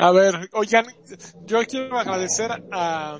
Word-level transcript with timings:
A 0.00 0.12
ver, 0.12 0.48
oigan, 0.52 0.86
yo 1.44 1.60
quiero 1.66 1.98
agradecer 1.98 2.50
a, 2.72 3.18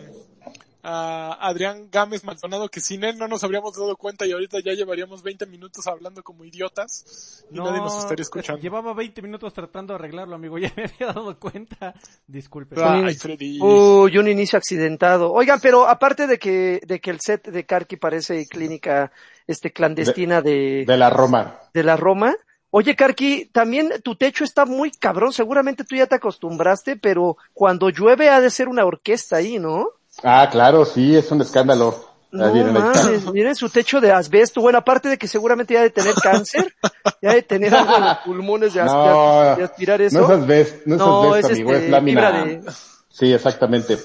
a 0.82 1.36
Adrián 1.46 1.88
Gámez 1.92 2.24
Maldonado, 2.24 2.70
que 2.70 2.80
sin 2.80 3.04
él 3.04 3.18
no 3.18 3.28
nos 3.28 3.44
habríamos 3.44 3.76
dado 3.76 3.96
cuenta 3.96 4.24
y 4.24 4.32
ahorita 4.32 4.60
ya 4.64 4.72
llevaríamos 4.72 5.22
20 5.22 5.44
minutos 5.44 5.86
hablando 5.86 6.22
como 6.22 6.42
idiotas 6.42 7.44
y 7.50 7.56
nadie 7.58 7.80
nos 7.80 7.98
estaría 7.98 8.22
escuchando. 8.22 8.62
Llevaba 8.62 8.94
20 8.94 9.20
minutos 9.20 9.52
tratando 9.52 9.92
de 9.92 9.98
arreglarlo, 9.98 10.36
amigo, 10.36 10.56
ya 10.58 10.72
me 10.74 10.84
había 10.84 11.12
dado 11.12 11.38
cuenta. 11.38 11.94
Disculpe. 12.26 12.76
Ay, 12.82 13.14
Freddy. 13.14 13.58
Uy, 13.60 14.16
un 14.16 14.28
inicio 14.28 14.56
accidentado. 14.56 15.32
Oigan, 15.32 15.60
pero 15.60 15.86
aparte 15.86 16.26
de 16.26 16.38
que, 16.38 16.80
de 16.86 16.98
que 16.98 17.10
el 17.10 17.20
set 17.20 17.48
de 17.48 17.66
Karki 17.66 17.96
parece 17.96 18.46
clínica, 18.46 19.12
este, 19.46 19.70
clandestina 19.70 20.40
de, 20.40 20.84
De 20.86 20.96
la 20.96 21.10
Roma. 21.10 21.60
de 21.74 21.82
la 21.82 21.96
Roma. 21.98 22.34
Oye, 22.72 22.94
Karki, 22.94 23.46
también 23.52 23.90
tu 24.04 24.14
techo 24.14 24.44
está 24.44 24.64
muy 24.64 24.90
cabrón. 24.92 25.32
Seguramente 25.32 25.84
tú 25.84 25.96
ya 25.96 26.06
te 26.06 26.14
acostumbraste, 26.14 26.96
pero 26.96 27.36
cuando 27.52 27.88
llueve 27.90 28.28
ha 28.30 28.40
de 28.40 28.50
ser 28.50 28.68
una 28.68 28.84
orquesta 28.84 29.36
ahí, 29.36 29.58
¿no? 29.58 29.88
Ah, 30.22 30.48
claro, 30.50 30.84
sí, 30.84 31.16
es 31.16 31.30
un 31.32 31.40
escándalo. 31.40 32.04
No 32.32 32.52
mames, 32.54 33.26
miren 33.32 33.56
su 33.56 33.68
techo 33.70 34.00
de 34.00 34.12
asbesto. 34.12 34.60
Bueno, 34.60 34.78
aparte 34.78 35.08
de 35.08 35.18
que 35.18 35.26
seguramente 35.26 35.74
ya 35.74 35.80
ha 35.80 35.82
de 35.82 35.90
tener 35.90 36.14
cáncer, 36.14 36.72
ya 37.20 37.34
de 37.34 37.42
tener 37.42 37.74
algo 37.74 37.96
en 37.96 38.04
los 38.04 38.18
pulmones 38.18 38.72
de, 38.74 38.80
as- 38.82 38.92
No, 38.92 39.56
de 39.56 39.64
aspirar 39.64 40.00
eso. 40.00 40.20
No 40.20 40.24
es 40.32 40.40
asbesto, 40.40 40.78
no 40.86 40.94
es 40.94 41.00
No, 41.00 41.22
asbesto, 41.34 41.48
es 41.48 41.54
amigo, 41.56 41.72
este, 41.72 41.84
es 41.86 41.90
lámina. 41.90 42.20
fibra 42.30 42.44
de- 42.44 42.62
Sí, 43.08 43.32
exactamente. 43.32 43.98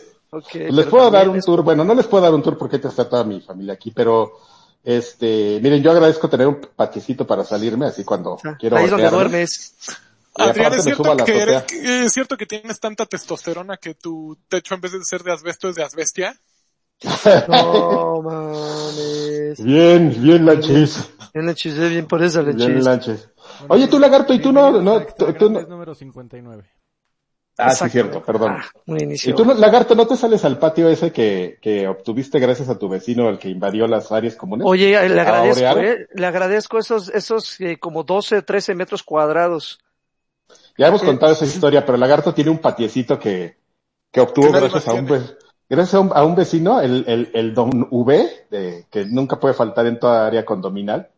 Les 0.56 0.86
puedo 0.88 1.12
dar 1.12 1.30
un 1.30 1.38
es- 1.38 1.46
tour, 1.46 1.62
bueno, 1.62 1.84
no 1.84 1.94
les 1.94 2.08
puedo 2.08 2.24
dar 2.24 2.34
un 2.34 2.42
tour 2.42 2.58
porque 2.58 2.78
está 2.78 3.08
toda 3.08 3.24
mi 3.24 3.42
familia 3.42 3.74
aquí, 3.76 3.92
pero 3.92 4.32
este, 4.86 5.60
miren, 5.62 5.82
yo 5.84 5.92
agradezco 5.92 6.30
tener 6.30 6.48
un 6.48 6.62
patiecito 6.76 7.26
para 7.26 7.44
salirme, 7.44 7.88
así 7.88 8.04
cuando 8.04 8.38
quiero 8.60 8.78
Ahí 8.78 8.86
es 8.86 8.92
donde 8.92 9.10
duermes. 9.10 9.76
Adrián, 10.38 10.66
aparte 10.68 10.78
¿es 10.78 10.84
cierto 10.84 11.16
que, 11.26 11.42
eres- 11.42 11.64
es 11.72 12.14
cierto 12.14 12.38
que 12.38 12.46
tienes 12.46 12.80
tanta 12.80 13.06
testosterona 13.06 13.78
que 13.78 13.96
tu 13.96 14.38
techo 14.50 14.76
en 14.76 14.82
vez 14.82 14.92
de 14.92 15.00
ser 15.04 15.24
de 15.24 15.32
asbesto 15.32 15.70
es 15.70 15.76
de 15.76 15.84
asbestia? 15.84 16.40
No 17.48 18.22
mames. 18.24 19.64
Bien, 19.64 20.22
bien 20.22 20.46
lanches, 20.46 21.10
Bien 21.34 21.46
le 21.46 21.56
chisé, 21.56 21.90
bien 21.90 22.06
por 22.08 22.24
eso 22.24 22.42
le 22.42 22.54
bien 22.54 22.76
chisé. 22.78 22.90
lanches. 22.90 23.30
Oye, 23.70 23.88
tú 23.88 24.00
lagarto, 24.00 24.34
y 24.34 24.40
tú 24.40 24.52
no, 24.52 24.82
no, 24.82 25.02
tú, 25.06 25.34
tú 25.34 25.50
no. 25.50 25.62
Número 25.62 25.96
59. 25.96 26.64
Ah, 27.58 27.70
sí, 27.70 27.86
Exacto. 27.86 27.92
cierto, 27.92 28.22
perdón. 28.24 28.58
Ah, 28.60 28.66
un 28.88 29.00
Y 29.00 29.04
inicio. 29.04 29.36
tú, 29.36 29.46
lagarto, 29.46 29.96
¿no 29.96 30.06
te 30.06 30.18
sales 30.18 30.44
al 30.44 30.60
patio 30.60 30.90
ese 30.90 31.12
que, 31.12 31.58
que 31.62 31.88
obtuviste 31.88 32.38
gracias 32.40 32.68
a 32.70 32.78
tu 32.78 32.90
vecino, 32.90 33.30
el 33.30 33.40
que 33.40 33.50
invadió 33.50 33.88
las 33.88 34.12
áreas 34.12 34.36
comunes? 34.36 34.66
Oye, 34.68 35.08
le 35.08 35.22
agradezco, 35.22 35.80
eh, 35.80 36.08
le 36.14 36.26
agradezco 36.26 36.80
esos, 36.80 37.10
esos 37.10 37.60
eh, 37.62 37.78
como 37.80 38.04
12, 38.04 38.42
13 38.42 38.76
metros 38.76 39.04
cuadrados. 39.04 39.80
Ya 40.78 40.88
hemos 40.88 41.02
Eh, 41.02 41.06
contado 41.06 41.32
esa 41.32 41.46
historia, 41.46 41.86
pero 41.86 41.98
Lagarto 41.98 42.34
tiene 42.34 42.52
un 42.52 42.58
patiecito 42.60 43.18
que, 43.18 43.58
que 44.12 44.20
obtuvo 44.20 44.52
gracias 44.52 44.88
a 44.90 44.94
un, 44.94 45.08
gracias 45.70 45.94
a 45.94 46.00
un, 46.02 46.12
a 46.14 46.24
un 46.26 46.36
vecino, 46.36 46.82
el, 46.82 47.06
el, 47.08 47.32
el 47.34 47.54
don 47.54 47.88
V, 47.90 48.48
de, 48.52 48.86
que 48.92 49.06
nunca 49.06 49.40
puede 49.40 49.54
faltar 49.54 49.86
en 49.86 49.98
toda 50.00 50.28
área 50.28 50.44
condominal, 50.44 51.10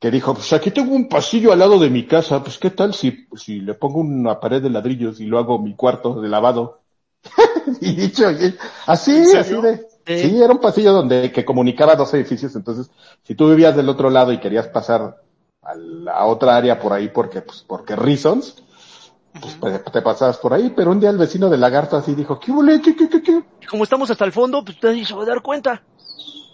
que 0.00 0.10
dijo, 0.10 0.34
pues 0.34 0.52
aquí 0.52 0.70
tengo 0.70 0.94
un 0.94 1.08
pasillo 1.08 1.52
al 1.52 1.58
lado 1.58 1.78
de 1.78 1.90
mi 1.90 2.06
casa, 2.06 2.42
pues 2.42 2.58
qué 2.58 2.70
tal 2.70 2.94
si, 2.94 3.26
si 3.36 3.60
le 3.60 3.74
pongo 3.74 3.98
una 4.00 4.38
pared 4.38 4.62
de 4.62 4.70
ladrillos 4.70 5.20
y 5.20 5.26
lo 5.26 5.38
hago 5.38 5.58
mi 5.58 5.74
cuarto 5.74 6.20
de 6.20 6.28
lavado. 6.28 6.82
y 7.80 7.94
dicho, 7.96 8.30
y- 8.30 8.56
así, 8.86 9.24
así 9.36 9.60
de, 9.60 9.86
Sí. 10.06 10.30
sí, 10.30 10.42
era 10.42 10.54
un 10.54 10.60
pasillo 10.60 10.92
donde, 10.94 11.30
que 11.30 11.44
comunicaba 11.44 11.94
dos 11.94 12.14
edificios, 12.14 12.56
entonces, 12.56 12.90
si 13.24 13.34
tú 13.34 13.50
vivías 13.50 13.76
del 13.76 13.90
otro 13.90 14.08
lado 14.08 14.32
y 14.32 14.38
querías 14.38 14.68
pasar 14.68 15.16
a 15.60 15.74
la 15.74 16.24
otra 16.24 16.56
área 16.56 16.78
por 16.80 16.94
ahí 16.94 17.08
porque, 17.08 17.42
pues, 17.42 17.62
porque 17.66 17.94
reasons, 17.94 18.62
pues 19.60 19.82
te 19.92 20.02
pasabas 20.02 20.38
por 20.38 20.54
ahí, 20.54 20.72
pero 20.74 20.92
un 20.92 21.00
día 21.00 21.10
el 21.10 21.18
vecino 21.18 21.50
del 21.50 21.60
lagarto 21.60 21.96
así 21.96 22.14
dijo. 22.14 22.40
¿Qué, 22.40 22.52
qué, 22.82 22.96
qué, 22.96 23.22
qué? 23.22 23.42
Como 23.68 23.84
estamos 23.84 24.10
hasta 24.10 24.24
el 24.24 24.32
fondo, 24.32 24.64
pues 24.64 24.82
nadie 24.82 25.04
se 25.04 25.14
va 25.14 25.24
a 25.24 25.26
dar 25.26 25.42
cuenta. 25.42 25.82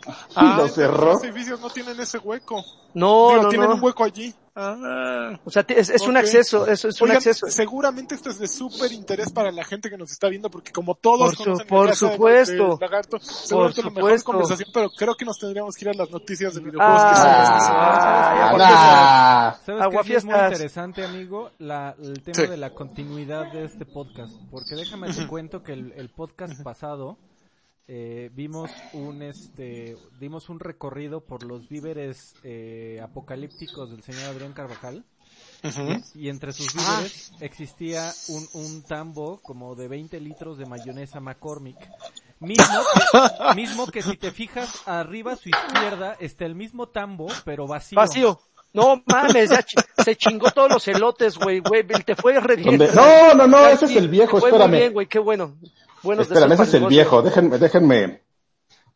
Y 0.06 0.44
lo 0.56 0.68
cerró. 0.68 1.12
Los 1.14 1.24
edificios 1.24 1.60
no 1.60 1.70
tienen 1.70 1.98
ese 2.00 2.18
hueco. 2.18 2.64
No, 2.94 3.30
Digo, 3.30 3.42
no, 3.42 3.48
tienen 3.48 3.68
no. 3.70 3.74
un 3.76 3.82
hueco 3.82 4.04
allí. 4.04 4.32
Ah. 4.56 5.36
O 5.44 5.50
sea, 5.50 5.64
es, 5.66 5.90
es 5.90 6.02
un 6.02 6.10
Ok. 6.16 6.22
acceso, 6.22 6.64
es, 6.68 6.84
es 6.84 7.00
un 7.00 7.06
Oigan, 7.06 7.16
acceso. 7.16 7.48
seguramente 7.48 8.14
esto 8.14 8.30
es 8.30 8.38
de 8.38 8.46
súper 8.46 8.92
interés 8.92 9.32
para 9.32 9.50
la 9.50 9.64
gente 9.64 9.90
que 9.90 9.96
nos 9.98 10.12
está 10.12 10.28
viendo, 10.28 10.48
porque 10.48 10.70
como 10.70 10.94
todos 10.94 11.34
Por 11.34 11.36
su- 11.36 11.42
conocen 11.44 11.66
por 11.66 11.88
de- 11.88 11.94
supuesto. 11.96 12.76
de 12.76 12.86
Lagarto, 12.86 13.16
es 13.16 13.50
la 13.50 13.56
mejor 13.56 13.74
supuesto. 13.74 14.24
conversación, 14.30 14.68
pero 14.72 14.90
creo 14.90 15.16
que 15.16 15.24
nos 15.24 15.38
tendríamos 15.40 15.74
que 15.74 15.86
ir 15.86 15.88
a 15.88 15.94
las 15.94 16.08
noticias 16.08 16.54
de 16.54 16.60
videojuegos 16.60 17.02
que 17.02 17.16
son 17.16 17.26
Ah, 17.26 18.52
Ah. 18.60 19.56
¿Sabes 19.66 19.88
qué 19.90 20.04
sí 20.04 20.14
es 20.14 20.24
muy 20.24 20.34
interesante, 20.34 21.04
amigo? 21.04 21.50
La, 21.58 21.96
el 22.00 22.22
tema 22.22 22.34
Sí. 22.36 22.46
de 22.46 22.56
la 22.56 22.70
continuidad 22.70 23.52
de 23.52 23.64
este 23.64 23.84
podcast. 23.86 24.32
Porque 24.52 24.76
déjame 24.76 25.12
te 25.12 25.26
cuento 25.26 25.62
que 25.64 25.72
el, 25.72 25.92
el 25.96 26.10
podcast 26.10 26.62
pasado 26.62 27.18
eh, 27.86 28.30
vimos 28.32 28.70
un 28.92 29.22
este 29.22 29.96
dimos 30.18 30.48
un 30.48 30.58
recorrido 30.58 31.20
por 31.20 31.42
los 31.42 31.68
víveres 31.68 32.34
eh, 32.42 33.00
apocalípticos 33.02 33.90
del 33.90 34.02
señor 34.02 34.24
Adrián 34.30 34.52
Carvajal 34.54 35.04
Ujú. 35.62 36.02
y 36.14 36.28
entre 36.28 36.52
sus 36.52 36.72
víveres 36.74 37.32
existía 37.40 38.12
un, 38.28 38.46
un 38.54 38.82
tambo 38.82 39.40
como 39.42 39.74
de 39.74 39.88
20 39.88 40.20
litros 40.20 40.58
de 40.58 40.66
mayonesa 40.66 41.20
McCormick. 41.20 41.76
Mismo 42.40 42.80
que, 42.92 43.54
mismo 43.54 43.86
que 43.86 44.02
si 44.02 44.16
te 44.16 44.30
fijas 44.30 44.82
arriba 44.86 45.32
a 45.32 45.36
su 45.36 45.48
izquierda 45.48 46.16
está 46.20 46.44
el 46.44 46.54
mismo 46.54 46.88
tambo 46.88 47.26
pero 47.44 47.66
vacío. 47.66 47.96
Vacío. 47.96 48.40
No 48.74 49.02
mames, 49.06 49.50
se 50.04 50.16
chingó 50.16 50.50
todos 50.50 50.68
los 50.68 50.88
elotes, 50.88 51.38
güey, 51.38 51.60
güey, 51.60 51.84
te 52.04 52.16
fue 52.16 52.40
re 52.40 52.56
bien. 52.56 52.78
No, 52.92 53.32
no, 53.34 53.46
no, 53.46 53.66
ese 53.68 53.84
es 53.84 53.94
el 53.94 54.08
viejo, 54.08 54.40
fue 54.40 54.50
muy 54.50 54.58
espérame. 54.58 54.78
bien, 54.80 54.92
güey, 54.92 55.06
qué 55.06 55.20
bueno. 55.20 55.56
Buenos 56.04 56.26
Espérame, 56.28 56.50
deseos 56.50 56.68
ese 56.68 56.76
es 56.76 56.82
el 56.84 56.88
viejo, 56.88 57.22
déjenme, 57.22 57.58
déjenme, 57.58 58.22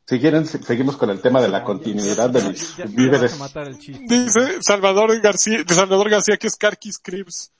si 0.07 0.21
quieren, 0.21 0.47
se- 0.47 0.63
seguimos 0.63 0.97
con 0.97 1.11
el 1.11 1.21
tema 1.21 1.41
de 1.41 1.49
la 1.49 1.65
continuidad 1.65 2.31
de 2.31 2.41
ya, 2.41 2.49
mis 2.49 2.77
ya- 2.77 2.85
ya 2.85 2.91
víveres. 2.95 3.33
el. 3.33 3.99
Dice 4.07 4.63
Salvador 4.63 5.19
García, 5.21 5.65
de 5.65 5.75
Salvador 5.75 6.09
García 6.11 6.37
que 6.37 6.47
es 6.47 6.57
Karkis 6.57 6.99
Cribs. 6.99 7.51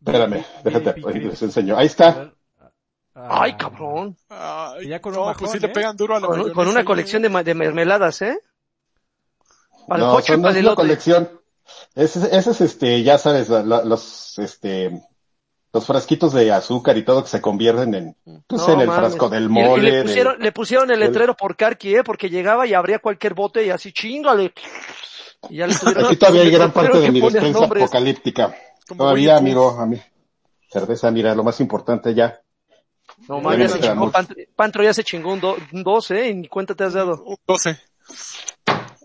Espérame, 0.00 0.44
déjate, 0.62 1.00
les 1.20 1.42
enseño. 1.42 1.76
Ahí 1.76 1.86
está. 1.86 2.32
Ah, 3.14 3.42
Ay, 3.42 3.56
cabrón. 3.56 4.16
Ay, 4.28 4.88
ya 4.88 5.00
con 5.00 5.12
un 5.12 5.20
no, 5.20 5.26
bajón, 5.26 5.38
pues 5.40 5.52
sí 5.52 5.58
le 5.60 5.68
pegan 5.68 5.96
duro 5.96 6.16
a 6.16 6.20
la 6.20 6.26
Con, 6.26 6.36
mayonesa, 6.36 6.54
con 6.54 6.68
una 6.68 6.84
colección 6.84 7.22
de, 7.22 7.28
mermeladas, 7.54 8.20
¿eh? 8.22 8.38
Para 9.86 10.02
el 10.02 10.06
No, 10.08 10.14
pocho 10.16 10.32
son, 10.32 10.40
no 10.40 10.42
para 10.42 10.52
es 10.52 10.58
el 10.58 10.66
una 10.66 10.74
colección. 10.74 11.40
Ese, 11.94 12.36
ese 12.36 12.50
es 12.50 12.60
este, 12.60 13.02
ya 13.02 13.16
sabes, 13.18 13.48
la- 13.48 13.62
la- 13.62 13.84
los, 13.84 14.38
este, 14.38 15.00
los 15.74 15.84
frasquitos 15.84 16.32
de 16.32 16.52
azúcar 16.52 16.96
y 16.96 17.04
todo 17.04 17.22
que 17.24 17.28
se 17.28 17.40
convierten 17.40 17.94
en, 17.94 18.16
pues 18.46 18.62
No 18.66 18.74
en 18.74 18.80
el 18.82 18.86
mames. 18.86 19.00
frasco 19.08 19.28
del 19.28 19.48
mole. 19.50 19.82
Y, 19.82 19.82
le, 19.82 19.90
del- 19.96 20.02
pusieron, 20.04 20.36
le 20.38 20.52
pusieron 20.52 20.90
el 20.92 21.00
letrero 21.00 21.34
por 21.36 21.56
Karki, 21.56 21.96
¿eh? 21.96 22.04
Porque 22.04 22.30
llegaba 22.30 22.64
y 22.66 22.74
abría 22.74 23.00
cualquier 23.00 23.34
bote 23.34 23.66
y 23.66 23.70
así, 23.70 23.92
chingale. 23.92 24.54
Y 25.50 25.56
ya 25.56 25.66
le 25.66 25.74
tuvieron, 25.78 26.06
Aquí 26.06 26.16
todavía 26.16 26.42
hay 26.42 26.50
gran 26.50 26.70
parte 26.72 26.98
de 27.00 27.10
mi 27.10 27.20
despensa 27.20 27.58
nombres. 27.60 27.82
apocalíptica. 27.82 28.54
Todavía, 28.86 29.36
amigo, 29.36 29.70
a 29.78 29.84
mí. 29.84 30.00
Cerveza, 30.70 31.10
mira, 31.10 31.34
lo 31.34 31.42
más 31.42 31.58
importante 31.60 32.14
ya. 32.14 32.40
No 33.28 33.38
Ya 33.38 33.42
mames, 33.42 33.72
se 33.72 33.80
chingó. 33.80 34.10
Pantro, 34.12 34.36
Pantro 34.54 34.82
ya 34.84 34.94
se 34.94 35.02
chingó 35.04 35.32
un, 35.32 35.40
do- 35.40 35.56
un 35.72 35.82
12, 35.82 36.20
¿eh? 36.20 36.30
Y 36.30 36.34
ni 36.34 36.48
cuenta 36.48 36.74
te 36.76 36.84
has 36.84 36.92
dado. 36.94 37.20
Un 37.24 37.36
12. 37.46 37.76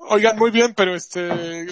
Oigan, 0.10 0.38
muy 0.38 0.52
bien, 0.52 0.74
pero 0.76 0.96
este... 0.96 1.68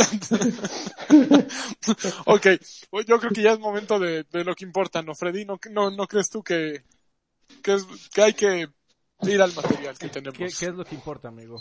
ok, 2.26 2.46
pues 2.90 3.06
yo 3.06 3.18
creo 3.18 3.32
que 3.32 3.42
ya 3.42 3.52
es 3.52 3.58
momento 3.58 3.98
de, 3.98 4.24
de 4.24 4.44
lo 4.44 4.54
que 4.54 4.64
importa, 4.64 5.02
¿no, 5.02 5.14
Freddy? 5.14 5.44
¿No, 5.44 5.58
no, 5.70 5.90
no 5.90 6.06
crees 6.06 6.30
tú 6.30 6.42
que, 6.42 6.84
que, 7.62 7.74
es, 7.74 7.86
que 8.12 8.22
hay 8.22 8.34
que 8.34 8.68
ir 9.22 9.42
al 9.42 9.54
material 9.54 9.98
que 9.98 10.08
tenemos? 10.08 10.38
¿Qué, 10.38 10.46
qué 10.46 10.66
es 10.66 10.74
lo 10.74 10.84
que 10.84 10.94
importa, 10.94 11.28
amigo? 11.28 11.60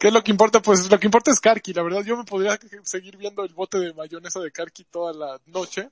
¿Qué 0.00 0.08
es 0.08 0.14
lo 0.14 0.22
que 0.22 0.30
importa? 0.30 0.62
Pues 0.62 0.90
lo 0.90 0.98
que 0.98 1.06
importa 1.06 1.30
es 1.30 1.40
Karki, 1.40 1.74
la 1.74 1.82
verdad. 1.82 2.02
Yo 2.02 2.16
me 2.16 2.24
podría 2.24 2.58
seguir 2.84 3.18
viendo 3.18 3.44
el 3.44 3.52
bote 3.52 3.78
de 3.78 3.92
mayonesa 3.92 4.40
de 4.40 4.50
Karki 4.50 4.84
toda 4.84 5.12
la 5.12 5.38
noche, 5.44 5.90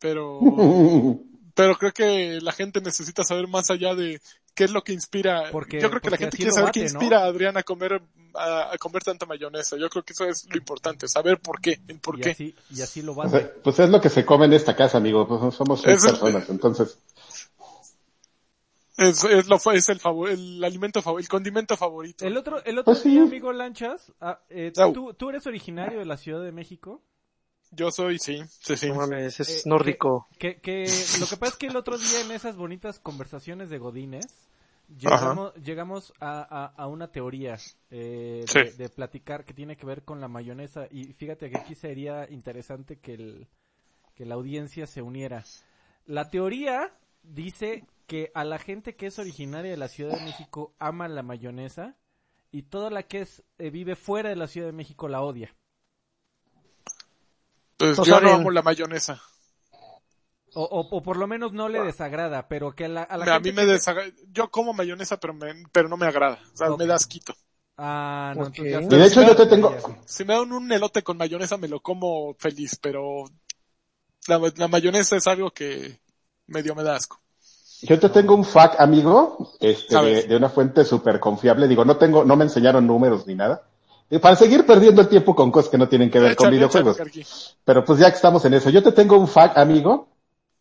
pero, 0.00 0.40
pero 1.54 1.76
creo 1.76 1.92
que 1.92 2.40
la 2.40 2.50
gente 2.50 2.80
necesita 2.80 3.22
saber 3.22 3.46
más 3.46 3.70
allá 3.70 3.94
de 3.94 4.20
qué 4.56 4.64
es 4.64 4.72
lo 4.72 4.82
que 4.82 4.92
inspira. 4.92 5.50
Porque- 5.52 5.80
Yo 5.80 5.88
creo 5.90 6.00
que 6.00 6.10
la 6.10 6.16
gente 6.16 6.36
quiere 6.36 6.50
saber 6.50 6.66
bate, 6.70 6.80
qué 6.80 6.86
¿no? 6.86 6.90
inspira 6.98 7.20
a 7.20 7.26
Adrián 7.26 7.56
a 7.56 7.62
comer, 7.62 8.02
a, 8.34 8.72
a 8.72 8.78
comer 8.78 9.04
tanta 9.04 9.26
mayonesa. 9.26 9.76
Yo 9.76 9.88
creo 9.88 10.02
que 10.02 10.12
eso 10.14 10.24
es 10.24 10.48
lo 10.50 10.56
importante, 10.56 11.06
saber 11.06 11.38
por 11.38 11.60
qué, 11.60 11.78
el 11.86 12.00
por 12.00 12.18
y 12.18 12.22
qué. 12.22 12.30
así, 12.30 12.54
y 12.70 12.80
así 12.82 13.02
lo 13.02 13.12
O 13.12 13.28
sea, 13.28 13.48
pues 13.62 13.78
es 13.78 13.88
lo 13.90 14.00
que 14.00 14.08
se 14.08 14.24
come 14.24 14.46
en 14.46 14.54
esta 14.54 14.74
casa, 14.74 14.98
amigo. 14.98 15.28
Pues 15.28 15.54
somos 15.54 15.82
seis 15.82 16.02
personas, 16.02 16.48
entonces. 16.48 16.98
Es, 18.96 19.22
es, 19.24 19.46
lo, 19.46 19.58
es 19.72 19.88
el 19.90 20.00
favor, 20.00 20.30
el 20.30 20.64
alimento 20.64 21.02
favorito, 21.02 21.26
el 21.26 21.28
condimento 21.28 21.76
favorito. 21.76 22.24
El 22.26 22.34
otro, 22.36 22.64
el 22.64 22.78
otro 22.78 22.94
Pues 22.94 23.00
sí. 23.02 23.18
amigo 23.18 23.52
Lanchas, 23.52 24.10
ah, 24.22 24.40
eh. 24.48 24.72
¿tú, 24.94 25.12
¿tú 25.12 25.28
eres 25.28 25.46
originario 25.46 25.98
de 25.98 26.06
la 26.06 26.16
Ciudad 26.16 26.42
de 26.42 26.50
México? 26.50 27.02
Yo 27.72 27.90
soy, 27.90 28.18
sí, 28.18 28.42
sí, 28.60 28.76
sí. 28.76 28.88
No 28.88 28.94
mames, 28.96 29.40
es 29.40 29.64
Eh, 29.66 29.68
nórdico. 29.68 30.28
Que, 30.38 30.56
que 30.60 30.86
lo 31.20 31.26
que 31.26 31.36
pasa 31.36 31.52
es 31.52 31.58
que 31.58 31.66
el 31.66 31.76
otro 31.76 31.98
día 31.98 32.20
en 32.20 32.30
esas 32.30 32.56
bonitas 32.56 32.98
conversaciones 32.98 33.68
de 33.70 33.78
Godines, 33.78 34.26
Llegamos, 35.00 35.52
llegamos 35.56 36.12
a, 36.20 36.42
a, 36.42 36.66
a 36.66 36.86
una 36.86 37.10
teoría 37.10 37.58
eh, 37.90 38.44
Sí. 38.46 38.60
de, 38.60 38.72
de 38.74 38.88
platicar 38.88 39.44
que 39.44 39.52
tiene 39.52 39.76
que 39.76 39.84
ver 39.84 40.04
con 40.04 40.20
la 40.20 40.28
mayonesa 40.28 40.86
y 40.92 41.12
fíjate 41.14 41.50
que 41.50 41.58
aquí 41.58 41.74
sería 41.74 42.30
interesante 42.30 43.00
que, 43.00 43.14
el, 43.14 43.48
que 44.14 44.24
la 44.24 44.36
audiencia 44.36 44.86
se 44.86 45.02
uniera. 45.02 45.42
La 46.06 46.30
teoría 46.30 46.92
dice 47.24 47.84
que 48.06 48.30
a 48.32 48.44
la 48.44 48.60
gente 48.60 48.94
que 48.94 49.06
es 49.06 49.18
originaria 49.18 49.72
de 49.72 49.76
la 49.76 49.88
Ciudad 49.88 50.16
de 50.16 50.24
México 50.24 50.72
ama 50.78 51.08
la 51.08 51.24
mayonesa 51.24 51.96
y 52.52 52.62
toda 52.62 52.88
la 52.88 53.02
que 53.02 53.22
es 53.22 53.42
eh, 53.58 53.70
vive 53.70 53.96
fuera 53.96 54.28
de 54.28 54.36
la 54.36 54.46
Ciudad 54.46 54.68
de 54.68 54.72
México 54.72 55.08
la 55.08 55.20
odia. 55.20 55.52
Pues 57.76 57.96
yo 58.02 58.20
no 58.20 58.30
amo 58.30 58.50
la 58.50 58.62
mayonesa. 58.62 59.20
O, 60.54 60.62
o, 60.62 60.96
o 60.96 61.02
por 61.02 61.18
lo 61.18 61.26
menos 61.26 61.52
no 61.52 61.68
le 61.68 61.82
desagrada, 61.82 62.48
pero 62.48 62.74
que 62.74 62.86
a 62.86 62.88
la, 62.88 63.02
a 63.02 63.16
la 63.18 63.24
a 63.26 63.34
gente 63.34 63.50
mí 63.52 63.56
me 63.56 63.66
que- 63.66 63.72
desagrada. 63.72 64.10
Yo 64.32 64.50
como 64.50 64.72
mayonesa, 64.72 65.18
pero, 65.18 65.34
me, 65.34 65.64
pero 65.70 65.88
no 65.88 65.96
me 65.98 66.06
agrada. 66.06 66.38
O 66.54 66.56
sea, 66.56 66.70
me 66.70 66.86
da 66.86 66.94
asquito. 66.94 67.34
Ah, 67.76 68.32
no, 68.34 68.44
Ok. 68.44 68.58
entonces 68.58 68.70
ya 68.72 68.80
Y 68.80 68.82
está- 68.84 68.96
de 68.96 69.06
hecho 69.06 69.22
yo 69.22 69.36
te 69.36 69.46
tengo- 69.46 69.74
Si 70.06 70.24
me 70.24 70.32
dan 70.34 70.50
un 70.52 70.72
elote 70.72 71.02
con 71.02 71.18
mayonesa, 71.18 71.58
me 71.58 71.68
lo 71.68 71.80
como 71.80 72.34
feliz, 72.38 72.78
pero 72.80 73.24
la, 74.28 74.40
la 74.56 74.68
mayonesa 74.68 75.16
es 75.16 75.26
algo 75.26 75.50
que 75.50 76.00
medio 76.46 76.74
me 76.74 76.82
da 76.82 76.96
asco. 76.96 77.20
Yo 77.82 78.00
te 78.00 78.08
tengo 78.08 78.34
un 78.34 78.46
fact, 78.46 78.80
amigo, 78.80 79.52
este, 79.60 79.94
de, 80.00 80.22
de 80.22 80.36
una 80.36 80.48
fuente 80.48 80.86
súper 80.86 81.20
confiable. 81.20 81.68
Digo, 81.68 81.84
no 81.84 81.98
tengo, 81.98 82.24
no 82.24 82.34
me 82.34 82.44
enseñaron 82.44 82.86
números 82.86 83.26
ni 83.26 83.34
nada. 83.34 83.68
Y 84.10 84.18
para 84.18 84.36
seguir 84.36 84.64
perdiendo 84.64 85.00
el 85.02 85.08
tiempo 85.08 85.34
con 85.34 85.50
cosas 85.50 85.70
que 85.70 85.78
no 85.78 85.88
tienen 85.88 86.10
que 86.10 86.20
ver 86.20 86.36
con 86.36 86.50
videojuegos. 86.50 86.96
échale. 86.98 87.26
Pero 87.64 87.84
pues 87.84 87.98
ya 87.98 88.08
que 88.10 88.16
estamos 88.16 88.44
en 88.44 88.54
eso, 88.54 88.70
yo 88.70 88.82
te 88.82 88.92
tengo 88.92 89.18
un 89.18 89.26
fact, 89.28 89.58
amigo. 89.58 90.08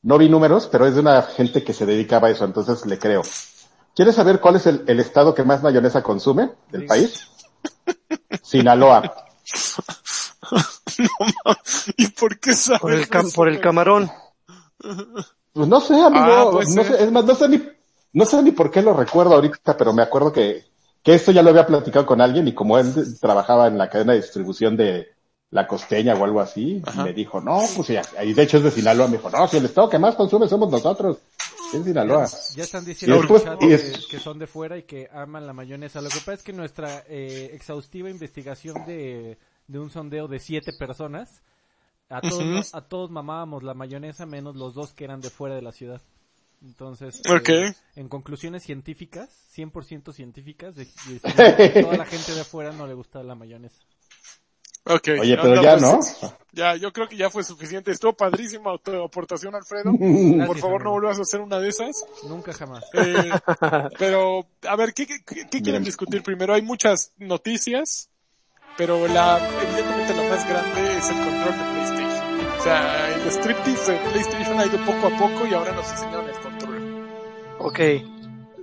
No 0.01 0.17
vi 0.19 0.29
números, 0.29 0.67
pero 0.71 0.85
es 0.85 0.93
de 0.95 1.01
una 1.01 1.21
gente 1.23 1.63
que 1.63 1.73
se 1.73 1.85
dedicaba 1.85 2.27
a 2.27 2.31
eso, 2.31 2.45
entonces 2.45 2.85
le 2.85 2.99
creo. 2.99 3.23
¿Quieres 3.95 4.15
saber 4.15 4.39
cuál 4.39 4.57
es 4.57 4.67
el, 4.67 4.83
el 4.87 4.99
estado 4.99 5.33
que 5.33 5.43
más 5.43 5.63
mayonesa 5.63 6.03
consume 6.03 6.51
del 6.71 6.81
Sí. 6.81 6.87
país? 6.87 7.27
Sinaloa. 8.43 9.15
¿Y 11.97 12.07
por 12.09 12.39
qué 12.39 12.53
sabes 12.53 12.81
Por 12.81 12.93
el, 12.93 13.09
cam- 13.09 13.23
eso, 13.27 13.35
por 13.35 13.47
el 13.47 13.53
güey? 13.55 13.63
camarón. 13.63 14.11
Pues 15.53 15.67
no 15.67 15.79
sé, 15.79 15.95
amigo, 16.01 16.25
Ah, 16.27 16.47
puede 16.51 16.75
no 16.75 16.83
sé, 16.83 17.03
es 17.03 17.11
más, 17.11 17.25
no 17.25 17.35
sé 17.35 17.49
ni, 17.49 17.63
no 18.13 18.25
sé 18.25 18.41
ni 18.43 18.51
por 18.51 18.69
qué 18.69 18.81
lo 18.81 18.93
recuerdo 18.93 19.35
ahorita, 19.35 19.77
pero 19.77 19.93
me 19.93 20.01
acuerdo 20.03 20.31
que, 20.31 20.65
que 21.05 21.13
esto 21.13 21.31
ya 21.31 21.41
lo 21.43 21.51
había 21.51 21.65
platicado 21.67 22.05
con 22.05 22.19
alguien 22.19 22.47
y 22.47 22.53
como 22.53 22.77
él 22.77 22.93
trabajaba 23.21 23.67
en 23.67 23.77
la 23.77 23.89
cadena 23.89 24.11
de 24.13 24.19
distribución 24.21 24.75
de 24.75 25.07
la 25.51 25.67
costeña 25.67 26.15
o 26.15 26.23
algo 26.25 26.41
así, 26.41 26.81
Ajá. 26.85 27.03
me 27.05 27.13
dijo, 27.13 27.39
no, 27.39 27.61
pues 27.75 27.87
ya, 27.89 28.01
y 28.23 28.33
de 28.33 28.41
hecho 28.43 28.57
es 28.57 28.63
de 28.63 28.71
Sinaloa, 28.71 29.07
me 29.07 29.17
dijo, 29.17 29.29
no, 29.29 29.47
si 29.47 29.55
el 29.57 29.65
estado 29.65 29.87
que 29.89 29.99
más 29.99 30.15
consume 30.15 30.47
somos 30.49 30.69
nosotros, 30.69 31.19
es 31.73 31.83
Sinaloa. 31.83 32.27
Ya 32.55 32.63
están 32.63 32.83
diciendo 32.83 33.19
después- 33.21 33.43
que, 33.59 33.73
es- 33.75 34.07
que 34.07 34.19
son 34.19 34.39
de 34.39 34.47
fuera 34.47 34.77
y 34.77 34.83
que 34.83 35.07
aman 35.13 35.45
la 35.47 35.53
mayonesa. 35.53 36.01
Lo 36.01 36.09
que 36.09 36.17
pasa 36.17 36.33
es 36.33 36.43
que 36.43 36.51
nuestra 36.53 37.03
eh, 37.07 37.51
exhaustiva 37.53 38.09
investigación 38.09 38.85
de, 38.85 39.37
de 39.67 39.79
un 39.79 39.91
sondeo 39.91 40.27
de 40.27 40.39
siete 40.39 40.73
personas, 40.73 41.41
a 42.09 42.21
todos, 42.21 42.73
a 42.75 42.81
todos 42.81 43.09
mamábamos 43.11 43.63
la 43.63 43.73
mayonesa 43.75 44.25
menos 44.25 44.55
los 44.55 44.73
dos 44.73 44.93
que 44.93 45.05
eran 45.05 45.21
de 45.21 45.29
fuera 45.29 45.55
de 45.55 45.61
la 45.61 45.71
ciudad. 45.71 46.01
Entonces, 46.65 47.21
eh, 47.53 47.73
en 47.95 48.09
conclusiones 48.09 48.63
científicas, 48.63 49.29
100% 49.55 50.11
científicas, 50.13 50.75
de- 50.75 50.85
de- 50.85 51.71
que 51.71 51.81
toda 51.83 51.97
la 51.97 52.05
gente 52.05 52.33
de 52.33 52.41
afuera 52.41 52.71
no 52.71 52.87
le 52.87 52.95
gusta 52.95 53.21
la 53.23 53.35
mayonesa. 53.35 53.79
Oye, 55.19 55.35
pero 55.41 55.61
ya, 55.63 55.77
¿no? 55.77 55.99
Ya, 56.51 56.75
yo 56.75 56.93
creo 56.93 57.07
que 57.07 57.17
ya 57.17 57.29
fue 57.31 57.43
suficiente. 57.43 57.89
Estuvo 57.91 58.13
padrísima 58.13 58.77
tu 58.83 58.91
aportación, 59.03 59.55
Alfredo. 59.55 59.91
Por 60.47 60.57
favor, 60.59 60.83
no 60.83 60.91
vuelvas 60.91 61.17
a 61.17 61.21
hacer 61.23 61.41
una 61.41 61.59
de 61.59 61.69
esas. 61.69 62.03
Nunca 62.27 62.53
jamás. 62.53 62.83
Eh, 62.93 63.31
pero, 63.97 64.47
a 64.67 64.75
ver, 64.75 64.93
¿qué, 64.93 65.07
qué, 65.07 65.23
qué 65.49 65.61
quieren 65.61 65.83
discutir 65.83 66.21
primero? 66.23 66.53
Hay 66.53 66.61
muchas 66.61 67.13
noticias, 67.17 68.09
pero 68.77 69.07
la, 69.07 69.39
evidentemente 69.61 70.13
la 70.15 70.29
más 70.29 70.47
grande 70.47 70.97
es 70.97 71.09
el 71.09 71.15
control 71.17 71.57
de 71.57 71.71
PlayStation. 71.73 72.15
O 72.59 72.63
sea, 72.63 73.15
el 73.15 73.31
striptease 73.31 73.91
de 73.91 73.97
PlayStation 74.11 74.59
ha 74.59 74.65
ido 74.67 74.77
poco 74.85 75.07
a 75.07 75.17
poco 75.17 75.47
y 75.47 75.53
ahora 75.55 75.71
nos 75.73 75.89
enseñaron 75.91 76.27
el 76.29 76.35
control. 76.35 76.54
Ok. 77.65 77.79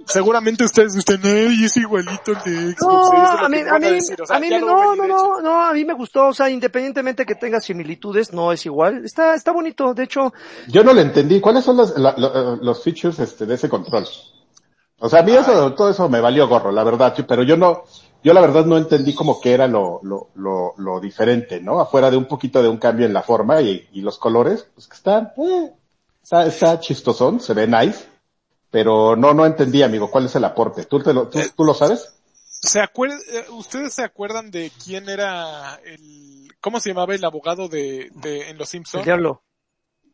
Seguramente 0.04 0.64
ustedes 0.64 0.96
están, 0.96 1.20
ay, 1.22 1.64
es 1.64 1.76
igualito 1.76 2.32
el 2.32 2.38
de 2.44 2.72
Xbox. 2.72 2.80
No, 2.82 3.12
a 3.44 3.48
mí, 3.48 3.58
a 3.60 3.78
mí, 3.78 3.88
decir, 3.88 4.20
o 4.20 4.26
sea, 4.26 4.36
a 4.36 4.40
mí 4.40 4.50
no, 4.50 4.96
no, 4.96 5.06
no, 5.06 5.40
no, 5.40 5.60
a 5.64 5.72
mí 5.72 5.84
me 5.84 5.92
gustó, 5.94 6.26
o 6.26 6.34
sea, 6.34 6.50
independientemente 6.50 7.24
que 7.24 7.36
tenga 7.36 7.60
similitudes, 7.60 8.32
no 8.32 8.50
es 8.52 8.66
igual. 8.66 9.04
Está, 9.04 9.34
está 9.34 9.52
bonito, 9.52 9.94
de 9.94 10.02
hecho, 10.02 10.32
Yo 10.66 10.82
no 10.82 10.92
le 10.92 11.02
entendí, 11.02 11.40
¿cuáles 11.40 11.64
son 11.64 11.76
los, 11.76 11.96
la- 11.96 12.14
lo- 12.18 12.56
los 12.56 12.82
features 12.82 13.20
este, 13.20 13.46
de 13.46 13.54
ese 13.54 13.68
control? 13.68 14.04
O 14.98 15.08
sea, 15.08 15.20
a 15.20 15.22
mí 15.22 15.32
eso, 15.32 15.72
todo 15.74 15.90
eso 15.90 16.08
me 16.08 16.20
valió 16.20 16.48
gorro, 16.48 16.72
la 16.72 16.82
verdad, 16.84 17.14
pero 17.26 17.44
yo 17.44 17.56
no, 17.56 17.84
yo 18.24 18.34
la 18.34 18.40
verdad 18.40 18.66
no 18.66 18.76
entendí 18.76 19.14
como 19.14 19.40
que 19.40 19.52
era 19.52 19.68
lo, 19.68 20.00
lo, 20.02 20.30
lo, 20.34 20.74
lo 20.78 21.00
diferente, 21.00 21.60
¿no? 21.60 21.80
Afuera 21.80 22.10
de 22.10 22.16
un 22.16 22.26
poquito 22.26 22.60
de 22.60 22.68
un 22.68 22.76
cambio 22.78 23.06
en 23.06 23.12
la 23.12 23.22
forma 23.22 23.60
y, 23.62 23.88
y 23.92 24.00
los 24.00 24.18
colores, 24.18 24.66
pues 24.74 24.88
que 24.88 24.96
están, 24.96 25.32
eh, 25.38 25.72
está, 26.22 26.44
está 26.46 26.80
chistosón, 26.80 27.38
se 27.40 27.54
ve 27.54 27.66
nice, 27.68 28.04
pero 28.72 29.14
no, 29.14 29.34
no 29.34 29.46
entendí, 29.46 29.82
amigo, 29.82 30.10
cuál 30.10 30.24
es 30.26 30.34
el 30.34 30.44
aporte. 30.44 30.86
¿Tú, 30.86 31.00
te 31.00 31.12
lo, 31.12 31.28
tú, 31.28 31.38
tú 31.54 31.62
lo 31.62 31.74
sabes? 31.74 32.14
¿Se 32.44 32.80
acuerdan, 32.80 33.20
eh, 33.30 33.44
¿Ustedes 33.50 33.92
se 33.92 34.02
acuerdan 34.02 34.50
de 34.50 34.72
quién 34.84 35.08
era 35.08 35.74
el, 35.84 36.48
cómo 36.60 36.80
se 36.80 36.88
llamaba 36.88 37.14
el 37.14 37.24
abogado 37.24 37.68
de, 37.68 38.10
de 38.14 38.48
en 38.48 38.56
Los 38.58 38.68
el 38.68 38.80
Simpson? 38.80 39.04
diablo. 39.04 39.42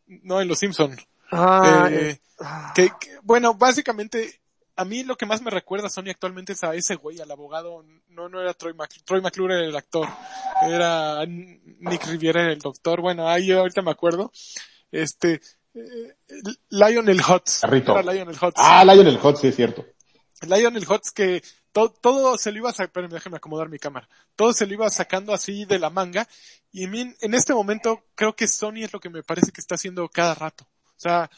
No, 0.06 0.40
en 0.40 0.48
Los 0.48 0.58
Simpson. 0.58 0.96
Ah, 1.30 1.60
Eh, 1.64 2.10
eh, 2.10 2.20
ah, 2.40 2.72
que, 2.74 2.88
que- 3.00 3.18
bueno, 3.22 3.54
básicamente, 3.54 4.40
a 4.76 4.84
mí 4.84 5.04
lo 5.04 5.16
que 5.16 5.26
más 5.26 5.40
me 5.42 5.50
recuerda 5.50 5.88
Sony 5.88 6.08
actualmente 6.10 6.54
es 6.54 6.64
a 6.64 6.74
ese 6.74 6.96
güey, 6.96 7.20
al 7.20 7.30
abogado. 7.30 7.84
No, 8.08 8.28
no 8.28 8.40
era 8.40 8.54
Troy 8.54 8.72
McClure. 8.74 9.04
Troy 9.04 9.20
McClure 9.20 9.54
era 9.54 9.66
el 9.66 9.76
actor. 9.76 10.08
Era 10.62 11.24
Nick 11.26 12.06
Riviera 12.06 12.42
era 12.42 12.52
el 12.52 12.58
doctor. 12.58 13.00
Bueno, 13.02 13.28
ahí 13.28 13.52
ahorita 13.52 13.82
me 13.82 13.90
acuerdo. 13.92 14.32
Este, 14.90 15.34
eh, 15.34 15.40
Lionel 16.70 17.20
Hutz. 17.20 17.64
Era 17.98 18.12
Lionel 18.12 18.36
Hutz. 18.40 18.56
Ah, 18.56 18.84
Lionel 18.84 19.18
Hot, 19.18 19.36
sí 19.36 19.48
es 19.48 19.56
cierto. 19.56 19.86
Lionel 20.42 20.86
Hutz 20.88 21.10
que 21.10 21.42
to- 21.72 21.90
todo 21.90 22.38
se 22.38 22.52
lo 22.52 22.58
iba 22.58 22.70
espérenme, 22.70 23.14
déjenme 23.14 23.38
acomodar 23.38 23.68
mi 23.68 23.78
cámara. 23.78 24.08
Todo 24.36 24.52
se 24.52 24.66
lo 24.66 24.74
iba 24.74 24.90
sacando 24.90 25.32
así 25.32 25.64
de 25.64 25.78
la 25.78 25.90
manga. 25.90 26.28
Y 26.70 26.84
en, 26.84 27.34
este 27.34 27.54
momento 27.54 28.04
creo 28.14 28.36
que 28.36 28.46
Sony 28.46 28.84
es 28.84 28.92
lo 28.92 29.00
que 29.00 29.10
me 29.10 29.22
parece 29.22 29.52
que 29.52 29.60
está 29.60 29.74
haciendo 29.74 30.08
cada 30.08 30.34
rato. 30.34 30.64
O 30.84 31.00
sea, 31.00 31.30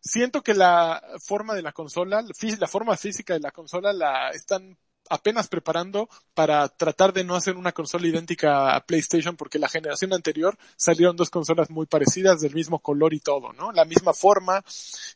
siento 0.00 0.42
que 0.42 0.54
la 0.54 1.02
forma 1.24 1.54
de 1.54 1.62
la 1.62 1.72
consola, 1.72 2.22
la 2.58 2.68
forma 2.68 2.96
física 2.96 3.34
de 3.34 3.40
la 3.40 3.50
consola 3.50 3.92
la 3.92 4.30
están 4.30 4.78
apenas 5.10 5.48
preparando 5.48 6.08
para 6.34 6.68
tratar 6.68 7.12
de 7.12 7.24
no 7.24 7.34
hacer 7.34 7.56
una 7.56 7.72
consola 7.72 8.06
idéntica 8.06 8.74
a 8.74 8.86
PlayStation 8.86 9.36
porque 9.36 9.58
la 9.58 9.68
generación 9.68 10.14
anterior 10.14 10.56
salieron 10.76 11.16
dos 11.16 11.28
consolas 11.28 11.68
muy 11.68 11.86
parecidas 11.86 12.40
del 12.40 12.54
mismo 12.54 12.78
color 12.78 13.12
y 13.12 13.20
todo, 13.20 13.52
¿no? 13.52 13.72
La 13.72 13.84
misma 13.84 14.14
forma, 14.14 14.64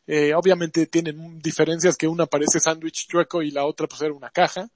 eh, 0.05 0.33
obviamente 0.35 0.85
tienen 0.85 1.39
diferencias 1.39 1.97
que 1.97 2.07
una 2.07 2.25
parece 2.25 2.59
sándwich 2.59 3.07
chueco 3.07 3.41
y 3.41 3.51
la 3.51 3.65
otra 3.65 3.87
pues 3.87 4.01
era 4.01 4.13
una 4.13 4.29
caja. 4.29 4.69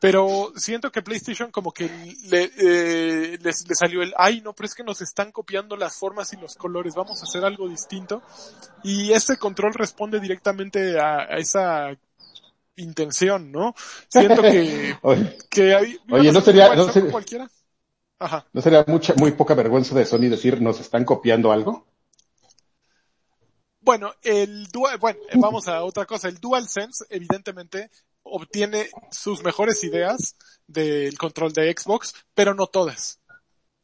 Pero 0.00 0.52
siento 0.56 0.90
que 0.90 1.00
PlayStation 1.00 1.52
como 1.52 1.70
que 1.70 1.88
le, 2.28 2.50
eh, 2.58 3.38
les, 3.40 3.68
le 3.68 3.74
salió 3.76 4.02
el, 4.02 4.12
ay 4.16 4.40
no, 4.40 4.52
pero 4.52 4.66
es 4.66 4.74
que 4.74 4.82
nos 4.82 5.00
están 5.00 5.30
copiando 5.30 5.76
las 5.76 5.96
formas 5.96 6.32
y 6.32 6.36
los 6.38 6.56
colores, 6.56 6.96
vamos 6.96 7.20
a 7.20 7.24
hacer 7.24 7.44
algo 7.44 7.68
distinto. 7.68 8.20
Y 8.82 9.12
este 9.12 9.36
control 9.36 9.74
responde 9.74 10.18
directamente 10.18 10.98
a 10.98 11.36
esa 11.36 11.96
intención, 12.76 13.52
¿no? 13.52 13.74
Siento 14.08 14.42
que, 14.42 14.96
Oye, 15.02 15.38
que 15.50 15.74
hay, 15.74 15.98
Oye, 16.10 16.32
¿no 16.32 16.40
sería- 16.40 16.74
no 16.74 16.90
sería- 16.92 17.10
cualquiera? 17.10 17.50
Ajá. 18.18 18.46
¿no 18.52 18.62
sería 18.62 18.84
mucha, 18.86 19.14
muy 19.14 19.32
poca 19.32 19.54
vergüenza 19.54 19.94
de 19.96 20.06
Sony 20.06 20.28
decir 20.30 20.60
nos 20.62 20.78
están 20.80 21.04
copiando 21.04 21.50
algo? 21.50 21.86
Bueno, 23.80 24.12
el 24.22 24.68
Dual, 24.68 24.98
bueno, 24.98 25.18
eh, 25.28 25.36
vamos 25.38 25.66
a 25.66 25.82
otra 25.82 26.06
cosa. 26.06 26.28
El 26.28 26.38
DualSense, 26.38 27.04
evidentemente, 27.10 27.90
obtiene 28.22 28.88
sus 29.10 29.42
mejores 29.42 29.82
ideas 29.82 30.36
del 30.68 31.18
control 31.18 31.52
de 31.52 31.74
Xbox, 31.76 32.14
pero 32.32 32.54
no 32.54 32.68
todas. 32.68 33.20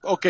Ok. 0.03 0.27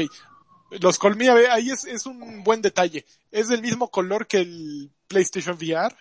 Los 0.81 0.99
colmillos, 0.99 1.37
ahí 1.51 1.71
es, 1.71 1.85
es 1.85 2.07
un 2.07 2.43
buen 2.45 2.63
detalle. 2.63 3.05
Es 3.31 3.49
del 3.49 3.61
mismo 3.61 3.91
color 3.91 4.27
que 4.27 4.39
el 4.39 4.91
PlayStation 5.07 5.57
VR, 5.57 5.95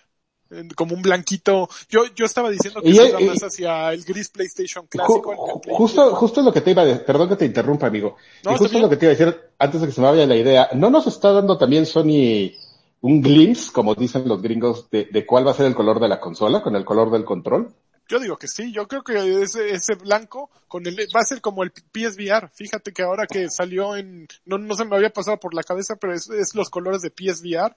como 0.74 0.94
un 0.94 1.02
blanquito. 1.02 1.68
Yo, 1.88 2.02
yo 2.14 2.24
estaba 2.24 2.50
diciendo 2.50 2.80
que 2.80 2.88
Y- 2.90 2.94
se 2.94 3.08
iba 3.08 3.20
y- 3.20 3.26
más 3.26 3.42
hacia 3.42 3.92
el 3.92 4.02
gris 4.04 4.28
PlayStation 4.30 4.86
clásico. 4.86 5.60
Play- 5.62 5.74
justo, 5.76 6.14
justo 6.14 6.42
lo 6.42 6.52
que 6.52 6.60
te 6.60 6.70
iba 6.70 6.82
a 6.82 6.86
decir, 6.86 7.04
perdón 7.04 7.28
que 7.28 7.36
te 7.36 7.44
interrumpa, 7.46 7.86
amigo. 7.86 8.16
No, 8.44 8.52
y 8.52 8.56
justo 8.56 8.72
bien. 8.72 8.82
lo 8.82 8.88
que 8.90 8.96
te 8.96 9.06
iba 9.06 9.12
a 9.12 9.16
decir 9.16 9.40
antes 9.58 9.80
de 9.80 9.86
que 9.86 9.92
se 9.92 10.00
me 10.00 10.06
vaya 10.08 10.26
la 10.26 10.36
idea. 10.36 10.68
¿No 10.74 10.90
nos 10.90 11.06
está 11.06 11.32
dando 11.32 11.58
también 11.58 11.84
Sony 11.86 12.52
un 13.00 13.22
glimpse, 13.22 13.70
como 13.72 13.94
dicen 13.94 14.26
los 14.26 14.42
gringos, 14.42 14.90
de, 14.90 15.04
de 15.12 15.24
cuál 15.26 15.46
va 15.46 15.52
a 15.52 15.54
ser 15.54 15.66
el 15.66 15.74
color 15.74 16.00
de 16.00 16.08
la 16.08 16.18
consola 16.20 16.62
con 16.62 16.74
el 16.76 16.84
color 16.84 17.10
del 17.10 17.24
control? 17.24 17.72
Yo 18.10 18.18
digo 18.18 18.38
que 18.38 18.48
sí, 18.48 18.72
yo 18.72 18.88
creo 18.88 19.02
que 19.02 19.42
ese, 19.42 19.68
ese 19.70 19.94
blanco 19.96 20.48
con 20.66 20.86
el, 20.86 20.96
va 21.14 21.20
a 21.20 21.24
ser 21.24 21.42
como 21.42 21.62
el 21.62 21.70
PSVR. 21.72 22.48
Fíjate 22.54 22.90
que 22.92 23.02
ahora 23.02 23.26
que 23.26 23.50
salió 23.50 23.94
en, 23.96 24.26
no, 24.46 24.56
no 24.56 24.74
se 24.74 24.86
me 24.86 24.96
había 24.96 25.10
pasado 25.10 25.36
por 25.38 25.52
la 25.52 25.62
cabeza, 25.62 25.94
pero 25.96 26.14
es, 26.14 26.28
es 26.30 26.54
los 26.54 26.70
colores 26.70 27.02
de 27.02 27.10
PSVR. 27.10 27.76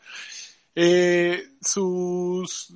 Eh, 0.76 1.44
sus, 1.62 2.74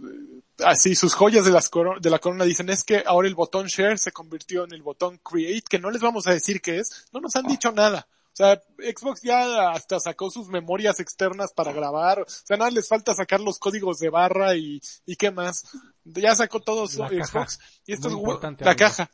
así, 0.64 0.96
sus 0.96 1.14
joyas 1.14 1.46
de, 1.46 1.52
las 1.52 1.70
coro- 1.70 2.00
de 2.00 2.10
la 2.10 2.20
corona 2.20 2.44
dicen 2.46 2.70
es 2.70 2.84
que 2.84 3.04
ahora 3.06 3.28
el 3.28 3.36
botón 3.36 3.68
share 3.68 3.98
se 3.98 4.12
convirtió 4.12 4.66
en 4.66 4.74
el 4.74 4.82
botón 4.82 5.18
create, 5.24 5.64
que 5.70 5.80
no 5.80 5.90
les 5.92 6.02
vamos 6.02 6.28
a 6.28 6.32
decir 6.34 6.62
qué 6.62 6.80
es, 6.80 7.06
no 7.14 7.20
nos 7.22 7.36
han 7.36 7.46
dicho 7.46 7.72
nada. 7.72 8.08
O 8.34 8.36
sea, 8.36 8.62
Xbox 8.78 9.22
ya 9.22 9.72
hasta 9.72 9.98
sacó 10.02 10.30
sus 10.30 10.50
memorias 10.50 11.00
externas 11.00 11.54
para 11.54 11.72
grabar, 11.72 12.20
o 12.20 12.26
sea, 12.28 12.58
nada 12.58 12.70
les 12.70 12.86
falta 12.90 13.14
sacar 13.16 13.40
los 13.40 13.60
códigos 13.60 13.98
de 14.00 14.10
barra 14.10 14.56
y, 14.58 14.82
y 15.06 15.16
qué 15.16 15.32
más. 15.32 15.64
Ya 16.04 16.36
sacó 16.36 16.60
todo 16.60 16.86
su 16.88 17.00
La 17.00 17.08
caja. 17.08 17.26
Xbox. 17.26 17.60
Y 17.86 17.94
esto 17.94 18.10
Muy 18.10 18.34
es 18.36 18.42
la 18.42 18.48
amigo. 18.50 18.76
caja. 18.78 19.10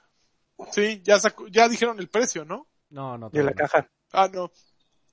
Sí, 0.72 1.02
ya 1.04 1.20
sacó, 1.20 1.48
ya 1.48 1.68
dijeron 1.70 2.00
el 2.00 2.10
precio, 2.10 2.46
¿no? 2.46 2.68
No, 2.90 3.16
no. 3.18 3.30
De 3.30 3.44
la 3.44 3.54
caja. 3.54 3.88
Ah, 4.12 4.28
no. 4.34 4.52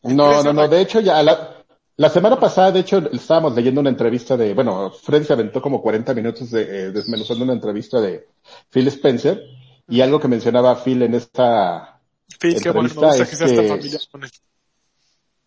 No, 0.02 0.42
no, 0.42 0.52
no, 0.54 0.68
de 0.68 0.80
hecho 0.80 1.00
ya 1.00 1.22
la, 1.22 1.66
la 1.98 2.08
semana 2.08 2.38
pasada, 2.40 2.72
de 2.72 2.80
hecho, 2.80 2.98
estábamos 3.12 3.54
leyendo 3.54 3.80
una 3.80 3.90
entrevista 3.90 4.36
de, 4.36 4.54
bueno, 4.54 4.90
Fred 4.90 5.24
se 5.24 5.32
aventó 5.34 5.60
como 5.60 5.82
40 5.82 6.14
minutos 6.14 6.50
de, 6.50 6.62
eh, 6.62 6.90
desmenuzando 6.92 7.44
una 7.44 7.52
entrevista 7.52 8.00
de 8.00 8.26
Phil 8.70 8.88
Spencer 8.88 9.42
y 9.88 10.00
algo 10.00 10.18
que 10.20 10.28
mencionaba 10.28 10.76
Phil 10.76 11.02
en 11.02 11.14
esta, 11.14 12.00
Phil, 12.38 12.54
bueno, 12.72 12.88
Entrevista 12.88 13.00
gusta 13.00 13.22
es 13.24 13.30
que 13.30 13.68
familiar 13.68 14.00
con 14.10 14.24
él. 14.24 14.30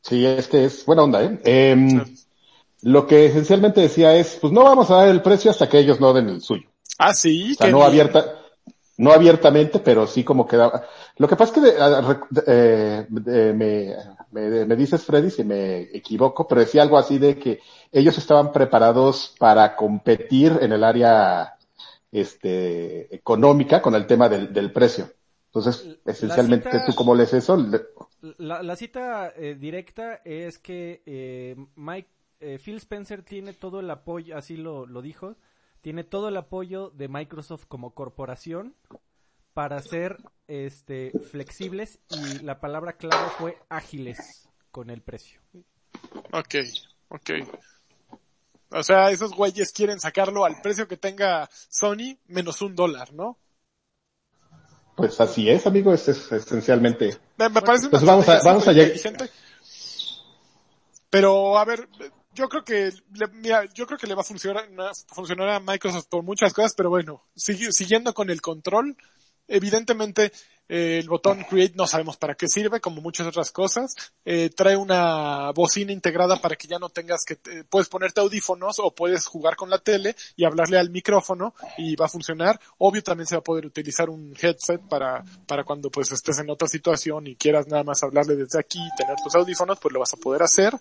sí, 0.02 0.26
es 0.26 0.48
que 0.48 0.66
es 0.66 0.86
buena 0.86 1.04
onda, 1.04 1.24
¿eh? 1.24 1.40
Em, 1.44 2.06
Sí. 2.06 2.28
Lo 2.84 3.06
que 3.06 3.28
esencialmente 3.28 3.80
decía 3.80 4.16
es, 4.16 4.40
pues 4.42 4.52
no 4.52 4.64
vamos 4.64 4.90
a 4.90 4.96
dar 4.96 5.08
el 5.10 5.22
precio 5.22 5.52
hasta 5.52 5.70
que 5.70 5.78
ellos 5.78 6.00
no 6.00 6.14
den 6.14 6.30
el 6.30 6.42
suyo. 6.42 6.68
Ah, 6.98 7.14
sí, 7.14 7.52
O 7.52 7.56
sea, 7.56 7.68
no 7.70 7.78
bien. 7.78 7.88
abierta, 7.90 8.40
no 8.98 9.12
abiertamente, 9.12 9.78
pero 9.80 10.08
sí 10.08 10.24
como 10.24 10.48
quedaba. 10.48 10.84
Lo 11.18 11.28
que 11.28 11.36
pasa 11.36 11.54
es 11.54 11.60
que 11.60 11.62
de- 11.62 11.78
de- 12.32 12.44
eh, 12.48 13.06
de- 13.08 13.54
me, 13.54 13.96
me, 14.32 14.66
me 14.66 14.76
dices, 14.76 15.04
Freddy, 15.06 15.30
si 15.32 15.44
me 15.44 15.82
equivoco, 15.96 16.48
pero 16.48 16.62
decía 16.62 16.82
algo 16.84 16.98
así 16.98 17.18
de 17.18 17.38
que 17.38 17.60
ellos 17.92 18.18
estaban 18.18 18.52
preparados 18.52 19.36
para 19.40 19.76
competir 19.76 20.58
en 20.62 20.72
el 20.74 20.84
área 20.84 21.56
este, 22.12 23.14
económica 23.16 23.82
con 23.82 23.96
el 23.96 24.08
tema 24.08 24.30
del, 24.30 24.54
del 24.54 24.72
precio. 24.72 25.10
Entonces, 25.48 25.98
esencialmente, 26.06 26.70
cita- 26.70 26.86
¿tú 26.86 26.96
cómo 26.96 27.16
lees 27.16 27.34
eso? 27.34 27.58
La, 28.38 28.62
la 28.62 28.76
cita 28.76 29.34
eh, 29.36 29.56
directa 29.56 30.22
es 30.26 30.60
que 30.60 31.02
eh, 31.06 31.56
Mike, 31.76 32.08
eh, 32.40 32.60
Phil 32.64 32.76
Spencer 32.78 33.24
tiene 33.24 33.54
todo 33.54 33.80
el 33.80 33.90
apoyo, 33.90 34.38
así 34.38 34.58
lo, 34.58 34.86
lo 34.86 35.02
dijo, 35.02 35.36
tiene 35.82 36.04
todo 36.04 36.30
el 36.30 36.38
apoyo 36.38 36.92
de 36.92 37.08
Microsoft 37.08 37.66
como 37.68 37.96
corporación 37.96 38.76
para 39.54 39.82
ser 39.82 40.18
este, 40.48 41.14
flexibles 41.32 42.00
y 42.10 42.40
la 42.40 42.60
palabra 42.60 42.94
clave 42.94 43.30
fue 43.38 43.58
ágiles 43.70 44.50
con 44.72 44.90
el 44.90 45.02
precio. 45.02 45.42
Ok, 46.32 46.56
ok. 47.10 47.30
O 48.74 48.84
sea, 48.84 49.12
esos 49.12 49.32
güeyes 49.34 49.74
quieren 49.74 50.00
sacarlo 50.00 50.46
al 50.46 50.62
precio 50.62 50.88
que 50.88 50.96
tenga 50.98 51.50
Sony 51.52 52.18
menos 52.28 52.62
un 52.62 52.76
dólar, 52.76 53.14
¿no? 53.14 53.38
Pues 54.96 55.20
así 55.20 55.50
es, 55.50 55.66
amigo, 55.68 55.94
es, 55.94 56.08
es 56.08 56.32
esencialmente. 56.32 57.18
Me, 57.38 57.50
me 57.50 57.62
parece 57.62 57.88
una 57.88 57.92
Pues 57.92 58.06
vamos 58.06 58.30
a- 58.30 58.40
vamos 58.44 58.68
a. 58.68 58.72
Pero, 61.10 61.58
a 61.58 61.66
ver, 61.66 61.90
yo 62.34 62.48
creo 62.48 62.64
que, 62.64 62.92
le, 63.14 63.28
mira, 63.34 63.66
yo 63.74 63.86
creo 63.86 63.98
que 63.98 64.08
le 64.08 64.16
va 64.16 64.22
a 64.22 64.26
funcionar, 64.26 64.70
funcionar 65.08 65.50
a 65.50 65.60
Microsoft 65.60 66.08
por 66.08 66.24
muchas 66.24 66.54
cosas, 66.54 66.74
pero 66.76 66.90
bueno, 66.90 67.26
sigui- 67.36 67.72
siguiendo 67.72 68.14
con 68.14 68.30
el 68.30 68.42
control, 68.42 68.96
evidentemente 69.52 70.32
eh, 70.74 71.00
el 71.00 71.10
botón 71.10 71.44
Create 71.50 71.76
no 71.76 71.86
sabemos 71.86 72.16
para 72.16 72.36
qué 72.36 72.48
sirve, 72.48 72.80
como 72.80 73.02
muchas 73.02 73.28
otras 73.28 73.52
cosas. 73.52 73.94
Eh, 74.24 74.50
trae 74.56 74.78
una 74.78 75.52
bocina 75.52 75.92
integrada 75.92 76.38
para 76.38 76.56
que 76.56 76.66
ya 76.66 76.80
no 76.80 76.88
tengas 76.88 77.26
que, 77.26 77.34
eh, 77.34 77.66
puedes 77.70 77.90
ponerte 77.90 78.22
audífonos 78.22 78.80
o 78.80 78.96
puedes 78.96 79.28
jugar 79.28 79.58
con 79.58 79.70
la 79.70 79.80
tele 79.80 80.16
y 80.38 80.46
hablarle 80.46 80.80
al 80.80 80.90
micrófono 80.90 81.54
y 81.78 81.98
va 81.98 82.06
a 82.06 82.10
funcionar. 82.10 82.58
Obvio 82.78 83.04
también 83.04 83.28
se 83.28 83.36
va 83.36 83.40
a 83.40 83.44
poder 83.44 83.66
utilizar 83.66 84.10
un 84.10 84.34
headset 84.42 84.80
para, 84.80 85.22
para 85.46 85.66
cuando 85.66 85.92
pues 85.92 86.10
estés 86.14 86.40
en 86.40 86.50
otra 86.50 86.70
situación 86.70 87.28
y 87.28 87.36
quieras 87.36 87.68
nada 87.68 87.84
más 87.84 88.02
hablarle 88.02 88.38
desde 88.38 88.58
aquí 88.58 88.80
y 88.80 88.96
tener 88.96 89.18
tus 89.22 89.36
audífonos, 89.36 89.78
pues 89.78 89.94
lo 89.94 90.00
vas 90.00 90.14
a 90.14 90.18
poder 90.18 90.42
hacer. 90.42 90.74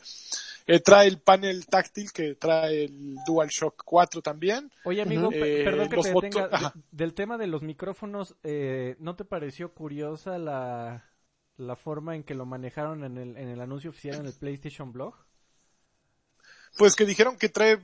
Eh, 0.67 0.81
trae 0.81 1.09
el 1.09 1.19
panel 1.19 1.67
táctil 1.67 2.12
que 2.12 2.35
trae 2.37 2.85
el 2.85 3.17
DualShock 3.26 3.83
4 3.85 4.23
también. 4.23 4.71
Oye, 4.85 5.02
amigo, 5.02 5.31
Eh, 5.33 5.62
perdón 5.64 5.88
que 5.88 5.97
te 5.97 6.12
detenga. 6.14 6.49
Ajá. 6.52 6.75
del 6.93 7.14
tema 7.14 7.38
de 7.38 7.47
los 7.47 7.62
micrófonos, 7.62 8.37
eh, 8.43 8.97
¿no 9.00 9.17
te 9.17 9.25
pareció 9.25 9.73
curiosa 9.75 10.38
la, 10.38 11.05
la 11.57 11.76
forma 11.76 12.14
en 12.17 12.23
que 12.23 12.35
lo 12.35 12.47
manejaron 12.47 13.05
en 13.05 13.17
el, 13.19 13.37
en 13.37 13.49
el 13.49 13.61
anuncio 13.61 13.90
oficial 13.90 14.17
en 14.21 14.26
el 14.26 14.33
PlayStation 14.35 14.93
Blog? 14.93 15.14
Pues 16.79 16.95
que 16.95 17.05
dijeron 17.05 17.37
que 17.37 17.49
trae 17.49 17.79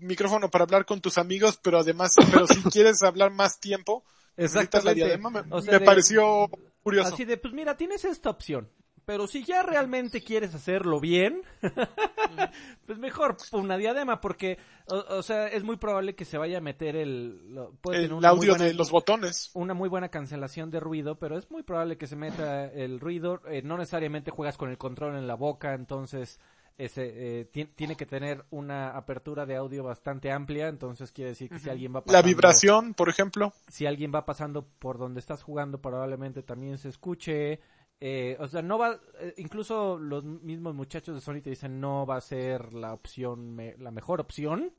micrófono 0.00 0.48
para 0.50 0.64
hablar 0.64 0.84
con 0.86 1.00
tus 1.00 1.18
amigos, 1.18 1.58
pero 1.62 1.78
además, 1.78 2.14
pero 2.32 2.46
si 2.46 2.62
quieres 2.70 3.02
hablar 3.02 3.32
más 3.32 3.58
tiempo, 3.58 4.04
necesitas 4.36 4.84
la 4.84 4.92
Exactamente. 4.92 5.04
diadema. 5.04 5.30
Me, 5.30 5.40
O 5.54 5.60
sea, 5.60 5.72
me 5.72 5.78
de- 5.80 5.84
pareció 5.84 6.48
curioso. 6.82 7.14
Así 7.14 7.24
de, 7.24 7.36
pues 7.36 7.52
mira, 7.52 7.76
tienes 7.76 8.04
esta 8.04 8.30
opción. 8.30 8.70
Pero 9.08 9.26
si 9.26 9.42
ya 9.42 9.62
realmente 9.62 10.20
quieres 10.20 10.54
hacerlo 10.54 11.00
bien, 11.00 11.40
pues 12.86 12.98
mejor 12.98 13.38
una 13.52 13.78
diadema, 13.78 14.20
porque, 14.20 14.58
o, 14.86 14.96
o 15.16 15.22
sea, 15.22 15.48
es 15.48 15.64
muy 15.64 15.76
probable 15.78 16.14
que 16.14 16.26
se 16.26 16.36
vaya 16.36 16.58
a 16.58 16.60
meter 16.60 16.94
el, 16.94 17.54
lo- 17.54 17.72
puede 17.80 18.00
tener 18.00 18.10
el 18.10 18.16
una 18.18 18.28
muy 18.28 18.38
audio 18.38 18.52
buena- 18.52 18.64
de 18.66 18.74
los 18.74 18.90
botones. 18.90 19.50
una 19.54 19.72
muy 19.72 19.88
buena 19.88 20.10
cancelación 20.10 20.70
de 20.70 20.80
ruido, 20.80 21.18
pero 21.18 21.38
es 21.38 21.50
muy 21.50 21.62
probable 21.62 21.96
que 21.96 22.06
se 22.06 22.16
meta 22.16 22.66
el 22.66 23.00
ruido. 23.00 23.40
eh, 23.48 23.62
no 23.62 23.78
necesariamente 23.78 24.30
juegas 24.30 24.58
con 24.58 24.68
el 24.68 24.76
control 24.76 25.16
en 25.16 25.26
la 25.26 25.36
boca, 25.36 25.72
entonces 25.72 26.38
ese, 26.76 27.40
eh, 27.40 27.44
ti- 27.46 27.64
tiene 27.64 27.96
que 27.96 28.04
tener 28.04 28.44
una 28.50 28.90
apertura 28.90 29.46
de 29.46 29.56
audio 29.56 29.82
bastante 29.84 30.30
amplia, 30.30 30.68
entonces 30.68 31.12
quiere 31.12 31.30
decir 31.30 31.48
que 31.48 31.58
si 31.58 31.70
alguien 31.70 31.92
va 31.92 32.00
La 32.00 32.04
pasando, 32.04 32.26
vibración, 32.28 32.92
por 32.94 33.08
ejemplo. 33.08 33.52
si 33.68 33.86
alguien 33.86 34.12
va 34.14 34.26
pasando 34.26 34.66
por 34.78 34.98
donde 34.98 35.18
estás 35.18 35.42
jugando, 35.42 35.80
probablemente 35.80 36.42
también 36.42 36.76
se 36.76 36.90
escuche. 36.90 37.58
Eh, 38.00 38.36
o 38.38 38.46
sea, 38.46 38.62
no 38.62 38.78
va, 38.78 38.98
eh, 39.20 39.34
incluso 39.38 39.98
los 39.98 40.22
mismos 40.22 40.74
muchachos 40.74 41.14
de 41.16 41.20
Sony 41.20 41.40
te 41.42 41.50
dicen 41.50 41.80
no 41.80 42.06
va 42.06 42.16
a 42.16 42.20
ser 42.20 42.72
la 42.72 42.92
opción, 42.94 43.54
me- 43.56 43.76
la 43.78 43.90
mejor 43.90 44.20
opción, 44.20 44.72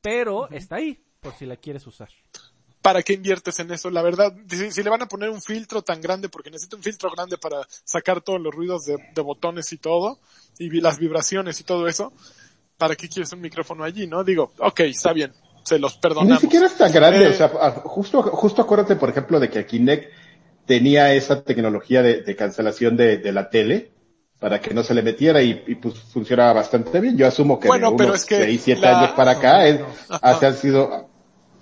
pero 0.00 0.48
está 0.50 0.76
ahí 0.76 1.02
por 1.20 1.34
si 1.34 1.46
la 1.46 1.56
quieres 1.56 1.86
usar. 1.86 2.08
¿Para 2.80 3.02
qué 3.02 3.14
inviertes 3.14 3.58
en 3.60 3.70
eso? 3.72 3.90
La 3.90 4.02
verdad, 4.02 4.32
si, 4.48 4.70
si 4.70 4.82
le 4.82 4.90
van 4.90 5.02
a 5.02 5.06
poner 5.08 5.30
un 5.30 5.40
filtro 5.40 5.82
tan 5.82 6.00
grande, 6.00 6.28
porque 6.28 6.50
necesita 6.50 6.76
un 6.76 6.82
filtro 6.82 7.10
grande 7.10 7.38
para 7.38 7.66
sacar 7.82 8.20
todos 8.20 8.40
los 8.40 8.54
ruidos 8.54 8.84
de, 8.84 8.98
de 9.14 9.22
botones 9.22 9.72
y 9.72 9.78
todo, 9.78 10.18
y 10.58 10.68
vi- 10.68 10.80
las 10.82 10.98
vibraciones 10.98 11.58
y 11.60 11.64
todo 11.64 11.88
eso, 11.88 12.12
¿para 12.76 12.94
qué 12.94 13.08
quieres 13.08 13.32
un 13.32 13.40
micrófono 13.40 13.82
allí, 13.84 14.06
no? 14.06 14.22
Digo, 14.22 14.52
ok, 14.58 14.80
está 14.80 15.12
bien, 15.14 15.32
se 15.64 15.78
los 15.78 15.94
Ni 15.94 16.00
perdonamos. 16.00 16.40
siquiera 16.42 16.66
es 16.66 16.76
tan 16.76 16.92
grande, 16.92 17.24
Eh, 17.24 17.30
o 17.30 17.32
sea, 17.32 17.46
a- 17.46 17.70
justo, 17.72 18.22
justo 18.22 18.62
acuérdate, 18.62 18.96
por 18.96 19.08
ejemplo, 19.08 19.40
de 19.40 19.48
que 19.48 19.64
Kinect 19.66 20.12
tenía 20.66 21.12
esa 21.14 21.42
tecnología 21.42 22.02
de, 22.02 22.22
de 22.22 22.36
cancelación 22.36 22.96
de, 22.96 23.18
de 23.18 23.32
la 23.32 23.50
tele 23.50 23.90
para 24.40 24.60
que 24.60 24.74
no 24.74 24.82
se 24.82 24.94
le 24.94 25.02
metiera 25.02 25.42
y, 25.42 25.62
y, 25.66 25.74
pues 25.76 25.94
funcionaba 25.98 26.52
bastante 26.54 27.00
bien. 27.00 27.16
Yo 27.16 27.26
asumo 27.26 27.58
que 27.58 27.68
Bueno, 27.68 27.90
de 27.92 28.04
unos 28.04 28.20
es 28.20 28.24
que 28.26 28.36
6, 28.44 28.60
7 28.64 28.80
la- 28.80 28.98
años 29.00 29.10
para 29.12 29.32
acá 29.32 29.66
es, 29.66 29.80
Ajá. 30.08 30.46
ha, 30.48 30.52
sido, 30.52 31.08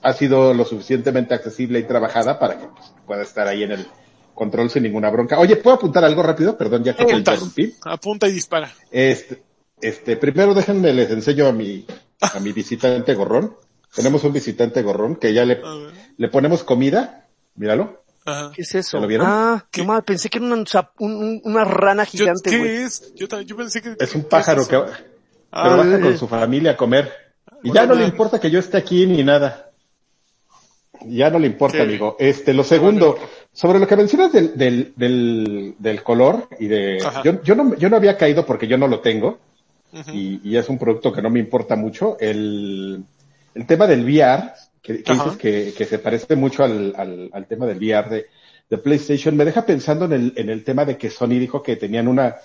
ha 0.02 0.12
sido 0.14 0.52
lo 0.54 0.64
suficientemente 0.64 1.34
accesible 1.34 1.78
y 1.78 1.84
trabajada 1.84 2.38
para 2.38 2.58
que 2.58 2.66
pues, 2.66 2.92
pueda 3.06 3.22
estar 3.22 3.46
ahí 3.46 3.62
en 3.62 3.72
el 3.72 3.86
control 4.34 4.70
sin 4.70 4.82
ninguna 4.82 5.10
bronca. 5.10 5.38
Oye, 5.38 5.56
¿puedo 5.56 5.76
apuntar 5.76 6.04
algo 6.04 6.22
rápido? 6.22 6.56
Perdón, 6.56 6.82
ya 6.82 6.96
que 6.96 7.04
te 7.04 7.12
interrumpí. 7.14 7.74
apunta 7.84 8.26
y 8.28 8.32
dispara. 8.32 8.72
Este, 8.90 9.42
este, 9.80 10.16
primero 10.16 10.54
déjenme 10.54 10.92
les 10.92 11.10
enseño 11.10 11.46
a 11.46 11.52
mi, 11.52 11.86
a 12.20 12.40
mi 12.40 12.52
visitante 12.52 13.14
gorrón. 13.14 13.54
Tenemos 13.94 14.24
un 14.24 14.32
visitante 14.32 14.82
gorrón 14.82 15.16
que 15.16 15.34
ya 15.34 15.44
le, 15.44 15.60
le 16.16 16.28
ponemos 16.28 16.64
comida. 16.64 17.28
Míralo. 17.54 18.01
Ajá. 18.24 18.52
¿Qué 18.54 18.62
es 18.62 18.74
eso? 18.74 18.96
¿Ya 18.98 19.00
lo 19.02 19.06
vieron? 19.08 19.26
Ah, 19.28 19.66
¿Qué? 19.70 19.80
qué 19.80 19.86
mal, 19.86 20.02
pensé 20.04 20.28
que 20.30 20.38
era 20.38 20.46
una, 20.46 20.64
un- 20.98 21.40
una 21.44 21.64
rana 21.64 22.04
Yo- 22.04 22.10
gigante, 22.10 22.50
¿Qué 22.50 22.82
es? 22.84 23.12
Yo, 23.14 23.26
también- 23.28 23.48
yo 23.48 23.56
pensé 23.56 23.82
que... 23.82 23.96
Es 23.98 24.14
un 24.14 24.22
¿qué 24.22 24.28
pájaro 24.28 24.62
es 24.62 24.68
que, 24.68 24.76
eso? 24.76 24.86
pero 24.86 25.04
Ah, 25.50 25.76
baja 25.76 26.00
con 26.00 26.16
su 26.18 26.28
familia 26.28 26.72
a 26.72 26.76
comer. 26.76 27.12
Y 27.62 27.72
ya 27.72 27.84
no 27.86 27.94
le 27.94 28.04
importa 28.04 28.40
que 28.40 28.50
yo 28.50 28.58
esté 28.58 28.76
aquí 28.78 29.06
ni 29.06 29.22
nada. 29.22 29.70
Ya 31.04 31.30
no 31.30 31.38
le 31.38 31.48
importa, 31.48 31.78
¿Qué? 31.78 31.82
amigo. 31.82 32.16
Este, 32.18 32.54
lo 32.54 32.62
segundo, 32.62 33.18
sobre 33.52 33.78
lo 33.80 33.86
que 33.88 33.96
mencionas 33.96 34.32
del, 34.32 34.56
del, 34.56 34.92
del, 34.96 35.74
del 35.78 36.02
color 36.02 36.48
y 36.60 36.66
de, 36.68 36.98
yo, 37.24 37.42
yo 37.42 37.54
no, 37.56 37.74
yo 37.76 37.88
no 37.90 37.96
había 37.96 38.16
caído 38.16 38.46
porque 38.46 38.68
yo 38.68 38.78
no 38.78 38.86
lo 38.86 39.00
tengo. 39.00 39.38
y, 40.12 40.40
y 40.48 40.56
es 40.56 40.68
un 40.68 40.78
producto 40.78 41.12
que 41.12 41.20
no 41.20 41.28
me 41.28 41.40
importa 41.40 41.74
mucho. 41.76 42.16
El, 42.20 43.02
el 43.54 43.66
tema 43.66 43.86
del 43.88 44.04
VR, 44.04 44.52
que, 44.82 44.94
dices 44.94 45.36
que, 45.38 45.74
que 45.76 45.84
se 45.84 45.98
parece 45.98 46.36
mucho 46.36 46.64
al, 46.64 46.94
al, 46.96 47.30
al 47.32 47.46
tema 47.46 47.66
del 47.66 47.78
VR 47.78 48.10
de, 48.10 48.26
de 48.68 48.78
PlayStation, 48.78 49.36
me 49.36 49.44
deja 49.44 49.64
pensando 49.64 50.06
en 50.06 50.12
el, 50.12 50.32
en 50.36 50.50
el 50.50 50.64
tema 50.64 50.84
de 50.84 50.96
que 50.96 51.10
Sony 51.10 51.38
dijo 51.38 51.62
que 51.62 51.76
tenían 51.76 52.08
una 52.08 52.36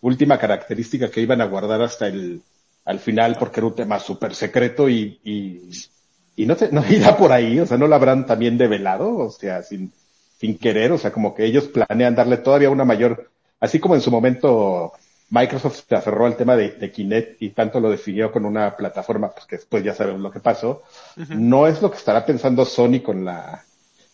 última 0.00 0.38
característica 0.38 1.10
que 1.10 1.20
iban 1.20 1.40
a 1.40 1.46
guardar 1.46 1.80
hasta 1.82 2.08
el 2.08 2.42
al 2.84 2.98
final 2.98 3.36
porque 3.38 3.60
era 3.60 3.66
un 3.66 3.74
tema 3.74 3.98
súper 3.98 4.34
secreto 4.34 4.88
y, 4.88 5.18
y, 5.24 5.70
y 6.36 6.46
no, 6.46 6.56
te, 6.56 6.70
no 6.70 6.84
irá 6.90 7.16
por 7.16 7.32
ahí, 7.32 7.58
o 7.60 7.66
sea, 7.66 7.78
no 7.78 7.86
lo 7.86 7.94
habrán 7.94 8.26
también 8.26 8.58
develado, 8.58 9.16
o 9.16 9.30
sea, 9.30 9.62
sin, 9.62 9.92
sin 10.38 10.58
querer, 10.58 10.92
o 10.92 10.98
sea, 10.98 11.12
como 11.12 11.34
que 11.34 11.44
ellos 11.44 11.68
planean 11.68 12.14
darle 12.14 12.38
todavía 12.38 12.70
una 12.70 12.84
mayor, 12.84 13.30
así 13.60 13.78
como 13.78 13.94
en 13.94 14.00
su 14.00 14.10
momento 14.10 14.92
Microsoft 15.34 15.82
se 15.88 15.96
aferró 15.96 16.26
al 16.26 16.36
tema 16.36 16.56
de, 16.56 16.70
de, 16.70 16.92
Kinect 16.92 17.42
y 17.42 17.50
tanto 17.50 17.80
lo 17.80 17.90
definió 17.90 18.30
con 18.30 18.44
una 18.44 18.76
plataforma, 18.76 19.32
pues 19.32 19.46
que 19.46 19.56
después 19.56 19.82
ya 19.82 19.92
sabemos 19.92 20.20
lo 20.20 20.30
que 20.30 20.38
pasó. 20.38 20.84
No 21.30 21.66
es 21.66 21.82
lo 21.82 21.90
que 21.90 21.96
estará 21.96 22.24
pensando 22.24 22.64
Sony 22.64 23.00
con 23.02 23.24
la, 23.24 23.64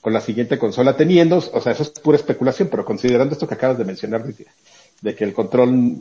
con 0.01 0.15
la 0.15 0.23
siguiente 0.23 0.59
consola, 0.59 0.97
teniendo, 0.97 1.37
o 1.37 1.61
sea, 1.61 1.73
eso 1.73 1.83
es 1.83 1.91
pura 1.91 2.17
especulación, 2.17 2.69
pero 2.71 2.87
considerando 2.87 3.35
esto 3.35 3.47
que 3.47 3.55
acabas 3.55 3.77
de 3.77 3.85
mencionar, 3.85 4.25
de, 4.25 4.47
de 5.03 5.15
que 5.15 5.25
el 5.25 5.35
control 5.35 5.97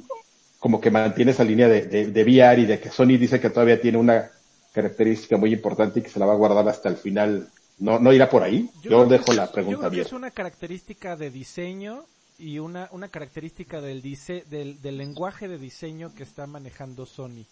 como 0.58 0.80
que 0.80 0.90
mantiene 0.90 1.32
esa 1.32 1.44
línea 1.44 1.68
de, 1.68 1.82
de, 1.82 2.12
de, 2.12 2.24
VR 2.24 2.62
y 2.62 2.66
de 2.66 2.80
que 2.80 2.90
Sony 2.90 3.18
dice 3.18 3.42
que 3.42 3.50
todavía 3.50 3.82
tiene 3.82 3.98
una 3.98 4.32
característica 4.74 5.36
muy 5.36 5.52
importante 5.52 6.00
y 6.00 6.04
que 6.04 6.10
se 6.10 6.20
la 6.20 6.28
va 6.28 6.34
a 6.34 6.38
guardar 6.38 6.68
hasta 6.70 6.88
el 6.88 6.96
final. 6.96 7.50
¿No, 7.78 8.00
no 8.00 8.14
irá 8.14 8.30
por 8.30 8.44
ahí? 8.44 8.70
Yo, 8.82 8.92
yo 8.92 9.06
dejo 9.06 9.34
la 9.34 9.52
pregunta 9.52 9.84
yo 9.84 9.90
bien. 9.90 10.06
Es 10.06 10.14
una 10.14 10.32
característica 10.32 11.18
de 11.18 11.30
diseño 11.30 12.06
y 12.40 12.60
una, 12.60 12.90
una 12.92 13.10
característica 13.10 13.82
del, 13.82 14.02
dice, 14.02 14.44
del, 14.50 14.82
del 14.82 14.98
lenguaje 14.98 15.48
de 15.48 15.58
diseño 15.58 16.14
que 16.16 16.24
está 16.24 16.48
manejando 16.48 17.06
Sony. 17.06 17.46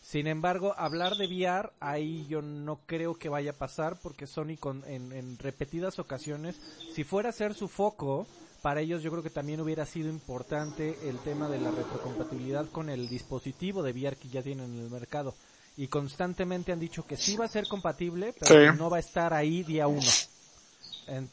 Sin 0.00 0.26
embargo, 0.28 0.74
hablar 0.78 1.16
de 1.16 1.26
VR, 1.26 1.70
ahí 1.80 2.24
yo 2.28 2.40
no 2.40 2.78
creo 2.86 3.14
que 3.16 3.28
vaya 3.28 3.50
a 3.50 3.58
pasar 3.58 3.98
porque 4.00 4.26
Sony 4.26 4.56
con, 4.58 4.84
en, 4.86 5.12
en 5.12 5.36
repetidas 5.38 5.98
ocasiones, 5.98 6.56
si 6.94 7.04
fuera 7.04 7.30
a 7.30 7.32
ser 7.32 7.52
su 7.54 7.68
foco, 7.68 8.26
para 8.62 8.80
ellos 8.80 9.02
yo 9.02 9.10
creo 9.10 9.22
que 9.22 9.30
también 9.30 9.60
hubiera 9.60 9.84
sido 9.86 10.08
importante 10.08 10.96
el 11.08 11.18
tema 11.18 11.48
de 11.48 11.58
la 11.60 11.70
retrocompatibilidad 11.72 12.66
con 12.70 12.88
el 12.90 13.08
dispositivo 13.08 13.82
de 13.82 13.92
VR 13.92 14.16
que 14.16 14.28
ya 14.28 14.42
tienen 14.42 14.72
en 14.74 14.80
el 14.84 14.90
mercado. 14.90 15.34
Y 15.76 15.86
constantemente 15.88 16.72
han 16.72 16.80
dicho 16.80 17.06
que 17.06 17.16
sí 17.16 17.36
va 17.36 17.44
a 17.44 17.48
ser 17.48 17.68
compatible, 17.68 18.34
pero 18.38 18.72
Sí. 18.72 18.78
no 18.78 18.90
va 18.90 18.96
a 18.96 19.00
estar 19.00 19.32
ahí 19.34 19.62
día 19.62 19.86
uno. 19.88 20.00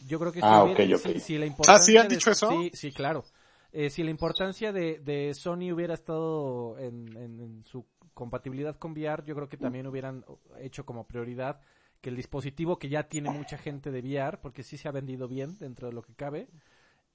Yo 0.08 0.20
creo 0.20 0.32
que 0.32 0.40
si, 0.42 0.46
Ah, 0.48 0.64
hubiera- 0.64 0.84
ok, 0.84 0.94
ok. 0.96 1.02
si- 1.14 1.20
si 1.20 1.38
la 1.38 1.46
importancia 1.46 1.82
Ah, 1.82 1.86
¿sí 1.86 1.98
han 1.98 2.08
de- 2.10 2.16
dicho 2.16 2.32
eso? 2.32 2.50
Sí, 2.50 2.72
sí, 2.74 2.92
claro. 2.92 3.24
Eh, 3.72 3.90
si 3.90 4.04
la 4.04 4.12
importancia 4.12 4.72
de, 4.72 5.00
de 5.00 5.34
Sony 5.34 5.74
hubiera 5.74 5.94
estado 5.94 6.78
en, 6.80 7.10
en- 7.18 7.40
en 7.42 7.64
su 7.66 7.86
compatibilidad 8.14 8.78
con 8.78 8.94
VR, 8.94 9.24
yo 9.26 9.36
creo 9.36 9.50
que 9.50 9.58
también 9.58 9.86
hubieran 9.88 10.24
hecho 10.62 10.86
como 10.86 11.06
prioridad 11.06 11.60
que 12.00 12.10
el 12.10 12.16
dispositivo 12.16 12.78
que 12.80 12.88
ya 12.88 13.04
tiene 13.10 13.30
mucha 13.32 13.58
gente 13.58 13.92
de 13.92 14.00
VR, 14.00 14.38
porque 14.42 14.64
sí 14.64 14.78
se 14.78 14.88
ha 14.88 14.92
vendido 14.92 15.28
bien 15.28 15.58
dentro 15.60 15.88
de 15.88 15.94
lo 15.94 16.02
que 16.04 16.14
cabe, 16.14 16.48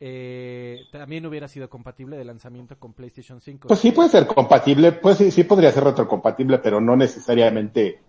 eh, 0.00 0.80
también 0.90 1.24
hubiera 1.26 1.48
sido 1.48 1.68
compatible 1.68 2.16
de 2.16 2.24
lanzamiento 2.24 2.78
con 2.78 2.92
PlayStation 2.94 3.40
5. 3.40 3.68
Pues 3.68 3.80
sí 3.80 3.92
puede 3.92 4.08
ser 4.08 4.26
compatible, 4.26 4.92
pues 4.92 5.18
sí, 5.18 5.30
sí 5.30 5.44
podría 5.44 5.72
ser 5.72 5.84
retrocompatible, 5.84 6.58
pero 6.58 6.80
no 6.80 6.96
necesariamente 6.96 8.00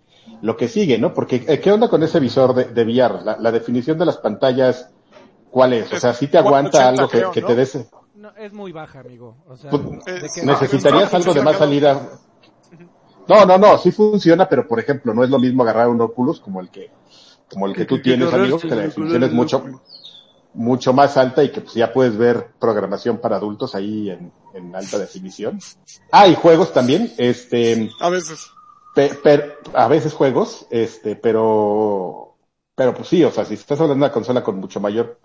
lo 0.42 0.58
que 0.58 0.68
sigue, 0.68 0.98
¿no? 0.98 1.14
Porque, 1.14 1.44
eh, 1.48 1.60
¿qué 1.60 1.72
onda 1.72 1.88
con 1.90 2.02
ese 2.04 2.20
visor 2.20 2.54
de, 2.54 2.66
de 2.66 2.84
VR? 2.84 3.24
La, 3.24 3.38
la 3.38 3.52
definición 3.52 3.98
de 3.98 4.06
las 4.06 4.18
pantallas, 4.18 4.90
¿cuál 5.50 5.74
es? 5.74 5.92
O 5.94 6.00
sea, 6.00 6.14
si 6.14 6.28
te 6.28 6.38
aguanta 6.38 6.78
80 6.78 6.90
algo 6.90 7.08
que, 7.10 7.18
creo, 7.18 7.32
que 7.32 7.42
¿no? 7.42 7.48
te 7.48 7.56
des... 7.56 7.78
No, 8.16 8.32
es 8.38 8.54
muy 8.54 8.72
baja, 8.72 9.00
amigo. 9.00 9.36
O 9.48 9.56
sea, 9.58 9.72
Pues, 9.72 9.84
de 10.06 10.30
que- 10.34 10.46
¿Necesitarías 10.46 11.14
algo 11.14 11.34
de 11.34 11.42
más 11.42 11.58
salida? 11.58 12.10
No, 13.28 13.46
no, 13.46 13.58
no, 13.58 13.78
sí 13.78 13.92
funciona, 13.92 14.48
pero 14.50 14.68
por 14.68 14.80
ejemplo, 14.80 15.14
no 15.14 15.24
es 15.24 15.30
lo 15.30 15.40
mismo 15.40 15.64
agarrar 15.64 15.88
un 15.90 16.02
Oculus 16.02 16.40
como 16.40 16.60
el 16.60 16.70
que, 16.70 16.92
como 17.50 17.68
el 17.68 17.74
que 17.76 17.86
tú 17.86 18.02
tienes, 18.02 18.34
amigo, 18.34 18.60
que 18.60 18.68
la 18.68 18.76
definición 18.78 19.24
es 19.24 19.32
mucho, 19.32 19.64
mucho 20.54 20.92
más 20.94 21.18
alta 21.18 21.44
y 21.44 21.52
que 21.52 21.62
pues, 21.62 21.74
ya 21.76 21.94
puedes 21.94 22.18
ver 22.18 22.48
programación 22.60 23.20
para 23.20 23.38
adultos 23.38 23.74
ahí 23.76 24.10
en, 24.10 24.32
en 24.54 24.76
alta 24.76 24.98
definición. 24.98 25.60
Ah, 26.12 26.28
y 26.28 26.36
juegos 26.36 26.74
también, 26.74 27.12
este, 27.18 27.90
A 28.00 28.10
veces. 28.10 28.50
Pe- 28.94 29.16
per- 29.16 29.60
a 29.74 29.88
veces 29.88 30.14
juegos, 30.14 30.68
este, 30.70 31.16
pero, 31.16 32.36
pero 32.76 32.94
pues 32.94 33.08
sí, 33.08 33.24
o 33.24 33.32
sea, 33.32 33.46
si 33.46 33.54
estás 33.56 33.80
hablando 33.80 33.96
de 33.96 34.08
una 34.08 34.14
consola 34.14 34.44
con 34.44 34.58
mucho 34.58 34.80
mayor 34.80 35.20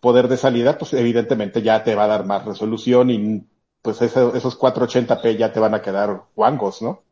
poder 0.00 0.28
de 0.28 0.36
salida, 0.36 0.76
pues 0.78 0.92
evidentemente 0.94 1.62
ya 1.62 1.82
te 1.84 1.94
va 1.94 2.04
a 2.04 2.08
dar 2.08 2.26
más 2.26 2.44
resolución 2.44 3.10
y 3.10 3.46
pues 3.82 4.00
eso- 4.02 4.34
esos 4.34 4.56
480p 4.58 5.36
ya 5.36 5.52
te 5.52 5.60
van 5.60 5.74
a 5.74 5.82
quedar 5.82 6.24
guangos, 6.34 6.82
¿no? 6.82 7.02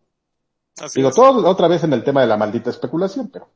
Así 0.81 1.01
Digo, 1.01 1.11
es. 1.11 1.15
todo 1.15 1.49
otra 1.49 1.69
vez 1.69 1.85
en 1.85 1.93
el 1.93 2.03
tema 2.05 2.23
de 2.23 2.27
la 2.27 2.37
maldita 2.37 2.71
especulación, 2.71 3.29
pero 3.31 3.49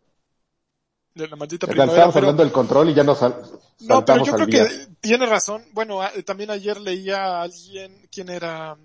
De 1.15 1.27
la 1.29 1.37
maldita 1.37 1.67
pero- 1.67 1.83
hablando 1.83 2.43
del 2.43 2.53
control 2.53 2.91
y 2.91 2.95
ya 2.95 3.03
nos 3.03 3.19
sal- 3.19 3.37
No, 3.81 4.05
pero 4.05 4.23
yo 4.25 4.35
creo 4.35 4.47
día. 4.47 4.67
que 4.69 4.87
tiene 5.01 5.25
razón. 5.27 5.65
Bueno, 5.73 6.01
también 6.27 6.51
ayer 6.51 6.79
leía 6.79 7.25
a 7.39 7.43
alguien, 7.43 8.07
¿quién 8.11 8.29
era? 8.29 8.77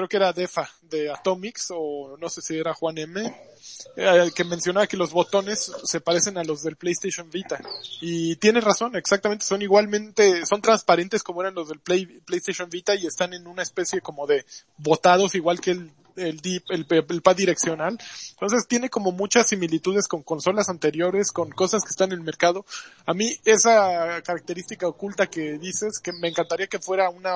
Creo 0.00 0.08
que 0.08 0.16
era 0.16 0.32
Defa, 0.32 0.66
de 0.80 1.10
Atomics, 1.10 1.74
o 1.76 2.16
no 2.18 2.30
sé 2.30 2.40
si 2.40 2.56
era 2.56 2.72
Juan 2.72 2.96
M, 2.96 3.20
eh, 3.96 4.30
que 4.34 4.44
mencionaba 4.44 4.86
que 4.86 4.96
los 4.96 5.12
botones 5.12 5.70
se 5.84 6.00
parecen 6.00 6.38
a 6.38 6.42
los 6.42 6.62
del 6.62 6.76
PlayStation 6.76 7.28
Vita. 7.28 7.60
Y 8.00 8.36
tiene 8.36 8.62
razón, 8.62 8.96
exactamente, 8.96 9.44
son 9.44 9.60
igualmente, 9.60 10.46
son 10.46 10.62
transparentes 10.62 11.22
como 11.22 11.42
eran 11.42 11.54
los 11.54 11.68
del 11.68 11.80
Play, 11.80 12.06
PlayStation 12.06 12.70
Vita 12.70 12.94
y 12.94 13.06
están 13.06 13.34
en 13.34 13.46
una 13.46 13.62
especie 13.62 14.00
como 14.00 14.26
de 14.26 14.46
botados, 14.78 15.34
igual 15.34 15.60
que 15.60 15.72
el 15.72 15.90
el, 16.16 16.40
el, 16.68 17.22
pad 17.22 17.36
direccional. 17.36 17.98
Entonces 18.30 18.66
tiene 18.68 18.90
como 18.90 19.12
muchas 19.12 19.48
similitudes 19.48 20.08
con 20.08 20.22
consolas 20.22 20.68
anteriores, 20.68 21.32
con 21.32 21.50
cosas 21.50 21.82
que 21.82 21.90
están 21.90 22.12
en 22.12 22.18
el 22.18 22.24
mercado. 22.24 22.64
A 23.06 23.14
mí 23.14 23.36
esa 23.44 24.22
característica 24.22 24.86
oculta 24.86 25.28
que 25.28 25.58
dices, 25.58 25.98
que 26.02 26.12
me 26.12 26.28
encantaría 26.28 26.66
que 26.66 26.78
fuera 26.78 27.10
una 27.10 27.34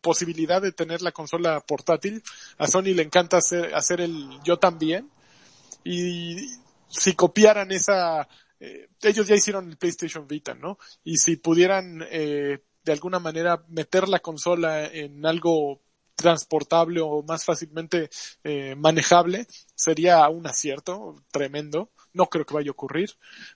posibilidad 0.00 0.60
de 0.60 0.72
tener 0.72 1.02
la 1.02 1.12
consola 1.12 1.60
portátil. 1.60 2.22
A 2.58 2.66
Sony 2.66 2.94
le 2.94 3.02
encanta 3.02 3.38
hacer, 3.38 3.74
hacer 3.74 4.00
el 4.00 4.28
yo 4.44 4.58
también. 4.58 5.10
Y 5.82 6.50
si 6.88 7.14
copiaran 7.14 7.72
esa, 7.72 8.28
eh, 8.60 8.88
ellos 9.02 9.26
ya 9.26 9.34
hicieron 9.34 9.68
el 9.68 9.76
PlayStation 9.76 10.26
Vita, 10.26 10.54
¿no? 10.54 10.78
Y 11.02 11.16
si 11.16 11.36
pudieran 11.36 12.04
eh, 12.10 12.60
de 12.84 12.92
alguna 12.92 13.18
manera 13.18 13.64
meter 13.68 14.08
la 14.08 14.20
consola 14.20 14.86
en 14.86 15.24
algo 15.26 15.80
transportable 16.24 17.00
o 17.00 17.22
más 17.22 17.44
fácilmente 17.44 18.08
eh, 18.42 18.74
manejable, 18.76 19.46
sería 19.74 20.26
un 20.28 20.46
acierto 20.46 21.14
tremendo. 21.30 21.90
No 22.12 22.26
creo 22.26 22.44
que 22.46 22.54
vaya 22.54 22.70
a 22.70 22.72
ocurrir, 22.78 23.10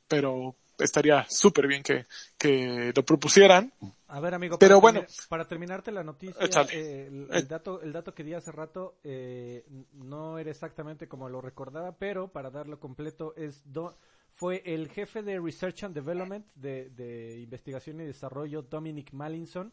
pero 0.06 0.54
estaría 0.78 1.24
súper 1.28 1.66
bien 1.66 1.82
que, 1.82 2.06
que 2.36 2.92
lo 2.94 3.02
propusieran. 3.04 3.72
A 4.06 4.20
ver, 4.20 4.34
amigo, 4.34 4.58
Pero 4.58 4.80
para, 4.80 4.92
bueno. 4.92 5.00
termi- 5.02 5.28
para 5.28 5.44
terminarte 5.48 5.90
la 5.92 6.04
noticia, 6.04 6.46
eh, 6.72 7.06
el, 7.08 7.22
Eh. 7.24 7.38
el 7.38 7.48
dato, 7.48 7.80
el 7.82 7.92
dato 7.92 8.14
que 8.14 8.22
di 8.24 8.34
hace 8.34 8.52
rato 8.52 8.98
eh, 9.02 9.64
no 9.94 10.38
era 10.38 10.50
exactamente 10.50 11.08
como 11.08 11.28
lo 11.28 11.40
recordaba, 11.40 11.96
pero 11.98 12.28
para 12.28 12.50
darlo 12.50 12.78
completo 12.78 13.34
es 13.36 13.62
do- 13.64 13.96
fue 14.34 14.62
el 14.64 14.88
jefe 14.88 15.22
de 15.22 15.40
Research 15.40 15.82
and 15.84 15.94
Development 15.96 16.46
de, 16.54 16.90
de 16.90 17.40
investigación 17.40 18.00
y 18.00 18.04
desarrollo 18.04 18.62
Dominic 18.62 19.12
Mallinson 19.12 19.72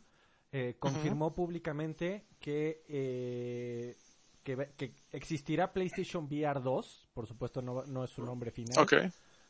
eh, 0.52 0.76
confirmó 0.80 1.34
públicamente 1.34 2.26
que 2.40 2.84
eh, 2.88 3.96
que, 4.46 4.94
existirá 5.12 5.74
PlayStation 5.74 6.26
VR 6.26 6.62
2, 6.62 7.10
por 7.14 7.26
supuesto 7.26 7.62
no, 7.62 7.84
no 7.86 8.04
es 8.04 8.12
su 8.12 8.24
nombre 8.24 8.52
final, 8.52 8.88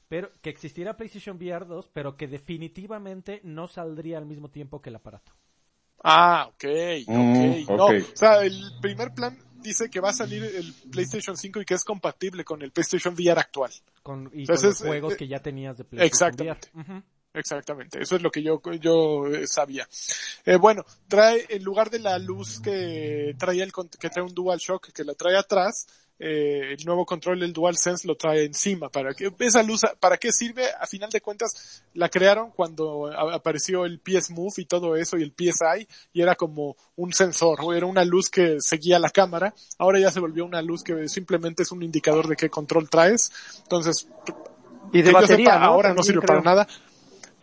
pero 0.07 0.31
que 0.41 0.49
existirá 0.49 0.95
PlayStation 0.95 1.37
VR 1.37 1.65
2, 1.65 1.89
pero 1.93 2.15
que 2.15 2.27
definitivamente 2.27 3.41
no 3.43 3.67
saldría 3.67 4.17
al 4.17 4.25
mismo 4.25 4.49
tiempo 4.49 4.81
que 4.81 4.89
el 4.89 4.95
aparato. 4.95 5.33
Ah, 6.03 6.47
ok, 6.49 6.65
ok. 7.07 7.09
Mm, 7.09 7.75
No, 7.75 7.87
o 7.87 8.15
sea, 8.15 8.43
el 8.43 8.73
primer 8.81 9.13
plan 9.13 9.37
dice 9.61 9.89
que 9.89 9.99
va 9.99 10.09
a 10.09 10.13
salir 10.13 10.43
el 10.43 10.73
PlayStation 10.91 11.35
5 11.35 11.61
y 11.61 11.65
que 11.65 11.73
es 11.73 11.83
compatible 11.83 12.43
con 12.43 12.61
el 12.61 12.71
PlayStation 12.71 13.15
VR 13.15 13.39
actual. 13.39 13.71
Con, 14.03 14.29
y 14.33 14.41
Entonces, 14.41 14.61
con 14.61 14.69
los 14.69 14.79
juegos 14.79 15.13
eh, 15.13 15.17
que 15.17 15.27
ya 15.27 15.39
tenías 15.39 15.77
de 15.77 15.83
PlayStation 15.83 16.29
exactamente. 16.29 16.69
VR. 16.73 16.93
Ujú. 16.93 17.03
Exactamente, 17.35 18.01
eso 18.01 18.15
es 18.15 18.21
lo 18.21 18.31
que 18.31 18.41
yo, 18.41 18.61
yo 18.79 19.27
eh, 19.27 19.45
sabía. 19.45 19.87
Eh, 20.45 20.55
bueno, 20.55 20.85
trae, 21.07 21.45
en 21.49 21.63
lugar 21.63 21.89
de 21.89 21.99
la 21.99 22.17
luz 22.17 22.59
que 22.59 23.35
traía 23.37 23.63
el, 23.63 23.73
que 23.99 24.09
trae 24.09 24.23
un 24.23 24.33
DualShock, 24.33 24.91
que 24.91 25.03
la 25.03 25.13
trae 25.13 25.37
atrás, 25.37 25.85
eh, 26.17 26.73
el 26.77 26.85
nuevo 26.85 27.05
control 27.05 27.41
del 27.41 27.51
DualSense 27.51 28.07
lo 28.07 28.15
trae 28.15 28.45
encima. 28.45 28.89
¿Para 28.89 29.13
qué, 29.13 29.33
esa 29.39 29.61
luz, 29.63 29.81
para 29.99 30.17
qué 30.17 30.31
sirve? 30.31 30.63
A 30.79 30.87
final 30.87 31.09
de 31.09 31.19
cuentas, 31.19 31.83
la 31.93 32.07
crearon 32.07 32.51
cuando 32.51 33.11
apareció 33.33 33.85
el 33.85 33.99
PS 33.99 34.31
Move 34.31 34.53
y 34.57 34.65
todo 34.65 34.95
eso 34.95 35.17
y 35.17 35.23
el 35.23 35.33
PSI 35.37 35.87
y 36.13 36.21
era 36.21 36.35
como 36.35 36.77
un 36.95 37.11
sensor, 37.11 37.59
o 37.61 37.73
era 37.73 37.85
una 37.85 38.05
luz 38.05 38.29
que 38.29 38.61
seguía 38.61 38.97
la 38.97 39.09
cámara. 39.09 39.53
Ahora 39.77 39.99
ya 39.99 40.11
se 40.11 40.21
volvió 40.21 40.45
una 40.45 40.61
luz 40.61 40.83
que 40.83 41.09
simplemente 41.09 41.63
es 41.63 41.71
un 41.71 41.83
indicador 41.83 42.27
de 42.27 42.37
qué 42.37 42.49
control 42.49 42.89
traes. 42.89 43.31
Entonces, 43.63 44.07
Y 44.93 44.99
de 45.01 45.03
que 45.03 45.11
yo 45.11 45.13
batería, 45.13 45.53
sepa, 45.53 45.59
¿no? 45.59 45.65
ahora 45.65 45.93
no 45.93 46.01
sirve 46.01 46.21
creo. 46.21 46.27
para 46.27 46.41
nada. 46.41 46.67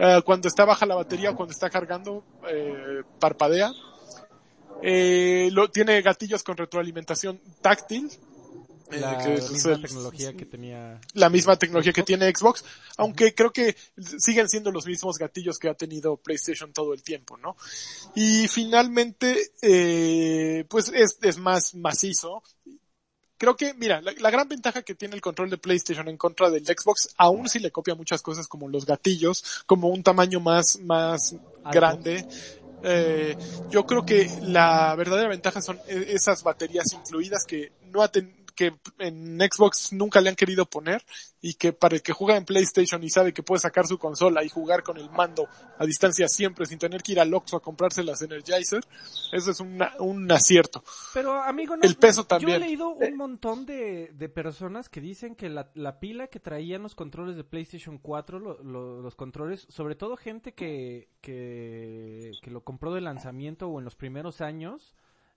Eh, 0.05 0.21
cuando 0.25 0.49
está 0.49 0.65
baja 0.65 0.85
la 0.85 0.97
batería, 0.97 1.33
cuando 1.33 1.53
está 1.53 1.71
cargando, 1.71 2.25
eh, 2.49 3.03
parpadea. 3.21 3.73
Eh, 4.83 5.49
lo, 5.53 5.71
tiene 5.71 6.03
gatillos 6.03 6.43
con 6.43 6.57
retroalimentación 6.57 7.41
táctil. 7.61 8.11
eh, 8.91 8.99
La 9.01 9.17
que 9.17 9.41
misma 9.53 9.73
el- 9.73 9.81
tecnología 9.83 10.33
que 10.35 10.45
tenía. 10.45 11.01
la 11.15 11.31
misma 11.31 11.57
tecnología 11.57 11.93
que 11.93 12.03
tiene 12.03 12.31
Xbox, 12.35 12.65
aunque 12.99 13.33
creo 13.35 13.51
que 13.53 13.75
siguen 14.19 14.49
siendo 14.49 14.71
los 14.73 14.85
mismos 14.87 15.17
gatillos 15.19 15.59
que 15.59 15.69
ha 15.71 15.75
tenido 15.75 16.17
PlayStation 16.17 16.73
todo 16.73 16.93
el 16.93 17.03
tiempo, 17.03 17.37
¿no? 17.38 17.57
Y 18.17 18.49
finalmente, 18.49 19.53
eh, 19.62 20.67
pues 20.69 20.88
es, 20.93 21.17
es 21.23 21.38
más 21.38 21.75
macizo. 21.77 22.43
Creo 23.42 23.57
que, 23.57 23.74
mira, 23.74 24.00
la, 24.00 24.12
la 24.20 24.31
gran 24.31 24.46
ventaja 24.48 24.83
que 24.83 24.94
tiene 24.94 25.16
el 25.16 25.20
control 25.20 25.50
de 25.50 25.59
PlayStation 25.59 26.07
en 26.09 26.16
contra 26.16 26.48
del 26.48 26.64
Xbox, 26.64 27.09
aún 27.16 27.48
si 27.48 27.59
le 27.59 27.72
copia 27.72 27.96
muchas 27.96 28.22
cosas 28.22 28.46
como 28.46 28.68
los 28.68 28.87
gatillos, 28.87 29.64
como 29.66 29.88
un 29.88 30.05
tamaño 30.05 30.38
más, 30.38 30.78
más 30.78 31.35
grande, 31.64 32.24
Eh, 32.85 33.37
yo 33.68 33.85
creo 33.85 34.05
que 34.05 34.28
la 34.42 34.94
verdadera 34.96 35.28
ventaja 35.28 35.61
son 35.61 35.81
e- 35.87 36.07
esas 36.14 36.42
baterías 36.44 36.92
incluidas 36.92 37.44
que 37.44 37.72
no 37.92 38.02
ha 38.02 38.09
ten- 38.09 38.41
que 38.53 38.75
en 38.99 39.38
Xbox 39.41 39.93
nunca 39.93 40.21
le 40.21 40.29
han 40.31 40.37
querido 40.37 40.67
poner 40.67 41.03
y 41.41 41.55
que 41.55 41.73
para 41.73 41.97
el 41.97 42.03
que 42.03 42.12
juega 42.12 42.37
en 42.37 42.45
PlayStation 42.45 43.03
y 43.03 43.11
sabe 43.11 43.33
que 43.33 43.43
puede 43.43 43.61
sacar 43.61 43.87
su 43.87 43.99
consola 43.99 44.45
y 44.45 44.49
jugar 44.49 44.83
con 44.83 44.97
el 44.97 45.11
mando 45.11 45.49
a 45.79 45.85
distancia 45.87 46.29
siempre 46.29 46.67
sin 46.67 46.79
tener 46.79 47.03
que 47.03 47.12
ir 47.12 47.21
al 47.21 47.35
Oxxo 47.35 47.57
a 47.57 47.61
comprarse 47.61 48.05
las 48.05 48.23
Energizer, 48.23 48.85
eso 49.33 49.51
es 49.51 49.61
una- 49.61 49.93
un 49.99 50.31
acierto. 50.31 50.85
Pero, 51.15 51.43
amigo, 51.43 51.77
no, 51.77 51.83
El 51.83 51.97
peso 51.97 52.23
Yo 52.23 52.27
también. 52.29 52.57
he 52.62 52.67
leído 52.67 52.91
un 52.91 53.17
montón 53.17 53.67
de, 53.67 54.11
de 54.15 54.29
personas 54.29 54.88
que 54.88 55.01
dicen 55.01 55.35
que 55.35 55.49
la, 55.49 55.71
la 55.75 55.99
pila 55.99 56.29
que 56.29 56.38
traían 56.41 56.83
los 56.83 56.95
controles 56.95 57.37
de 57.37 57.45
PlayStation 57.45 57.99
4, 57.99 58.38
lo- 58.38 58.62
lo- 58.62 59.01
los 59.03 59.15
controles, 59.17 59.67
sobre 59.69 59.97
todo 59.97 60.17
gente 60.17 60.53
que, 60.55 61.09
que, 61.21 62.31
que 62.43 62.51
lo 62.51 62.62
compró 62.62 62.93
de 62.95 63.01
lanzamiento 63.01 63.69
o 63.69 63.79
en 63.79 63.85
los 63.85 63.97
primeros 63.97 64.41
años, 64.41 64.95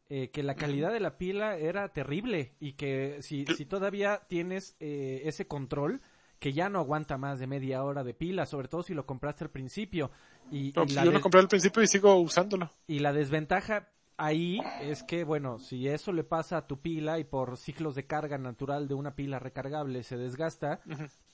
eh, 0.09 0.29
que 0.31 0.43
la 0.43 0.55
calidad 0.55 0.91
de 0.91 0.99
la 0.99 1.17
pila 1.17 1.57
era 1.57 1.89
terrible 1.89 2.53
y 2.59 2.73
que 2.73 3.17
si, 3.21 3.45
si 3.45 3.65
todavía 3.65 4.21
tienes 4.27 4.75
eh, 4.79 5.21
ese 5.25 5.47
control, 5.47 6.01
que 6.39 6.53
ya 6.53 6.69
no 6.69 6.79
aguanta 6.79 7.17
más 7.17 7.39
de 7.39 7.47
media 7.47 7.83
hora 7.83 8.03
de 8.03 8.13
pila, 8.13 8.45
sobre 8.45 8.67
todo 8.67 8.83
si 8.83 8.93
lo 8.93 9.05
compraste 9.05 9.45
al 9.45 9.49
principio. 9.49 10.11
Y, 10.51 10.73
No, 10.75 10.83
y 10.83 10.85
pues 10.85 10.93
la 10.93 11.05
yo 11.05 11.11
lo 11.11 11.21
compré 11.21 11.41
al 11.41 11.47
principio 11.47 11.81
y 11.81 11.87
sigo 11.87 12.15
usándolo. 12.17 12.69
y 12.87 12.99
la 12.99 13.13
desventaja 13.13 13.89
ahí 14.17 14.61
es 14.81 15.03
que, 15.03 15.23
bueno, 15.23 15.59
si 15.59 15.87
eso 15.87 16.13
le 16.13 16.23
pasa 16.23 16.57
a 16.57 16.67
tu 16.67 16.79
pila 16.81 17.19
y 17.19 17.23
por 17.23 17.57
ciclos 17.57 17.95
de 17.95 18.05
carga 18.05 18.37
natural 18.37 18.87
de 18.87 18.93
una 18.93 19.15
pila 19.15 19.39
recargable 19.39 20.03
se 20.03 20.17
desgasta, 20.17 20.81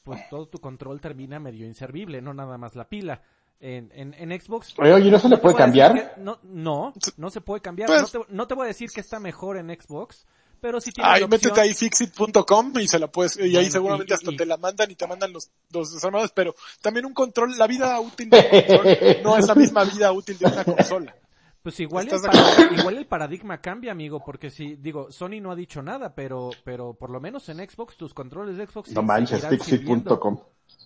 pues 0.03 0.21
todo 0.29 0.47
tu 0.47 0.59
control 0.59 1.01
termina 1.01 1.39
medio 1.39 1.65
inservible, 1.65 2.21
no 2.21 2.33
nada 2.33 2.57
más 2.57 2.75
la 2.75 2.89
pila. 2.89 3.21
En, 3.63 3.91
en, 3.93 4.15
en 4.15 4.41
Xbox... 4.41 4.73
Oye, 4.79 4.91
oye, 4.91 5.11
¿no 5.11 5.19
se 5.19 5.29
le 5.29 5.37
puede 5.37 5.55
cambiar? 5.55 5.93
que- 5.93 6.21
no, 6.21 6.39
no, 6.43 6.93
no 7.17 7.29
se 7.29 7.41
puede 7.41 7.61
cambiar. 7.61 7.87
Pues- 7.87 8.01
no, 8.13 8.21
te, 8.25 8.33
no 8.33 8.47
te 8.47 8.55
voy 8.55 8.65
a 8.65 8.67
decir 8.69 8.89
que 8.89 9.01
está 9.01 9.19
mejor 9.19 9.55
en 9.57 9.69
Xbox, 9.69 10.25
pero 10.59 10.81
sí 10.81 10.91
tiene 10.91 11.07
Ahí 11.09 11.19
la 11.19 11.25
opción- 11.27 11.51
métete 11.51 11.61
ahí 11.61 11.73
fixit.com 11.75 12.73
y 12.79 12.87
se 12.87 12.97
la 12.97 13.07
puedes, 13.11 13.37
y 13.37 13.41
ahí 13.41 13.51
Bueno, 13.53 13.69
seguramente 13.71 14.13
y- 14.13 14.15
hasta 14.15 14.31
y- 14.31 14.35
te 14.37 14.45
la 14.47 14.57
mandan 14.57 14.89
y 14.89 14.95
te 14.95 15.05
mandan 15.05 15.31
los, 15.31 15.51
los 15.71 15.93
desarmados, 15.93 16.31
pero 16.33 16.55
también 16.81 17.05
un 17.05 17.13
control, 17.13 17.55
la 17.57 17.67
vida 17.67 17.99
útil 17.99 18.31
de 18.31 18.37
un 18.39 18.67
control 18.77 19.17
no 19.23 19.37
es 19.37 19.47
la 19.47 19.53
misma 19.55 19.83
vida 19.83 20.11
útil 20.11 20.37
de 20.39 20.45
una 20.47 20.63
consola. 20.65 21.15
Pues 21.61 21.79
igual 21.79 22.07
el, 22.07 22.15
¿Estás 22.15 22.23
de 22.23 22.29
para- 22.65 22.79
igual 22.81 22.97
el 22.97 23.05
paradigma 23.05 23.61
cambia, 23.61 23.91
amigo, 23.91 24.23
porque 24.25 24.49
si, 24.49 24.75
digo, 24.77 25.11
Sony 25.11 25.39
no 25.39 25.51
ha 25.51 25.55
dicho 25.55 25.83
nada, 25.83 26.15
pero, 26.15 26.49
pero 26.63 26.95
por 26.95 27.11
lo 27.11 27.19
menos 27.19 27.47
en 27.49 27.57
Xbox, 27.57 27.95
tus 27.95 28.15
controles 28.15 28.57
de 28.57 28.65
Xbox... 28.65 28.91
No 28.93 29.03
manches, 29.03 29.45
fixit.com. 29.47 30.39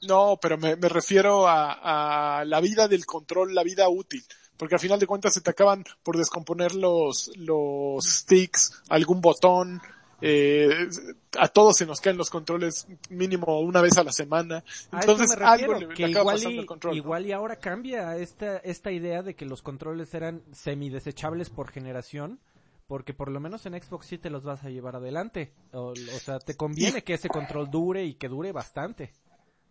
No, 0.04 0.38
pero 0.42 0.58
me, 0.58 0.76
me 0.76 0.90
refiero 0.90 1.48
a, 1.48 2.40
a 2.40 2.46
la 2.46 2.62
vida 2.62 2.88
del 2.88 3.06
control, 3.06 3.56
la 3.56 3.64
vida 3.64 3.90
útil. 3.90 4.24
Porque 4.58 4.76
al 4.76 4.82
final 4.82 5.00
de 5.00 5.08
cuentas 5.08 5.34
se 5.34 5.42
te 5.42 5.50
acaban 5.50 5.84
por 6.04 6.18
descomponer 6.18 6.76
los, 6.76 7.32
los 7.36 8.06
sticks, 8.06 8.84
algún 8.90 9.20
botón, 9.20 9.82
eh, 10.22 10.88
a 11.38 11.48
todos 11.50 11.76
se 11.76 11.86
nos 11.86 12.00
caen 12.00 12.18
los 12.18 12.30
controles 12.30 12.88
mínimo 13.10 13.60
una 13.60 13.82
vez 13.82 13.98
a 13.98 14.04
la 14.04 14.12
semana. 14.12 14.64
A 14.92 15.02
Entonces 15.02 15.38
me 15.38 15.46
algo 15.46 15.74
le, 15.76 15.88
que 15.90 16.08
le 16.08 16.14
acaba 16.14 16.22
igual 16.22 16.36
pasando 16.36 16.56
y, 16.56 16.60
al 16.60 16.66
control. 16.66 16.94
¿no? 16.94 16.98
igual 16.98 17.26
y 17.26 17.32
ahora 17.32 17.58
cambia 17.58 18.18
esta, 18.18 18.58
esta 18.58 18.92
idea 18.92 19.22
de 19.24 19.36
que 19.36 19.46
los 19.46 19.62
controles 19.62 20.14
eran 20.14 20.42
semidesechables 20.54 21.50
por 21.50 21.70
generación, 21.70 22.40
porque 22.88 23.14
por 23.14 23.30
lo 23.30 23.40
menos 23.40 23.66
en 23.66 23.82
Xbox 23.82 24.08
sí 24.08 24.18
te 24.18 24.30
los 24.30 24.44
vas 24.44 24.64
a 24.64 24.70
llevar 24.70 24.96
adelante. 24.96 25.52
O, 25.74 25.90
o 25.90 26.20
sea, 26.20 26.40
te 26.40 26.56
conviene 26.56 27.04
que 27.04 27.16
ese 27.16 27.28
control 27.28 27.70
dure 27.70 28.06
y 28.06 28.16
que 28.16 28.30
dure 28.30 28.52
bastante. 28.52 29.14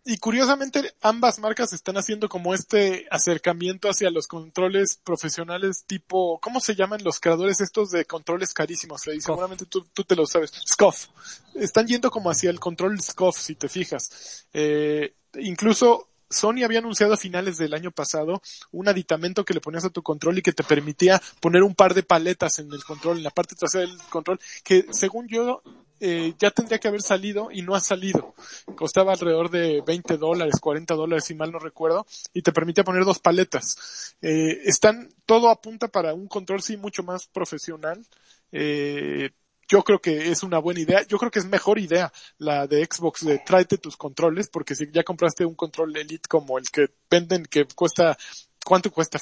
Y 0.07 0.19
curiosamente 0.19 0.93
ambas 1.01 1.39
marcas 1.39 1.73
están 1.73 1.97
haciendo 1.97 2.29
como 2.29 2.53
este 2.53 3.07
acercamiento 3.09 3.89
hacia 3.89 4.11
los 4.11 4.27
controles 4.27 4.99
profesionales 5.03 5.83
tipo, 5.87 6.39
¿cómo 6.39 6.59
se 6.59 6.75
llaman 6.75 7.03
los 7.03 7.19
creadores 7.19 7.59
estos 7.59 7.89
de 7.89 8.05
controles 8.05 8.53
carísimos, 8.53 9.01
Freddy? 9.01 9.19
Scoff. 9.19 9.33
Seguramente 9.33 9.65
tú, 9.65 9.83
tú 9.91 10.03
te 10.03 10.15
lo 10.15 10.27
sabes. 10.27 10.51
SCOF. 10.63 11.07
Están 11.55 11.87
yendo 11.87 12.11
como 12.11 12.29
hacia 12.29 12.51
el 12.51 12.59
control 12.59 13.01
SCOF, 13.01 13.39
si 13.39 13.55
te 13.55 13.67
fijas. 13.67 14.45
Eh, 14.53 15.15
incluso 15.39 16.07
Sony 16.29 16.63
había 16.63 16.79
anunciado 16.79 17.15
a 17.15 17.17
finales 17.17 17.57
del 17.57 17.73
año 17.73 17.89
pasado 17.89 18.43
un 18.71 18.87
aditamento 18.87 19.43
que 19.43 19.55
le 19.55 19.61
ponías 19.61 19.85
a 19.85 19.89
tu 19.89 20.03
control 20.03 20.37
y 20.37 20.43
que 20.43 20.53
te 20.53 20.63
permitía 20.63 21.19
poner 21.39 21.63
un 21.63 21.73
par 21.73 21.95
de 21.95 22.03
paletas 22.03 22.59
en 22.59 22.71
el 22.71 22.83
control, 22.83 23.17
en 23.17 23.23
la 23.23 23.31
parte 23.31 23.55
trasera 23.55 23.87
del 23.87 23.97
control, 24.09 24.39
que 24.63 24.85
según 24.91 25.27
yo 25.27 25.63
eh, 25.99 26.33
ya 26.37 26.51
tendría 26.51 26.79
que 26.79 26.87
haber 26.87 27.01
salido 27.01 27.49
y 27.51 27.61
no 27.61 27.75
ha 27.75 27.79
salido. 27.79 28.33
Costaba 28.75 29.13
alrededor 29.13 29.49
de 29.49 29.81
20 29.85 30.17
dólares, 30.17 30.55
40 30.59 30.93
dólares 30.93 31.25
si 31.25 31.35
mal 31.35 31.51
no 31.51 31.59
recuerdo, 31.59 32.05
y 32.33 32.41
te 32.41 32.51
permitía 32.51 32.83
poner 32.83 33.05
dos 33.05 33.19
paletas. 33.19 34.15
Eh, 34.21 34.61
están, 34.65 35.09
todo 35.25 35.49
apunta 35.49 35.87
para 35.87 36.13
un 36.13 36.27
control 36.27 36.61
sí 36.61 36.77
mucho 36.77 37.03
más 37.03 37.27
profesional. 37.27 38.05
Eh, 38.51 39.31
yo 39.67 39.83
creo 39.83 39.99
que 39.99 40.31
es 40.31 40.43
una 40.43 40.59
buena 40.59 40.81
idea. 40.81 41.01
Yo 41.07 41.17
creo 41.17 41.31
que 41.31 41.39
es 41.39 41.45
mejor 41.45 41.79
idea 41.79 42.11
la 42.37 42.67
de 42.67 42.85
Xbox 42.85 43.25
de 43.25 43.39
tráete 43.39 43.77
tus 43.77 43.97
controles, 43.97 44.47
porque 44.47 44.75
si 44.75 44.91
ya 44.91 45.03
compraste 45.03 45.45
un 45.45 45.55
control 45.55 45.95
Elite 45.95 46.27
como 46.29 46.57
el 46.57 46.65
que 46.71 46.87
venden, 47.09 47.45
que 47.45 47.65
cuesta, 47.65 48.17
¿cuánto 48.63 48.91
cuesta? 48.91 49.19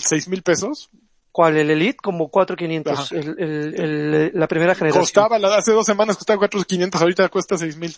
¿Seis 0.00 0.28
mil 0.28 0.42
pesos? 0.42 0.90
¿Cuál? 1.36 1.54
¿El 1.58 1.70
Elite? 1.70 1.98
Como 2.02 2.28
4500. 2.30 2.98
Ajá. 2.98 3.14
El, 3.14 3.28
el, 3.38 3.74
el- 3.78 4.30
la 4.32 4.48
primera 4.48 4.74
generación. 4.74 5.02
Costaba, 5.02 5.36
hace 5.54 5.70
dos 5.72 5.84
semanas 5.84 6.16
costaba 6.16 6.38
4,500, 6.38 6.98
ahorita 6.98 7.28
cuesta 7.28 7.58
seis 7.58 7.76
mil. 7.76 7.94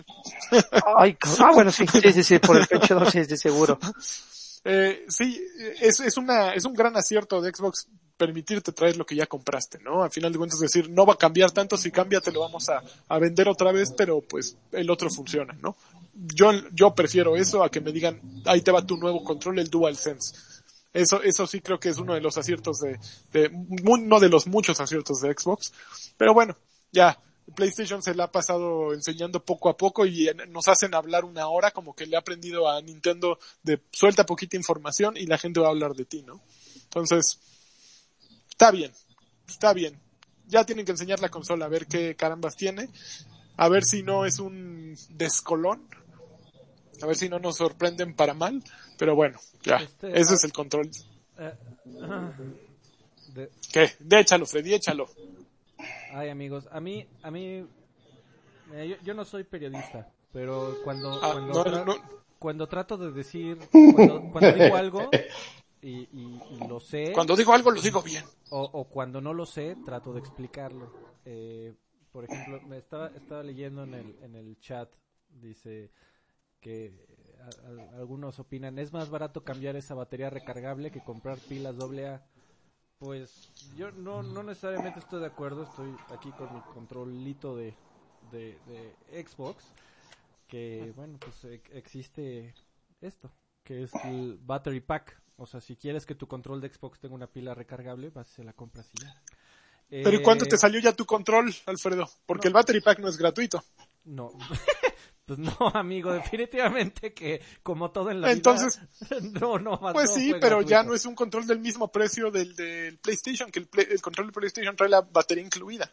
Ay, 0.98 1.16
ah, 1.38 1.52
bueno, 1.54 1.70
sí, 1.70 1.86
sí, 1.86 2.12
sí, 2.12 2.24
sí, 2.24 2.38
por 2.40 2.56
el 2.56 2.66
pecho, 2.66 2.98
no, 2.98 3.08
sí, 3.08 3.24
sí, 3.24 3.36
seguro. 3.36 3.78
Eh, 4.64 5.04
sí, 5.08 5.40
es, 5.80 6.00
es 6.00 6.16
una, 6.16 6.52
es 6.52 6.64
un 6.64 6.74
gran 6.74 6.96
acierto 6.96 7.40
de 7.40 7.52
Xbox 7.54 7.86
permitirte 8.16 8.72
traer 8.72 8.96
lo 8.96 9.06
que 9.06 9.14
ya 9.14 9.26
compraste, 9.26 9.78
¿no? 9.84 10.02
Al 10.02 10.10
final 10.10 10.32
de 10.32 10.38
cuentas 10.38 10.58
decir, 10.58 10.90
no 10.90 11.06
va 11.06 11.12
a 11.12 11.16
cambiar 11.16 11.52
tanto, 11.52 11.76
si 11.76 11.92
cambia 11.92 12.20
te 12.20 12.32
lo 12.32 12.40
vamos 12.40 12.68
a, 12.68 12.82
a 13.08 13.18
vender 13.20 13.48
otra 13.48 13.70
vez, 13.70 13.92
pero 13.96 14.20
pues 14.20 14.56
el 14.72 14.90
otro 14.90 15.10
funciona, 15.10 15.56
¿no? 15.62 15.76
Yo, 16.34 16.50
yo 16.72 16.92
prefiero 16.92 17.36
eso 17.36 17.62
a 17.62 17.70
que 17.70 17.80
me 17.80 17.92
digan, 17.92 18.20
ahí 18.46 18.62
te 18.62 18.72
va 18.72 18.84
tu 18.84 18.96
nuevo 18.96 19.22
control, 19.22 19.60
el 19.60 19.70
DualSense. 19.70 20.34
Eso, 20.92 21.22
eso 21.22 21.46
sí 21.46 21.60
creo 21.60 21.78
que 21.78 21.90
es 21.90 21.98
uno 21.98 22.14
de 22.14 22.20
los 22.20 22.38
aciertos 22.38 22.78
de, 22.78 22.98
de, 23.32 23.50
uno 23.84 24.20
de 24.20 24.28
los 24.28 24.46
muchos 24.46 24.80
aciertos 24.80 25.20
de 25.20 25.32
Xbox. 25.32 25.72
Pero 26.16 26.32
bueno, 26.32 26.56
ya, 26.90 27.20
PlayStation 27.54 28.02
se 28.02 28.14
la 28.14 28.24
ha 28.24 28.32
pasado 28.32 28.92
enseñando 28.92 29.44
poco 29.44 29.68
a 29.68 29.76
poco 29.76 30.06
y 30.06 30.30
nos 30.48 30.68
hacen 30.68 30.94
hablar 30.94 31.24
una 31.24 31.48
hora 31.48 31.70
como 31.70 31.94
que 31.94 32.06
le 32.06 32.16
ha 32.16 32.20
aprendido 32.20 32.68
a 32.68 32.80
Nintendo 32.82 33.38
de 33.62 33.80
suelta 33.92 34.26
poquita 34.26 34.56
información 34.56 35.16
y 35.16 35.26
la 35.26 35.38
gente 35.38 35.60
va 35.60 35.68
a 35.68 35.70
hablar 35.70 35.94
de 35.94 36.04
ti, 36.04 36.22
¿no? 36.22 36.40
Entonces, 36.84 37.38
está 38.48 38.70
bien, 38.70 38.92
está 39.46 39.72
bien. 39.72 39.98
Ya 40.46 40.64
tienen 40.64 40.84
que 40.84 40.92
enseñar 40.92 41.20
la 41.20 41.28
consola 41.28 41.66
a 41.66 41.68
ver 41.68 41.86
qué 41.86 42.16
carambas 42.16 42.56
tiene, 42.56 42.88
a 43.56 43.68
ver 43.68 43.84
si 43.84 44.02
no 44.02 44.24
es 44.24 44.38
un 44.38 44.96
descolón, 45.10 45.88
a 47.00 47.06
ver 47.06 47.16
si 47.16 47.28
no 47.28 47.38
nos 47.38 47.56
sorprenden 47.56 48.14
para 48.14 48.34
mal, 48.34 48.62
pero 48.98 49.14
bueno, 49.14 49.38
ya, 49.62 49.76
Este, 49.76 50.18
ese 50.18 50.32
ah, 50.32 50.34
es 50.34 50.44
el 50.44 50.52
control. 50.52 50.90
Eh, 51.38 51.54
ah, 52.02 52.32
de- 53.34 53.50
¿Qué? 53.72 53.90
De 54.00 54.20
échalo, 54.20 54.46
Freddy, 54.46 54.74
échalo. 54.74 55.08
ay, 56.14 56.28
amigos, 56.30 56.68
a 56.72 56.80
mí, 56.80 57.06
a 57.22 57.30
mí, 57.30 57.64
eh, 58.72 58.88
yo, 58.88 58.96
yo 59.04 59.14
no 59.14 59.24
soy 59.24 59.44
periodista, 59.44 60.06
pero 60.32 60.74
cuando, 60.84 61.20
Ah, 61.22 61.32
cuando, 61.32 61.54
no, 61.54 61.64
tra- 61.64 61.84
no. 61.86 61.96
cuando 62.38 62.66
trato 62.68 62.96
de 62.96 63.12
decir, 63.12 63.58
cuando, 63.92 64.22
cuando 64.32 64.52
digo 64.52 64.76
algo 64.76 65.10
y, 65.82 66.08
y- 66.12 66.42
y 66.50 66.60
lo 66.66 66.80
sé, 66.80 67.12
Cuando 67.14 67.36
digo 67.36 67.54
algo 67.54 67.70
lo 67.70 67.80
digo 67.80 68.02
bien. 68.02 68.24
o, 68.50 68.62
o 68.62 68.84
cuando 68.88 69.20
no 69.20 69.32
lo 69.32 69.46
sé, 69.46 69.76
trato 69.84 70.12
de 70.12 70.20
explicarlo. 70.20 70.90
Eh, 71.24 71.74
por 72.12 72.24
ejemplo, 72.24 72.60
me 72.62 72.78
estaba, 72.78 73.08
estaba 73.08 73.42
leyendo 73.42 73.84
en 73.84 73.94
el, 73.94 74.16
en 74.22 74.34
el 74.34 74.58
chat, 74.60 74.88
dice 75.28 75.90
que 76.60 76.92
a- 77.40 77.94
a- 77.96 77.98
algunos 77.98 78.38
opinan, 78.38 78.78
es 78.78 78.92
más 78.92 79.10
barato 79.10 79.42
cambiar 79.44 79.76
esa 79.76 79.94
batería 79.94 80.30
recargable 80.30 80.90
que 80.90 81.00
comprar 81.00 81.38
pilas 81.38 81.76
AA. 81.78 82.22
Pues 82.98 83.30
yo 83.76 83.92
no, 83.92 84.22
no 84.22 84.42
necesariamente 84.42 84.98
estoy 84.98 85.20
de 85.20 85.26
acuerdo, 85.26 85.62
estoy 85.62 85.94
aquí 86.12 86.30
con 86.32 86.52
mi 86.52 86.60
controlito 86.74 87.56
de, 87.56 87.72
de, 88.32 88.58
de 88.66 89.24
Xbox, 89.24 89.64
que 90.48 90.92
bueno, 90.96 91.16
pues 91.20 91.44
e- 91.44 91.62
existe 91.74 92.54
esto, 93.00 93.30
que 93.64 93.84
es 93.84 93.92
el 94.04 94.38
Battery 94.44 94.80
Pack. 94.80 95.20
O 95.36 95.46
sea, 95.46 95.60
si 95.60 95.76
quieres 95.76 96.04
que 96.06 96.16
tu 96.16 96.26
control 96.26 96.60
de 96.60 96.72
Xbox 96.74 96.98
tenga 96.98 97.14
una 97.14 97.28
pila 97.28 97.54
recargable, 97.54 98.10
vas 98.10 98.28
y 98.30 98.34
se 98.34 98.44
la 98.44 98.52
compras 98.52 98.90
y 98.94 99.02
ya. 99.02 99.22
Pero 99.88 100.16
¿y 100.16 100.22
cuándo 100.22 100.44
Eh, 100.44 100.48
te 100.48 100.58
salió 100.58 100.80
ya 100.80 100.92
tu 100.92 101.06
control, 101.06 101.54
Alfredo? 101.66 102.08
Porque 102.26 102.48
el 102.48 102.54
battery 102.54 102.80
pack 102.80 102.98
no 102.98 103.08
es 103.08 103.16
gratuito. 103.16 103.62
No. 104.04 104.32
pues 105.28 105.38
no, 105.60 105.68
amigo, 105.74 106.12
definitivamente 106.12 107.12
que 107.14 107.40
como 107.62 107.90
todo 107.92 108.10
en 108.10 108.20
la 108.22 108.32
Entonces- 108.32 108.80
vida... 109.10 109.20
no, 109.40 109.58
no, 109.58 109.78
Pues 109.92 110.08
no 110.10 110.14
sí, 110.16 110.34
pero 110.40 110.62
ya 110.62 110.82
no 110.82 110.94
es 110.94 111.04
un 111.06 111.14
control 111.14 111.46
del 111.46 111.60
mismo 111.60 111.92
precio 111.92 112.30
del 112.32 112.56
del 112.56 112.98
PlayStation, 112.98 113.50
que 113.52 113.60
el, 113.60 113.68
Play- 113.68 113.86
el 113.90 114.00
control 114.02 114.28
de 114.28 114.32
PlayStation 114.32 114.74
trae 114.74 114.88
la 114.88 115.02
batería 115.02 115.44
incluida. 115.44 115.88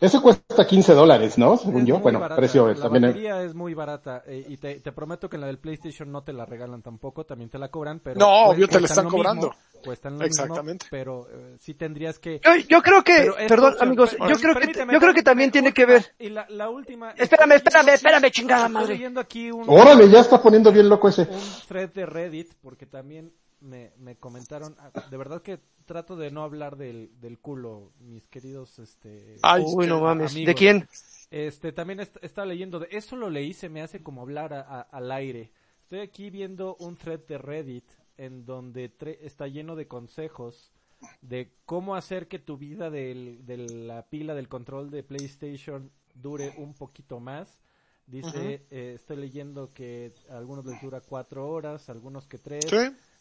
Ese 0.00 0.20
cuesta 0.20 0.66
15 0.66 0.92
dólares, 0.94 1.38
¿no? 1.38 1.56
Según 1.56 1.82
Es 1.82 1.86
yo. 1.86 1.98
Bueno, 2.00 2.20
barata. 2.20 2.36
precio 2.36 2.68
La 2.68 2.74
también. 2.74 3.04
eh, 3.04 3.08
batería 3.08 3.42
es 3.42 3.54
muy 3.54 3.72
barata 3.74 4.22
eh, 4.26 4.44
y 4.48 4.56
te, 4.58 4.80
te 4.80 4.92
prometo 4.92 5.28
que 5.28 5.36
en 5.36 5.40
la 5.40 5.46
del 5.46 5.58
PlayStation 5.58 6.10
no 6.12 6.22
te 6.22 6.32
la 6.32 6.44
regalan 6.44 6.82
tampoco, 6.82 7.24
también 7.24 7.48
te 7.50 7.58
la 7.58 7.68
cobran, 7.70 8.00
pero 8.00 8.18
No, 8.20 8.44
obvio 8.50 8.68
te 8.68 8.78
la 8.80 8.86
están 8.86 9.04
lo 9.04 9.10
mismo, 9.10 9.16
cobrando. 9.18 9.54
cuestan 9.84 10.18
lo 10.18 10.24
Exactamente. 10.24 10.84
mismo, 10.84 10.88
pero 10.90 11.28
eh, 11.30 11.56
sí 11.60 11.74
tendrías 11.74 12.18
que 12.18 12.40
Yo, 12.44 12.54
yo 12.68 12.82
creo 12.82 13.02
que, 13.02 13.14
Pero 13.18 13.34
perdón 13.48 13.72
opción. 13.72 13.88
amigos, 13.88 14.16
yo 14.18 14.36
creo 14.36 14.54
que, 14.54 14.72
yo 14.92 15.00
creo 15.00 15.14
que 15.14 15.22
también 15.22 15.50
tiene 15.50 15.72
que 15.72 15.86
ver. 15.86 16.14
Y 16.18 16.28
la, 16.28 16.46
la 16.50 16.68
última. 16.68 17.12
Espérame, 17.12 17.52
espérame, 17.52 17.88
espérame, 17.94 18.30
chingada 18.30 18.68
madre. 18.68 19.00
aquí 19.18 19.50
un, 19.50 19.64
Órale, 19.68 20.08
ya 20.10 20.20
está 20.20 20.42
poniendo 20.42 20.70
bien 20.72 20.88
loco 20.88 21.08
ese. 21.08 21.22
un 21.22 21.40
thread 21.68 21.90
de 21.94 22.04
Reddit 22.06 22.52
porque 22.60 22.84
también 22.86 23.32
me, 23.66 23.92
me 23.98 24.16
comentaron, 24.16 24.74
ah, 24.78 24.90
de 25.10 25.16
verdad 25.16 25.42
que 25.42 25.58
trato 25.84 26.16
de 26.16 26.30
no 26.30 26.42
hablar 26.42 26.76
del, 26.76 27.10
del 27.20 27.38
culo, 27.38 27.92
mis 28.00 28.26
queridos, 28.28 28.78
este, 28.78 29.36
Ay, 29.42 29.62
Uy, 29.66 29.86
no 29.86 30.00
mames. 30.00 30.34
¿De 30.34 30.54
quién? 30.54 30.88
este, 31.30 31.72
también 31.72 32.00
est- 32.00 32.16
estaba 32.22 32.46
leyendo 32.46 32.78
de, 32.78 32.88
eso 32.90 33.16
lo 33.16 33.30
leí, 33.30 33.52
se 33.52 33.68
me 33.68 33.82
hace 33.82 34.02
como 34.02 34.22
hablar 34.22 34.52
a- 34.54 34.60
a- 34.62 34.80
al 34.80 35.10
aire. 35.12 35.52
Estoy 35.82 36.00
aquí 36.00 36.30
viendo 36.30 36.76
un 36.80 36.96
thread 36.96 37.20
de 37.28 37.38
Reddit 37.38 37.84
en 38.16 38.44
donde 38.46 38.90
tre- 38.96 39.18
está 39.20 39.46
lleno 39.46 39.76
de 39.76 39.86
consejos 39.86 40.72
de 41.20 41.52
cómo 41.66 41.94
hacer 41.94 42.26
que 42.26 42.38
tu 42.38 42.56
vida 42.56 42.90
del, 42.90 43.44
de 43.44 43.56
la 43.58 44.08
pila 44.08 44.34
del 44.34 44.48
control 44.48 44.90
de 44.90 45.02
PlayStation 45.02 45.90
dure 46.14 46.54
un 46.56 46.74
poquito 46.74 47.20
más. 47.20 47.58
Dice, 48.06 48.64
eh, 48.70 48.92
estoy 48.94 49.16
leyendo 49.16 49.70
que 49.74 50.12
a 50.30 50.38
algunos 50.38 50.64
les 50.64 50.80
dura 50.80 51.00
cuatro 51.00 51.48
horas, 51.48 51.88
algunos 51.90 52.26
que 52.26 52.38
tres. 52.38 52.64
Sí. 52.68 52.76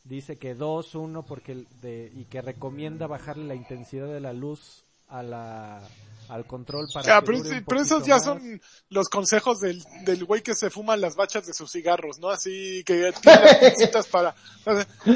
Dice 0.06 0.38
que 0.38 0.54
dos, 0.54 0.94
uno, 0.96 1.24
porque 1.24 1.52
el 1.54 1.68
de, 1.82 2.12
y 2.16 2.26
que 2.26 2.42
recomienda 2.42 3.08
bajarle 3.08 3.46
la 3.46 3.56
intensidad 3.56 4.06
de 4.08 4.20
la 4.20 4.34
luz 4.34 4.84
a 5.10 5.24
la, 5.24 5.82
al 6.30 6.46
control 6.46 6.86
para 6.94 7.18
Ah, 7.18 7.22
que 7.22 7.26
pero, 7.26 7.38
dure 7.40 7.58
un 7.58 7.66
pero 7.66 7.82
esos 7.82 8.06
ya 8.06 8.16
más. 8.16 8.24
son 8.24 8.62
los 8.90 9.10
consejos 9.10 9.60
del, 9.62 9.84
del 10.04 10.24
güey 10.26 10.44
que 10.44 10.54
se 10.54 10.70
fuma 10.70 10.96
las 10.96 11.16
bachas 11.16 11.48
de 11.48 11.54
sus 11.56 11.72
cigarros, 11.72 12.20
¿no? 12.20 12.30
Así 12.30 12.84
que 12.86 13.12
tiene 13.24 14.04
para... 14.12 14.36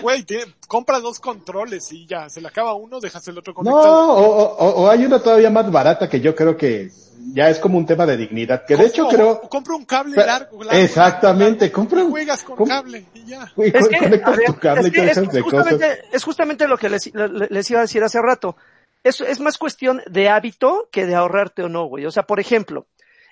Güey, 0.01 0.23
tiene- 0.23 0.53
compra 0.67 0.99
dos 0.99 1.19
controles 1.19 1.91
y 1.91 2.07
ya, 2.07 2.27
se 2.29 2.41
le 2.41 2.47
acaba 2.47 2.73
uno, 2.73 2.99
dejas 2.99 3.27
el 3.27 3.37
otro 3.37 3.53
No, 3.53 3.57
conectado. 3.57 4.07
o, 4.13 4.55
o- 4.55 4.83
o 4.83 4.89
hay 4.89 5.05
una 5.05 5.21
todavía 5.21 5.51
más 5.51 5.71
barata 5.71 6.09
que 6.09 6.19
yo 6.19 6.33
creo 6.35 6.57
que 6.57 6.91
ya 7.33 7.49
es 7.49 7.59
como 7.59 7.77
un 7.77 7.85
tema 7.85 8.05
de 8.05 8.17
dignidad. 8.17 8.65
Que 8.65 8.75
de 8.75 8.85
hecho 8.85 9.07
creo. 9.07 9.41
compra 9.41 9.75
un 9.75 9.85
cable 9.85 10.15
largo, 10.17 10.63
largo, 10.63 10.79
Exactamente, 10.81 11.65
largo, 11.65 11.75
compra 11.75 12.03
un- 12.03 12.11
juegas 12.11 12.43
con 12.43 12.67
cable 12.67 13.05
y 13.13 13.25
ya. 13.25 13.51
Es 13.57 13.87
que, 13.87 13.95
a 13.95 13.99
conectas 13.99 14.37
ver, 14.37 14.45
tu 14.47 14.55
cable 14.59 14.81
es 14.81 14.87
y 14.87 14.91
que- 14.91 15.05
es 15.09 15.15
de 15.15 15.41
cosas. 15.41 15.43
justamente, 15.43 16.01
es 16.11 16.23
justamente 16.23 16.67
lo 16.67 16.77
que 16.77 16.89
les, 16.89 17.13
le- 17.13 17.47
les 17.49 17.69
iba 17.71 17.79
a 17.79 17.83
decir 17.83 18.03
hace 18.03 18.21
rato. 18.21 18.55
Es, 19.03 19.21
es 19.21 19.39
más 19.39 19.57
cuestión 19.57 20.01
de 20.09 20.29
hábito 20.29 20.89
que 20.91 21.05
de 21.05 21.15
ahorrarte 21.15 21.63
o 21.63 21.69
no, 21.69 21.85
güey. 21.85 22.05
O 22.05 22.11
sea, 22.11 22.23
por 22.23 22.39
ejemplo, 22.39 22.85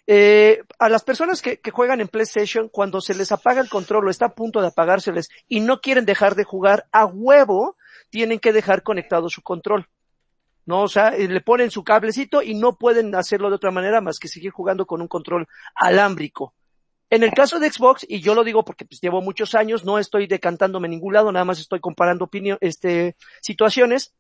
eh, 0.06 0.62
a 0.80 0.88
las 0.88 1.04
personas 1.04 1.42
que, 1.42 1.60
que 1.60 1.72
juegan 1.72 2.00
en 2.00 2.08
PlayStation, 2.08 2.70
cuando 2.70 3.02
se 3.02 3.14
les 3.14 3.32
apaga 3.34 3.60
el 3.60 3.68
control 3.70 4.08
o 4.08 4.10
está 4.10 4.28
a 4.28 4.34
punto 4.36 4.62
de 4.62 4.68
apagárseles 4.68 5.28
y 5.50 5.60
no 5.60 5.82
quieren 5.82 6.06
dejar 6.06 6.36
de 6.36 6.46
jugar, 6.46 6.86
a 6.94 7.06
huevo 7.06 7.76
tienen 8.10 8.40
que 8.40 8.54
dejar 8.54 8.84
conectado 8.84 9.30
su 9.30 9.42
control. 9.42 9.88
No, 10.68 10.82
o 10.84 10.88
sea, 10.90 11.12
le 11.12 11.40
ponen 11.40 11.72
su 11.72 11.82
cablecito 11.86 12.42
y 12.42 12.54
no 12.54 12.78
pueden 12.78 13.16
hacerlo 13.16 13.50
de 13.50 13.56
otra 13.56 13.72
manera 13.72 14.02
más 14.02 14.20
que 14.20 14.28
seguir 14.28 14.52
jugando 14.52 14.86
con 14.86 15.02
un 15.02 15.08
control 15.08 15.48
alámbrico. 15.74 16.54
En 17.10 17.24
el 17.24 17.32
caso 17.32 17.58
de 17.58 17.72
Xbox, 17.72 18.06
y 18.08 18.20
yo 18.20 18.36
lo 18.36 18.44
digo 18.44 18.66
porque 18.66 18.84
pues, 18.84 19.00
llevo 19.00 19.22
muchos 19.22 19.56
años, 19.56 19.86
no 19.86 19.98
estoy 19.98 20.28
decantándome 20.28 20.88
en 20.88 20.92
ningún 20.92 21.14
lado, 21.14 21.32
nada 21.32 21.46
más 21.46 21.60
estoy 21.60 21.80
comparando 21.80 22.30
este, 22.60 23.16
situaciones. 23.42 24.14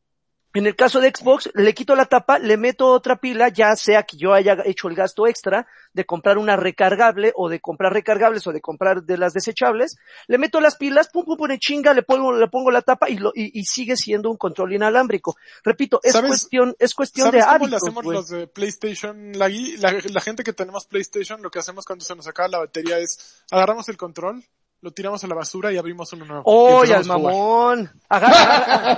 En 0.54 0.66
el 0.66 0.76
caso 0.78 1.02
de 1.02 1.10
Xbox, 1.10 1.52
le 1.54 1.74
quito 1.74 1.98
la 1.98 2.06
tapa, 2.06 2.40
le 2.40 2.56
meto 2.56 2.88
otra 2.88 3.18
pila, 3.18 3.50
ya 3.50 3.76
sea 3.76 4.04
que 4.04 4.16
yo 4.16 4.34
haya 4.34 4.58
hecho 4.64 4.88
el 4.88 4.96
gasto 4.96 5.28
extra 5.28 5.68
de 5.98 6.06
comprar 6.06 6.38
una 6.38 6.56
recargable 6.56 7.34
o 7.36 7.50
de 7.50 7.60
comprar 7.60 7.92
recargables 7.92 8.46
o 8.48 8.54
de 8.54 8.62
comprar 8.62 9.04
de 9.04 9.18
las 9.18 9.34
desechables, 9.34 9.98
le 10.28 10.38
meto 10.38 10.62
las 10.62 10.78
pilas, 10.78 11.10
pum, 11.10 11.26
pum, 11.26 11.36
pum, 11.36 11.50
chinga, 11.58 11.94
le 11.94 12.04
pongo, 12.04 12.32
le 12.32 12.48
pongo 12.48 12.70
la 12.72 12.84
tapa 12.84 13.10
y, 13.10 13.18
lo, 13.18 13.32
y, 13.34 13.60
y 13.60 13.66
sigue 13.66 13.98
siendo 13.98 14.30
un 14.30 14.38
control 14.38 14.74
inalámbrico. 14.74 15.36
Repito, 15.64 16.00
es 16.04 16.14
¿Sabes- 16.14 16.30
cuestión, 16.30 16.76
es 16.78 16.94
cuestión 16.94 17.32
de 17.32 17.42
¿Sabes 17.42 17.46
cómo 17.46 17.58
le 17.58 17.66
hábitos, 17.66 17.84
hacemos 17.84 18.04
güey. 18.04 18.18
los 18.18 18.30
de 18.30 18.48
PlayStation? 18.48 19.32
La, 19.34 19.50
la, 19.50 19.94
la 20.14 20.22
gente 20.22 20.44
que 20.44 20.54
tenemos 20.54 20.86
PlayStation, 20.86 21.42
lo 21.42 21.50
que 21.50 21.60
hacemos 21.60 21.84
cuando 21.84 22.06
se 22.06 22.16
nos 22.16 22.28
acaba 22.28 22.48
la 22.48 22.60
batería 22.60 23.00
es 23.00 23.44
agarramos 23.50 23.90
el 23.90 23.98
control, 23.98 24.44
lo 24.82 24.92
tiramos 24.92 25.24
a 25.24 25.28
la 25.28 25.34
basura 25.34 25.74
y 25.74 25.78
abrimos 25.78 26.14
uno 26.14 26.26
nuevo. 26.26 26.44
Y 26.46 26.74
¡Oye, 26.74 26.94
al 26.94 27.06
mamón! 27.06 27.90
Agarra, 28.10 28.94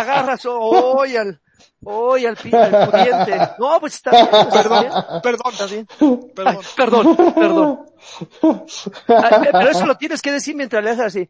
agarras, 0.00 0.42
¡oye, 0.46 1.18
al, 1.18 1.40
oye, 1.84 2.28
al, 2.28 2.36
pi- 2.36 2.54
al 2.54 2.90
pudiente! 2.90 3.38
No, 3.58 3.78
pues 3.80 3.94
está 3.94 4.10
bien, 4.10 4.28
pues, 4.30 4.56
está 4.56 4.80
bien, 4.80 4.92
Perdón, 5.22 5.52
está 5.52 5.66
bien. 5.66 5.86
perdón. 6.34 6.56
Ay, 6.58 6.64
perdón, 6.76 7.16
perdón. 7.34 7.86
Pero 9.06 9.70
eso 9.70 9.86
lo 9.86 9.96
tienes 9.96 10.22
que 10.22 10.32
decir 10.32 10.54
mientras 10.56 10.82
le 10.82 10.90
haces 10.90 11.04
así. 11.04 11.28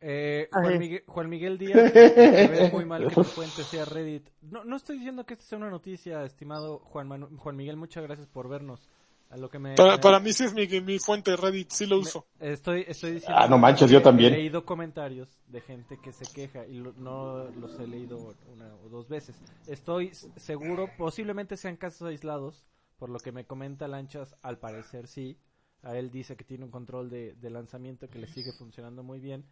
Eh, 0.00 0.48
Ajá. 0.52 0.62
Juan, 0.62 0.78
Miguel, 0.78 1.02
Juan 1.08 1.28
Miguel 1.28 1.58
Díaz, 1.58 1.74
me 1.76 1.90
ve 1.90 2.70
muy 2.72 2.84
mal 2.84 3.08
que 3.08 3.14
tu 3.14 3.24
fuente 3.24 3.64
sea 3.64 3.84
Reddit. 3.84 4.28
No, 4.42 4.62
no 4.64 4.76
estoy 4.76 4.96
diciendo 4.98 5.26
que 5.26 5.34
esta 5.34 5.44
sea 5.46 5.58
una 5.58 5.70
noticia, 5.70 6.22
estimado 6.24 6.78
Juan, 6.84 7.08
Manu- 7.08 7.36
Juan 7.36 7.56
Miguel, 7.56 7.76
muchas 7.76 8.04
gracias 8.04 8.28
por 8.28 8.48
vernos. 8.48 8.88
A 9.30 9.36
lo 9.36 9.50
que 9.50 9.58
me, 9.58 9.76
Para, 9.76 10.00
para 10.00 10.20
mí 10.20 10.32
sí 10.32 10.44
es 10.44 10.54
mi, 10.54 10.66
mi 10.80 10.98
fuente 10.98 11.30
de 11.32 11.36
Reddit, 11.36 11.70
sí 11.70 11.86
lo 11.86 11.96
me- 11.98 12.02
uso. 12.02 12.26
estoy, 12.40 12.84
estoy 12.88 13.12
diciendo 13.12 13.42
Ah, 13.42 13.46
no 13.48 13.58
manches, 13.58 13.90
yo 13.90 13.98
que 13.98 14.04
también. 14.04 14.34
He 14.34 14.36
leído 14.38 14.64
comentarios 14.64 15.28
de 15.48 15.60
gente 15.60 15.96
que 15.98 16.12
se 16.12 16.26
queja 16.26 16.66
y 16.66 16.74
lo- 16.78 16.92
no 16.94 17.50
los 17.50 17.78
he 17.78 17.86
leído 17.86 18.34
una 18.46 18.74
o 18.76 18.88
dos 18.88 19.08
veces. 19.08 19.36
Estoy 19.66 20.12
seguro, 20.36 20.88
posiblemente 20.96 21.56
sean 21.56 21.76
casos 21.76 22.08
aislados, 22.08 22.64
por 22.98 23.10
lo 23.10 23.18
que 23.18 23.32
me 23.32 23.44
comenta 23.44 23.86
Lanchas, 23.88 24.34
al 24.42 24.58
parecer 24.58 25.06
sí. 25.06 25.38
A 25.82 25.96
él 25.96 26.10
dice 26.10 26.36
que 26.36 26.44
tiene 26.44 26.64
un 26.64 26.72
control 26.72 27.08
de, 27.08 27.34
de 27.34 27.50
lanzamiento 27.50 28.08
que 28.10 28.18
le 28.18 28.26
sigue 28.26 28.52
funcionando 28.52 29.02
muy 29.04 29.20
bien. 29.20 29.44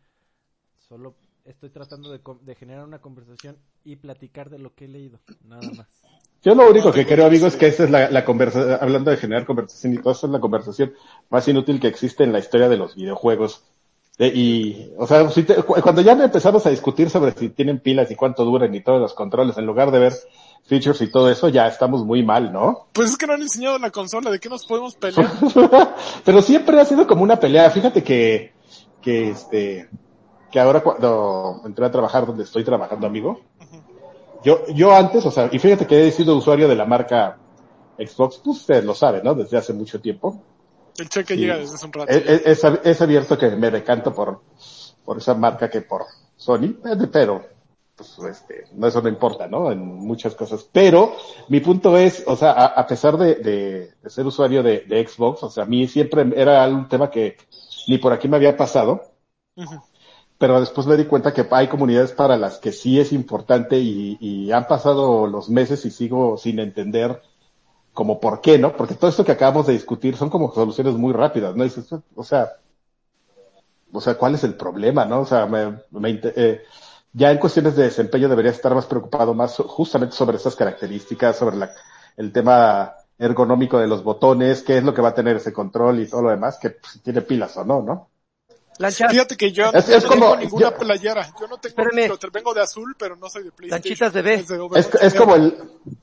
Solo 0.79 1.17
estoy 1.45 1.71
tratando 1.71 2.11
de, 2.11 2.21
de 2.43 2.55
generar 2.55 2.85
una 2.85 3.01
conversación 3.01 3.59
y 3.85 3.97
platicar 3.97 4.51
de 4.51 4.59
lo 4.59 4.75
que 4.75 4.87
he 4.87 4.89
leído, 4.89 5.21
nada 5.45 5.71
más. 5.73 5.89
Yo 6.43 6.55
lo 6.55 6.71
único 6.71 6.93
que 6.93 7.05
creo, 7.07 7.27
amigo, 7.27 7.47
es 7.49 7.57
que 7.57 7.67
esta 7.67 7.85
es 7.85 7.91
la, 7.91 8.09
la 8.11 8.25
conversación, 8.25 8.79
hablando 8.81 9.11
de 9.11 9.17
generar 9.17 9.45
conversación 9.47 9.95
y 9.95 9.99
todo, 9.99 10.13
esta 10.13 10.27
es 10.27 10.33
la 10.33 10.41
conversación 10.41 10.93
más 11.29 11.47
inútil 11.49 11.81
que 11.81 11.89
existe 11.89 12.23
en 12.25 12.33
la 12.33 12.39
historia 12.39 12.69
de 12.69 12.77
los 12.77 12.95
videojuegos. 12.95 13.65
De- 14.17 14.29
y, 14.29 14.93
o 14.97 15.07
sea, 15.07 15.29
si 15.31 15.43
te- 15.43 15.57
cu- 15.63 15.75
cuando 15.83 16.03
ya 16.03 16.13
empezamos 16.13 16.65
a 16.65 16.71
discutir 16.71 17.11
sobre 17.11 17.33
si 17.33 17.49
tienen 17.51 17.81
pilas 17.81 18.11
y 18.11 18.15
cuánto 18.17 18.45
duran 18.45 18.73
y 18.75 18.81
todos 18.83 19.01
los 19.01 19.13
controles, 19.13 19.59
en 19.59 19.67
lugar 19.67 19.91
de 19.91 19.99
ver 19.99 20.13
features 20.65 21.01
y 21.03 21.11
todo 21.11 21.29
eso, 21.31 21.49
ya 21.49 21.67
estamos 21.67 22.05
muy 22.05 22.23
mal, 22.23 22.53
¿no? 22.53 22.87
Pues 22.93 23.11
es 23.11 23.17
que 23.17 23.27
no 23.27 23.35
han 23.35 23.43
enseñado 23.43 23.79
la 23.79 23.91
consola, 23.91 24.31
¿de 24.31 24.39
qué 24.39 24.49
nos 24.49 24.65
podemos 24.67 24.95
pelear? 24.95 25.29
Pero 26.25 26.43
siempre 26.43 26.81
ha 26.81 26.85
sido 26.85 27.07
como 27.07 27.25
una 27.25 27.39
pelea. 27.41 27.71
Fíjate 27.71 28.03
que, 28.03 28.53
que 29.03 29.31
este, 29.31 29.89
que 30.51 30.61
ahora 30.61 30.81
cuando 30.81 31.61
entré 31.67 31.85
a 31.85 31.91
trabajar 31.91 32.25
donde 32.25 32.45
estoy 32.45 32.65
trabajando, 32.65 33.07
amigo, 33.07 33.41
yo, 34.45 34.67
yo 34.69 34.95
antes, 34.95 35.25
o 35.27 35.31
sea, 35.31 35.49
y 35.53 35.59
fíjate 35.59 35.87
que 35.87 36.07
he 36.07 36.13
sido 36.13 36.37
usuario 36.37 36.69
de 36.69 36.77
la 36.77 36.85
marca 36.85 37.39
Xbox, 37.99 38.39
pues 38.45 38.59
ustedes 38.59 38.85
lo 38.85 38.95
saben, 38.95 39.23
¿no? 39.25 39.35
Desde 39.35 39.57
hace 39.57 39.73
mucho 39.73 40.01
tiempo. 40.01 40.43
El 40.99 41.09
cheque 41.09 41.35
Sí. 41.35 41.41
llega 41.41 41.57
desde 41.59 41.75
hace 41.75 41.87
un 41.87 41.93
rato. 41.93 42.11
Es, 42.13 42.27
es- 42.29 42.47
es 42.47 42.65
ab- 42.65 42.81
es 42.85 43.03
abierto 43.03 43.37
que 43.39 43.51
me 43.51 43.71
decanto 43.71 44.13
por, 44.15 44.41
por 45.05 45.19
esa 45.19 45.35
marca 45.35 45.69
que 45.71 45.83
por 45.83 46.03
Sony, 46.37 46.75
pero, 47.13 47.45
pues, 47.97 48.19
este, 48.31 48.65
no, 48.75 48.87
eso 48.87 49.01
no 49.03 49.09
importa, 49.09 49.47
¿no? 49.47 49.71
En 49.73 49.79
muchas 49.85 50.35
cosas. 50.35 50.69
Pero, 50.73 51.15
mi 51.49 51.61
punto 51.61 51.97
es, 51.97 52.23
o 52.27 52.37
sea, 52.37 52.53
a, 52.53 52.67
a 52.67 52.87
pesar 52.87 53.17
de, 53.17 53.37
de- 53.37 53.93
de 54.03 54.11
ser 54.11 54.27
usuario 54.27 54.63
de, 54.63 54.81
de 54.81 55.07
Xbox, 55.07 55.43
o 55.43 55.51
sea, 55.51 55.65
a 55.65 55.67
mí 55.67 55.87
siempre 55.89 56.27
era 56.37 56.67
un 56.69 56.89
tema 56.89 57.11
que 57.11 57.37
ni 57.89 57.99
por 57.99 58.13
aquí 58.13 58.29
me 58.29 58.37
había 58.37 58.57
pasado. 58.57 59.03
Pero 60.39 60.61
después 60.61 60.87
me 60.87 60.97
di 60.97 61.07
cuenta 61.07 61.33
que 61.33 61.47
hay 61.51 61.69
comunidades 61.69 62.13
para 62.13 62.37
las 62.37 62.59
que 62.59 62.73
sí 62.73 63.01
es 63.01 63.13
importante 63.13 63.79
y, 63.79 64.51
han 64.53 64.67
pasado 64.67 65.27
los 65.27 65.49
meses 65.49 65.85
y 65.85 65.91
sigo 65.91 66.37
sin 66.37 66.59
entender 66.59 67.23
como 67.93 68.21
por 68.21 68.41
qué, 68.41 68.59
¿no? 68.59 68.77
Porque 68.77 68.95
todo 68.95 69.11
esto 69.11 69.25
que 69.25 69.33
acabamos 69.33 69.67
de 69.67 69.73
discutir 69.73 70.17
son 70.17 70.31
como 70.31 70.53
soluciones 70.53 70.95
muy 70.95 71.13
rápidas, 71.13 71.57
¿no? 71.57 71.65
Y 71.65 71.69
dices, 71.69 71.89
o 72.15 72.25
sea, 72.25 72.53
o 73.93 74.01
sea, 74.01 74.15
¿cuál 74.17 74.35
es 74.35 74.45
el 74.45 74.55
problema, 74.55 75.05
no? 75.05 75.21
O 75.21 75.27
sea, 75.27 75.47
me, 75.47 75.79
me 75.91 76.21
eh, 76.23 76.63
ya 77.13 77.33
en 77.33 77.39
cuestiones 77.39 77.77
de 77.77 77.85
desempeño 77.85 78.29
debería 78.29 78.51
estar 78.51 78.75
más 78.75 78.87
preocupado 78.87 79.33
más 79.35 79.57
justamente 79.57 80.15
sobre 80.15 80.37
esas 80.37 80.55
características, 80.55 81.37
sobre 81.37 81.57
la, 81.57 81.71
el 82.17 82.33
tema 82.33 82.95
ergonómico 83.19 83.79
de 83.79 83.87
los 83.87 84.05
botones, 84.05 84.63
qué 84.63 84.79
es 84.79 84.85
lo 84.85 84.93
que 84.93 85.03
va 85.03 85.09
a 85.09 85.15
tener 85.15 85.37
ese 85.37 85.53
control 85.53 86.01
y 86.01 86.07
todo 86.07 86.23
lo 86.23 86.31
demás, 86.31 86.59
que 86.59 86.71
pues, 86.71 87.01
tiene 87.03 87.23
pilas 87.23 87.57
o 87.57 87.65
no, 87.65 87.81
¿no? 87.81 88.11
Lanchas, 88.79 89.11
Fíjate 89.11 89.37
que 89.37 89.53
yo 89.53 89.67
Es- 89.73 89.89
no 89.89 89.95
es 89.95 90.03
tengo 90.05 90.09
como- 90.09 90.37
ninguna 90.37 90.71
yo- 90.71 90.77
playera. 90.77 91.27
Yo 91.41 91.47
no 91.49 91.59
tengo, 91.59 91.83
Espérame. 91.83 92.09
lo- 92.09 92.31
vengo 92.33 92.55
de 92.55 92.61
azul, 92.63 92.95
pero 92.99 93.17
no 93.17 93.29
soy 93.31 93.45
de 93.45 93.53
PlayStation. 93.53 93.71
Lanchitas 93.71 94.13
bebé. 94.13 94.35
Es, 94.35 94.49
de 94.93 95.07
Es, 95.07 95.15
como 95.15 95.35
el, 95.35 95.57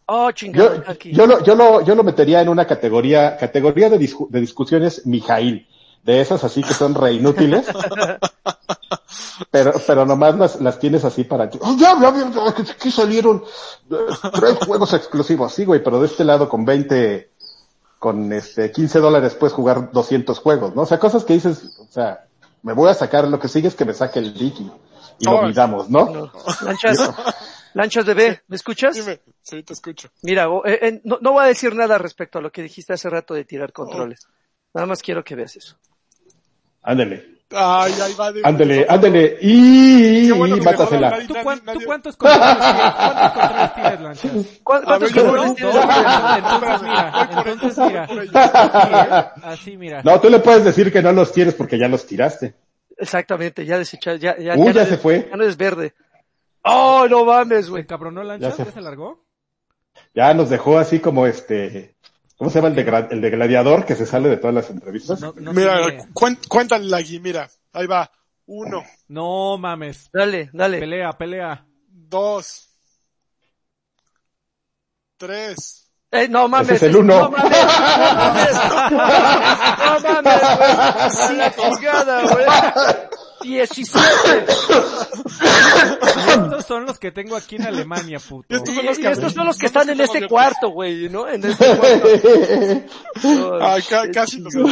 oh, 0.08 0.32
chingado, 0.32 0.76
yo, 0.76 0.84
aquí. 0.92 1.12
yo 1.14 1.26
lo, 1.28 1.44
yo 1.44 1.56
lo, 1.56 1.82
yo 1.82 1.94
lo 1.96 2.04
metería 2.04 2.42
en 2.42 2.50
una 2.50 2.66
categoría, 2.66 3.38
categoría 3.38 3.90
de, 3.90 4.00
discu- 4.00 4.30
de 4.30 4.40
discusiones 4.42 5.06
Mijail. 5.06 5.68
de 6.04 6.20
esas 6.20 6.44
así 6.44 6.62
que 6.64 6.74
son 6.74 6.96
re 6.96 7.14
inútiles. 7.14 7.66
pero, 9.52 9.74
pero 9.86 10.06
nomás 10.06 10.36
las, 10.38 10.62
las 10.62 10.80
tienes 10.80 11.06
así 11.06 11.24
para, 11.24 11.50
¡Oh, 11.62 11.76
ya, 11.78 11.96
ya, 12.02 12.14
ya, 12.14 12.54
que 12.54 12.62
aquí 12.72 12.92
salieron 12.92 13.44
eh, 13.92 13.96
tres 14.34 14.58
juegos 14.66 14.94
exclusivos, 14.94 15.54
sí, 15.54 15.66
güey, 15.66 15.84
pero 15.84 16.00
de 16.00 16.08
este 16.08 16.24
lado 16.24 16.50
con 16.50 16.66
20, 16.66 17.30
con 18.00 18.34
este, 18.34 18.72
15 18.72 19.00
dólares 19.00 19.36
puedes 19.36 19.54
jugar 19.54 19.92
200 19.92 20.40
juegos, 20.40 20.76
¿no? 20.76 20.82
O 20.82 20.86
sea, 20.86 21.00
cosas 21.00 21.24
que 21.24 21.34
dices, 21.34 21.78
o 21.80 21.88
sea, 21.92 22.26
me 22.64 22.74
voy 22.74 22.90
a 22.90 22.94
sacar, 22.94 23.28
lo 23.28 23.40
que 23.40 23.48
sigue 23.48 23.68
es 23.68 23.76
que 23.76 23.86
me 23.86 23.94
saque 23.94 24.20
el 24.20 24.34
Diki 24.34 24.72
y 25.20 25.26
lo 25.26 25.40
olvidamos, 25.40 25.90
¿no? 25.90 26.10
No. 26.10 26.32
Lanchas, 26.62 26.98
Lanchas 27.74 28.06
de 28.06 28.14
B, 28.14 28.42
¿me 28.48 28.56
escuchas? 28.56 28.96
Dime, 28.96 29.22
sí, 29.42 29.64
te 29.64 29.74
escucho. 29.74 30.10
Mira, 30.22 30.48
eh, 30.66 30.80
eh, 30.82 31.02
no, 31.04 31.20
no 31.22 31.34
voy 31.34 31.44
a 31.44 31.48
decir 31.48 31.76
nada 31.76 31.98
respecto 31.98 32.40
a 32.40 32.42
lo 32.42 32.52
que 32.52 32.62
dijiste 32.62 32.94
hace 32.94 33.10
rato 33.10 33.34
de 33.34 33.46
tirar 33.46 33.74
controles. 33.74 34.28
Nada 34.74 34.88
más 34.88 35.02
quiero 35.02 35.24
que 35.24 35.36
veas 35.36 35.56
eso. 35.56 35.78
Ándele, 36.82 37.43
Ay, 37.52 37.94
ahí 38.02 38.14
va. 38.16 38.32
de- 38.32 38.42
ándele, 38.44 38.86
ándele, 38.90 39.38
y, 39.42 40.32
bueno 40.32 40.58
y 40.58 40.62
mátasela. 40.62 41.20
¿Tú, 41.28 41.36
cuán- 41.44 41.60
tú 41.60 41.66
nadie- 41.66 41.86
cuántos 41.86 42.18
controles 42.18 42.58
tienes? 42.58 42.92
¿Cuántos 42.96 43.32
controles 43.32 43.74
tienes, 43.76 44.02
Lanchas? 44.02 44.32
¿Cuán- 44.64 44.82
A 44.82 44.86
¿Cuántos 44.86 45.12
controles 45.12 45.46
no, 45.48 45.54
tienes? 45.56 45.76
Entonces 45.76 46.82
mira, 46.82 47.30
entonces 47.30 47.80
así, 47.80 49.40
así 49.44 49.78
mira. 49.78 50.02
No, 50.04 50.20
tú 50.20 50.30
le 50.30 50.40
puedes 50.40 50.64
decir 50.64 50.92
que 50.92 51.02
no 51.04 51.12
los 51.12 51.32
tienes 51.32 51.54
porque 51.54 51.78
ya 51.78 51.88
los 51.88 52.06
tiraste. 52.08 52.56
Exactamente, 52.98 53.66
ya 53.66 53.78
desechaste, 53.78 54.20
ya, 54.20 54.38
ya, 54.38 54.54
Uy, 54.54 54.60
no 54.68 54.72
ya 54.72 54.82
eres- 54.82 54.90
se 54.90 54.98
fue. 54.98 55.28
Ya 55.30 55.36
no 55.38 55.44
es 55.44 55.58
verde. 55.58 55.94
¡Oh, 56.64 57.06
no 57.10 57.26
mames, 57.26 57.66
¿Se 57.66 57.72
güey! 57.72 57.84
encabronó 57.84 58.24
Lanchas? 58.24 58.58
Ya 58.58 58.64
¿Ya 58.64 58.66
se- 58.66 58.72
se 58.72 58.82
largó? 58.82 59.24
Ya 60.16 60.34
nos 60.34 60.50
dejó 60.50 60.78
así 60.80 61.00
como 61.00 61.28
este, 61.28 61.96
¿cómo 62.38 62.50
se 62.50 62.56
llama 62.60 62.70
el 62.70 62.76
de, 62.76 62.86
gra- 62.86 63.08
el 63.12 63.22
de 63.22 63.30
gladiador 63.30 63.86
que 63.86 63.96
se 63.96 64.06
sale 64.06 64.30
de 64.30 64.38
todas 64.38 64.54
las 64.56 64.70
entrevistas? 64.70 65.20
No, 65.22 65.34
no 65.38 65.54
Mira, 65.54 65.78
cuéntale 66.48 66.86
la 66.86 67.02
gui, 67.02 67.20
mira. 67.20 67.50
Ahí 67.74 67.88
va. 67.88 68.10
Uno, 68.46 68.84
No 69.08 69.58
mames. 69.58 70.10
Dale, 70.12 70.50
dale. 70.54 70.80
Pelea, 70.80 71.12
pelea. 71.14 71.66
dos, 71.88 72.70
tres. 75.18 75.80
Eh, 76.12 76.28
no 76.28 76.48
mames. 76.48 76.68
Ese 76.72 76.76
es 76.88 76.92
el 76.92 76.98
uno. 76.98 77.22
No 77.24 77.30
mames. 77.32 77.54
No 77.54 78.16
mames. 78.16 78.54
No 80.04 80.22
mames, 80.22 80.42
güey. 80.58 81.10
Sí, 81.12 81.62
chingada, 81.62 82.22
güey. 82.22 82.46
17. 83.44 84.00
Estos 86.34 86.66
son 86.66 86.86
los 86.86 86.98
que 87.00 87.12
tengo 87.12 87.36
aquí 87.36 87.56
en 87.58 87.64
Alemania, 87.64 88.20
puto. 88.20 88.48
Y 88.50 88.56
estos 88.58 88.74
Y, 88.74 88.76
son 88.78 88.86
los 88.86 88.98
y 89.00 89.02
que- 89.02 89.12
estos 89.12 89.34
son 89.34 89.46
los 89.46 89.58
que 89.58 89.68
son 89.70 89.82
están 89.82 89.90
en 89.96 90.02
este 90.02 90.28
cuarto, 90.28 90.70
güey, 90.70 91.10
¿no? 91.10 91.28
En 91.28 91.44
este 91.44 91.76
cuarto. 91.78 92.08
Ay, 93.62 93.82
ca- 93.84 94.10
casi 94.12 94.40
los 94.40 94.54
No, 94.56 94.68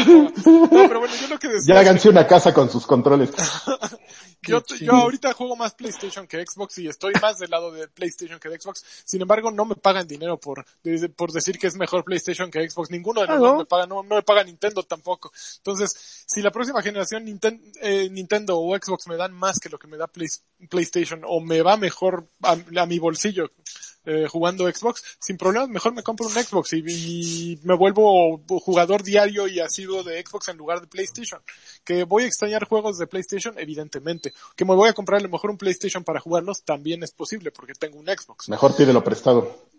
pero 0.72 1.00
bueno, 1.00 1.14
yo 1.22 1.28
lo 1.28 1.38
que 1.40 1.48
decía. 1.50 1.76
ya 1.76 1.80
háganse 1.82 2.10
una 2.10 2.26
casa 2.28 2.54
con 2.54 2.70
sus 2.70 2.86
controles. 2.86 3.30
Yo, 4.52 4.58
yo 4.86 4.94
ahorita 5.04 5.34
juego 5.34 5.56
más 5.56 5.74
PlayStation 5.76 6.26
que 6.28 6.44
Xbox 6.46 6.78
y 6.80 6.88
estoy 6.88 7.14
más 7.22 7.38
del 7.38 7.52
lado 7.52 7.72
de 7.72 7.88
PlayStation 7.88 8.40
que 8.40 8.50
de 8.50 8.60
Xbox. 8.60 8.84
Sin 9.06 9.22
embargo, 9.22 9.52
no 9.52 9.66
me 9.66 9.76
pagan 9.76 10.08
dinero 10.08 10.38
por, 10.40 10.66
de- 10.84 11.10
por 11.10 11.32
decir 11.32 11.60
que 11.60 11.68
es 11.68 11.76
mejor 11.76 12.04
PlayStation 12.04 12.50
que 12.50 12.68
Xbox. 12.70 12.90
Ninguno 12.90 13.22
de 13.22 13.28
los 13.28 13.58
me 13.60 13.66
paga, 13.66 13.86
no, 13.86 14.02
no 14.04 14.16
me 14.16 14.24
paga 14.24 14.44
Nintendo 14.44 14.82
tampoco. 14.84 15.32
Entonces, 15.58 16.24
si 16.26 16.42
la 16.42 16.52
próxima 16.52 16.82
generación 16.82 17.26
Ninten- 17.26 17.62
eh, 17.82 18.10
Nintendo 18.10 18.58
o 18.60 18.76
Xbox 18.76 19.08
me 19.08 19.16
dan 19.18 19.32
más 19.34 19.60
que 19.60 19.70
lo 19.70 19.78
que 19.78 19.88
me 19.88 19.98
da 19.98 20.08
Play- 20.08 20.28
PlayStation 20.70 21.22
o 21.26 21.40
me 21.40 21.62
va 21.62 21.78
mejor 21.78 22.26
a, 22.44 22.54
a 22.78 22.86
mi 22.86 22.98
bolsillo 23.00 23.52
eh, 24.06 24.28
jugando 24.28 24.72
Xbox, 24.72 25.04
sin 25.20 25.38
problemas, 25.38 25.70
mejor 25.70 25.94
me 25.94 26.04
compro 26.04 26.26
un 26.28 26.34
Xbox 26.34 26.74
y, 26.74 26.84
y 26.88 27.60
me 27.64 27.76
vuelvo 27.76 28.42
jugador 28.48 29.04
diario 29.04 29.48
y 29.48 29.60
asiduo 29.60 30.04
de 30.04 30.24
Xbox 30.26 30.48
en 30.50 30.58
lugar 30.58 30.82
de 30.82 30.88
PlayStation. 30.88 31.42
Que 31.84 32.04
voy 32.04 32.24
a 32.24 32.28
extrañar 32.28 32.66
juegos 32.66 32.98
de 32.98 33.08
PlayStation, 33.08 33.54
evidentemente. 33.58 34.34
Que 34.56 34.66
me 34.66 34.76
voy 34.76 34.90
a 34.90 34.94
comprar 34.94 35.20
a 35.20 35.24
lo 35.24 35.30
mejor 35.30 35.50
un 35.52 35.58
PlayStation 35.58 36.04
para 36.04 36.20
jugarlos, 36.20 36.64
también 36.64 37.04
es 37.04 37.12
posible, 37.12 37.52
porque 37.52 37.74
tengo 37.74 38.00
un 38.00 38.08
Xbox. 38.08 38.50
Mejor 38.50 38.76
pídelo 38.76 39.04
prestado. 39.04 39.70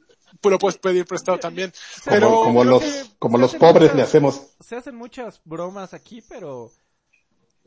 Pues 0.40 0.50
lo 0.52 0.58
puedes 0.58 0.78
pedir 0.78 1.04
prestado 1.04 1.38
también. 1.38 1.72
Como, 2.04 2.14
Pero 2.16 2.28
como 2.42 2.64
los, 2.64 2.82
que 2.82 3.02
como 3.18 3.37
los 3.38 3.54
pobres 3.54 3.82
muchas- 3.90 3.96
le 3.96 4.02
hacemos. 4.02 4.42
Se 4.61 4.76
hacen 4.76 4.94
muchas 4.96 5.40
bromas 5.44 5.92
aquí, 5.94 6.22
pero... 6.26 6.70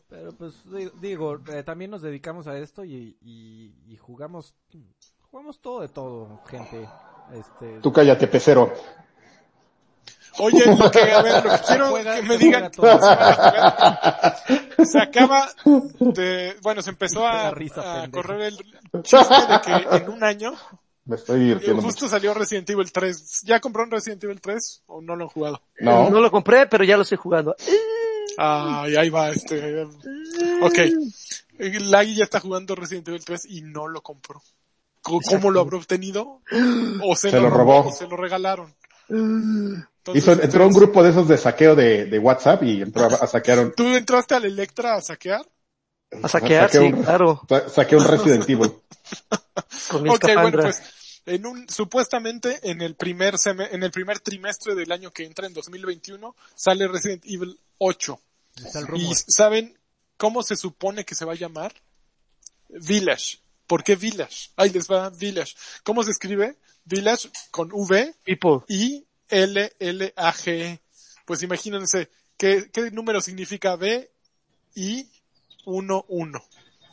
Pero 0.09 0.31
pues 0.33 0.53
di- 0.65 0.89
digo, 1.01 1.39
eh, 1.51 1.63
también 1.63 1.91
nos 1.91 2.01
dedicamos 2.01 2.47
a 2.47 2.57
esto 2.57 2.83
y, 2.85 3.17
y, 3.21 3.73
y 3.87 3.97
jugamos... 3.97 4.53
Jugamos 5.35 5.59
todo 5.59 5.81
de 5.81 5.89
todo, 5.89 6.39
gente. 6.49 6.87
Este... 7.33 7.81
Tú 7.81 7.91
cállate, 7.91 8.25
pecero. 8.25 8.71
Oye, 10.39 10.63
lo 10.65 10.89
que, 10.89 10.99
a 11.11 11.21
ver, 11.21 11.43
lo 11.43 11.51
que 11.51 11.57
quiero 11.67 11.89
Juega- 11.89 12.15
que 12.15 12.21
me 12.21 12.37
digan, 12.37 12.71
se 14.77 14.85
se 14.85 14.97
acaba 15.01 15.49
de, 15.99 16.55
bueno, 16.61 16.81
se 16.81 16.91
empezó 16.91 17.27
a, 17.27 17.51
risa, 17.51 18.03
a 18.03 18.09
correr 18.09 18.43
el 18.43 19.03
chisme 19.03 19.35
de 19.49 19.61
que 19.61 19.97
en 19.97 20.09
un 20.09 20.23
año 20.23 20.53
Me 21.03 21.17
estoy 21.17 21.41
divirtiendo 21.41 21.81
mucho. 21.81 21.87
justo 21.87 22.07
salió 22.07 22.33
Resident 22.33 22.69
Evil 22.69 22.89
3. 22.93 23.41
¿Ya 23.43 23.59
compraron 23.59 23.91
Resident 23.91 24.23
Evil 24.23 24.39
3 24.39 24.83
o 24.85 25.01
no 25.01 25.17
lo 25.17 25.25
han 25.25 25.29
jugado? 25.31 25.61
No, 25.81 26.09
No 26.09 26.21
lo 26.21 26.31
compré, 26.31 26.65
pero 26.67 26.85
ya 26.85 26.95
lo 26.95 27.01
estoy 27.03 27.17
jugando. 27.17 27.57
Ay, 28.37 28.95
ahí 28.95 29.09
va 29.09 29.31
este. 29.31 29.83
Ok. 30.61 30.79
Lagui 31.59 32.15
ya 32.15 32.23
está 32.23 32.39
jugando 32.39 32.73
Resident 32.73 33.09
Evil 33.09 33.25
3 33.25 33.47
y 33.49 33.63
no 33.63 33.89
lo 33.89 34.01
compró. 34.01 34.41
¿Cómo 35.05 35.51
lo 35.51 35.61
habrá 35.61 35.77
obtenido? 35.77 36.41
O 37.03 37.15
se, 37.15 37.29
Se 37.31 37.39
lo 37.39 37.49
robó. 37.49 37.87
o 37.87 37.91
se 37.91 38.07
lo 38.07 38.17
regalaron. 38.17 38.73
Hizo, 39.07 39.85
Entonces, 40.31 40.39
entró 40.43 40.67
un 40.67 40.73
grupo 40.73 41.03
de 41.03 41.11
esos 41.11 41.27
de 41.27 41.37
saqueo 41.37 41.75
de, 41.75 42.05
de 42.05 42.19
WhatsApp 42.19 42.63
y 42.63 42.81
entró 42.81 43.03
a, 43.05 43.07
a 43.07 43.27
saquear, 43.27 43.71
¿Tú 43.75 43.83
entraste 43.95 44.35
al 44.35 44.45
Electra 44.45 44.95
a 44.95 45.01
saquear? 45.01 45.45
A 46.23 46.27
saquear, 46.27 46.69
Saqué 46.71 46.77
sí, 46.87 46.93
un- 46.93 47.03
claro. 47.03 47.41
sa- 47.47 47.69
saqué 47.69 47.95
un 47.95 48.05
Resident 48.05 48.49
Evil. 48.49 48.71
Con 49.89 50.09
Ok, 50.09 50.23
bueno, 50.41 50.59
pues 50.61 50.81
en 51.27 51.45
un 51.45 51.67
supuestamente 51.69 52.59
en 52.69 52.81
el 52.81 52.95
primer 52.95 53.35
seme- 53.35 53.67
en 53.71 53.83
el 53.83 53.91
primer 53.91 54.19
trimestre 54.19 54.75
del 54.75 54.91
año 54.91 55.11
que 55.11 55.23
entra 55.25 55.47
en 55.47 55.53
2021 55.53 56.35
sale 56.55 56.87
Resident 56.87 57.23
Evil 57.25 57.59
8. 57.79 58.19
Está 58.63 58.79
el 58.79 58.85
¿Y 58.95 59.13
saben 59.27 59.77
cómo 60.17 60.43
se 60.43 60.55
supone 60.55 61.03
que 61.05 61.15
se 61.15 61.25
va 61.25 61.33
a 61.33 61.37
llamar? 61.37 61.73
Village. 62.69 63.39
¿Por 63.67 63.83
qué 63.83 63.95
Village? 63.95 64.49
Ahí 64.55 64.69
les 64.69 64.89
va 64.89 65.09
Village. 65.09 65.55
¿Cómo 65.83 66.03
se 66.03 66.11
escribe? 66.11 66.57
Village 66.85 67.29
con 67.51 67.69
V 67.71 68.15
People. 68.23 68.59
y 68.67 69.05
L 69.29 69.73
L 69.79 70.13
A 70.15 70.33
G. 70.33 70.47
E. 70.47 70.81
Pues 71.25 71.41
imagínense 71.43 72.09
qué 72.37 72.69
qué 72.71 72.91
número 72.91 73.21
significa 73.21 73.75
V 73.75 74.09
y 74.75 75.09
1 75.65 76.05
1. 76.07 76.45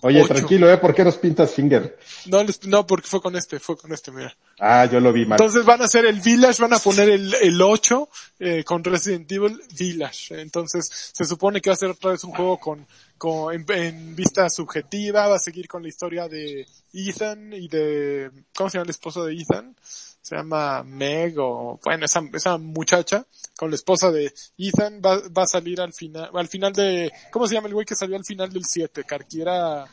Oye, 0.04 0.20
Ocho. 0.20 0.34
tranquilo, 0.34 0.70
¿eh? 0.70 0.78
¿Por 0.78 0.94
qué 0.94 1.04
nos 1.04 1.16
pintas 1.16 1.52
finger? 1.52 1.96
No, 2.26 2.42
les- 2.42 2.64
no, 2.66 2.84
porque 2.86 3.06
fue 3.06 3.20
con 3.22 3.36
este, 3.36 3.60
fue 3.60 3.76
con 3.76 3.92
este, 3.92 4.10
mira. 4.10 4.36
Ah, 4.58 4.84
yo 4.86 4.98
lo 5.00 5.12
vi 5.12 5.24
mal. 5.24 5.38
Entonces 5.40 5.64
van 5.64 5.80
a 5.80 5.84
hacer 5.84 6.04
el 6.04 6.20
Village, 6.20 6.60
van 6.60 6.74
a 6.74 6.78
poner 6.80 7.08
el, 7.08 7.32
el 7.40 7.60
8 7.62 8.08
eh, 8.40 8.64
con 8.64 8.82
Resident 8.82 9.30
Evil 9.30 9.60
Village. 9.78 10.40
Entonces 10.40 10.88
se 11.12 11.24
supone 11.24 11.60
que 11.60 11.70
va 11.70 11.74
a 11.74 11.78
ser 11.78 11.90
otra 11.90 12.10
vez 12.10 12.24
un 12.24 12.32
juego 12.32 12.58
con, 12.58 12.86
con 13.16 13.54
en, 13.54 13.64
en 13.70 14.16
vista 14.16 14.50
subjetiva, 14.50 15.28
va 15.28 15.36
a 15.36 15.40
seguir 15.40 15.68
con 15.68 15.82
la 15.82 15.88
historia 15.88 16.26
de 16.28 16.66
Ethan 16.92 17.52
y 17.52 17.68
de, 17.68 18.30
¿cómo 18.56 18.70
se 18.70 18.78
llama 18.78 18.84
el 18.84 18.90
esposo 18.90 19.24
de 19.24 19.34
Ethan? 19.34 19.76
Se 20.22 20.36
llama 20.36 20.82
Meg 20.84 21.38
o, 21.38 21.80
bueno, 21.84 22.06
esa, 22.06 22.22
esa 22.32 22.56
muchacha 22.56 23.26
con 23.56 23.70
la 23.70 23.76
esposa 23.76 24.10
de 24.10 24.32
Ethan 24.56 25.02
va, 25.04 25.20
va 25.36 25.42
a 25.42 25.46
salir 25.46 25.80
al 25.80 25.92
final, 25.92 26.30
al 26.32 26.48
final 26.48 26.72
de, 26.72 27.12
¿cómo 27.30 27.46
se 27.46 27.54
llama 27.54 27.68
el 27.68 27.74
güey 27.74 27.84
que 27.84 27.96
salió 27.96 28.16
al 28.16 28.24
final 28.24 28.50
del 28.50 28.64
7? 28.64 29.02
Que 29.04 29.40
era 29.40 29.84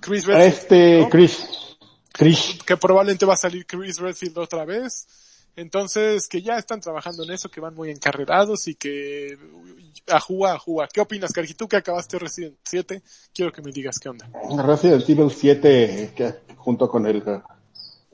Chris 0.00 0.26
Redfield. 0.26 0.54
Este, 0.54 1.00
¿no? 1.00 1.08
Chris. 1.08 1.46
Chris. 2.12 2.58
que 2.66 2.76
probablemente 2.76 3.26
va 3.26 3.34
a 3.34 3.38
salir 3.38 3.64
Chris 3.64 3.98
Redfield 3.98 4.38
otra 4.38 4.64
vez. 4.64 5.06
Entonces, 5.54 6.28
que 6.28 6.42
ya 6.42 6.58
están 6.58 6.80
trabajando 6.80 7.24
en 7.24 7.30
eso, 7.30 7.48
que 7.48 7.60
van 7.60 7.74
muy 7.74 7.90
encarrerados 7.90 8.68
y 8.68 8.74
que 8.74 9.38
ajúa, 10.06 10.52
ajúa. 10.52 10.86
¿Qué 10.92 11.00
opinas, 11.00 11.32
Cargi? 11.32 11.54
Tú 11.54 11.66
que 11.66 11.76
acabaste 11.76 12.18
Resident 12.18 12.56
7, 12.62 13.02
quiero 13.32 13.52
que 13.52 13.62
me 13.62 13.72
digas 13.72 13.98
qué 13.98 14.10
onda. 14.10 14.28
Resident 14.64 15.08
Evil 15.08 15.30
7, 15.30 16.12
que 16.14 16.34
junto 16.56 16.88
con 16.88 17.06
el 17.06 17.22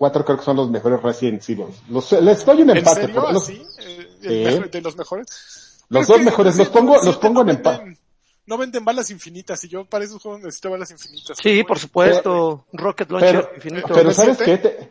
4 0.03 0.25
creo 0.25 0.37
que 0.37 0.45
son 0.45 0.57
los 0.57 0.69
mejores 0.69 1.01
Resident 1.01 1.49
Evil. 1.49 1.67
Los, 1.89 2.11
les 2.11 2.45
doy 2.45 2.63
un 2.63 2.71
¿En 2.71 2.79
empate. 2.79 3.03
serio? 3.03 3.15
porque 3.21 3.33
los. 3.35 3.49
Eh, 3.49 4.45
mejor- 4.45 4.69
¿De 4.71 4.81
los 4.81 4.97
mejores? 4.97 5.85
los 5.91 6.07
dos 6.09 6.21
mejores, 6.23 6.57
los 6.57 6.69
pongo, 6.71 6.95
los 6.95 7.05
7 7.05 7.19
pongo 7.21 7.43
en 7.43 7.49
empate. 7.51 7.99
No 8.47 8.59
venden 8.59 8.85
balas 8.85 9.09
infinitas 9.13 9.63
y 9.63 9.69
yo 9.69 9.85
para 9.85 10.05
esos 10.05 10.21
juegos 10.21 10.41
necesito 10.43 10.71
balas 10.71 10.91
infinitas. 10.91 11.39
Sí, 11.41 11.63
por 11.63 11.79
supuesto. 11.79 12.67
Rocket 12.73 13.09
Launcher 13.13 13.31
Pero, 13.45 13.55
infinito. 13.55 13.89
pero 13.95 14.09
¿El 14.09 14.15
¿sabes 14.17 14.39
qué? 14.39 14.59
Te- 14.59 14.89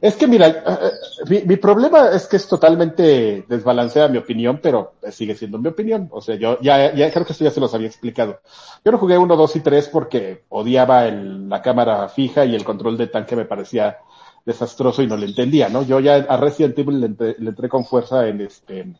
Es 0.00 0.14
que 0.14 0.28
mira, 0.28 0.46
eh, 0.46 0.62
eh, 0.66 0.90
mi, 1.28 1.42
mi 1.42 1.56
problema 1.56 2.10
es 2.10 2.28
que 2.28 2.36
es 2.36 2.46
totalmente 2.46 3.44
desbalanceada 3.48 4.08
mi 4.08 4.18
opinión, 4.18 4.60
pero 4.62 4.92
eh, 5.02 5.10
sigue 5.10 5.34
siendo 5.34 5.58
mi 5.58 5.68
opinión. 5.68 6.08
O 6.12 6.20
sea, 6.20 6.36
yo 6.36 6.60
ya, 6.60 6.94
ya 6.94 7.10
creo 7.10 7.24
que 7.26 7.32
esto 7.32 7.44
ya 7.44 7.50
se 7.50 7.58
los 7.60 7.74
había 7.74 7.88
explicado. 7.88 8.40
Yo 8.84 8.92
no 8.92 8.98
jugué 8.98 9.18
1, 9.18 9.36
2 9.36 9.56
y 9.56 9.60
3 9.60 9.88
porque 9.88 10.44
odiaba 10.50 11.06
el- 11.06 11.48
la 11.48 11.62
cámara 11.62 12.08
fija 12.08 12.44
y 12.44 12.54
el 12.54 12.64
control 12.64 12.96
de 12.96 13.08
tanque 13.08 13.34
me 13.34 13.44
parecía 13.44 13.98
desastroso 14.44 15.02
y 15.02 15.08
no 15.08 15.16
le 15.16 15.26
entendía, 15.26 15.68
¿no? 15.68 15.82
Yo 15.82 15.98
ya 16.00 16.14
a 16.16 16.36
Resident 16.36 16.78
Evil 16.78 17.00
le 17.00 17.06
entré, 17.50 17.68
con 17.68 17.84
fuerza 17.84 18.26
en 18.28 18.40
este, 18.40 18.94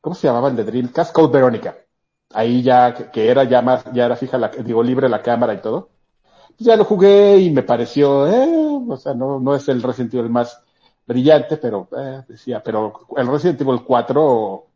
¿cómo 0.00 0.14
se 0.16 0.26
llamaba 0.28 0.48
el 0.50 0.56
de 0.56 0.64
Dreamcast? 0.64 1.12
Code 1.14 1.32
Veronica. 1.34 1.76
ahí 2.34 2.62
ya, 2.62 2.94
que 3.12 3.30
era 3.30 3.44
ya 3.44 3.62
más, 3.62 3.84
ya 3.94 4.06
era 4.06 4.16
fija 4.16 4.38
la, 4.38 4.48
digo, 4.50 4.82
libre 4.82 5.08
la 5.08 5.22
cámara 5.22 5.54
y 5.54 5.58
todo. 5.62 5.90
Ya 6.58 6.76
lo 6.76 6.84
jugué 6.84 7.38
y 7.38 7.50
me 7.50 7.62
pareció, 7.62 8.26
eh, 8.26 8.48
o 8.88 8.96
sea, 8.96 9.14
no, 9.14 9.38
no 9.40 9.54
es 9.54 9.68
el 9.68 9.82
Resident 9.82 10.14
Evil 10.14 10.30
más 10.30 10.62
brillante, 11.06 11.58
pero, 11.58 11.88
eh, 11.96 12.22
decía, 12.28 12.62
pero 12.62 12.94
el 13.16 13.26
Resident 13.26 13.60
Evil 13.60 13.82
4, 13.84 14.66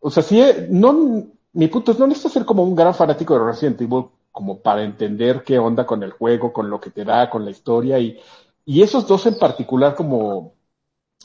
o 0.00 0.10
sea, 0.10 0.22
sí, 0.22 0.40
eh, 0.40 0.68
no, 0.70 1.26
mi 1.52 1.68
punto 1.68 1.92
es, 1.92 1.98
no 1.98 2.06
necesitas 2.06 2.32
ser 2.32 2.44
como 2.44 2.62
un 2.62 2.76
gran 2.76 2.94
fanático 2.94 3.34
de 3.34 3.44
Resident 3.44 3.80
Evil 3.80 4.06
como 4.30 4.60
para 4.60 4.82
entender 4.84 5.42
qué 5.42 5.58
onda 5.58 5.84
con 5.86 6.02
el 6.02 6.12
juego, 6.12 6.52
con 6.52 6.70
lo 6.70 6.80
que 6.80 6.90
te 6.90 7.04
da, 7.04 7.28
con 7.30 7.44
la 7.44 7.50
historia 7.50 7.98
y, 7.98 8.20
y 8.64 8.82
esos 8.82 9.06
dos 9.06 9.26
en 9.26 9.38
particular 9.38 9.94
como, 9.96 10.54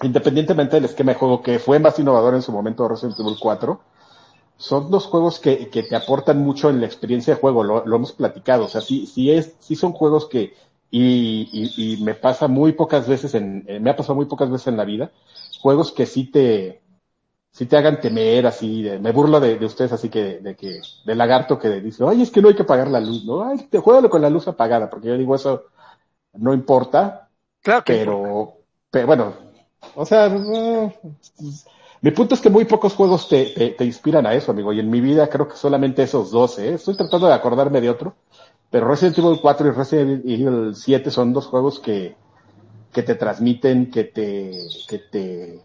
independientemente 0.02 0.78
del 0.78 0.86
esquema 0.86 1.14
de 1.14 1.20
juego 1.20 1.42
que 1.42 1.60
fue 1.60 1.80
más 1.80 2.00
innovador 2.00 2.36
en 2.36 2.42
su 2.42 2.52
momento 2.52 2.88
Resident 2.88 3.20
Evil 3.20 3.38
4, 3.40 3.82
son 4.62 4.92
dos 4.92 5.08
juegos 5.08 5.40
que, 5.40 5.70
que 5.70 5.82
te 5.82 5.96
aportan 5.96 6.38
mucho 6.40 6.70
en 6.70 6.80
la 6.80 6.86
experiencia 6.86 7.34
de 7.34 7.42
juego, 7.42 7.64
lo, 7.64 7.84
lo 7.84 7.96
hemos 7.96 8.12
platicado, 8.12 8.66
o 8.66 8.68
sea, 8.68 8.82
sí, 8.82 9.08
sí 9.08 9.32
es, 9.32 9.56
sí 9.60 9.76
son 9.76 9.92
juegos 9.92 10.28
que, 10.28 10.54
y, 10.92 11.50
y, 11.52 11.96
y 11.96 12.04
me 12.04 12.14
pasa 12.14 12.48
muy 12.48 12.74
pocas 12.74 13.08
veces 13.08 13.34
en, 13.34 13.66
eh, 13.68 13.80
me 13.80 13.90
ha 13.90 13.96
pasado 13.96 14.16
muy 14.16 14.26
pocas 14.28 14.52
veces 14.52 14.68
en 14.68 14.78
la 14.78 14.86
vida, 14.86 15.12
juegos 15.62 15.92
que 15.92 16.06
sí 16.06 16.26
te, 16.26 16.80
sí 17.52 17.66
te 17.66 17.76
hagan 17.76 18.00
temer, 18.02 18.46
así, 18.46 18.84
de, 18.84 19.00
me 19.00 19.12
burlo 19.12 19.40
de, 19.40 19.58
de 19.58 19.66
ustedes, 19.66 19.94
así 19.94 20.10
que, 20.10 20.38
de 20.38 20.56
que, 20.56 20.80
de 21.06 21.16
lagarto 21.16 21.58
que 21.58 21.82
dice, 21.82 22.04
ay, 22.08 22.22
es 22.22 22.30
que 22.30 22.44
no 22.44 22.50
hay 22.50 22.56
que 22.56 22.62
apagar 22.62 22.88
la 22.88 23.00
luz, 23.00 23.26
¿no? 23.26 23.44
Ay, 23.44 23.68
te 23.68 23.80
juégalo 23.80 24.12
con 24.12 24.22
la 24.22 24.30
luz 24.30 24.48
apagada, 24.48 24.92
porque 24.92 25.08
yo 25.08 25.18
digo 25.18 25.34
eso, 25.34 25.64
no 26.34 26.54
importa, 26.54 27.30
Claro 27.64 27.84
que 27.84 27.94
pero, 27.94 28.58
pero 28.92 29.08
bueno, 29.08 29.34
o 29.96 30.06
sea, 30.06 30.30
no, 30.30 30.94
mi 32.02 32.12
punto 32.12 32.34
es 32.34 32.42
que 32.42 32.50
muy 32.50 32.66
pocos 32.66 32.96
juegos 32.96 33.30
te, 33.30 33.46
te, 33.48 33.70
te, 33.72 33.86
inspiran 33.86 34.26
a 34.26 34.34
eso, 34.34 34.52
amigo, 34.52 34.74
y 34.74 34.80
en 34.80 34.90
mi 34.90 35.02
vida 35.02 35.30
creo 35.30 35.48
que 35.48 35.56
solamente 35.56 36.02
esos 36.02 36.32
dos, 36.32 36.58
¿eh? 36.58 36.74
Estoy 36.74 36.96
tratando 36.96 37.28
de 37.28 37.34
acordarme 37.34 37.80
de 37.80 37.92
otro, 37.92 38.16
pero 38.72 38.88
Resident 38.88 39.20
Evil 39.20 39.40
4 39.40 39.68
y 39.68 39.72
Resident 39.72 40.26
Evil 40.26 40.76
7 40.76 41.12
son 41.12 41.32
dos 41.32 41.46
juegos 41.46 41.80
que, 41.80 42.16
que 42.92 43.04
te 43.04 43.16
transmiten, 43.16 43.92
que 43.92 44.06
te, 44.06 44.52
que 44.88 44.98
te, 44.98 45.62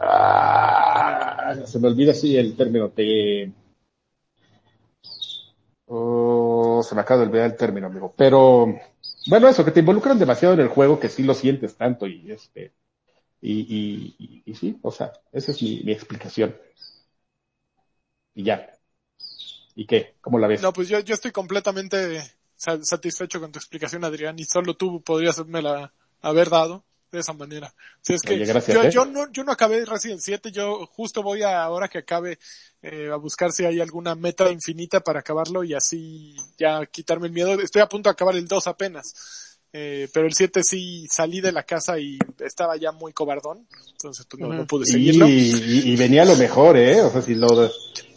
ah, 0.00 1.54
se 1.66 1.78
me 1.78 1.88
olvida 1.88 2.12
así 2.12 2.38
el 2.38 2.56
término, 2.56 2.90
oh, 5.88 6.82
se 6.82 6.94
me 6.94 7.02
acaba 7.02 7.20
de 7.20 7.26
olvidar 7.26 7.50
el 7.50 7.56
término, 7.56 7.88
amigo, 7.88 8.14
pero, 8.16 8.66
bueno, 9.28 9.48
eso, 9.48 9.64
que 9.64 9.72
te 9.72 9.80
involucran 9.80 10.18
demasiado 10.18 10.54
en 10.54 10.60
el 10.60 10.68
juego 10.68 10.98
que 10.98 11.10
sí 11.10 11.22
lo 11.22 11.34
sientes 11.34 11.76
tanto 11.76 12.06
y 12.06 12.32
este, 12.32 12.72
y, 13.40 14.14
y, 14.18 14.42
y, 14.44 14.54
sí, 14.54 14.78
o 14.82 14.90
sea, 14.90 15.12
esa 15.32 15.52
es 15.52 15.62
mi, 15.62 15.82
mi 15.84 15.92
explicación. 15.92 16.56
Y 18.34 18.44
ya. 18.44 18.70
¿Y 19.74 19.86
qué? 19.86 20.14
¿Cómo 20.20 20.38
la 20.38 20.46
ves? 20.46 20.62
No, 20.62 20.72
pues 20.72 20.88
yo, 20.88 21.00
yo 21.00 21.14
estoy 21.14 21.32
completamente 21.32 22.22
satisfecho 22.56 23.40
con 23.40 23.52
tu 23.52 23.58
explicación, 23.58 24.04
Adrián, 24.04 24.38
y 24.38 24.44
solo 24.44 24.74
tú 24.74 25.02
podrías 25.02 25.38
la 25.48 25.92
haber 26.20 26.50
dado 26.50 26.84
de 27.10 27.20
esa 27.20 27.32
manera. 27.32 27.74
Si 28.02 28.14
es 28.14 28.22
que 28.22 28.34
Oye, 28.34 28.44
gracias, 28.44 28.76
yo, 28.76 28.82
¿eh? 28.82 28.90
yo 28.90 29.04
no, 29.04 29.30
yo 29.32 29.42
no 29.42 29.52
acabé 29.52 29.84
Resident 29.84 30.20
7, 30.20 30.52
yo 30.52 30.86
justo 30.86 31.22
voy 31.22 31.42
a, 31.42 31.62
ahora 31.62 31.88
que 31.88 31.98
acabe, 31.98 32.38
eh, 32.82 33.08
a 33.12 33.16
buscar 33.16 33.52
si 33.52 33.64
hay 33.64 33.80
alguna 33.80 34.14
meta 34.14 34.50
infinita 34.50 35.00
para 35.00 35.20
acabarlo 35.20 35.64
y 35.64 35.74
así 35.74 36.36
ya 36.58 36.84
quitarme 36.86 37.26
el 37.26 37.32
miedo. 37.32 37.54
Estoy 37.60 37.82
a 37.82 37.88
punto 37.88 38.08
de 38.08 38.12
acabar 38.12 38.36
el 38.36 38.46
2 38.46 38.66
apenas. 38.66 39.49
Eh, 39.72 40.08
pero 40.12 40.26
el 40.26 40.34
7 40.34 40.62
sí 40.64 41.06
salí 41.08 41.40
de 41.40 41.52
la 41.52 41.62
casa 41.62 41.98
y 41.98 42.18
estaba 42.40 42.76
ya 42.76 42.90
muy 42.90 43.12
cobardón, 43.12 43.66
entonces 43.92 44.26
pues, 44.28 44.40
no, 44.40 44.48
no 44.52 44.66
pude 44.66 44.84
seguirlo. 44.84 45.28
Y, 45.28 45.32
y, 45.32 45.92
y, 45.92 45.96
venía 45.96 46.24
lo 46.24 46.34
mejor, 46.34 46.76
¿eh? 46.76 47.00
O 47.02 47.10
sea, 47.10 47.22
si 47.22 47.36
lo 47.36 47.46
de, 47.48 47.70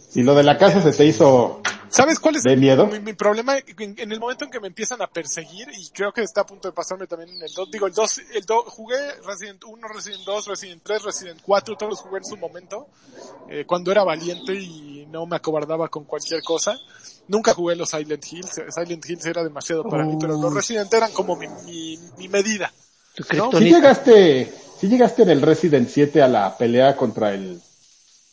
si 0.09 0.23
lo 0.23 0.33
de 0.33 0.43
la 0.43 0.57
casa 0.57 0.81
se 0.81 0.97
te 0.97 1.05
hizo 1.05 1.61
¿Sabes 1.93 2.19
cuál 2.19 2.35
es 2.37 2.41
de 2.41 2.57
miedo? 2.57 2.87
Mi, 2.87 2.99
mi 2.99 3.13
problema? 3.13 3.55
En, 3.59 3.93
en, 3.99 4.11
el 4.11 4.19
momento 4.19 4.45
en 4.45 4.49
que 4.49 4.59
me 4.59 4.65
empiezan 4.65 4.99
a 5.03 5.07
perseguir, 5.07 5.67
y 5.77 5.89
creo 5.89 6.11
que 6.11 6.21
está 6.21 6.41
a 6.41 6.45
punto 6.45 6.67
de 6.67 6.73
pasarme 6.73 7.05
también 7.05 7.29
en 7.29 7.43
el 7.43 7.53
2, 7.53 7.69
digo, 7.69 7.85
el 7.85 7.93
2, 7.93 8.21
el 8.33 8.43
2, 8.43 8.65
jugué 8.69 8.97
Resident 9.23 9.63
1, 9.63 9.87
Resident 9.89 10.23
2, 10.25 10.47
Resident 10.47 10.81
3, 10.83 11.03
Resident 11.03 11.39
4, 11.43 11.75
todos 11.77 11.91
los 11.91 11.99
jugué 11.99 12.17
en 12.17 12.25
su 12.25 12.35
momento, 12.35 12.87
eh, 13.47 13.65
cuando 13.67 13.91
era 13.91 14.03
valiente 14.03 14.55
y 14.55 14.92
no 15.13 15.27
me 15.27 15.35
acobardaba 15.35 15.87
con 15.87 16.03
cualquier 16.05 16.41
cosa. 16.41 16.77
Nunca 17.27 17.53
jugué 17.53 17.75
los 17.75 17.91
Silent 17.91 18.25
Hills, 18.29 18.61
Silent 18.69 19.07
Hills 19.07 19.25
era 19.27 19.43
demasiado 19.43 19.83
para 19.83 20.03
mí, 20.03 20.17
pero 20.19 20.35
los 20.35 20.53
Resident 20.53 20.91
eran 20.93 21.11
como 21.13 21.37
mi, 21.37 21.47
mi, 21.65 21.97
mi 22.17 22.27
medida. 22.27 22.73
¿no? 23.37 23.51
Si 23.51 23.63
llegaste, 23.63 24.51
si 24.79 24.87
llegaste 24.87 25.21
en 25.21 25.29
el 25.29 25.41
Resident 25.41 25.87
7 25.87 26.21
a 26.21 26.27
la 26.27 26.57
pelea 26.57 26.97
contra 26.97 27.33
el 27.33 27.61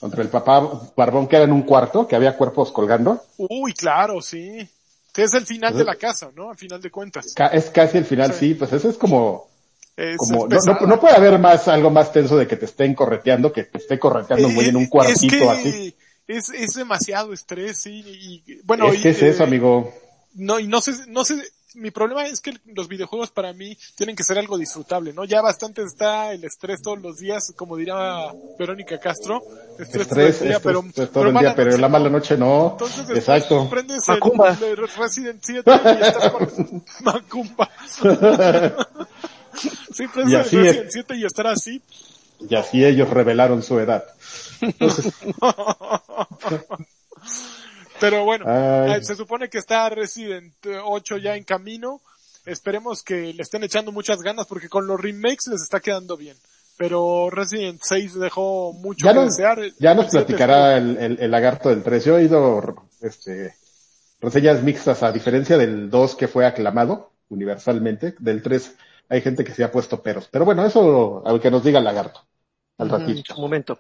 contra 0.01 0.23
el 0.23 0.31
papá 0.31 0.91
Barbón 0.97 1.29
que 1.29 1.37
era 1.37 1.45
en 1.45 1.53
un 1.53 1.63
cuarto, 1.63 2.09
que 2.09 2.17
había 2.17 2.35
cuerpos 2.35 2.73
colgando. 2.73 3.23
Uy, 3.37 3.75
claro, 3.75 4.23
sí. 4.23 4.67
Que 5.13 5.25
es 5.25 5.35
el 5.35 5.45
final 5.45 5.77
de 5.77 5.85
la 5.85 5.97
casa, 5.97 6.31
¿no? 6.35 6.51
Al 6.51 6.57
final 6.57 6.81
de 6.81 6.91
cuentas. 6.91 7.35
Es 7.53 7.69
casi 7.69 7.99
el 7.99 8.07
final, 8.07 8.33
sí, 8.33 8.49
sí 8.49 8.55
pues 8.55 8.73
eso 8.73 8.89
es 8.89 8.97
como, 8.97 9.49
es, 9.97 10.17
como 10.17 10.47
es 10.47 10.65
no, 10.65 10.73
no, 10.73 10.87
no, 10.87 11.01
puede 11.01 11.17
haber 11.17 11.39
más, 11.39 11.69
algo 11.69 11.91
más 11.91 12.13
tenso 12.13 12.39
de 12.39 12.47
que 12.47 12.57
te 12.57 12.65
estén 12.65 12.95
correteando, 12.95 13.53
que 13.53 13.65
te 13.65 13.77
esté 13.77 13.99
correteando 13.99 14.49
muy 14.49 14.67
en 14.67 14.77
un 14.77 14.87
cuartito 14.87 15.35
es 15.35 15.43
que 15.43 15.49
así. 15.51 15.97
Es, 16.27 16.49
es 16.51 16.75
demasiado 16.75 17.33
estrés, 17.33 17.79
sí, 17.79 18.43
y, 18.47 18.61
bueno. 18.63 18.89
Es 18.89 19.01
que 19.01 19.09
y, 19.09 19.11
es 19.11 19.23
eso, 19.23 19.45
amigo. 19.45 19.93
No, 20.35 20.61
y 20.61 20.69
no 20.69 20.81
sé, 20.81 20.93
no 21.09 21.25
sé, 21.25 21.43
mi 21.75 21.91
problema 21.91 22.27
es 22.27 22.41
que 22.41 22.53
los 22.75 22.89
videojuegos 22.89 23.31
para 23.31 23.53
mí 23.53 23.77
tienen 23.97 24.17
que 24.17 24.25
ser 24.25 24.39
algo 24.39 24.59
disfrutable, 24.59 25.13
¿no? 25.13 25.25
Ya 25.25 25.41
bastante 25.41 25.83
está 25.83 26.33
el 26.33 26.45
estrés 26.45 26.83
todos 26.83 27.01
los 27.01 27.19
días, 27.19 27.53
como 27.57 27.77
dirá 27.77 28.33
Verónica 28.59 28.99
Castro. 28.99 29.43
Estrés, 29.79 30.07
estrés 30.07 30.09
todo 30.09 30.21
el 30.21 30.27
día, 30.27 30.57
estrés, 30.57 30.61
pero, 30.63 30.81
estrés 30.81 31.11
todo 31.11 31.25
pero, 31.25 31.39
el 31.39 31.45
día, 31.45 31.55
pero 31.55 31.77
la 31.77 31.89
mala 31.89 32.09
noche 32.11 32.37
no. 32.37 32.71
Entonces, 32.73 33.09
Exacto. 33.11 33.69
Prendes 33.71 34.03
Macumba. 34.09 34.57
El, 34.61 34.65
el 34.65 34.89
Resident 34.89 35.41
7 35.43 35.71
y 35.71 36.05
estás 36.05 36.31
con 36.33 36.85
Macumba. 37.03 37.71
sí, 39.93 40.05
prendes 40.13 40.53
el 40.53 40.65
Resident 40.65 40.91
7 40.91 41.17
y 41.17 41.25
estar 41.25 41.47
así. 41.47 41.81
Y 42.49 42.55
así 42.55 42.85
ellos 42.85 43.11
revelaron 43.11 43.63
su 43.63 43.79
edad. 43.79 44.05
Entonces... 44.61 45.13
Pero 48.01 48.25
bueno, 48.25 48.47
Ay. 48.49 49.05
se 49.05 49.15
supone 49.15 49.51
que 49.51 49.59
está 49.59 49.89
Resident 49.91 50.55
8 50.67 51.19
ya 51.19 51.37
en 51.37 51.45
camino. 51.45 52.01
Esperemos 52.47 53.03
que 53.03 53.35
le 53.35 53.43
estén 53.43 53.63
echando 53.63 53.93
muchas 53.93 54.23
ganas 54.23 54.47
porque 54.47 54.71
con 54.71 54.87
los 54.87 54.99
remakes 54.99 55.49
les 55.51 55.63
está 55.63 55.81
quedando 55.81 56.17
bien. 56.17 56.37
Pero 56.79 57.29
Resident 57.29 57.79
6 57.83 58.19
dejó 58.19 58.73
mucho 58.73 59.05
ya 59.05 59.13
que 59.13 59.19
nos, 59.19 59.37
desear. 59.37 59.59
Ya 59.79 59.95
nos 59.95 60.07
platicará 60.07 60.79
el, 60.79 60.97
el, 60.97 61.19
el, 61.21 61.31
lagarto 61.31 61.69
del 61.69 61.83
3. 61.83 62.05
Yo 62.07 62.15
he 62.15 62.23
oído 62.23 62.89
este, 63.03 63.55
reseñas 64.19 64.63
mixtas 64.63 65.03
a 65.03 65.13
diferencia 65.13 65.59
del 65.59 65.91
2 65.91 66.15
que 66.15 66.27
fue 66.27 66.47
aclamado 66.47 67.13
universalmente. 67.29 68.15
Del 68.19 68.43
3 68.43 68.77
hay 69.11 69.21
gente 69.21 69.45
que 69.45 69.53
se 69.53 69.63
ha 69.63 69.71
puesto 69.71 70.03
peros. 70.03 70.29
Pero 70.31 70.47
bueno, 70.47 70.65
eso 70.65 71.23
al 71.27 71.39
que 71.41 71.51
nos 71.51 71.63
diga 71.63 71.79
el 71.79 71.85
lagarto. 71.85 72.23
Al 72.79 72.89
ratito. 72.89 73.35
Un 73.35 73.43
momento. 73.43 73.79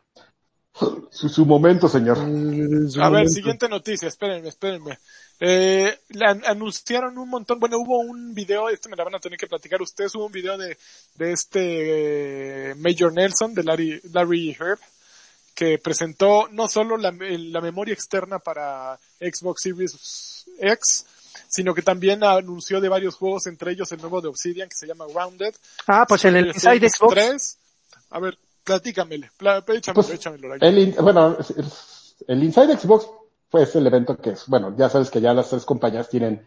Su, 1.10 1.28
su, 1.28 1.44
momento, 1.44 1.88
señor. 1.88 2.16
Su 2.16 2.22
a 2.22 2.24
momento. 2.24 3.10
ver, 3.10 3.28
siguiente 3.28 3.68
noticia, 3.68 4.08
espérenme, 4.08 4.48
espérenme. 4.48 4.98
Eh, 5.38 5.98
an 6.24 6.42
anunciaron 6.46 7.16
un 7.18 7.28
montón, 7.28 7.58
bueno, 7.58 7.78
hubo 7.78 7.98
un 8.00 8.34
video, 8.34 8.68
este 8.68 8.88
me 8.88 8.96
la 8.96 9.04
van 9.04 9.14
a 9.14 9.18
tener 9.20 9.38
que 9.38 9.46
platicar 9.46 9.80
ustedes, 9.82 10.14
hubo 10.14 10.26
un 10.26 10.32
video 10.32 10.56
de, 10.58 10.76
de 11.16 11.32
este 11.32 12.70
eh, 12.70 12.74
Major 12.76 13.12
Nelson, 13.12 13.54
de 13.54 13.64
Larry, 13.64 14.00
Larry 14.12 14.56
Herb, 14.58 14.78
que 15.54 15.78
presentó 15.78 16.48
no 16.50 16.68
solo 16.68 16.96
la, 16.96 17.10
la 17.12 17.60
memoria 17.60 17.94
externa 17.94 18.38
para 18.38 18.98
Xbox 19.18 19.62
Series 19.62 20.46
X, 20.58 21.06
sino 21.48 21.74
que 21.74 21.82
también 21.82 22.22
anunció 22.22 22.80
de 22.80 22.88
varios 22.88 23.16
juegos, 23.16 23.46
entre 23.46 23.72
ellos 23.72 23.90
el 23.92 24.00
nuevo 24.00 24.20
de 24.20 24.28
Obsidian 24.28 24.68
que 24.68 24.76
se 24.76 24.86
llama 24.86 25.06
Grounded. 25.06 25.54
Ah, 25.86 26.04
pues 26.08 26.24
el, 26.24 26.36
el 26.36 26.46
Inside 26.48 26.88
Xbox. 26.88 27.14
3. 27.14 27.58
A 28.10 28.20
ver, 28.20 28.38
platícamele, 28.70 29.30
échamelo, 29.36 29.94
pues, 29.94 30.10
échamelo. 30.10 30.54
El, 30.54 30.94
bueno, 31.00 31.36
el 32.26 32.44
Inside 32.44 32.76
Xbox 32.76 33.08
fue 33.48 33.62
ese 33.64 33.78
el 33.78 33.86
evento 33.86 34.16
que 34.16 34.30
es, 34.30 34.46
bueno, 34.46 34.74
ya 34.76 34.88
sabes 34.88 35.10
que 35.10 35.20
ya 35.20 35.34
las 35.34 35.50
tres 35.50 35.64
compañías 35.64 36.08
tienen 36.08 36.46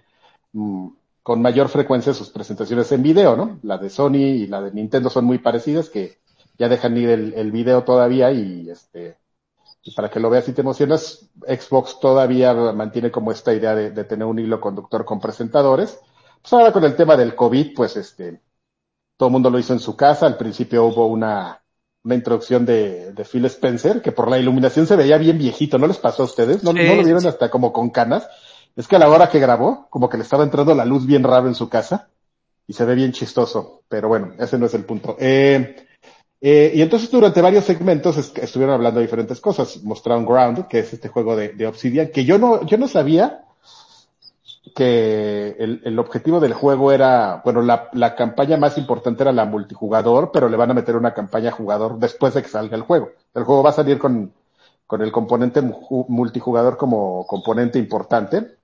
mmm, 0.54 0.88
con 1.22 1.42
mayor 1.42 1.70
frecuencia 1.70 2.14
sus 2.14 2.30
presentaciones 2.30 2.92
en 2.92 3.04
video, 3.04 3.36
¿no? 3.36 3.60
La 3.64 3.78
de 3.78 3.90
Sony 3.90 4.44
y 4.44 4.48
la 4.48 4.62
de 4.62 4.72
Nintendo 4.72 5.10
son 5.10 5.26
muy 5.26 5.40
parecidas, 5.40 5.90
que 5.90 6.20
ya 6.58 6.70
dejan 6.70 6.96
ir 6.98 7.10
el, 7.10 7.34
el 7.34 7.52
video 7.52 7.84
todavía 7.84 8.32
y 8.32 8.70
este, 8.70 9.18
y 9.82 9.92
para 9.92 10.10
que 10.10 10.20
lo 10.20 10.30
veas 10.30 10.48
y 10.48 10.54
te 10.54 10.62
emocionas, 10.62 11.30
Xbox 11.46 12.00
todavía 12.00 12.54
mantiene 12.54 13.12
como 13.12 13.32
esta 13.32 13.54
idea 13.54 13.76
de, 13.76 13.92
de 13.92 14.04
tener 14.06 14.26
un 14.26 14.40
hilo 14.40 14.62
conductor 14.62 15.04
con 15.04 15.20
presentadores. 15.20 16.00
Pues 16.42 16.54
ahora 16.54 16.72
con 16.72 16.84
el 16.84 16.96
tema 16.96 17.18
del 17.18 17.36
COVID, 17.36 17.74
pues 17.76 17.98
este, 17.98 18.42
todo 19.18 19.28
el 19.28 19.34
mundo 19.34 19.50
lo 19.50 19.60
hizo 19.60 19.74
en 19.74 19.80
su 19.80 19.96
casa. 19.96 20.26
Al 20.26 20.38
principio 20.38 20.86
hubo 20.86 21.08
una, 21.08 21.63
una 22.04 22.16
introducción 22.16 22.66
de, 22.66 23.12
de, 23.14 23.24
Phil 23.26 23.46
Spencer, 23.46 24.02
que 24.02 24.12
por 24.12 24.30
la 24.30 24.38
iluminación 24.38 24.86
se 24.88 24.96
veía 24.96 25.18
bien 25.18 25.38
viejito, 25.38 25.78
¿no 25.78 25.88
les 25.88 25.98
pasó 25.98 26.24
a 26.24 26.26
ustedes? 26.26 26.64
¿No, 26.64 26.72
sí. 26.72 26.80
¿no 26.86 26.96
lo 26.96 27.04
vieron 27.04 27.26
hasta 27.26 27.50
como 27.50 27.72
con 27.72 27.90
canas? 27.90 28.28
Es 28.76 28.88
que 28.88 28.96
a 28.96 29.00
la 29.00 29.10
hora 29.10 29.30
que 29.30 29.40
grabó, 29.40 29.88
como 29.90 30.10
que 30.10 30.18
le 30.18 30.24
estaba 30.24 30.44
entrando 30.44 30.76
la 30.76 30.86
luz 30.86 31.06
bien 31.06 31.24
raro 31.24 31.48
en 31.48 31.56
su 31.56 31.70
casa, 31.70 32.10
y 32.68 32.74
se 32.74 32.86
ve 32.86 32.96
bien 32.96 33.12
chistoso, 33.12 33.82
pero 33.88 34.08
bueno, 34.08 34.34
ese 34.40 34.58
no 34.58 34.66
es 34.66 34.74
el 34.74 34.86
punto. 34.86 35.16
Eh, 35.20 35.76
Eh, 36.46 36.74
y 36.76 36.82
entonces 36.82 37.10
durante 37.10 37.42
varios 37.42 37.64
segmentos 37.64 38.18
es- 38.18 38.34
estuvieron 38.36 38.76
hablando 38.76 39.00
de 39.00 39.06
diferentes 39.06 39.40
cosas. 39.40 39.82
Mostraron 39.82 40.26
Ground, 40.26 40.68
que 40.68 40.80
es 40.80 40.92
este 40.92 41.08
juego 41.08 41.38
de, 41.38 41.54
de 41.54 41.68
Obsidian, 41.68 42.10
que 42.10 42.26
yo 42.26 42.38
no, 42.38 42.66
yo 42.66 42.78
no 42.78 42.90
sabía 42.90 43.43
que 44.76 45.56
el, 45.60 45.82
el 45.84 46.00
objetivo 46.00 46.40
del 46.40 46.54
juego 46.54 46.92
era, 46.92 47.42
bueno, 47.44 47.62
la, 47.62 47.90
la 47.94 48.16
campaña 48.16 48.58
más 48.58 48.78
importante 48.78 49.24
era 49.24 49.32
la 49.32 49.46
multijugador, 49.46 50.32
pero 50.32 50.50
le 50.50 50.58
van 50.58 50.72
a 50.72 50.74
meter 50.74 50.96
una 50.96 51.14
campaña 51.14 51.52
jugador 51.52 52.00
después 52.00 52.34
de 52.34 52.42
que 52.42 52.50
salga 52.50 52.76
el 52.78 52.84
juego. 52.84 53.12
El 53.34 53.44
juego 53.44 53.64
va 53.64 53.72
a 53.72 53.74
salir 53.74 54.00
con, 54.00 54.34
con 54.88 55.02
el 55.02 55.12
componente 55.12 55.62
mu- 55.62 56.06
multijugador 56.08 56.78
como 56.78 57.26
componente 57.28 57.78
importante, 57.80 58.58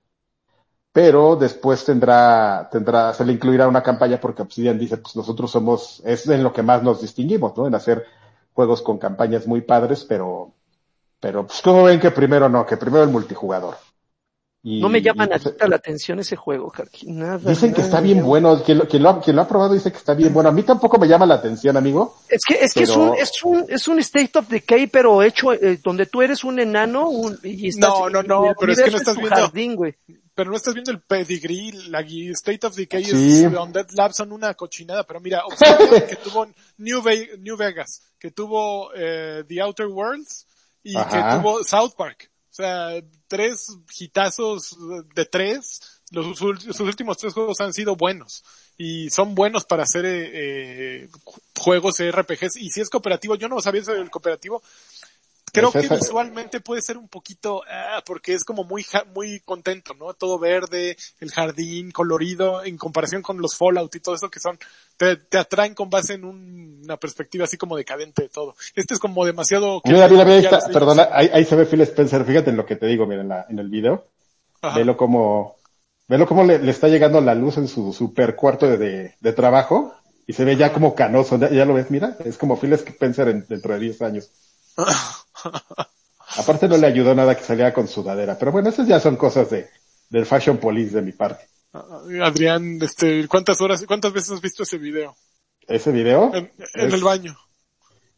pero 0.92 1.36
después 1.36 1.84
tendrá, 1.84 2.68
tendrá, 2.70 3.14
se 3.14 3.24
le 3.24 3.32
incluirá 3.34 3.68
una 3.68 3.82
campaña 3.82 4.20
porque 4.20 4.42
Obsidian 4.42 4.78
dice, 4.78 4.96
pues 4.96 5.14
nosotros 5.16 5.50
somos, 5.50 6.02
es 6.04 6.28
en 6.28 6.42
lo 6.42 6.52
que 6.52 6.62
más 6.62 6.82
nos 6.82 7.00
distinguimos, 7.00 7.56
¿no? 7.56 7.66
En 7.66 7.74
hacer 7.74 8.04
juegos 8.52 8.82
con 8.82 8.98
campañas 8.98 9.46
muy 9.46 9.60
padres, 9.60 10.04
pero, 10.04 10.52
pero 11.20 11.46
pues 11.46 11.62
como 11.62 11.84
ven 11.84 12.00
que 12.00 12.10
primero 12.12 12.48
no, 12.48 12.66
que 12.66 12.76
primero 12.78 13.04
el 13.04 13.10
multijugador. 13.10 13.76
Y- 14.62 14.78
No 14.80 14.90
me 14.90 15.00
llama 15.00 15.26
pues, 15.26 15.44
nada 15.46 15.68
la 15.68 15.76
atención 15.76 16.18
ese 16.18 16.36
juego, 16.36 16.70
Karki. 16.70 17.06
Nada. 17.10 17.38
Dicen 17.38 17.70
que 17.72 17.78
nada, 17.78 17.84
está 17.84 18.00
bien 18.02 18.18
nada. 18.18 18.28
bueno, 18.28 18.62
quien 18.62 18.76
lo, 18.78 18.86
quien, 18.86 19.02
lo 19.02 19.08
ha, 19.08 19.20
quien 19.20 19.34
lo 19.36 19.42
ha 19.42 19.48
probado 19.48 19.72
dice 19.72 19.90
que 19.90 19.96
está 19.96 20.12
bien 20.12 20.34
bueno. 20.34 20.50
A 20.50 20.52
mí 20.52 20.62
tampoco 20.62 20.98
me 20.98 21.08
llama 21.08 21.24
la 21.24 21.36
atención, 21.36 21.78
amigo. 21.78 22.16
Es 22.28 22.42
que, 22.46 22.62
es 22.62 22.74
que 22.74 22.82
es 22.82 22.90
un, 22.94 23.14
es 23.14 23.42
un, 23.42 23.64
es 23.68 23.88
un 23.88 23.98
State 24.00 24.38
of 24.38 24.48
Decay, 24.48 24.86
pero 24.88 25.22
hecho, 25.22 25.54
eh, 25.54 25.78
donde 25.82 26.04
tú 26.06 26.20
eres 26.20 26.44
un 26.44 26.60
enano, 26.60 27.08
un, 27.08 27.38
y 27.42 27.68
estás, 27.68 27.88
No, 27.88 28.10
no, 28.10 28.22
no, 28.22 28.52
pero 28.60 28.72
es 28.72 28.82
que 28.82 28.90
no 28.90 28.98
estás 28.98 29.16
viendo- 29.16 29.36
jardín. 29.36 29.78
Pero 30.34 30.50
no 30.50 30.56
estás 30.56 30.72
viendo 30.74 30.90
el 30.92 31.00
pedigree, 31.00 31.72
la 31.88 32.00
State 32.00 32.66
of 32.66 32.74
Decay 32.74 33.04
Sí. 33.04 33.42
y 33.42 33.44
Undead 33.46 33.88
Labs 33.92 34.16
son 34.16 34.32
una 34.32 34.54
cochinada, 34.54 35.04
pero 35.04 35.20
mira, 35.20 35.42
que 36.08 36.16
tuvo 36.16 36.46
New, 36.78 37.02
Ve- 37.02 37.30
New 37.40 37.56
Vegas, 37.56 38.00
que 38.18 38.30
tuvo 38.30 38.90
eh, 38.94 39.42
The 39.48 39.60
Outer 39.62 39.86
Worlds 39.88 40.46
y 40.82 40.96
Ajá. 40.96 41.08
que 41.34 41.38
tuvo 41.42 41.64
South 41.64 41.92
Park. 41.96 42.30
Sea, 42.60 43.02
tres 43.28 43.66
hitazos 43.98 44.76
de 45.14 45.24
tres, 45.24 46.00
los, 46.10 46.38
sus 46.38 46.80
últimos 46.80 47.18
tres 47.18 47.32
juegos 47.32 47.60
han 47.60 47.72
sido 47.72 47.96
buenos. 47.96 48.44
Y 48.76 49.10
son 49.10 49.34
buenos 49.34 49.64
para 49.64 49.84
hacer 49.84 50.04
eh, 50.06 50.30
eh, 51.04 51.08
juegos 51.58 51.96
RPGs. 52.00 52.56
Y 52.56 52.70
si 52.70 52.80
es 52.80 52.90
cooperativo, 52.90 53.36
yo 53.36 53.48
no 53.48 53.60
sabía 53.60 53.82
eso 53.82 53.92
del 53.92 54.10
cooperativo, 54.10 54.62
Creo 55.52 55.72
Pues 55.72 55.88
que 55.88 55.94
visualmente 55.94 56.60
puede 56.60 56.82
ser 56.82 56.96
un 56.96 57.08
poquito, 57.08 57.62
ah, 57.68 58.02
porque 58.06 58.34
es 58.34 58.44
como 58.44 58.64
muy, 58.64 58.84
muy 59.14 59.40
contento, 59.40 59.94
¿no? 59.94 60.14
Todo 60.14 60.38
verde, 60.38 60.96
el 61.20 61.30
jardín 61.30 61.90
colorido, 61.90 62.64
en 62.64 62.76
comparación 62.76 63.22
con 63.22 63.40
los 63.40 63.56
Fallout 63.56 63.94
y 63.94 64.00
todo 64.00 64.14
eso 64.14 64.30
que 64.30 64.40
son, 64.40 64.58
te, 64.96 65.16
te 65.16 65.38
atraen 65.38 65.74
con 65.74 65.90
base 65.90 66.14
en 66.14 66.24
un- 66.24 66.80
una 66.84 66.96
perspectiva 66.96 67.44
así 67.44 67.56
como 67.56 67.76
decadente 67.76 68.22
de 68.22 68.28
todo. 68.28 68.54
Este 68.74 68.94
es 68.94 69.00
como 69.00 69.24
demasiado... 69.26 69.80
Mira, 69.84 70.08
mira, 70.08 70.24
mira, 70.24 70.36
ahí 70.36 70.44
está, 70.44 70.68
perdona, 70.72 71.08
ahí, 71.12 71.30
ahí 71.32 71.44
se 71.44 71.56
ve 71.56 71.66
Phil 71.66 71.80
Spencer, 71.82 72.24
fíjate 72.24 72.50
en 72.50 72.56
lo 72.56 72.66
que 72.66 72.76
te 72.76 72.86
digo, 72.86 73.06
mira, 73.06 73.22
en, 73.22 73.28
la, 73.28 73.46
en 73.48 73.58
el 73.58 73.68
video. 73.68 74.06
Ajá. 74.62 74.78
Velo 74.78 74.96
como, 74.96 75.56
velo 76.08 76.26
como 76.26 76.44
le, 76.44 76.58
le 76.58 76.70
está 76.70 76.88
llegando 76.88 77.20
la 77.20 77.34
luz 77.34 77.56
en 77.56 77.66
su 77.68 77.92
super 77.92 78.36
cuarto 78.36 78.66
de, 78.68 78.78
de, 78.78 79.14
de 79.18 79.32
trabajo 79.32 79.94
y 80.26 80.32
se 80.32 80.44
ve 80.44 80.56
ya 80.56 80.72
como 80.72 80.94
canoso, 80.94 81.38
ya, 81.38 81.50
ya 81.50 81.64
lo 81.64 81.74
ves, 81.74 81.90
mira, 81.90 82.16
es 82.24 82.36
como 82.38 82.56
Phil 82.58 82.72
Spencer 82.74 83.28
en- 83.28 83.46
dentro 83.48 83.74
de 83.74 83.80
10 83.80 84.00
años. 84.02 84.30
Aparte 86.36 86.68
no 86.68 86.76
le 86.76 86.86
ayudó 86.86 87.14
nada 87.14 87.36
que 87.36 87.42
saliera 87.42 87.72
con 87.74 87.88
sudadera, 87.88 88.38
pero 88.38 88.52
bueno, 88.52 88.68
esas 88.68 88.86
ya 88.86 89.00
son 89.00 89.16
cosas 89.16 89.50
de, 89.50 89.68
del 90.08 90.26
Fashion 90.26 90.58
Police 90.58 90.94
de 90.94 91.02
mi 91.02 91.12
parte. 91.12 91.46
Adrián, 92.22 92.78
este, 92.82 93.26
¿cuántas 93.28 93.60
horas, 93.60 93.84
cuántas 93.86 94.12
veces 94.12 94.32
has 94.32 94.40
visto 94.40 94.62
ese 94.62 94.78
video? 94.78 95.16
Ese 95.66 95.90
video, 95.92 96.32
En, 96.34 96.50
en 96.74 96.88
Es- 96.88 96.94
el 96.94 97.02
baño. 97.02 97.36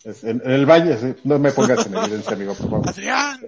es 0.04 0.24
en, 0.24 0.42
en 0.44 0.50
el 0.52 0.66
baño, 0.66 0.96
no 1.24 1.38
me 1.38 1.52
pongas 1.52 1.86
en 1.86 1.94
evidencia, 1.96 2.32
amigo, 2.32 2.54
por 2.54 2.70
favor. 2.70 2.88
Adrián, 2.88 3.40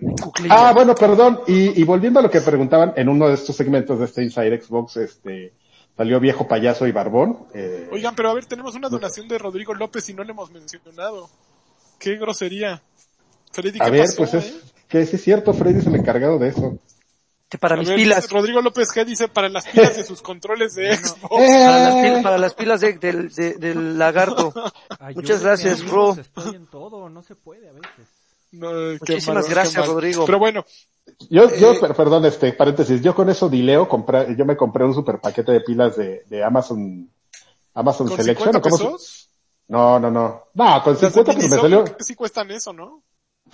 Ah, 0.51 0.73
bueno, 0.75 0.95
perdón. 0.95 1.41
Y, 1.47 1.81
y 1.81 1.85
volviendo 1.85 2.21
a 2.21 2.23
lo 2.23 2.31
que 2.31 2.41
preguntaban, 2.41 2.93
en 2.97 3.09
uno 3.09 3.29
de 3.29 3.35
estos 3.35 3.57
segmentos 3.57 3.99
de 3.99 4.07
este 4.07 4.23
Inside 4.23 4.63
Xbox, 4.63 4.97
este, 4.99 5.55
salió 5.97 6.21
viejo 6.21 6.47
payaso 6.49 6.87
y 6.87 6.93
barbón. 6.93 7.47
Eh, 7.55 7.89
Oigan, 7.93 8.15
pero 8.15 8.31
a 8.31 8.35
ver, 8.35 8.47
tenemos 8.47 8.75
una 8.75 8.89
donación 8.89 9.29
de 9.29 9.39
Rodrigo 9.39 9.75
López 9.75 10.09
y 10.09 10.15
no 10.15 10.23
le 10.25 10.33
hemos 10.33 10.51
mencionado. 10.51 11.29
Qué 11.99 12.17
grosería. 12.17 12.83
Freddy, 13.55 13.79
a 13.81 13.85
¿qué 13.87 13.91
ver, 13.91 14.01
pasó, 14.07 14.17
pues 14.19 14.35
es, 14.35 14.45
eh? 14.47 14.61
que 14.89 15.07
sí 15.07 15.17
es 15.17 15.23
cierto, 15.23 15.53
Freddy 15.55 15.79
es 15.79 15.87
el 15.87 15.95
encargado 15.95 16.39
de 16.39 16.49
eso. 16.49 16.79
Que 17.49 17.59
Para 17.59 17.75
A 17.77 17.79
mis 17.79 17.89
ver, 17.89 17.97
pilas. 17.99 18.29
Rodrigo 18.31 18.61
López, 18.61 18.89
¿qué 18.93 19.05
dice 19.05 19.29
para 19.29 19.49
las 19.49 19.67
pilas 19.67 19.97
de 19.97 20.05
sus 20.05 20.21
controles 20.23 20.75
de 20.75 20.97
Xbox? 20.97 21.43
Eh, 21.43 21.49
Para 21.65 21.79
las, 21.79 21.95
pil- 21.95 22.23
para 22.23 22.39
las 22.39 22.55
pilas 22.55 22.81
de- 22.81 22.95
del, 22.99 23.29
de- 23.33 23.55
del 23.55 23.99
lagarto. 23.99 24.53
Ayúdenme, 24.99 25.15
Muchas 25.15 25.43
gracias, 25.43 25.85
bro. 25.89 26.13
Estoy 26.19 26.57
en 26.57 26.67
todo, 26.67 27.09
no 27.09 27.23
se 27.23 27.37
puede 27.37 27.69
a 27.69 27.73
veces. 27.73 27.89
No, 28.53 28.71
Muchísimas 28.73 29.45
malo, 29.45 29.47
gracias. 29.49 29.87
Rodrigo. 29.87 30.25
Pero 30.27 30.39
bueno, 30.39 30.65
Yo, 31.29 31.55
yo, 31.57 31.73
Eh, 31.75 31.79
per- 31.81 31.95
perdón, 31.95 32.25
este, 32.25 32.53
paréntesis, 32.55 33.01
yo 33.03 33.15
con 33.15 33.29
eso 33.29 33.49
dileo, 33.49 33.89
compré, 33.89 34.35
yo 34.37 34.45
me 34.45 34.57
compré 34.57 34.85
un 34.85 34.95
super 34.95 35.21
paquete 35.21 35.53
de 35.53 35.61
pilas 35.61 35.97
de, 35.97 36.25
de 36.29 36.43
Amazon, 36.43 37.09
Amazon 37.75 38.09
con 38.09 38.17
Selection. 38.17 38.53
50 38.53 38.59
¿o 38.59 38.63
cómo 38.63 38.77
se- 38.79 38.85
pesos. 38.85 39.29
No, 39.69 39.99
no, 40.01 40.11
no. 40.11 40.45
No, 40.55 40.83
con 40.83 40.93
Las 40.95 41.01
de 41.03 41.11
50 41.11 41.33
pues 41.35 41.51
me 41.51 41.57
salió, 41.59 41.85
sí 42.01 42.15
cuestan 42.15 42.51
eso, 42.51 42.73
¿no? 42.73 43.03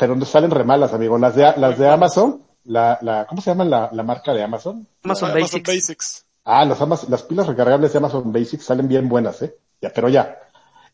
Pero 0.01 0.17
no 0.17 0.25
salen 0.25 0.51
re 0.51 0.65
malas, 0.65 0.93
amigo. 0.93 1.17
Las 1.19 1.37
de, 1.37 1.53
las 1.57 1.79
de 1.79 1.89
Amazon, 1.89 2.43
la, 2.65 2.99
la, 3.03 3.27
¿cómo 3.29 3.41
se 3.41 3.51
llama 3.51 3.65
la, 3.65 3.89
la 3.93 4.03
marca 4.03 4.33
de 4.35 4.43
Amazon? 4.43 4.89
Amazon 5.05 5.31
Amazon 5.31 5.43
Basics. 5.63 5.69
Basics. 5.69 6.27
Ah, 6.45 6.65
los 6.65 6.81
Amaz- 6.81 7.07
las 7.09 7.23
pilas 7.23 7.47
recargables 7.47 7.93
de 7.93 7.99
Amazon 7.99 8.33
Basics 8.33 8.65
salen 8.65 8.89
bien 8.89 9.09
buenas, 9.09 9.41
¿eh? 9.43 9.55
Ya, 9.81 9.93
pero 9.95 10.09
ya. 10.09 10.39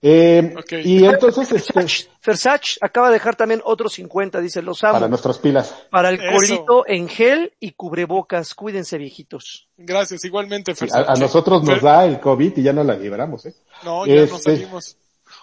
Eh, 0.03 0.55
Ok. 0.59 0.73
Y 0.85 1.05
entonces, 1.07 1.51
este, 1.53 1.73
Fersach, 1.73 2.09
Fersach 2.21 2.67
acaba 2.83 3.07
de 3.09 3.15
dejar 3.15 3.35
también 3.35 3.63
otros 3.65 3.95
50, 3.95 4.41
dice, 4.41 4.61
los 4.61 4.85
amo. 4.85 4.93
para 4.93 5.01
Para, 5.01 5.09
nuestras 5.09 5.39
pilas. 5.39 5.75
el 5.93 6.21
Eso. 6.21 6.33
colito 6.35 6.85
en 6.87 7.09
gel 7.09 7.53
y 7.61 7.73
cubrebocas. 7.73 8.55
Cuídense, 8.55 8.99
viejitos. 8.99 9.69
Gracias, 9.79 10.25
igualmente, 10.25 10.75
Sí, 10.75 10.87
A, 10.93 11.15
nosotros 11.15 11.63
nos 11.63 11.79
Fer- 11.79 11.83
da 11.83 12.05
el 12.05 12.21
COVID 12.21 12.59
y 12.59 12.63
ya 12.63 12.73
no 12.75 12.85
la 12.85 12.95
libramos, 12.95 13.47
¿eh? 13.47 13.55
No, 13.85 14.05
ya 14.07 14.17
no 14.17 14.21
Este- 14.23 14.39
salimos. 14.39 14.97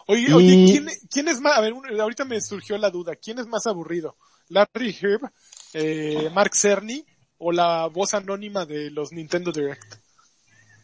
Oye, 0.08 0.26
Y- 0.30 0.34
oye, 0.34 0.66
¿quién, 0.72 0.88
quién 1.10 1.28
es 1.28 1.40
más? 1.40 1.58
A 1.58 1.62
ver, 1.62 1.74
ahorita 2.00 2.26
me 2.26 2.40
surgió 2.42 2.78
la 2.78 2.90
duda. 2.90 3.16
¿Quién 3.16 3.40
es 3.40 3.48
más 3.48 3.66
aburrido? 3.68 4.16
¿Larry 4.50 4.96
Herb, 5.02 5.30
eh, 5.74 6.30
Mark 6.34 6.52
Cerny 6.56 7.06
o 7.38 7.52
la 7.52 7.88
voz 7.88 8.14
anónima 8.14 8.66
de 8.66 8.92
los 8.92 9.12
Nintendo 9.12 9.52
Direct? 9.52 9.96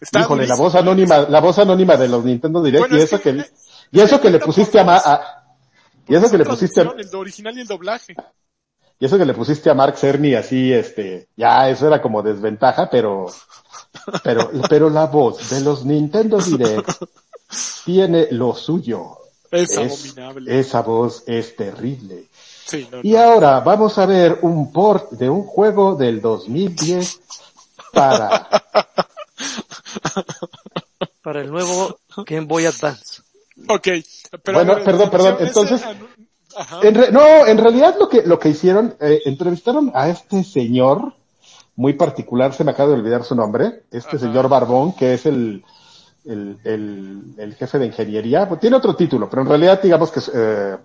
Está 0.01 0.22
Híjole, 0.22 0.47
la 0.47 0.55
voz 0.55 0.76
¿eh? 0.76 0.80
anónima, 0.80 1.20
la 1.20 1.41
voz 1.41 1.59
anónima 1.59 1.97
de 1.97 2.07
los 2.07 2.24
Nintendo 2.24 2.63
Direct 2.63 2.80
Bueno, 2.80 2.95
y 2.97 2.99
es 2.99 3.05
eso 3.11 3.22
que- 3.22 3.36
que, 3.36 3.45
y 3.91 3.99
eso 3.99 4.22
que 4.22 4.30
le 4.30 4.39
pusiste 4.39 4.80
a, 4.80 4.84
ma- 4.86 5.01
a- 5.03 5.43
y 6.07 6.15
eso 6.15 6.26
Es 6.26 6.32
que 6.32 6.38
le 6.38 6.45
pusiste, 6.45 6.82
a- 6.82 6.93
El 6.97 7.13
original 7.15 7.57
y 7.57 7.61
el 7.61 7.67
doblaje. 7.67 8.15
y 8.97 9.05
eso 9.05 9.17
que 9.17 9.26
le 9.26 9.34
pusiste 9.34 9.70
a 9.70 9.74
Mark 9.74 9.97
Cerny 9.97 10.36
así, 10.36 10.72
este, 10.72 11.28
ya 11.36 11.70
eso 11.70 11.86
era 11.88 12.01
como 12.01 12.22
desventaja, 12.24 12.89
pero, 12.89 13.26
pero, 14.24 14.49
pero 14.70 14.89
la 14.89 15.05
voz 15.07 15.49
de 15.49 15.59
los 15.61 15.86
Nintendo 15.86 16.38
Direct 16.38 16.89
tiene 17.86 18.28
lo 18.32 18.54
suyo. 18.56 19.18
Es, 19.52 19.72
Es- 19.72 19.78
abominable. 19.78 20.60
esa 20.60 20.82
voz 20.82 21.24
es 21.28 21.56
terrible. 21.56 22.26
Sí, 22.66 22.88
no, 22.91 23.00
Y 23.02 23.14
no. 23.14 23.20
ahora 23.20 23.60
vamos 23.62 23.97
a 23.97 24.06
ver 24.06 24.39
un 24.43 24.72
port 24.72 25.12
de 25.14 25.28
un 25.30 25.43
juego 25.43 25.95
del 25.95 26.22
2010 26.22 27.20
para, 27.91 28.47
Para 31.24 31.41
el 31.41 31.52
nuevo 31.52 32.00
Game 32.26 32.45
Boy 32.45 32.66
Advance. 32.66 33.22
Ok. 33.68 33.88
Pero 34.43 34.58
Bueno, 34.58 34.76
ver, 34.76 34.84
perdón, 34.84 35.10
perdón, 35.10 35.38
entonces-. 35.39 35.82
En 36.84 36.95
re- 36.95 37.12
no, 37.12 37.45
en 37.47 37.58
realidad 37.58 37.95
lo 38.00 38.10
que, 38.10 38.22
lo 38.24 38.38
que 38.39 38.50
hicieron, 38.50 38.95
eh, 39.00 39.22
entrevistaron 39.26 39.91
a 39.93 40.10
este 40.10 40.43
señor 40.43 41.14
muy 41.76 41.93
particular, 41.93 42.54
se 42.54 42.64
me 42.64 42.72
acaba 42.72 42.89
de 42.89 42.95
olvidar 42.95 43.24
su 43.24 43.34
nombre, 43.36 43.84
este 43.91 44.18
Ajá. 44.18 44.20
señor 44.20 44.50
Barbón, 44.50 44.93
que 44.93 45.14
es 45.14 45.26
el, 45.26 45.64
el, 46.30 46.59
el, 46.63 47.34
el 47.38 47.55
jefe 47.55 47.80
de 47.80 47.88
ingeniería, 47.88 48.47
pues 48.47 48.59
tiene 48.61 48.75
otro 48.77 48.95
título, 48.95 49.30
pero 49.30 49.41
en 49.41 49.47
realidad 49.49 49.82
digamos 49.82 50.11
que 50.11 50.19
eh, 50.34 50.77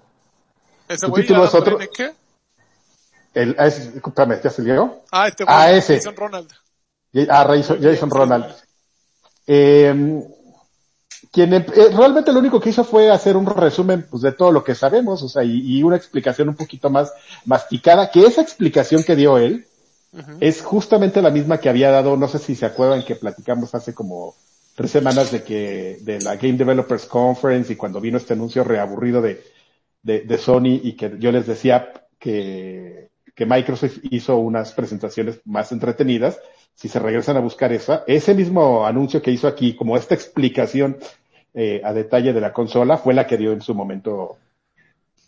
Ese 0.88 1.06
título 1.10 1.44
es 1.44 1.54
otro- 1.54 1.78
el, 3.34 3.56
es, 3.58 3.78
espérame, 3.94 4.40
¿ya 4.42 4.50
se 4.50 4.62
llegó? 4.62 5.02
Ah, 5.10 5.28
este 5.28 5.44
güey. 5.44 5.56
Ah, 5.56 5.72
ese. 5.72 5.96
Jason 5.96 6.16
Ronald. 6.16 6.48
Ah, 7.28 7.44
Jason, 7.48 7.78
Jason 7.82 8.10
Ronald. 8.10 8.46
Eh, 9.46 10.22
quien 11.32 11.52
eh, 11.52 11.66
realmente 11.92 12.32
lo 12.32 12.38
único 12.38 12.60
que 12.60 12.70
hizo 12.70 12.84
fue 12.84 13.10
hacer 13.10 13.36
un 13.36 13.44
resumen 13.46 14.06
pues, 14.08 14.22
de 14.22 14.32
todo 14.32 14.52
lo 14.52 14.62
que 14.62 14.74
sabemos, 14.74 15.22
o 15.22 15.28
sea, 15.28 15.42
y, 15.42 15.78
y 15.78 15.82
una 15.82 15.96
explicación 15.96 16.48
un 16.48 16.54
poquito 16.56 16.90
más 16.90 17.12
masticada, 17.44 18.10
que 18.10 18.24
esa 18.24 18.40
explicación 18.40 19.02
que 19.02 19.16
dio 19.16 19.36
él 19.38 19.66
es 20.40 20.62
justamente 20.62 21.20
la 21.20 21.30
misma 21.30 21.58
que 21.58 21.68
había 21.68 21.90
dado, 21.90 22.16
no 22.16 22.28
sé 22.28 22.38
si 22.38 22.54
se 22.54 22.66
acuerdan 22.66 23.04
que 23.04 23.16
platicamos 23.16 23.74
hace 23.74 23.92
como 23.94 24.36
tres 24.74 24.90
semanas 24.90 25.30
de 25.30 25.42
que, 25.42 25.98
de 26.00 26.20
la 26.20 26.36
Game 26.36 26.54
Developers 26.54 27.06
Conference 27.06 27.72
y 27.72 27.76
cuando 27.76 28.00
vino 28.00 28.18
este 28.18 28.34
anuncio 28.34 28.64
reaburrido 28.64 29.22
de, 29.22 29.42
de, 30.02 30.22
de 30.22 30.38
Sony 30.38 30.80
y 30.82 30.94
que 30.94 31.12
yo 31.18 31.30
les 31.32 31.46
decía 31.46 31.92
que, 32.18 33.10
que 33.34 33.46
Microsoft 33.46 33.98
hizo 34.10 34.36
unas 34.36 34.72
presentaciones 34.72 35.40
más 35.44 35.72
entretenidas, 35.72 36.40
si 36.74 36.88
se 36.88 36.98
regresan 36.98 37.36
a 37.36 37.40
buscar 37.40 37.72
esa, 37.72 38.04
ese 38.06 38.34
mismo 38.34 38.86
anuncio 38.86 39.22
que 39.22 39.30
hizo 39.30 39.48
aquí, 39.48 39.74
como 39.74 39.96
esta 39.96 40.14
explicación 40.14 40.96
eh, 41.52 41.80
a 41.84 41.92
detalle 41.92 42.32
de 42.32 42.40
la 42.40 42.52
consola, 42.52 42.96
fue 42.96 43.14
la 43.14 43.26
que 43.26 43.36
dio 43.36 43.52
en 43.52 43.60
su 43.60 43.74
momento 43.74 44.38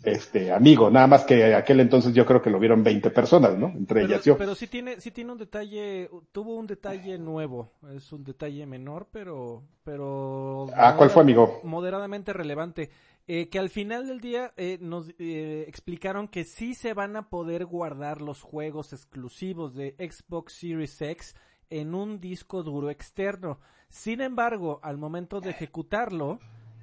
este 0.06 0.52
amigo, 0.52 0.90
nada 0.90 1.06
más 1.06 1.24
que 1.24 1.54
aquel 1.54 1.80
entonces 1.80 2.14
yo 2.14 2.24
creo 2.24 2.40
que 2.40 2.50
lo 2.50 2.58
vieron 2.58 2.82
20 2.82 3.10
personas, 3.10 3.56
¿no? 3.58 3.68
Entre 3.68 4.02
Pero, 4.02 4.06
ellas 4.06 4.24
yo. 4.24 4.38
pero 4.38 4.54
sí 4.54 4.66
tiene, 4.66 5.00
sí 5.00 5.10
tiene 5.10 5.32
un 5.32 5.38
detalle, 5.38 6.08
tuvo 6.32 6.56
un 6.56 6.66
detalle 6.66 7.18
nuevo, 7.18 7.72
es 7.94 8.12
un 8.12 8.24
detalle 8.24 8.66
menor, 8.66 9.08
pero, 9.10 9.62
pero. 9.84 10.66
Ah, 10.76 10.94
¿cuál 10.96 11.10
fue, 11.10 11.22
amigo? 11.22 11.60
Moderadamente 11.64 12.32
relevante. 12.32 12.90
Eh, 13.28 13.48
que 13.48 13.58
al 13.58 13.70
final 13.70 14.06
del 14.06 14.20
día 14.20 14.52
eh, 14.56 14.78
nos 14.80 15.08
eh, 15.18 15.64
explicaron 15.66 16.28
que 16.28 16.44
sí 16.44 16.74
se 16.74 16.94
van 16.94 17.16
a 17.16 17.28
poder 17.28 17.66
guardar 17.66 18.20
los 18.22 18.40
juegos 18.40 18.92
exclusivos 18.92 19.74
de 19.74 19.96
Xbox 19.98 20.52
Series 20.52 21.02
X 21.02 21.34
en 21.68 21.96
un 21.96 22.20
disco 22.20 22.62
duro 22.62 22.88
externo. 22.88 23.58
Sin 23.88 24.20
embargo, 24.20 24.78
al 24.84 24.96
momento 24.96 25.40
de 25.40 25.50
ejecutarlo, 25.50 26.38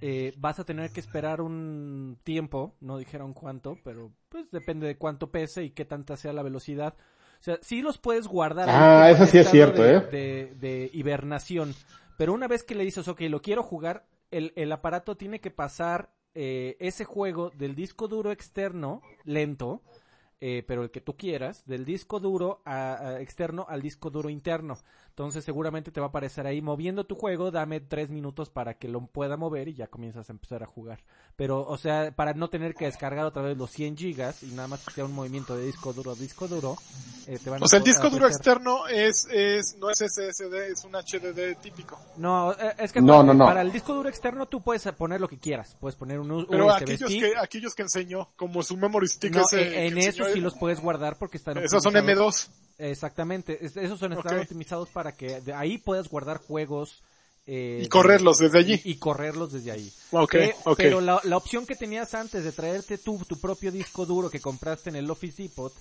eh, 0.06 0.34
vas 0.38 0.60
a 0.60 0.66
tener 0.66 0.92
que 0.92 1.00
esperar 1.00 1.40
un 1.40 2.18
tiempo, 2.24 2.76
no 2.82 2.98
dijeron 2.98 3.34
cuánto, 3.34 3.78
pero 3.86 4.12
pues 4.28 4.52
depende 4.52 4.86
de 4.86 4.98
cuánto 4.98 5.32
pese 5.32 5.64
y 5.64 5.70
qué 5.70 5.86
tanta 5.86 6.18
sea 6.18 6.34
la 6.34 6.44
velocidad. 6.44 6.94
O 7.40 7.44
sea, 7.44 7.58
sí 7.62 7.82
los 7.82 7.98
puedes 7.98 8.28
guardar. 8.28 8.68
Ah, 8.70 9.10
eso 9.10 9.26
sí 9.26 9.38
es 9.38 9.50
cierto, 9.50 9.82
de, 9.82 9.96
¿eh? 9.96 10.00
De, 10.12 10.56
de 10.56 10.90
hibernación. 10.94 11.74
Pero 12.18 12.34
una 12.34 12.48
vez 12.50 12.64
que 12.64 12.76
le 12.76 12.84
dices, 12.84 13.08
ok, 13.08 13.22
lo 13.22 13.42
quiero 13.42 13.64
jugar, 13.64 14.06
el, 14.30 14.52
el 14.56 14.72
aparato 14.72 15.16
tiene 15.16 15.40
que 15.40 15.52
pasar 15.52 16.10
eh, 16.36 16.76
ese 16.80 17.06
juego 17.06 17.52
del 17.52 17.74
disco 17.76 18.08
duro 18.10 18.32
externo, 18.32 19.02
lento, 19.24 19.82
eh, 20.42 20.64
pero 20.68 20.84
el 20.84 20.92
que 20.92 21.00
tú 21.02 21.16
quieras, 21.16 21.66
del 21.66 21.86
disco 21.86 22.20
duro 22.20 22.62
a- 22.66 22.96
a 23.08 23.22
externo 23.22 23.66
al 23.70 23.82
disco 23.82 24.10
duro 24.10 24.30
interno. 24.30 24.78
Entonces 25.14 25.46
seguramente 25.46 25.92
te 25.92 26.00
va 26.00 26.08
a 26.08 26.10
aparecer 26.10 26.48
ahí 26.48 26.60
moviendo 26.60 27.04
tu 27.04 27.14
juego, 27.14 27.52
dame 27.52 27.80
tres 27.80 28.10
minutos 28.10 28.50
para 28.50 28.74
que 28.80 28.88
lo 28.88 29.06
pueda 29.06 29.38
mover 29.38 29.68
y 29.68 29.76
ya 29.76 29.86
comienzas 29.86 30.28
a 30.28 30.34
empezar 30.34 30.64
a 30.64 30.66
jugar. 30.66 31.04
Pero, 31.36 31.62
o 31.62 31.78
sea, 31.78 32.12
para 32.16 32.34
no 32.34 32.50
tener 32.50 32.74
que 32.74 32.86
descargar 32.86 33.24
otra 33.26 33.44
vez 33.44 33.56
los 33.56 33.70
100 33.70 33.96
gigas 33.96 34.42
y 34.42 34.48
nada 34.48 34.68
más 34.68 34.84
que 34.84 34.92
sea 34.92 35.06
un 35.06 35.14
movimiento 35.14 35.56
de 35.56 35.68
disco 35.68 35.94
duro 35.94 36.14
a 36.14 36.16
disco 36.16 36.48
duro, 36.48 36.78
eh, 37.28 37.38
te 37.38 37.52
van 37.52 37.62
O 37.62 37.68
sea, 37.68 37.78
el 37.78 37.84
a- 37.84 37.86
disco 37.86 38.08
a 38.08 38.10
duro 38.10 38.26
externo 38.28 38.88
es, 38.88 39.28
es, 39.32 39.76
no 39.80 39.92
es 39.92 40.00
SSD, 40.02 40.72
es 40.72 40.84
un 40.84 40.94
HDD 40.96 41.62
típico. 41.62 42.00
No, 42.18 42.52
eh, 42.54 42.74
es 42.80 42.92
que 42.92 43.00
No, 43.00 43.22
no, 43.22 43.36
no. 43.36 43.46
para 43.46 43.62
el 43.62 43.72
disco 43.72 43.94
duro 43.94 44.10
externo 44.10 44.48
tú 44.48 44.64
puedes 44.64 44.84
poner 44.98 45.22
lo 45.22 45.28
que 45.28 45.38
quieras. 45.38 45.78
Puedes 45.80 45.96
poner 45.96 46.20
un 46.20 46.32
U- 46.32 46.48
Pero 46.50 46.66
USB 46.66 46.76
aquellos 46.82 47.12
stick. 47.12 47.22
que, 47.22 47.34
aquellos 47.40 47.76
que 47.76 47.84
enseñó, 47.84 48.30
como 48.36 48.64
su 48.64 48.76
memory 48.78 49.08
stick 49.10 49.36
No, 49.36 49.42
ese 49.44 49.62
eh, 49.62 49.88
en 49.90 49.98
enseñó 50.00 50.26
eso 50.26 50.34
sí 50.34 50.42
los 50.42 50.56
puedes 50.58 50.80
guardar 50.82 51.18
porque 51.20 51.38
están 51.38 51.60
esos 51.60 51.84
son 51.84 51.96
optimizados. 51.96 52.50
M2. 52.50 52.64
Exactamente, 52.78 53.64
es- 53.66 53.78
esos 53.78 54.00
son 54.00 54.14
están 54.14 54.36
Ok. 54.38 54.42
optimizados 54.44 54.90
para 54.90 55.12
que 55.12 55.42
de 55.42 55.54
ahí 55.54 55.78
puedas 55.78 56.08
guardar 56.10 56.38
juegos 56.38 57.02
eh, 57.46 57.82
Y 57.84 57.90
correrlos 57.90 58.38
desde 58.38 58.58
allí. 58.60 58.82
y, 58.86 58.92
y 58.92 58.96
correrlos 58.96 59.52
desde 59.52 59.72
ahí. 59.72 59.92
Ok, 60.12 60.34
Eh, 60.36 60.56
ok. 60.64 60.78
Pero 60.78 61.02
la, 61.02 61.20
la 61.26 61.36
opción 61.36 61.66
que 61.66 61.76
tenías 61.76 62.14
antes 62.14 62.44
de 62.46 62.52
traerte 62.54 62.98
tu, 62.98 63.18
tu 63.26 63.38
propio 63.38 63.70
disco 63.70 64.06
duro 64.06 64.30
que 64.30 64.40
compraste 64.40 64.90
en 64.90 64.96
el 64.96 65.12
Office 65.12 65.44
Depot 65.44 65.74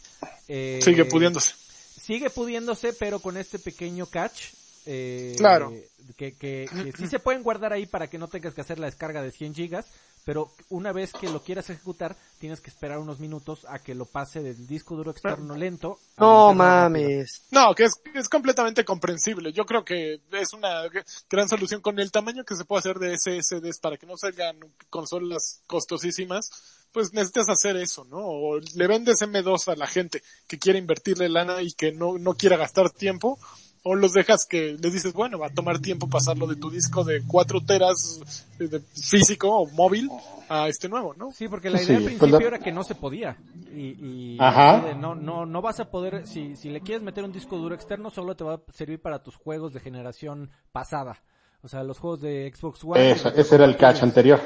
eh, 0.49 0.81
Sigue 0.83 1.05
pudiéndose. 1.05 1.53
sigue 2.01 2.31
pudiéndose, 2.31 2.93
pero 2.95 3.21
con 3.21 3.37
este 3.37 3.61
pequeño 3.61 4.07
catch. 4.07 4.55
eh, 4.87 5.35
Claro. 5.39 5.73
Que, 6.17 6.35
que, 6.35 6.69
que 6.69 6.93
sí 6.99 7.07
se 7.07 7.21
pueden 7.21 7.45
guardar 7.45 7.73
ahí 7.73 7.87
para 7.87 8.11
que 8.11 8.19
no 8.19 8.27
tengas 8.27 8.55
que 8.55 8.61
hacer 8.61 8.81
la 8.81 8.87
descarga 8.87 9.23
de 9.23 9.31
100 9.31 9.55
gigas, 9.55 9.87
pero 10.25 10.53
una 10.69 10.93
vez 10.93 11.13
que 11.13 11.29
lo 11.29 11.43
quieras 11.43 11.69
ejecutar, 11.71 12.17
tienes 12.39 12.61
que 12.61 12.71
esperar 12.71 12.99
unos 12.99 13.19
minutos 13.19 13.67
a 13.69 13.81
que 13.81 13.95
lo 13.95 14.05
pase 14.05 14.43
del 14.43 14.67
disco 14.67 14.97
duro 14.97 15.11
externo 15.11 15.57
lento. 15.57 15.99
No 16.17 16.49
rápido. 16.49 16.55
mames. 16.55 17.43
No, 17.51 17.75
que 17.75 17.85
es, 17.85 18.01
es 18.15 18.29
completamente 18.29 18.85
comprensible. 18.85 19.53
Yo 19.53 19.67
creo 19.67 19.85
que 19.85 20.21
es 20.33 20.53
una 20.53 20.83
gran 21.29 21.49
solución 21.49 21.81
con 21.81 21.99
el 21.99 22.13
tamaño 22.13 22.45
que 22.45 22.57
se 22.57 22.65
puede 22.65 22.81
hacer 22.81 22.99
de 22.99 23.17
SSDs 23.17 23.79
para 23.81 23.97
que 23.97 24.07
no 24.07 24.17
salgan 24.17 24.59
consolas 24.91 25.63
costosísimas. 25.67 26.51
Pues 26.93 27.13
necesitas 27.13 27.49
hacer 27.49 27.77
eso, 27.77 28.05
¿no? 28.05 28.19
O 28.19 28.59
le 28.59 28.87
vendes 28.87 29.23
M2 29.23 29.73
a 29.73 29.77
la 29.77 29.87
gente 29.87 30.23
que 30.47 30.59
quiere 30.59 30.79
invertirle 30.79 31.29
lana 31.29 31.63
y 31.63 31.73
que 31.73 31.91
no, 31.91 32.19
no 32.19 32.35
quiera 32.35 32.57
gastar 32.57 32.91
tiempo. 32.91 33.39
O 33.85 33.97
los 33.97 34.13
dejas 34.13 34.47
que 34.49 34.77
les 34.81 34.93
dices, 34.93 35.13
bueno, 35.13 35.39
va 35.41 35.49
a 35.49 35.55
tomar 35.55 35.81
tiempo 35.81 36.09
pasarlo 36.09 36.47
de 36.47 36.55
tu 36.55 36.71
disco 36.71 37.03
de 37.03 37.23
4 37.27 37.61
teras 37.67 38.21
de 38.59 38.79
físico 38.81 39.49
o 39.51 39.67
móvil 39.73 40.09
a 40.49 40.69
este 40.69 40.89
nuevo, 40.89 41.15
¿no? 41.15 41.33
Sí, 41.33 41.49
porque 41.49 41.69
la 41.69 41.79
Sí, 41.79 41.87
idea 41.87 41.97
al 41.97 42.03
pues 42.05 42.15
principio 42.19 42.41
la- 42.41 42.47
era 42.57 42.59
que 42.65 42.71
no 42.71 42.85
se 42.85 42.95
podía. 42.95 43.37
Y, 43.75 44.35
y 44.35 44.37
Ajá. 44.39 44.95
no, 44.95 45.17
no, 45.17 45.47
no 45.47 45.63
vas 45.63 45.81
a 45.81 45.91
poder, 45.91 46.29
si, 46.29 46.55
si 46.55 46.71
le 46.71 46.81
quieres 46.81 47.03
meter 47.03 47.25
un 47.25 47.33
disco 47.33 47.57
duro 47.57 47.75
externo, 47.75 48.11
solo 48.11 48.37
te 48.37 48.45
va 48.45 48.55
a 48.55 48.61
servir 48.73 49.01
para 49.03 49.21
tus 49.23 49.35
juegos 49.35 49.73
de 49.73 49.81
generación 49.81 50.51
pasada. 50.71 51.21
O 51.63 51.69
sea, 51.69 51.83
los 51.83 51.99
juegos 51.99 52.21
de 52.21 52.53
Xbox 52.55 52.85
One. 52.85 53.11
Ese, 53.11 53.33
ese 53.35 53.55
era 53.57 53.65
el 53.65 53.77
catch 53.77 54.05
anterior. 54.05 54.41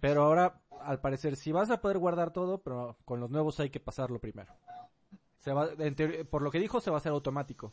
Pero 0.00 0.24
ahora, 0.24 0.60
al 0.82 1.00
parecer, 1.00 1.36
sí 1.36 1.50
vas 1.50 1.70
a 1.70 1.80
poder 1.80 1.96
guardar 1.96 2.30
todo, 2.34 2.58
pero 2.62 2.98
con 3.06 3.20
los 3.20 3.30
nuevos 3.30 3.58
hay 3.60 3.70
que 3.70 3.80
pasarlo 3.80 4.18
primero. 4.18 4.52
Se 5.38 5.52
va, 5.52 5.70
en 5.78 5.94
teoría- 5.94 6.24
por 6.24 6.42
lo 6.42 6.50
que 6.50 6.58
dijo, 6.58 6.78
se 6.80 6.90
va 6.90 6.98
a 6.98 7.00
hacer 7.00 7.12
automático. 7.12 7.72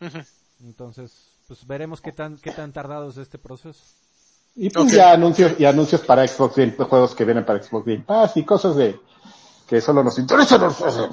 Ujú. 0.00 0.18
Entonces, 0.62 1.28
pues 1.46 1.66
veremos 1.66 2.00
qué 2.00 2.12
tan, 2.12 2.38
qué 2.38 2.50
tan 2.50 2.72
tardado 2.72 3.08
es 3.08 3.16
este 3.16 3.38
proceso. 3.38 3.82
Y 4.54 4.70
pues 4.70 4.92
ya 4.92 5.12
anuncios, 5.12 5.52
y 5.58 5.66
anuncios 5.66 6.00
para 6.00 6.26
Xbox 6.26 6.56
Game, 6.56 6.72
juegos 6.72 7.14
que 7.14 7.24
vienen 7.24 7.44
para 7.44 7.62
Xbox 7.62 7.84
Game 7.84 8.04
Pass 8.06 8.36
y 8.38 8.44
cosas 8.44 8.74
de 8.76 8.98
que 9.68 9.80
solo 9.80 10.02
nos 10.02 10.18
interesan. 10.18 10.62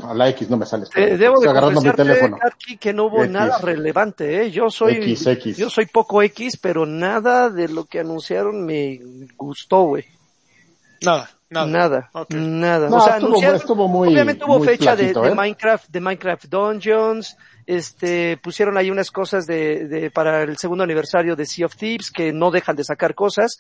A 0.03 0.13
la 0.13 0.29
X 0.29 0.49
no 0.49 0.57
me 0.57 0.65
sale. 0.65 0.85
Eh, 0.95 1.17
debo 1.17 1.35
Estoy 1.35 1.45
de 1.45 1.49
agarrando 1.49 1.81
mi 1.81 1.91
teléfono. 1.91 2.37
Karki, 2.37 2.77
que 2.77 2.93
no 2.93 3.05
hubo 3.05 3.23
X. 3.23 3.31
nada 3.31 3.57
relevante, 3.57 4.43
¿eh? 4.43 4.51
Yo 4.51 4.69
soy, 4.69 4.93
X, 4.93 5.27
X. 5.27 5.57
yo 5.57 5.69
soy 5.69 5.87
poco 5.87 6.21
X, 6.21 6.57
pero 6.57 6.85
nada 6.85 7.49
de 7.49 7.67
lo 7.67 7.85
que 7.85 7.99
anunciaron 7.99 8.65
me 8.65 8.99
gustó, 9.35 9.83
güey. 9.83 10.05
Nada, 11.01 11.29
nada. 11.53 11.65
Nada, 12.13 12.27
nada. 12.29 12.89
No, 12.89 12.97
o 12.97 13.01
sea, 13.01 13.13
estuvo- 13.15 13.29
anunciaron- 13.29 13.55
estuvo 13.57 13.87
muy- 13.87 14.07
obviamente 14.09 14.43
hubo 14.45 14.57
muy 14.59 14.67
fecha 14.67 14.95
de, 14.95 15.13
de 15.13 15.27
¿eh? 15.29 15.35
Minecraft, 15.35 15.89
de 15.89 15.99
Minecraft 16.01 16.45
Dungeons, 16.45 17.37
este, 17.65 18.37
pusieron 18.43 18.77
ahí 18.77 18.91
unas 18.91 19.09
cosas 19.11 19.45
de, 19.45 19.87
de, 19.87 20.11
para 20.11 20.43
el 20.43 20.57
segundo 20.57 20.83
aniversario 20.83 21.35
de 21.35 21.45
Sea 21.45 21.65
of 21.67 21.75
Thieves, 21.75 22.11
que 22.11 22.33
no 22.33 22.51
dejan 22.51 22.75
de 22.75 22.83
sacar 22.83 23.15
cosas. 23.15 23.57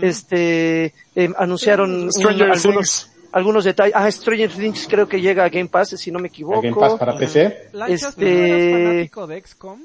Este, 0.00 0.94
em, 1.14 1.34
anunciaron 1.38 1.90
un- 2.04 2.10
algunos, 2.52 3.10
algunos 3.32 3.64
detalles. 3.64 3.94
Ah, 3.96 4.10
Stranger 4.10 4.50
Things 4.50 4.86
creo 4.88 5.08
que 5.08 5.20
llega 5.20 5.44
a 5.44 5.48
Game 5.48 5.68
Pass, 5.68 5.90
si 5.90 6.10
no 6.10 6.18
me 6.18 6.28
equivoco. 6.28 6.62
Game 6.62 6.76
Pass 6.76 6.94
para 6.94 7.16
PC. 7.16 7.68
Lanchas, 7.72 8.14
¿tú 8.14 8.22
Este- 8.22 8.24
no 8.34 8.44
eras 8.44 8.82
fanático 8.92 9.26
de 9.26 9.36
XCOM? 9.42 9.80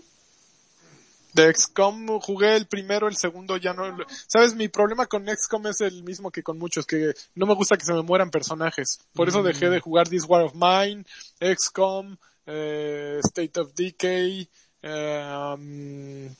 De 1.35 1.53
XCOM 1.53 2.19
jugué 2.21 2.55
el 2.55 2.65
primero, 2.65 3.07
el 3.09 3.17
segundo 3.17 3.57
ya 3.57 3.73
no. 3.73 3.97
Sabes, 4.27 4.55
mi 4.55 4.69
problema 4.69 5.05
con 5.05 5.27
XCOM 5.27 5.67
es 5.67 5.81
el 5.81 6.01
mismo 6.03 6.31
que 6.31 6.41
con 6.43 6.57
muchos, 6.57 6.85
que 6.85 7.13
no 7.35 7.45
me 7.45 7.55
gusta 7.55 7.75
que 7.77 7.83
se 7.83 7.93
me 7.93 8.01
mueran 8.03 8.29
personajes. 8.31 8.99
Por 9.13 9.27
eso 9.27 9.43
dejé 9.43 9.69
de 9.69 9.81
jugar 9.81 10.07
This 10.07 10.23
War 10.27 10.43
of 10.43 10.53
Mine, 10.55 11.03
XCOM, 11.41 12.15
eh, 12.45 13.19
State 13.23 13.59
of 13.59 13.73
Decay, 13.73 14.47
eh, 14.81 15.53
um, 15.57 16.33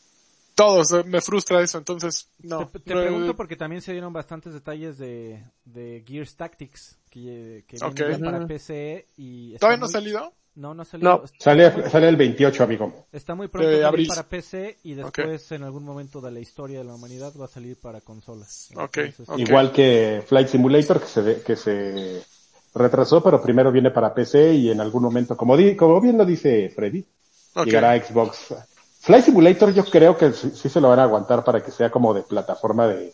todos, 0.56 0.94
eh, 0.94 1.04
me 1.04 1.20
frustra 1.20 1.62
eso, 1.62 1.78
entonces 1.78 2.30
no. 2.40 2.68
Te, 2.70 2.80
te 2.80 2.94
no, 2.96 3.02
pregunto 3.02 3.36
porque 3.36 3.58
también 3.58 3.82
se 3.82 3.92
dieron 3.92 4.14
bastantes 4.14 4.54
detalles 4.54 4.98
de, 4.98 5.44
de 5.66 6.06
Gears 6.08 6.38
Tactics 6.38 6.98
que, 7.10 7.66
que 7.68 7.78
Ok. 7.84 7.96
vienen 7.96 8.20
ya 8.20 8.26
para. 8.32 8.48
PC 8.48 9.08
y 9.18 9.58
¿Todavía 9.58 9.78
no 9.80 9.86
ha 9.86 9.88
muy- 9.88 9.92
salido? 9.94 10.34
No, 10.56 10.74
no 10.74 10.84
ha 10.84 10.86
salido. 10.86 11.22
No. 11.22 11.24
Sale, 11.38 11.90
sale 11.90 12.08
el 12.08 12.16
28, 12.16 12.64
amigo. 12.64 13.08
está 13.12 13.36
muy 13.36 13.50
pronto 13.50 13.70
salir 13.70 13.84
abril. 13.84 14.08
para 14.08 14.24
PC 14.24 14.78
y 14.84 14.94
después 14.94 15.52
en 15.52 15.64
algún 15.64 15.84
momento 15.84 16.22
de 16.22 16.32
la 16.32 16.40
historia 16.40 16.80
de 16.80 16.86
la 16.86 16.96
humanidad 16.96 17.34
va 17.40 17.46
a 17.46 17.50
salir 17.50 17.78
para 17.78 18.00
consolas. 18.02 18.70
Ok, 18.76 18.98
Entonces, 18.98 19.30
ok. 19.30 19.40
Igual 19.40 19.72
que 19.74 20.24
Flight 20.26 20.48
Simulator 20.48 21.02
que 21.02 21.08
se, 21.08 21.42
que 21.42 21.56
se 21.58 22.24
retrasó, 22.74 23.22
pero 23.22 23.42
primero 23.42 23.72
viene 23.72 23.92
para 23.92 24.14
PC 24.14 24.54
y 24.54 24.72
en 24.72 24.80
algún 24.80 25.04
momento, 25.04 25.36
como, 25.36 25.58
di, 25.58 25.76
como 25.76 26.00
bien 26.00 26.18
lo 26.18 26.26
dice 26.26 26.70
Freddy, 26.70 27.06
llegará 27.66 27.92
a 27.92 28.02
Xbox. 28.02 28.56
Flight 29.02 29.26
Simulator 29.26 29.74
yo 29.74 29.84
creo 29.84 30.18
que 30.18 30.32
sí, 30.32 30.52
sí 30.56 30.70
se 30.70 30.80
lo 30.80 30.88
van 30.88 31.00
a 31.00 31.04
aguantar 31.04 31.44
para 31.44 31.62
que 31.62 31.72
sea 31.72 31.92
como 31.92 32.14
de 32.14 32.24
plataforma 32.24 32.88
de 32.88 33.14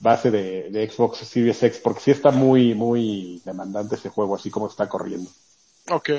base 0.00 0.30
de, 0.32 0.70
de 0.70 0.90
Xbox 0.90 1.18
Series 1.18 1.62
X, 1.62 1.80
porque 1.82 2.00
sí 2.00 2.10
está 2.10 2.32
muy, 2.32 2.74
muy 2.74 3.40
demandante 3.44 3.94
ese 3.94 4.08
juego, 4.08 4.34
así 4.34 4.50
como 4.50 4.66
está 4.66 4.88
corriendo. 4.88 5.30
Ok. 5.90 6.10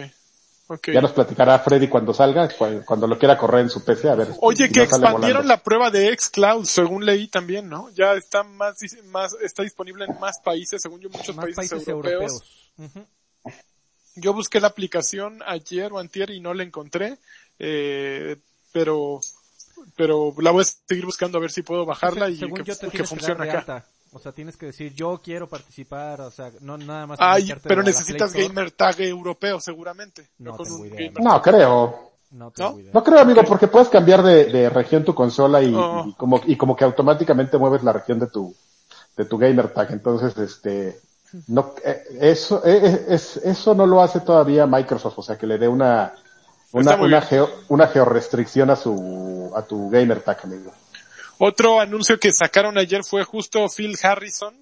Ya 0.94 1.02
nos 1.02 1.12
platicará 1.14 1.58
Freddy 1.60 1.88
cuando 1.88 2.14
salga, 2.14 2.50
cu- 2.50 2.84
cuando 2.86 3.08
lo 3.08 3.18
quiera 3.18 3.38
correr 3.38 3.62
en 3.62 3.70
su 3.70 3.84
PC, 3.86 4.10
a 4.10 4.16
ver. 4.16 4.28
Oye, 4.42 4.68
si 4.68 4.72
que 4.74 4.80
no 4.80 4.84
expandieron 4.86 5.48
la 5.48 5.64
prueba 5.64 5.90
de 5.92 6.14
xCloud, 6.18 6.66
según 6.66 7.06
leí 7.06 7.28
también, 7.28 7.70
¿no? 7.70 7.90
Ya 7.92 8.14
está 8.14 8.44
más, 8.44 8.78
más, 9.06 9.34
está 9.42 9.64
disponible 9.64 10.06
en 10.06 10.20
más 10.20 10.40
países, 10.40 10.82
según 10.82 11.00
yo, 11.00 11.10
muchos 11.10 11.36
más 11.36 11.46
países, 11.46 11.56
países 11.56 11.88
europeos. 11.88 12.44
europeos. 12.78 13.06
Ujú. 13.46 13.54
Yo 14.16 14.34
busqué 14.34 14.60
la 14.60 14.68
aplicación 14.68 15.40
ayer 15.46 15.94
o 15.94 16.00
antier 16.00 16.32
y 16.32 16.40
no 16.40 16.54
la 16.54 16.64
encontré, 16.64 17.18
eh, 17.60 18.36
pero, 18.74 19.22
pero 19.96 20.34
la 20.40 20.52
voy 20.52 20.64
a 20.64 20.66
seguir 20.66 21.06
buscando 21.06 21.38
a 21.38 21.42
ver 21.42 21.52
si 21.52 21.62
puedo 21.62 21.86
bajarla 21.86 22.30
y 22.30 22.38
Según 22.38 22.58
que, 22.60 22.64
yo 22.66 22.76
te 22.76 22.90
que 22.90 23.04
funcione 23.04 23.44
acá. 23.44 23.60
alta. 23.60 23.86
O 24.18 24.20
sea, 24.20 24.32
tienes 24.32 24.58
que 24.58 24.66
decir, 24.68 24.94
yo 24.94 25.22
quiero 25.24 25.48
participar, 25.48 26.20
o 26.22 26.32
sea, 26.32 26.52
no 26.62 26.78
nada 26.78 27.08
más. 27.08 27.20
Ay, 27.22 27.54
pero 27.64 27.82
necesitas 27.84 28.34
gamer 28.34 28.72
tag 28.72 29.00
europeo 29.02 29.60
seguramente. 29.60 30.28
No 30.40 30.58
con 30.58 30.66
tengo 30.66 30.86
idea, 30.86 31.12
No, 31.20 31.42
creo. 31.42 32.12
No 32.32 32.52
tengo 32.52 32.72
¿No? 32.72 32.80
idea. 32.80 32.92
No 32.94 33.04
creo, 33.04 33.20
amigo, 33.20 33.42
porque 33.48 33.68
puedes 33.68 33.90
cambiar 33.90 34.22
de, 34.24 34.46
de 34.46 34.70
región 34.70 35.06
tu 35.06 35.16
consola 35.16 35.62
y, 35.62 35.74
Oh. 35.74 36.06
y 36.08 36.14
como, 36.14 36.42
y 36.46 36.58
como 36.58 36.76
que 36.76 36.84
automáticamente 36.84 37.58
mueves 37.58 37.84
la 37.84 37.94
región 37.94 38.20
de 38.20 38.28
tu, 38.28 38.54
de 39.16 39.26
tu 39.26 39.38
gamer 39.38 39.70
tag. 39.74 39.92
Entonces, 39.92 40.36
este, 40.38 41.00
No, 41.48 41.74
eh, 41.86 42.04
eso, 42.20 42.62
eh, 42.66 43.06
es, 43.10 43.38
eso 43.38 43.76
no 43.76 43.86
lo 43.86 44.02
hace 44.02 44.22
todavía 44.22 44.66
Microsoft, 44.66 45.20
o 45.20 45.22
sea, 45.22 45.38
que 45.38 45.46
le 45.48 45.58
dé 45.58 45.68
una, 45.68 46.14
una, 46.72 46.96
una, 46.96 47.22
geo, 47.22 47.50
una 47.70 47.88
georrestricción 47.88 48.70
a 48.72 48.76
su, 48.76 49.52
a 49.56 49.62
tu 49.62 49.90
gamer 49.90 50.22
tag, 50.22 50.40
amigo. 50.44 50.72
Otro 51.40 51.80
anuncio 51.80 52.20
que 52.20 52.32
sacaron 52.32 52.78
ayer 52.78 53.04
fue 53.04 53.24
justo 53.24 53.68
Phil 53.70 53.96
Harrison 54.02 54.56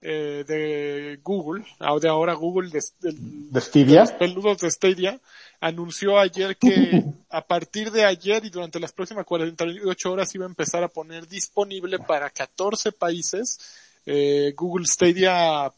eh, 0.00 0.44
de 0.46 1.18
Google, 1.22 1.64
ah, 1.80 1.96
de 2.00 2.08
ahora 2.08 2.34
Google 2.34 2.70
de, 2.70 2.80
De 3.00 3.12
de 3.18 3.60
Stevia. 3.60 4.00
los 4.02 4.12
peludos 4.12 4.58
de 4.58 4.70
Stadia, 4.70 5.18
anunció 5.60 6.18
ayer 6.18 6.56
que 6.58 7.04
a 7.30 7.40
partir 7.40 7.90
de 7.90 8.04
ayer 8.04 8.44
y 8.44 8.50
durante 8.50 8.78
las 8.78 8.92
próximas 8.92 9.24
48 9.24 10.12
horas 10.12 10.34
iba 10.34 10.44
a 10.44 10.48
empezar 10.48 10.84
a 10.84 10.88
poner 10.88 11.26
disponible 11.26 11.98
para 11.98 12.28
14 12.28 12.92
países 12.92 13.58
eh, 14.06 14.52
Google 14.56 14.86
Stadia, 14.86 15.72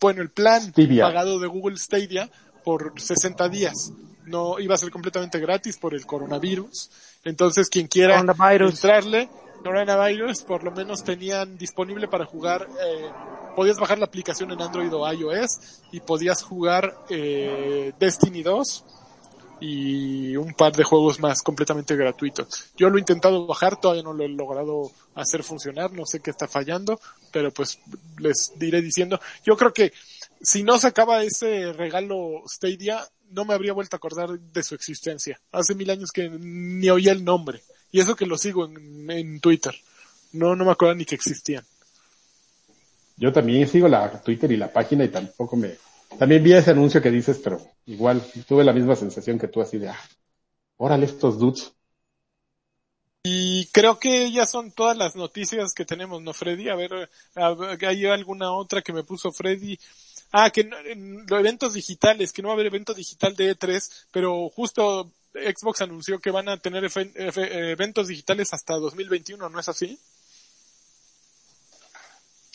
bueno, 0.00 0.20
el 0.20 0.30
plan 0.30 0.60
Stadia. 0.62 1.04
pagado 1.04 1.38
de 1.38 1.46
Google 1.46 1.78
Stadia 1.78 2.30
por 2.64 3.00
60 3.00 3.48
días. 3.48 3.92
No 4.26 4.58
iba 4.58 4.74
a 4.74 4.78
ser 4.78 4.90
completamente 4.90 5.38
gratis 5.38 5.76
por 5.78 5.94
el 5.94 6.04
coronavirus. 6.06 6.90
Entonces, 7.24 7.68
quien 7.68 7.86
quiera 7.88 8.20
entrarle, 8.20 9.28
coronavirus, 9.64 10.42
por 10.42 10.62
lo 10.62 10.70
menos 10.70 11.02
tenían 11.02 11.58
disponible 11.58 12.06
para 12.06 12.26
jugar, 12.26 12.68
eh, 12.80 13.10
podías 13.56 13.78
bajar 13.78 13.98
la 13.98 14.04
aplicación 14.04 14.52
en 14.52 14.60
Android 14.62 14.92
o 14.92 15.10
iOS 15.10 15.82
y 15.90 16.00
podías 16.00 16.42
jugar 16.42 16.96
eh, 17.08 17.92
Destiny 17.98 18.42
2 18.42 18.84
y 19.60 20.36
un 20.36 20.52
par 20.52 20.72
de 20.72 20.84
juegos 20.84 21.18
más 21.20 21.42
completamente 21.42 21.96
gratuitos. 21.96 22.72
Yo 22.76 22.90
lo 22.90 22.96
he 22.96 23.00
intentado 23.00 23.46
bajar, 23.46 23.80
todavía 23.80 24.02
no 24.02 24.12
lo 24.12 24.24
he 24.24 24.28
logrado 24.28 24.92
hacer 25.14 25.42
funcionar, 25.42 25.92
no 25.92 26.04
sé 26.04 26.20
qué 26.20 26.30
está 26.30 26.46
fallando, 26.46 27.00
pero 27.32 27.50
pues 27.50 27.80
les 28.18 28.52
diré 28.56 28.82
diciendo, 28.82 29.18
yo 29.44 29.56
creo 29.56 29.72
que 29.72 29.92
si 30.42 30.62
no 30.62 30.78
sacaba 30.78 31.22
ese 31.22 31.72
regalo 31.72 32.42
Stadia, 32.46 33.00
no 33.30 33.44
me 33.44 33.54
habría 33.54 33.72
vuelto 33.72 33.96
a 33.96 33.98
acordar 33.98 34.38
de 34.38 34.62
su 34.62 34.74
existencia. 34.74 35.40
Hace 35.50 35.74
mil 35.74 35.90
años 35.90 36.10
que 36.12 36.28
ni 36.28 36.88
oía 36.90 37.12
el 37.12 37.24
nombre. 37.24 37.62
Y 37.94 38.00
eso 38.00 38.16
que 38.16 38.26
lo 38.26 38.36
sigo 38.36 38.64
en, 38.66 39.08
en 39.08 39.38
Twitter. 39.38 39.72
No, 40.32 40.56
no 40.56 40.64
me 40.64 40.72
acuerdo 40.72 40.96
ni 40.96 41.04
que 41.04 41.14
existían. 41.14 41.64
Yo 43.16 43.32
también 43.32 43.68
sigo 43.68 43.86
la 43.86 44.20
Twitter 44.20 44.50
y 44.50 44.56
la 44.56 44.72
página 44.72 45.04
y 45.04 45.10
tampoco 45.10 45.54
me, 45.54 45.76
también 46.18 46.42
vi 46.42 46.54
ese 46.54 46.72
anuncio 46.72 47.00
que 47.00 47.12
dices, 47.12 47.40
pero 47.44 47.60
igual 47.86 48.20
tuve 48.48 48.64
la 48.64 48.72
misma 48.72 48.96
sensación 48.96 49.38
que 49.38 49.46
tú 49.46 49.60
así 49.60 49.78
de, 49.78 49.90
ah, 49.90 50.00
órale 50.76 51.06
estos 51.06 51.38
dudes. 51.38 51.72
Y 53.22 53.66
creo 53.66 54.00
que 54.00 54.32
ya 54.32 54.44
son 54.44 54.72
todas 54.72 54.96
las 54.96 55.14
noticias 55.14 55.72
que 55.72 55.84
tenemos, 55.84 56.20
¿no, 56.20 56.34
Freddy? 56.34 56.70
A 56.70 56.74
ver, 56.74 57.08
¿hay 57.36 58.06
alguna 58.06 58.52
otra 58.54 58.82
que 58.82 58.92
me 58.92 59.04
puso 59.04 59.30
Freddy? 59.30 59.78
Ah, 60.32 60.50
que 60.50 60.64
los 60.64 61.38
eventos 61.38 61.74
digitales, 61.74 62.32
que 62.32 62.42
no 62.42 62.48
va 62.48 62.54
a 62.54 62.56
haber 62.56 62.66
evento 62.66 62.92
digital 62.92 63.36
de 63.36 63.56
E3, 63.56 64.06
pero 64.10 64.48
justo 64.48 65.12
Xbox 65.34 65.82
anunció 65.82 66.20
que 66.20 66.30
van 66.30 66.48
a 66.48 66.56
tener 66.58 66.84
eventos 67.16 68.08
digitales 68.08 68.48
hasta 68.52 68.74
2021, 68.74 69.48
¿no 69.48 69.58
es 69.60 69.68
así? 69.68 69.98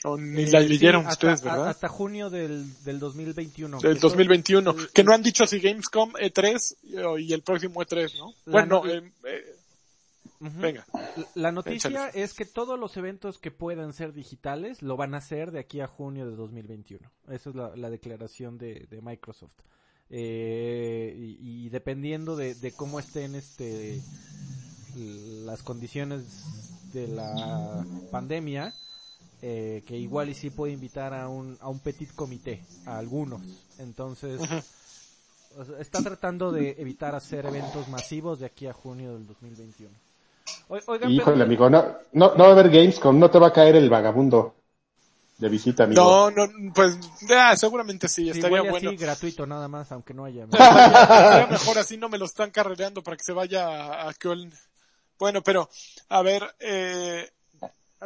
O 0.06 0.16
ni 0.18 0.46
la 0.46 0.60
Eh, 0.60 0.64
sí, 0.64 0.70
leyeron 0.70 1.06
hasta- 1.06 1.34
ustedes, 1.34 1.42
a- 1.42 1.52
¿verdad? 1.56 1.70
Hasta 1.70 1.90
junio 1.90 2.30
del, 2.30 2.66
del 2.86 3.00
2021. 3.00 3.80
Del 3.82 3.98
Eso- 3.98 4.08
2021. 4.08 4.72
el- 4.72 4.90
Que 4.92 5.04
no 5.04 5.14
han 5.14 5.22
dicho 5.22 5.46
si 5.46 5.60
Gamescom 5.60 6.14
E3 6.14 6.78
y 7.20 7.34
el 7.34 7.42
próximo 7.42 7.82
E3, 7.82 8.16
¿no? 8.18 8.34
La 8.46 8.52
Bueno, 8.52 8.82
no- 8.86 8.90
eh, 8.90 9.12
eh, 9.26 9.56
Ujú. 10.40 10.58
venga. 10.58 10.86
La 11.36 11.52
noticia 11.52 12.08
es 12.14 12.34
que 12.34 12.46
todos 12.46 12.80
los 12.80 12.96
eventos 12.96 13.40
que 13.40 13.52
puedan 13.52 13.92
ser 13.92 14.14
digitales 14.14 14.82
lo 14.82 14.96
van 14.96 15.16
a 15.16 15.18
hacer 15.18 15.52
de 15.52 15.60
aquí 15.60 15.82
a 15.82 15.88
junio 15.88 16.26
de 16.30 16.36
2021. 16.38 17.12
Esa 17.28 17.50
es 17.50 17.56
la, 17.58 17.76
la 17.76 17.90
declaración 17.90 18.58
de, 18.58 18.88
de 18.90 19.02
Microsoft. 19.02 19.52
Eh, 20.12 21.14
y, 21.18 21.66
y 21.66 21.70
dependiendo 21.70 22.36
de, 22.36 22.56
de 22.56 22.72
cómo 22.72 23.00
estén 23.00 23.36
este 23.36 24.02
las 25.46 25.62
condiciones 25.64 26.24
de 26.94 27.08
la 27.08 27.86
pandemia, 28.12 28.74
eh, 29.42 29.84
que 29.86 29.96
igual 29.98 30.30
y 30.30 30.34
sí 30.34 30.50
puede 30.50 30.74
invitar 30.74 31.14
a 31.14 31.30
un, 31.30 31.58
a 31.62 31.70
un 31.70 31.80
petit 31.80 32.12
comité, 32.16 32.64
a 32.86 32.98
algunos. 32.98 33.42
Entonces, 33.78 34.42
o 35.58 35.64
sea, 35.66 35.80
está 35.80 36.02
tratando 36.02 36.52
de 36.52 36.76
evitar 36.80 37.14
hacer 37.16 37.46
eventos 37.46 37.88
masivos 37.88 38.40
de 38.40 38.48
aquí 38.48 38.66
a 38.68 38.74
junio 38.74 39.14
del 39.14 39.28
2021. 39.28 39.90
O- 40.70 40.92
Oigan, 40.92 41.12
Híjole, 41.12 41.34
pero- 41.36 41.46
amigo, 41.46 41.70
no, 41.70 41.86
no, 42.14 42.36
no 42.36 42.44
va 42.44 42.48
a 42.50 42.52
haber 42.52 42.70
Gamescom, 42.70 43.18
no 43.18 43.30
te 43.30 43.40
va 43.40 43.48
a 43.48 43.54
caer 43.54 43.76
el 43.76 43.90
vagabundo 43.90 44.56
de 45.40 45.50
visita, 45.50 45.86
amigo. 45.86 46.30
No, 46.32 46.48
no, 46.48 46.74
pues 46.74 46.98
ya, 47.28 47.56
seguramente 47.56 48.08
sí, 48.08 48.26
Sí, 48.26 48.30
estaría 48.32 48.60
huele 48.62 48.72
bueno. 48.72 48.90
así 48.90 48.98
gratuito 48.98 49.48
nada 49.48 49.68
más, 49.68 49.92
aunque 49.92 50.14
no 50.14 50.26
haya. 50.26 50.44
Estaría 50.52 51.48
mejor 51.48 51.78
así, 51.80 51.98
no 51.98 52.10
me 52.10 52.18
lo 52.18 52.26
están 52.26 52.52
carrereando 52.52 53.02
para 53.02 53.18
que 53.18 53.24
se 53.24 53.34
vaya 53.34 53.66
a, 53.68 54.10
a 54.10 54.14
Köln. 54.14 54.54
Bueno, 55.18 55.42
pero, 55.42 55.70
a 56.10 56.22
ver, 56.22 56.44
eh, 56.60 57.30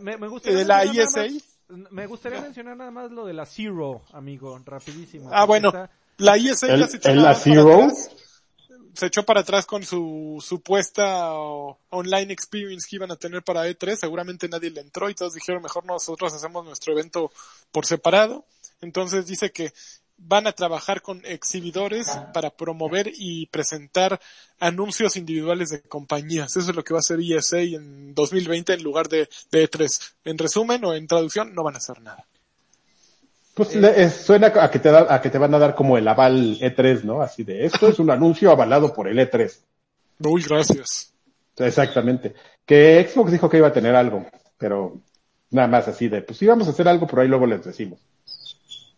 me, 0.01 0.17
me 0.17 0.27
gustaría 0.27 0.59
de 0.59 0.65
la 0.65 0.85
más- 0.85 1.43
me 1.91 2.05
gustaría 2.07 2.39
mencionar 2.41 2.77
nada 2.77 2.91
más 2.91 3.11
lo 3.11 3.25
de 3.25 3.33
la 3.33 3.45
Zero, 3.45 4.01
amigo, 4.13 4.59
rapidísimo. 4.65 5.29
Ah, 5.33 5.45
bueno. 5.45 5.69
Está- 5.69 5.89
la 6.17 6.35
ESA 6.37 6.67
ya 6.67 6.73
¿El- 6.75 6.89
se 6.89 6.97
echó 6.97 7.09
el 7.09 7.17
para 7.17 7.29
la 7.29 7.35
Zero? 7.35 7.73
atrás. 7.83 8.09
Se 8.93 9.07
echó 9.07 9.23
para 9.23 9.41
atrás 9.41 9.65
con 9.65 9.83
su 9.83 10.43
supuesta 10.45 11.33
o- 11.33 11.79
online 11.89 12.31
experience 12.33 12.87
que 12.89 12.97
iban 12.97 13.11
a 13.11 13.15
tener 13.15 13.43
para 13.43 13.67
E3. 13.67 13.95
Seguramente 13.95 14.47
nadie 14.47 14.69
le 14.69 14.81
entró 14.81 15.09
y 15.09 15.15
todos 15.15 15.33
dijeron 15.33 15.63
mejor 15.63 15.85
nosotros 15.85 16.33
hacemos 16.33 16.63
nuestro 16.65 16.93
evento 16.93 17.31
por 17.71 17.85
separado. 17.85 18.45
Entonces 18.81 19.25
dice 19.25 19.51
que 19.51 19.73
van 20.17 20.45
a 20.45 20.51
trabajar 20.51 21.01
con 21.01 21.21
exhibidores 21.25 22.07
para 22.33 22.51
promover 22.51 23.11
y 23.15 23.47
presentar 23.47 24.21
anuncios 24.59 25.17
individuales 25.17 25.69
de 25.69 25.81
compañías. 25.81 26.55
Eso 26.55 26.69
es 26.69 26.75
lo 26.75 26.83
que 26.83 26.93
va 26.93 26.99
a 26.99 27.01
hacer 27.01 27.19
ESA 27.19 27.59
en 27.61 28.13
2020 28.13 28.73
en 28.73 28.83
lugar 28.83 29.09
de, 29.09 29.27
de 29.51 29.69
E3. 29.69 30.13
En 30.25 30.37
resumen 30.37 30.85
o 30.85 30.93
en 30.93 31.07
traducción, 31.07 31.53
no 31.55 31.63
van 31.63 31.73
a 31.75 31.79
hacer 31.79 31.99
nada. 32.01 32.25
Pues 33.53 33.75
le- 33.75 34.03
es- 34.03 34.13
suena 34.25 34.47
a 34.47 34.71
que 34.71 34.79
te 34.79 34.89
da, 34.89 35.13
a 35.13 35.21
que 35.21 35.29
te 35.29 35.37
van 35.37 35.53
a 35.53 35.59
dar 35.59 35.75
como 35.75 35.97
el 35.97 36.07
aval 36.07 36.57
E3, 36.59 37.03
¿no? 37.03 37.21
Así 37.21 37.43
de, 37.43 37.65
esto 37.65 37.87
es 37.87 37.99
un 37.99 38.09
anuncio 38.09 38.49
avalado 38.51 38.93
por 38.93 39.07
el 39.07 39.19
E3. 39.19 39.63
Uy, 40.25 40.43
gracias. 40.47 41.13
Exactamente. 41.57 42.33
Que 42.65 43.07
Xbox 43.07 43.31
dijo 43.31 43.49
que 43.49 43.57
iba 43.57 43.67
a 43.67 43.73
tener 43.73 43.95
algo, 43.95 44.25
pero 44.57 44.97
nada 45.51 45.67
más 45.67 45.87
así 45.87 46.07
de, 46.07 46.21
pues 46.23 46.39
sí 46.39 46.47
vamos 46.47 46.67
a 46.67 46.71
hacer 46.71 46.87
algo, 46.87 47.05
pero 47.05 47.21
ahí 47.21 47.27
luego 47.27 47.45
les 47.45 47.63
decimos. 47.63 47.99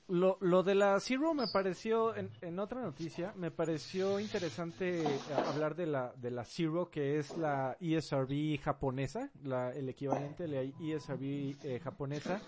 Lo, 0.07 0.37
lo 0.39 0.61
de 0.61 0.75
la 0.75 0.99
Zero 0.99 1.33
me 1.33 1.47
pareció, 1.51 2.15
en, 2.15 2.29
en 2.41 2.59
otra 2.59 2.79
noticia, 2.79 3.33
me 3.37 3.49
pareció 3.49 4.19
interesante 4.19 5.01
eh, 5.01 5.07
hablar 5.47 5.75
de 5.75 5.87
la, 5.87 6.13
de 6.15 6.29
la 6.29 6.45
Zero, 6.45 6.91
que 6.91 7.17
es 7.17 7.35
la 7.37 7.75
ESRB 7.81 8.59
japonesa, 8.63 9.31
la, 9.43 9.71
el 9.71 9.89
equivalente 9.89 10.43
de 10.43 10.49
la 10.49 10.61
ESRB 10.61 11.55
eh, 11.63 11.81
japonesa, 11.83 12.39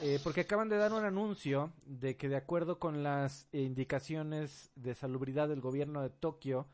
eh, 0.00 0.18
porque 0.22 0.42
acaban 0.42 0.68
de 0.68 0.76
dar 0.76 0.92
un 0.92 1.04
anuncio 1.04 1.72
de 1.84 2.16
que 2.16 2.28
de 2.28 2.36
acuerdo 2.36 2.78
con 2.78 3.02
las 3.02 3.48
indicaciones 3.52 4.70
de 4.74 4.94
salubridad 4.94 5.48
del 5.48 5.60
gobierno 5.60 6.02
de 6.02 6.10
Tokio, 6.10 6.66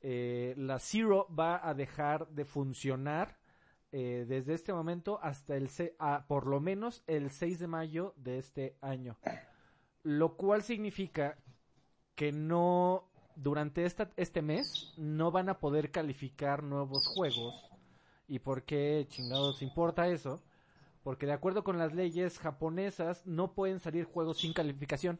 eh, 0.00 0.54
la 0.56 0.78
Zero 0.78 1.28
va 1.38 1.66
a 1.66 1.74
dejar 1.74 2.28
de 2.28 2.44
funcionar 2.44 3.38
eh, 3.92 4.24
desde 4.26 4.54
este 4.54 4.72
momento 4.72 5.20
hasta 5.22 5.56
el 5.56 5.68
a, 5.98 6.26
por 6.26 6.46
lo 6.46 6.60
menos 6.60 7.02
el 7.06 7.30
6 7.30 7.58
de 7.58 7.66
mayo 7.66 8.14
de 8.16 8.38
este 8.38 8.76
año. 8.80 9.16
Lo 10.02 10.36
cual 10.36 10.62
significa 10.62 11.38
que 12.14 12.32
no, 12.32 13.10
durante 13.36 13.84
esta, 13.84 14.10
este 14.16 14.42
mes, 14.42 14.92
no 14.96 15.30
van 15.30 15.48
a 15.48 15.60
poder 15.60 15.90
calificar 15.90 16.62
nuevos 16.62 17.06
juegos. 17.06 17.54
¿Y 18.28 18.38
por 18.38 18.64
qué 18.64 19.06
chingados 19.08 19.62
importa 19.62 20.08
eso? 20.08 20.42
Porque 21.04 21.26
de 21.26 21.32
acuerdo 21.32 21.64
con 21.64 21.78
las 21.78 21.94
leyes 21.94 22.38
japonesas, 22.38 23.22
no 23.26 23.52
pueden 23.54 23.80
salir 23.80 24.04
juegos 24.04 24.38
sin 24.38 24.52
calificación. 24.52 25.18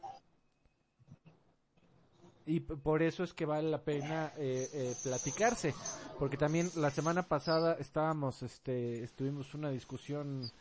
Y 2.45 2.59
por 2.59 3.01
eso 3.01 3.23
es 3.23 3.33
que 3.33 3.45
vale 3.45 3.69
la 3.69 3.83
pena 3.83 4.33
eh, 4.37 4.67
eh, 4.73 4.95
platicarse. 5.01 5.73
Porque 6.19 6.35
también 6.37 6.69
la 6.75 6.91
semana 6.91 7.23
pasada 7.23 7.77
estábamos, 7.79 8.43
este, 8.43 9.01
estuvimos 9.03 9.53
una 9.53 9.69
discusión 9.69 10.51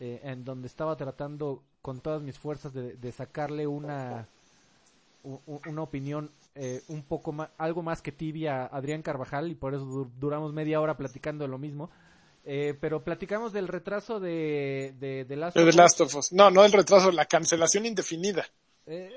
eh, 0.00 0.20
en 0.24 0.44
donde 0.44 0.68
estaba 0.68 0.96
tratando 0.96 1.62
con 1.82 2.00
todas 2.00 2.22
mis 2.22 2.38
fuerzas 2.38 2.72
de, 2.74 3.12
sacarle 3.12 3.66
una 3.66 4.28
una 5.46 5.82
opinión 5.82 6.30
eh, 6.54 6.82
un 6.88 7.02
poco 7.02 7.32
más 7.32 7.48
algo 7.56 7.82
más 7.82 8.02
que 8.02 8.10
tibia 8.12 8.62
a 8.64 8.66
Adrián 8.66 9.02
Carvajal 9.02 9.50
y 9.50 9.54
por 9.54 9.74
eso 9.74 9.84
dur- 9.86 10.10
duramos 10.18 10.52
media 10.52 10.80
hora 10.80 10.96
platicando 10.96 11.44
de 11.44 11.48
lo 11.48 11.58
mismo 11.58 11.90
Eh, 12.44 12.74
pero 12.80 13.04
platicamos 13.04 13.52
del 13.52 13.68
retraso 13.68 14.18
de 14.18 14.94
de, 14.98 15.24
de 15.24 15.36
Last 15.36 15.56
of 15.56 15.62
The 15.62 15.68
Us. 15.68 15.76
Last 15.76 16.00
of 16.00 16.14
Us. 16.16 16.32
No, 16.32 16.50
no 16.50 16.64
el 16.64 16.72
retraso, 16.72 17.12
la 17.12 17.24
cancelación 17.26 17.86
indefinida. 17.86 18.44
Eh, 18.84 19.10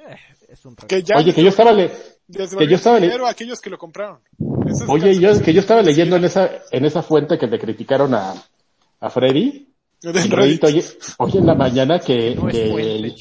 es 0.47 0.63
un 0.65 0.75
Que 0.75 1.01
ya 1.01 1.17
Oye, 1.17 1.33
que 1.33 1.41
yo 1.41 1.49
estaba 1.49 1.71
le, 1.71 1.89
que 2.31 2.67
yo 2.67 2.75
estaba 2.75 2.99
le- 2.99 3.07
dinero 3.07 3.25
a 3.25 3.31
aquellos 3.31 3.59
que 3.59 3.71
lo 3.71 3.79
compraron. 3.79 4.19
Es 4.67 4.83
oye, 4.87 5.19
yo, 5.19 5.41
que 5.41 5.53
yo 5.53 5.61
estaba 5.61 5.81
leyendo 5.81 6.17
en 6.17 6.25
esa, 6.25 6.51
en 6.71 6.85
esa 6.85 7.01
fuente 7.01 7.39
que 7.39 7.47
le 7.47 7.57
criticaron 7.57 8.13
a, 8.13 8.35
a 8.99 9.09
Freddy, 9.09 9.67
Reddit. 10.03 10.63
Oye, 10.65 10.83
oye 11.17 11.39
en 11.39 11.45
la 11.47 11.55
mañana 11.55 11.99
que, 11.99 12.35
no 12.35 12.45
que 12.47 12.69
fuente 12.69 13.15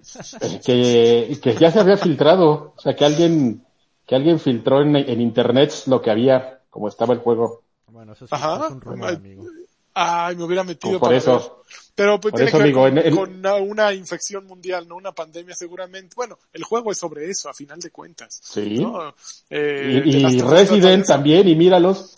que, 0.64 1.38
que 1.42 1.54
ya 1.56 1.70
se 1.72 1.80
había 1.80 1.96
filtrado, 1.96 2.74
o 2.76 2.80
sea, 2.80 2.94
que 2.94 3.04
alguien, 3.04 3.64
que 4.06 4.14
alguien 4.14 4.38
filtró 4.38 4.82
en, 4.82 4.94
en 4.96 5.20
internet 5.20 5.72
lo 5.86 6.00
que 6.00 6.10
había, 6.10 6.60
como 6.70 6.88
estaba 6.88 7.12
el 7.14 7.20
juego. 7.20 7.62
Bueno, 7.90 8.12
eso 8.12 8.24
es, 8.24 8.32
Ajá. 8.32 8.66
es 8.66 8.72
un 8.72 8.80
rumor, 8.80 9.08
Ay, 9.10 9.16
amigo. 9.16 9.44
Ay, 9.92 10.36
me 10.36 10.44
hubiera 10.44 10.62
metido 10.62 10.98
Por 11.00 11.08
para 11.08 11.18
eso. 11.18 11.38
ver. 11.38 11.74
Pero 11.96 12.20
pues 12.20 12.30
Por 12.32 12.38
tiene 12.38 12.48
eso, 12.50 12.58
que 12.58 12.62
ver 12.62 12.72
amigo, 12.72 12.80
con, 12.82 12.98
en 12.98 13.06
el- 13.06 13.14
con 13.16 13.34
una, 13.38 13.54
una 13.56 13.92
infección 13.92 14.46
mundial, 14.46 14.86
no 14.88 14.96
una 14.96 15.12
pandemia 15.12 15.54
seguramente. 15.54 16.14
Bueno, 16.14 16.38
el 16.52 16.62
juego 16.62 16.92
es 16.92 16.98
sobre 16.98 17.28
eso, 17.28 17.48
a 17.48 17.54
final 17.54 17.80
de 17.80 17.90
cuentas. 17.90 18.40
Sí. 18.42 18.78
¿no? 18.78 19.14
Eh, 19.50 20.02
Y, 20.04 20.40
Resident 20.40 21.06
también, 21.06 21.48
y 21.48 21.56
míralos. 21.56 22.14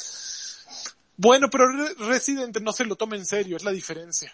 Bueno, 1.16 1.48
pero 1.50 1.68
Re- 1.68 1.94
Resident 2.08 2.58
no 2.60 2.72
se 2.72 2.84
lo 2.84 2.96
toma 2.96 3.16
en 3.16 3.24
serio, 3.24 3.56
es 3.56 3.64
la 3.64 3.70
diferencia. 3.72 4.32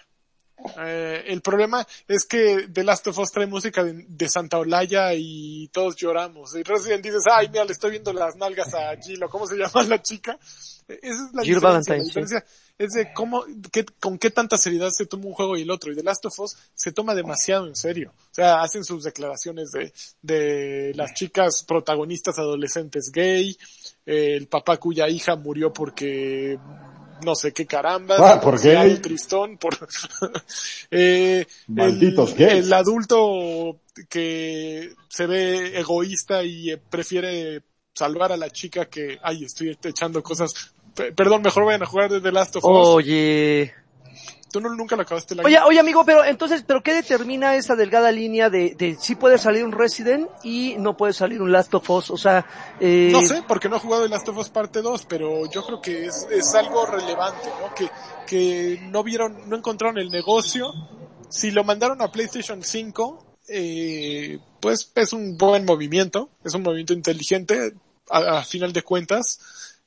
Eh, 0.80 1.24
el 1.26 1.40
problema 1.40 1.86
es 2.06 2.24
que 2.24 2.68
The 2.72 2.84
Last 2.84 3.06
of 3.06 3.18
Us 3.18 3.30
trae 3.30 3.46
música 3.46 3.84
de, 3.84 4.04
de 4.08 4.28
Santa 4.28 4.58
Olaya 4.58 5.14
y 5.14 5.68
todos 5.68 5.96
lloramos. 5.96 6.54
Y 6.56 6.62
Resident 6.62 7.04
dices, 7.04 7.24
ay, 7.32 7.48
mira, 7.48 7.64
le 7.64 7.72
estoy 7.72 7.92
viendo 7.92 8.12
las 8.12 8.36
nalgas 8.36 8.74
a 8.74 8.96
Gilo, 8.96 9.28
¿cómo 9.28 9.46
se 9.46 9.56
llama 9.56 9.82
la 9.84 10.02
chica? 10.02 10.38
Esa 10.88 11.26
es 11.26 11.34
la 11.34 11.42
Jill 11.42 11.54
diferencia. 11.56 11.96
La 11.96 12.02
diferencia 12.02 12.44
es 12.78 12.92
de 12.92 13.12
cómo, 13.12 13.44
qué, 13.70 13.84
con 14.00 14.18
qué 14.18 14.30
tanta 14.30 14.56
seriedad 14.56 14.90
se 14.90 15.06
toma 15.06 15.26
un 15.26 15.34
juego 15.34 15.56
y 15.56 15.62
el 15.62 15.70
otro. 15.70 15.92
Y 15.92 15.96
The 15.96 16.02
Last 16.02 16.24
of 16.26 16.38
Us 16.40 16.56
se 16.74 16.92
toma 16.92 17.14
demasiado 17.14 17.66
en 17.66 17.76
serio. 17.76 18.12
O 18.16 18.34
sea, 18.34 18.62
hacen 18.62 18.84
sus 18.84 19.04
declaraciones 19.04 19.70
de, 19.72 19.92
de 20.22 20.92
las 20.94 21.12
chicas 21.14 21.64
protagonistas 21.64 22.38
adolescentes 22.38 23.10
gay, 23.12 23.56
eh, 24.06 24.36
el 24.36 24.46
papá 24.46 24.78
cuya 24.78 25.08
hija 25.08 25.36
murió 25.36 25.72
porque 25.72 26.58
no 27.24 27.34
sé 27.34 27.52
qué 27.52 27.66
carambas. 27.66 28.20
Ah, 28.20 28.40
¿por 28.40 28.60
qué? 28.60 28.68
demasiado 28.70 29.00
tristón, 29.02 29.58
por, 29.58 29.76
eh, 30.90 31.46
Malditos 31.66 32.34
el, 32.38 32.42
el 32.64 32.72
adulto 32.72 33.80
que 34.08 34.92
se 35.08 35.26
ve 35.26 35.78
egoísta 35.78 36.42
y 36.44 36.70
eh, 36.70 36.78
prefiere 36.78 37.62
salvar 37.94 38.32
a 38.32 38.36
la 38.36 38.50
chica 38.50 38.86
que, 38.86 39.18
ay, 39.22 39.44
estoy 39.44 39.76
echando 39.84 40.22
cosas. 40.22 40.52
P- 40.94 41.12
Perdón, 41.12 41.42
mejor 41.42 41.64
vayan 41.64 41.82
a 41.82 41.86
jugar 41.86 42.10
de 42.10 42.20
The 42.20 42.32
Last 42.32 42.56
of 42.56 42.64
Us. 42.64 42.70
Oye. 42.70 43.74
Tú 44.50 44.60
no, 44.60 44.74
nunca 44.74 44.96
lo 44.96 45.02
acabaste 45.02 45.34
la 45.34 45.42
Oye, 45.42 45.58
oye 45.60 45.78
amigo, 45.78 46.04
pero 46.04 46.24
entonces, 46.24 46.64
¿pero 46.66 46.82
qué 46.82 46.94
determina 46.94 47.54
esa 47.56 47.76
delgada 47.76 48.10
línea 48.10 48.48
de, 48.48 48.74
de 48.78 48.96
si 48.98 49.14
puede 49.14 49.36
salir 49.38 49.62
un 49.64 49.72
Resident 49.72 50.28
y 50.42 50.76
no 50.78 50.96
puede 50.96 51.12
salir 51.12 51.42
un 51.42 51.52
Last 51.52 51.74
of 51.74 51.90
Us? 51.90 52.10
O 52.10 52.16
sea, 52.16 52.46
eh, 52.80 53.10
No 53.12 53.20
sé, 53.20 53.42
porque 53.46 53.68
no 53.68 53.76
he 53.76 53.80
jugado 53.80 54.04
The 54.04 54.08
Last 54.08 54.28
of 54.28 54.38
Us 54.38 54.48
parte 54.48 54.80
2, 54.80 55.04
pero 55.06 55.50
yo 55.50 55.64
creo 55.64 55.80
que 55.82 56.06
es, 56.06 56.26
es 56.30 56.54
algo 56.54 56.86
relevante, 56.86 57.48
¿no? 57.60 57.74
Que, 57.74 57.90
que 58.26 58.80
no 58.90 59.02
vieron, 59.02 59.48
no 59.48 59.56
encontraron 59.56 59.98
el 59.98 60.08
negocio. 60.08 60.72
Si 61.28 61.50
lo 61.50 61.62
mandaron 61.64 62.00
a 62.00 62.10
PlayStation 62.10 62.62
5, 62.62 63.36
eh, 63.48 64.38
pues 64.60 64.92
es 64.94 65.12
un 65.12 65.36
buen 65.36 65.64
movimiento, 65.66 66.30
es 66.44 66.54
un 66.54 66.62
movimiento 66.62 66.92
inteligente, 66.94 67.74
a, 68.10 68.38
a 68.38 68.44
final 68.44 68.72
de 68.72 68.82
cuentas, 68.82 69.40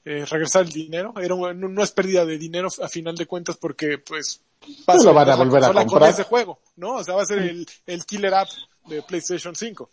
eh, 0.05 0.25
regresar 0.25 0.63
el 0.65 0.71
dinero. 0.71 1.13
Era 1.19 1.33
un- 1.33 1.59
no, 1.59 1.67
no 1.67 1.83
es 1.83 1.91
pérdida 1.91 2.25
de 2.25 2.37
dinero 2.37 2.67
a 2.83 2.87
final 2.87 3.15
de 3.15 3.25
cuentas 3.25 3.57
porque, 3.57 3.97
pues, 3.97 4.41
va 4.61 4.93
Pues 4.93 5.03
lo 5.03 5.13
van 5.13 5.29
a 5.29 5.35
volver 5.35 5.63
a 5.63 5.73
comprar. 5.73 6.09
ese 6.09 6.23
juego, 6.23 6.59
¿no? 6.75 6.95
O 6.95 7.03
sea, 7.03 7.15
va 7.15 7.23
a 7.23 7.25
ser 7.25 7.39
el, 7.39 7.67
el 7.85 8.05
killer 8.05 8.33
app 8.33 8.47
de 8.87 9.01
PlayStation 9.01 9.55
5. 9.55 9.89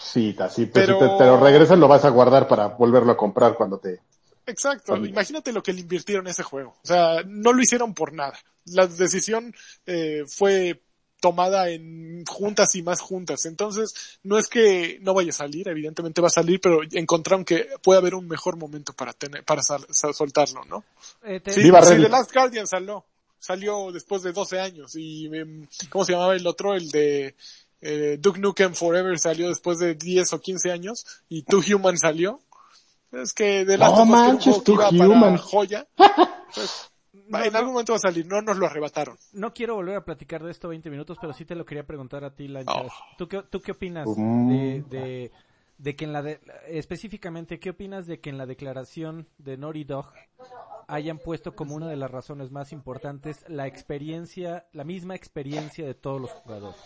Sí, 0.00 0.34
así, 0.38 0.66
pues, 0.66 0.86
Pero- 0.86 0.98
si 1.00 1.06
te, 1.08 1.18
te 1.18 1.24
lo 1.24 1.38
regresan, 1.40 1.80
lo 1.80 1.88
vas 1.88 2.04
a 2.04 2.10
guardar 2.10 2.46
para 2.48 2.68
volverlo 2.68 3.12
a 3.12 3.16
comprar 3.16 3.54
cuando 3.54 3.78
te... 3.78 4.00
Exacto, 4.48 4.94
imagínate 4.96 5.52
lo 5.52 5.62
que 5.62 5.72
le 5.72 5.80
invirtieron 5.80 6.26
en 6.26 6.30
ese 6.30 6.44
juego. 6.44 6.76
O 6.82 6.86
sea, 6.86 7.22
no 7.26 7.52
lo 7.52 7.60
hicieron 7.62 7.94
por 7.94 8.12
nada. 8.12 8.38
La 8.66 8.86
decisión 8.86 9.52
eh, 9.86 10.22
fue 10.28 10.82
tomada 11.18 11.68
en 11.70 12.24
juntas 12.26 12.74
y 12.76 12.82
más 12.82 13.00
juntas. 13.00 13.44
Entonces, 13.46 13.92
no 14.22 14.38
es 14.38 14.46
que 14.46 14.98
no 15.00 15.14
vaya 15.14 15.30
a 15.30 15.32
salir, 15.32 15.66
evidentemente 15.68 16.20
va 16.20 16.28
a 16.28 16.30
salir, 16.30 16.60
pero 16.60 16.80
encontraron 16.92 17.44
que 17.44 17.66
puede 17.82 17.98
haber 17.98 18.14
un 18.14 18.28
mejor 18.28 18.56
momento 18.56 18.92
para 18.92 19.12
tener, 19.14 19.42
para 19.44 19.62
sal- 19.62 19.86
sal- 19.90 20.14
soltarlo, 20.14 20.64
¿no? 20.66 20.84
Eh, 21.24 21.40
te- 21.40 21.52
Sí, 21.52 21.62
sí, 21.62 21.70
Reddit. 21.70 22.04
The 22.04 22.08
Last 22.08 22.32
Guardian 22.32 22.66
salió. 22.68 23.04
Salió 23.46 23.92
después 23.92 24.22
de 24.22 24.32
12 24.32 24.58
años. 24.58 24.96
Y, 24.96 25.26
em, 25.26 25.68
¿cómo 25.88 26.04
se 26.04 26.14
llamaba 26.14 26.34
el 26.34 26.44
otro? 26.48 26.74
El 26.74 26.90
de 26.90 27.36
eh, 27.80 28.16
Duke 28.18 28.40
Nukem 28.40 28.74
Forever 28.74 29.16
salió 29.20 29.48
después 29.48 29.78
de 29.78 29.94
10 29.94 30.32
o 30.32 30.40
15 30.40 30.72
años. 30.72 31.06
Y 31.28 31.44
Two 31.44 31.60
Human 31.72 31.96
salió. 31.96 32.40
Es 33.12 33.32
que 33.32 33.64
The 33.64 33.78
Last 33.78 33.92
No 33.92 33.96
que 33.96 34.02
un 34.02 34.10
manches, 34.10 34.54
juego 34.56 34.88
que 34.90 34.96
iba 34.96 35.20
para 35.20 35.38
joya. 35.38 35.86
pues, 36.54 36.90
No, 37.28 37.44
en 37.44 37.54
algún 37.54 37.72
momento 37.74 37.92
va 37.92 37.98
a 37.98 38.00
salir. 38.00 38.26
No 38.26 38.42
nos 38.42 38.56
lo 38.56 38.66
arrebataron. 38.66 39.16
No 39.32 39.54
quiero 39.54 39.76
volver 39.76 39.94
a 39.94 40.04
platicar 40.04 40.42
de 40.42 40.50
esto 40.50 40.66
20 40.66 40.90
minutos, 40.90 41.16
pero 41.20 41.32
sí 41.32 41.44
te 41.44 41.54
lo 41.54 41.64
quería 41.64 41.86
preguntar 41.86 42.24
a 42.24 42.34
ti, 42.34 42.48
Lanchas. 42.48 42.74
Oh. 42.76 43.16
¿Tú, 43.16 43.28
qué, 43.28 43.44
¿Tú 43.48 43.60
qué 43.60 43.70
opinas 43.70 44.08
de, 44.08 44.84
de, 44.90 45.30
de 45.78 45.94
que 45.94 46.04
en 46.04 46.12
la 46.12 46.22
de, 46.22 46.40
específicamente, 46.66 47.60
qué 47.60 47.70
opinas 47.70 48.08
de 48.08 48.18
que 48.18 48.30
en 48.30 48.38
la 48.38 48.46
declaración 48.46 49.28
de 49.38 49.56
Naughty 49.56 49.84
Dog 49.84 50.12
hayan 50.88 51.18
puesto 51.18 51.54
como 51.54 51.74
una 51.74 51.88
de 51.88 51.96
las 51.96 52.10
razones 52.10 52.50
más 52.50 52.72
importantes 52.72 53.44
la 53.48 53.66
experiencia, 53.66 54.66
la 54.72 54.84
misma 54.84 55.14
experiencia 55.14 55.86
de 55.86 55.94
todos 55.94 56.20
los 56.20 56.30
jugadores? 56.30 56.80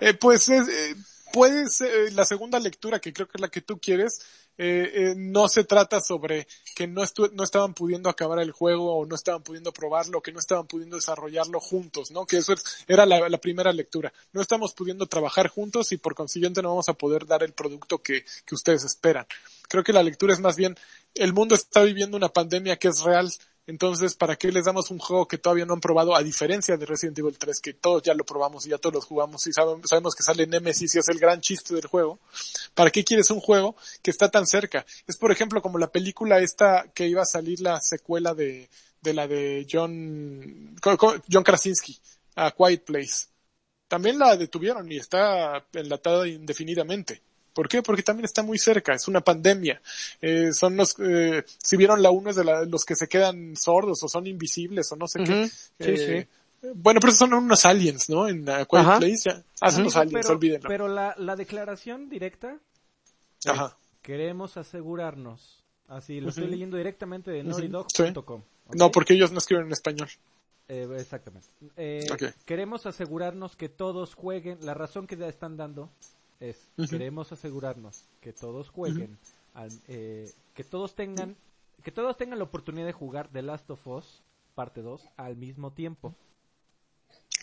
Eh, 0.00 0.14
pues 0.14 0.48
es, 0.48 0.68
eh, 0.68 0.94
puede 1.34 1.68
ser 1.68 1.92
eh, 1.92 2.10
la 2.12 2.24
segunda 2.24 2.60
lectura, 2.60 3.00
que 3.00 3.12
creo 3.12 3.26
que 3.26 3.36
es 3.38 3.40
la 3.40 3.48
que 3.48 3.60
tú 3.60 3.80
quieres, 3.80 4.20
eh, 4.56 4.90
eh, 4.94 5.14
no 5.16 5.48
se 5.48 5.64
trata 5.64 6.00
sobre 6.00 6.46
que 6.76 6.86
no, 6.86 7.02
estu- 7.02 7.32
no 7.32 7.42
estaban 7.42 7.74
pudiendo 7.74 8.08
acabar 8.08 8.38
el 8.38 8.52
juego 8.52 8.94
o 8.96 9.04
no 9.04 9.16
estaban 9.16 9.42
pudiendo 9.42 9.72
probarlo, 9.72 10.22
que 10.22 10.30
no 10.30 10.38
estaban 10.38 10.68
pudiendo 10.68 10.94
desarrollarlo 10.94 11.58
juntos, 11.58 12.12
¿no? 12.12 12.24
Que 12.24 12.36
eso 12.36 12.52
es- 12.52 12.62
era 12.86 13.04
la, 13.04 13.28
la 13.28 13.38
primera 13.38 13.72
lectura. 13.72 14.12
No 14.32 14.40
estamos 14.40 14.74
pudiendo 14.74 15.06
trabajar 15.06 15.48
juntos 15.48 15.90
y 15.90 15.96
por 15.96 16.14
consiguiente 16.14 16.62
no 16.62 16.68
vamos 16.68 16.88
a 16.88 16.94
poder 16.94 17.26
dar 17.26 17.42
el 17.42 17.52
producto 17.52 17.98
que, 18.00 18.24
que 18.46 18.54
ustedes 18.54 18.84
esperan. 18.84 19.26
Creo 19.68 19.82
que 19.82 19.92
la 19.92 20.04
lectura 20.04 20.32
es 20.34 20.38
más 20.40 20.54
bien, 20.54 20.76
el 21.14 21.32
mundo 21.32 21.56
está 21.56 21.82
viviendo 21.82 22.16
una 22.16 22.28
pandemia 22.28 22.76
que 22.76 22.86
es 22.88 23.00
real, 23.00 23.28
entonces, 23.66 24.14
¿para 24.14 24.36
qué 24.36 24.52
les 24.52 24.66
damos 24.66 24.90
un 24.90 24.98
juego 24.98 25.26
que 25.26 25.38
todavía 25.38 25.64
no 25.64 25.72
han 25.72 25.80
probado? 25.80 26.14
A 26.14 26.22
diferencia 26.22 26.76
de 26.76 26.84
Resident 26.84 27.18
Evil 27.18 27.38
3, 27.38 27.60
que 27.60 27.72
todos 27.72 28.02
ya 28.02 28.12
lo 28.12 28.24
probamos 28.24 28.66
y 28.66 28.70
ya 28.70 28.78
todos 28.78 28.94
los 28.94 29.04
jugamos 29.06 29.46
y 29.46 29.52
sabemos, 29.52 29.88
sabemos 29.88 30.14
que 30.14 30.22
sale 30.22 30.46
Nemesis 30.46 30.94
y 30.94 30.98
es 30.98 31.08
el 31.08 31.18
gran 31.18 31.40
chiste 31.40 31.74
del 31.74 31.86
juego. 31.86 32.18
¿Para 32.74 32.90
qué 32.90 33.04
quieres 33.04 33.30
un 33.30 33.40
juego 33.40 33.74
que 34.02 34.10
está 34.10 34.30
tan 34.30 34.46
cerca? 34.46 34.84
Es, 35.06 35.16
por 35.16 35.32
ejemplo, 35.32 35.62
como 35.62 35.78
la 35.78 35.90
película 35.90 36.40
esta 36.40 36.84
que 36.92 37.08
iba 37.08 37.22
a 37.22 37.26
salir 37.26 37.60
la 37.60 37.80
secuela 37.80 38.34
de, 38.34 38.68
de 39.00 39.14
la 39.14 39.26
de 39.26 39.66
John, 39.70 40.76
John 40.82 41.44
Krasinski, 41.44 41.98
a 42.36 42.50
Quiet 42.50 42.84
Place. 42.84 43.28
También 43.88 44.18
la 44.18 44.36
detuvieron 44.36 44.90
y 44.90 44.96
está 44.96 45.64
enlatada 45.72 46.28
indefinidamente. 46.28 47.22
¿Por 47.54 47.68
qué? 47.68 47.82
Porque 47.82 48.02
también 48.02 48.24
está 48.24 48.42
muy 48.42 48.58
cerca, 48.58 48.92
es 48.94 49.08
una 49.08 49.20
pandemia. 49.22 49.80
Eh, 50.20 50.52
son 50.52 50.76
los, 50.76 50.94
eh, 50.98 51.44
si 51.62 51.76
vieron 51.76 52.02
la 52.02 52.10
uno 52.10 52.30
es 52.30 52.36
de 52.36 52.44
la- 52.44 52.64
los 52.64 52.84
que 52.84 52.96
se 52.96 53.08
quedan 53.08 53.56
sordos 53.56 54.02
o 54.02 54.08
son 54.08 54.26
invisibles 54.26 54.90
o 54.92 54.96
no 54.96 55.06
sé 55.08 55.20
qué. 55.24 55.46
sí, 55.48 55.54
Eh, 55.78 56.26
Bueno, 56.74 56.98
pero 57.00 57.12
son 57.12 57.32
unos 57.34 57.64
aliens, 57.66 58.08
¿no? 58.08 58.26
En 58.26 58.40
uh, 58.42 58.64
Quiet 58.66 58.66
Ajá. 58.72 58.98
Place 58.98 59.16
ya. 59.26 59.42
Hacen 59.60 59.80
Sí, 59.80 59.84
los 59.84 59.96
aliens, 59.96 60.24
pero, 60.26 60.36
olvídenlo. 60.36 60.68
pero 60.68 60.88
la, 60.88 61.14
la 61.18 61.36
declaración 61.36 62.08
directa 62.08 62.58
es, 63.44 63.50
Ajá. 63.50 63.76
queremos 64.02 64.56
asegurarnos, 64.56 65.62
así 65.88 66.20
lo 66.20 66.30
estoy 66.30 66.48
leyendo 66.48 66.76
directamente 66.78 67.30
de 67.30 67.42
Ujú, 67.42 67.50
naughtydog.com. 67.50 68.40
¿ok? 68.66 68.74
No, 68.76 68.90
porque 68.90 69.12
ellos 69.14 69.30
no 69.30 69.38
escriben 69.38 69.66
en 69.66 69.72
español. 69.72 70.08
Eh, 70.68 70.88
exactamente. 70.98 71.46
Eh, 71.76 72.08
Ok. 72.10 72.22
Queremos 72.46 72.86
asegurarnos 72.86 73.56
que 73.56 73.68
todos 73.68 74.14
jueguen. 74.14 74.58
La 74.62 74.72
razón 74.72 75.06
que 75.06 75.16
ya 75.18 75.28
están 75.28 75.58
dando 75.58 75.90
es 76.40 76.68
queremos 76.90 77.32
asegurarnos 77.32 78.04
que 78.20 78.32
todos 78.32 78.68
jueguen, 78.70 79.18
al- 79.54 79.70
eh, 79.88 80.30
que 80.54 80.64
todos 80.64 80.94
tengan, 80.94 81.36
que 81.82 81.92
todos 81.92 82.16
tengan 82.16 82.38
la 82.38 82.44
oportunidad 82.44 82.86
de 82.86 82.92
jugar 82.92 83.28
The 83.32 83.42
Last 83.42 83.70
of 83.70 83.86
Us 83.86 84.22
parte 84.54 84.82
2 84.82 85.08
al 85.16 85.36
mismo 85.36 85.72
tiempo. 85.72 86.14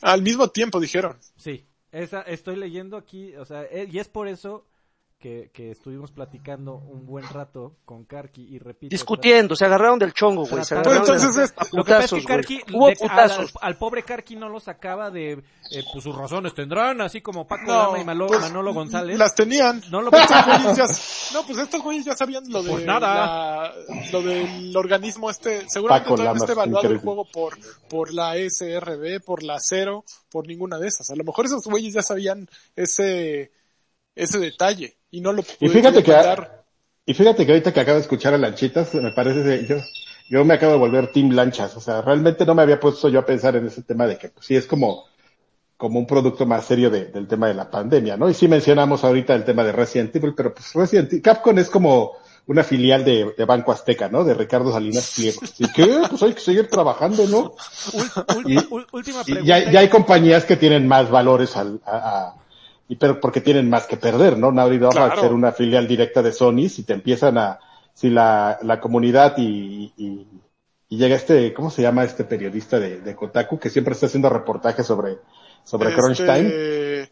Al 0.02 0.22
mismo 0.22 0.50
tiempo 0.50 0.80
dijeron. 0.80 1.18
Sí, 1.36 1.66
esa 1.92 2.22
estoy 2.22 2.56
leyendo 2.56 2.98
aquí, 2.98 3.36
o 3.36 3.46
sea, 3.46 3.64
eh, 3.64 3.88
y 3.92 4.00
es 4.00 4.08
por 4.08 4.28
eso 4.28 4.66
que, 5.22 5.51
que 5.53 5.72
estuvimos 5.72 6.11
platicando 6.11 6.74
un 6.76 7.05
buen 7.05 7.26
rato 7.30 7.78
con 7.86 8.03
Karki 8.05 8.41
y 8.53 8.59
repito. 8.59 8.89
discutiendo, 8.89 9.55
se 9.55 9.65
agarraron 9.65 9.99
del 9.99 10.13
chongo, 10.13 10.45
güey. 10.47 10.65
Se 10.65 10.74
agarraron 10.74 11.01
entonces 11.03 11.36
de- 11.36 11.43
es- 11.45 11.53
a 11.55 11.65
Lo 11.72 11.84
que 11.86 11.91
pasa 11.93 12.03
es 12.05 12.09
que 12.11 12.19
putazos. 12.22 12.26
Karki, 12.26 12.61
Hubo 12.74 12.88
de- 12.88 12.91
al, 12.93 12.97
putazos. 12.97 13.53
al 13.61 13.78
pobre 13.78 14.03
Karki 14.03 14.36
no 14.36 14.49
lo 14.49 14.59
sacaba 14.59 15.11
de, 15.11 15.34
eh, 15.34 15.84
pues 15.93 16.03
sus 16.03 16.15
razones 16.15 16.53
tendrán, 16.55 16.99
así 17.01 17.22
como 17.22 17.47
Paco 17.47 17.67
No, 17.67 17.74
Lama 17.86 17.99
y 18.01 18.03
Malo- 18.05 18.28
pues, 18.28 18.41
Manolo 18.41 18.74
González. 18.74 19.17
Las 19.17 19.36
tenían. 19.36 19.82
No 19.91 20.01
lo 20.01 20.11
Estos 20.11 20.45
güeyes 20.45 20.76
ya, 20.78 21.34
no, 21.39 21.45
pues 21.45 21.57
estos 21.59 21.82
güeyes 21.84 22.03
ya 22.05 22.15
sabían 22.15 22.43
lo 22.49 22.63
de 22.63 22.72
Pues 22.72 22.86
nada. 22.86 23.15
la- 23.15 23.74
lo 24.11 24.22
del 24.24 24.76
organismo 24.76 25.30
este. 25.30 25.65
Seguramente 25.69 26.05
Paco 26.05 26.15
todavía 26.15 26.32
no 26.32 26.34
Lamas, 26.34 26.41
está 26.49 26.53
evaluado 26.53 26.88
el 26.88 26.95
increíble. 26.95 27.03
juego 27.05 27.26
por, 27.32 27.57
por 27.88 28.11
la 28.13 28.36
SRB, 28.38 29.19
por 29.24 29.43
la 29.43 29.57
Cero, 29.59 30.03
por 30.32 30.47
ninguna 30.47 30.80
de 30.80 30.88
esas. 30.88 31.09
A 31.11 31.15
lo 31.15 31.24
mejor 31.24 31.45
esos 31.45 31.63
güeyes 31.65 31.93
ya 31.93 32.01
sabían 32.01 32.47
ese, 32.76 33.51
ese 34.24 34.39
detalle 34.39 34.97
y 35.09 35.22
no 35.22 35.34
lo 35.34 35.43
Y 35.59 35.67
fíjate 35.69 36.03
que, 36.03 36.15
y 37.05 37.13
fíjate 37.13 37.45
que 37.45 37.51
ahorita 37.51 37.74
que 37.74 37.80
acabo 37.80 37.95
de 37.95 38.01
escuchar 38.01 38.34
a 38.34 38.38
Lanchitas, 38.38 38.93
me 38.93 39.11
parece, 39.11 39.43
que 39.43 39.65
yo, 39.67 39.78
yo 40.30 40.45
me 40.45 40.53
acabo 40.53 40.74
de 40.74 40.78
volver 40.80 41.11
Team 41.11 41.32
Lanchas, 41.32 41.76
o 41.76 41.82
sea, 41.82 42.01
realmente 42.01 42.45
no 42.45 42.53
me 42.53 42.61
había 42.61 42.80
puesto 42.80 43.09
yo 43.09 43.19
a 43.19 43.26
pensar 43.26 43.55
en 43.55 43.65
ese 43.65 43.82
tema 43.82 44.05
de 44.05 44.17
que, 44.17 44.30
pues 44.30 44.45
sí, 44.45 44.55
es 44.55 44.67
como, 44.67 45.05
como 45.76 45.97
un 45.97 46.05
producto 46.05 46.45
más 46.45 46.65
serio 46.65 46.91
de, 46.91 47.05
del 47.05 47.28
tema 47.28 47.47
de 47.47 47.55
la 47.55 47.72
pandemia, 47.72 48.15
¿no? 48.15 48.30
Y 48.30 48.36
sí 48.36 48.47
mencionamos 48.47 49.03
ahorita 49.03 49.34
el 49.34 49.43
tema 49.43 49.63
de 49.63 49.72
Resident 49.72 50.15
Evil, 50.15 50.36
pero 50.36 50.53
pues 50.53 50.72
Resident 50.74 51.09
Evil, 51.11 51.24
Capcom 51.24 51.57
es 51.57 51.69
como 51.69 52.11
una 52.45 52.63
filial 52.63 53.03
de, 53.03 53.34
de 53.36 53.45
Banco 53.45 53.72
Azteca, 53.72 54.07
¿no? 54.07 54.24
De 54.24 54.36
Ricardo 54.36 54.72
Salinas 54.72 55.13
Pliego. 55.15 55.41
¿Y 55.57 55.72
qué? 55.72 56.01
Pues 56.09 56.22
hay 56.22 56.34
que 56.34 56.41
seguir 56.41 56.67
trabajando, 56.69 57.26
¿no? 57.28 57.53
Y- 58.45 58.57
última 58.91 59.22
Y 59.22 59.32
pregunta. 59.34 59.59
ya, 59.59 59.72
ya 59.72 59.80
hay 59.80 59.89
compañías 59.89 60.45
que 60.45 60.57
tienen 60.57 60.88
más 60.88 61.09
valores 61.09 61.57
al, 61.57 61.82
a- 61.86 62.36
y 62.92 62.98
pero 62.98 63.22
porque 63.22 63.39
tienen 63.39 63.70
más 63.70 63.88
que 63.88 63.96
perder, 63.96 64.38
¿no? 64.38 64.52
Dog 64.52 64.66
al 64.68 64.92
Claro. 64.92 65.22
ser 65.22 65.32
una 65.32 65.54
filial 65.54 65.88
directa 65.88 66.22
de 66.22 66.34
Sony, 66.34 66.68
si 66.68 66.84
te 66.84 66.92
empiezan 66.92 67.38
a, 67.38 67.58
si 67.94 68.10
la, 68.10 68.60
la 68.64 68.82
comunidad 68.82 69.36
y, 69.38 69.94
y, 69.96 70.28
y 70.89 70.98
llega 70.98 71.16
este, 71.16 71.54
¿cómo 71.54 71.72
se 71.72 71.84
llama 71.84 72.04
este 72.04 72.26
periodista 72.26 72.82
de, 72.82 73.00
de 73.00 73.16
Kotaku 73.16 73.58
que 73.58 73.70
siempre 73.70 73.94
está 73.94 74.08
haciendo 74.08 74.28
reportajes 74.28 74.86
sobre, 74.86 75.20
sobre 75.64 75.94
Crunch 75.94 76.20
Este, 76.20 76.26
Time, 76.26 77.10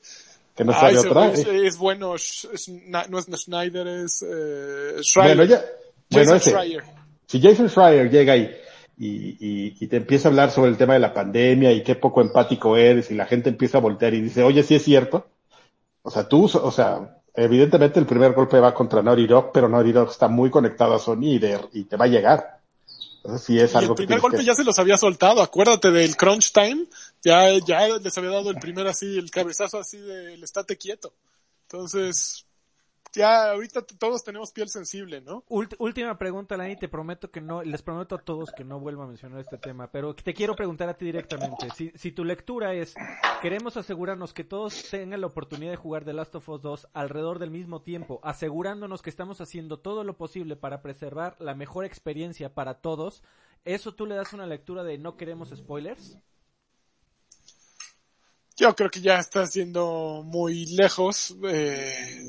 que 0.54 0.66
no 0.66 0.74
sabe 0.74 0.98
otra? 0.98 1.32
es, 1.32 1.48
es 1.48 1.78
bueno, 1.78 2.16
Schna- 2.16 3.08
no 3.08 3.18
es 3.18 3.28
Schneider, 3.28 3.88
es 3.88 4.22
eh, 4.22 4.96
Schreier. 5.02 5.38
bueno, 5.38 5.50
ya, 5.50 5.64
bueno, 6.10 6.36
ese, 6.36 6.50
Schreier. 6.52 6.84
si 7.26 7.40
Jason 7.40 7.70
Schreier 7.70 8.12
llega 8.12 8.36
y, 8.36 8.52
y, 8.98 9.78
y 9.80 9.88
te 9.88 9.96
empieza 9.96 10.28
a 10.28 10.32
hablar 10.32 10.52
sobre 10.52 10.72
el 10.72 10.78
tema 10.78 10.96
de 10.96 11.00
la 11.00 11.14
pandemia 11.14 11.72
y 11.72 11.84
qué 11.84 11.96
poco 11.96 12.20
empático 12.20 12.76
eres 12.76 13.12
y 13.12 13.16
la 13.16 13.28
gente 13.28 13.48
empieza 13.48 13.78
a 13.78 13.82
voltear 13.82 14.14
y 14.14 14.20
dice, 14.20 14.44
oye, 14.44 14.62
sí 14.62 14.76
es 14.76 14.84
cierto. 14.84 15.29
O 16.10 16.12
sea, 16.12 16.28
tú, 16.28 16.45
o 16.45 16.72
sea, 16.72 17.22
evidentemente 17.36 17.99
el 17.99 18.07
primer 18.07 18.34
golpe 18.34 18.60
va 18.60 18.74
contra 18.74 19.03
Naughty 19.03 19.28
Dog, 19.28 19.51
pero 19.53 19.70
Naughty 19.70 19.91
Dog 19.91 20.10
está 20.10 20.28
muy 20.28 20.49
conectado 20.49 20.95
a 20.95 20.99
Sony 20.99 21.36
y, 21.36 21.38
de- 21.38 21.60
y 21.74 21.84
te 21.84 21.97
va 21.97 22.05
a 22.05 22.07
llegar. 22.07 22.62
Entonces 23.18 23.45
sí 23.45 23.60
es 23.60 23.76
Y 23.76 23.78
algo 23.78 23.91
el 23.91 23.97
primer 23.97 24.20
golpe 24.20 24.38
que- 24.39 24.45
ya 24.45 24.55
se 24.55 24.64
los 24.64 24.80
había 24.80 24.97
soltado, 24.97 25.43
acuérdate 25.43 25.91
del 25.91 26.18
crunch 26.18 26.51
time, 26.51 26.88
ya, 27.24 27.55
ya 27.60 27.88
les 27.99 28.18
había 28.18 28.32
dado 28.32 28.49
el 28.49 28.57
primer 28.57 28.88
así, 28.88 29.20
el 29.20 29.30
cabezazo 29.30 29.78
así 29.78 29.99
del 29.99 30.43
estate 30.43 30.78
quieto. 30.78 31.14
Entonces, 31.68 32.45
ya 33.14 33.51
ahorita 33.51 33.82
todos 33.82 34.24
tenemos 34.24 34.51
piel 34.51 34.70
sensible, 34.70 35.22
¿no? 35.22 35.43
Ult- 35.49 35.76
última 35.80 36.18
pregunta, 36.18 36.55
Lani, 36.57 36.76
te 36.76 36.88
prometo 36.88 37.32
que 37.32 37.41
no, 37.41 37.64
les 37.64 37.82
prometo 37.82 38.16
a 38.16 38.20
todos 38.22 38.51
que 38.51 38.64
no 38.64 38.80
vuelva 38.80 39.05
a 39.05 39.07
mencionar 39.07 39.39
este 39.39 39.57
tema, 39.57 39.91
pero 39.91 40.14
te 40.16 40.34
quiero 40.34 40.55
preguntar 40.55 40.89
a 40.89 40.97
ti 40.97 41.05
directamente. 41.05 41.70
Si, 41.76 41.91
si 41.95 42.12
tu 42.12 42.24
lectura 42.24 42.74
es, 42.74 42.93
queremos 43.41 43.78
asegurarnos 43.78 44.34
que 44.34 44.43
todos 44.43 44.89
tengan 44.89 45.22
la 45.22 45.28
oportunidad 45.28 45.72
de 45.72 45.78
jugar 45.78 46.05
The 46.05 46.14
Last 46.14 46.36
of 46.36 46.49
Us 46.49 46.62
2 46.62 46.88
alrededor 46.93 47.39
del 47.39 47.51
mismo 47.51 47.82
tiempo, 47.82 48.20
asegurándonos 48.24 49.01
que 49.01 49.10
estamos 49.10 49.41
haciendo 49.41 49.80
todo 49.80 50.03
lo 50.03 50.18
posible 50.18 50.55
para 50.55 50.82
preservar 50.82 51.36
la 51.39 51.55
mejor 51.55 51.86
experiencia 51.86 52.53
para 52.53 52.76
todos, 52.82 53.24
¿eso 53.66 53.93
tú 53.95 54.05
le 54.05 54.16
das 54.16 54.34
una 54.34 54.45
lectura 54.45 54.84
de 54.84 54.97
no 54.97 55.18
queremos 55.18 55.49
spoilers? 55.55 56.18
Yo 58.57 58.76
creo 58.76 58.89
que 58.89 58.99
ya 58.99 59.20
estás 59.20 59.53
yendo 59.53 60.22
muy 60.26 60.66
lejos, 60.66 61.34
eh, 61.49 62.22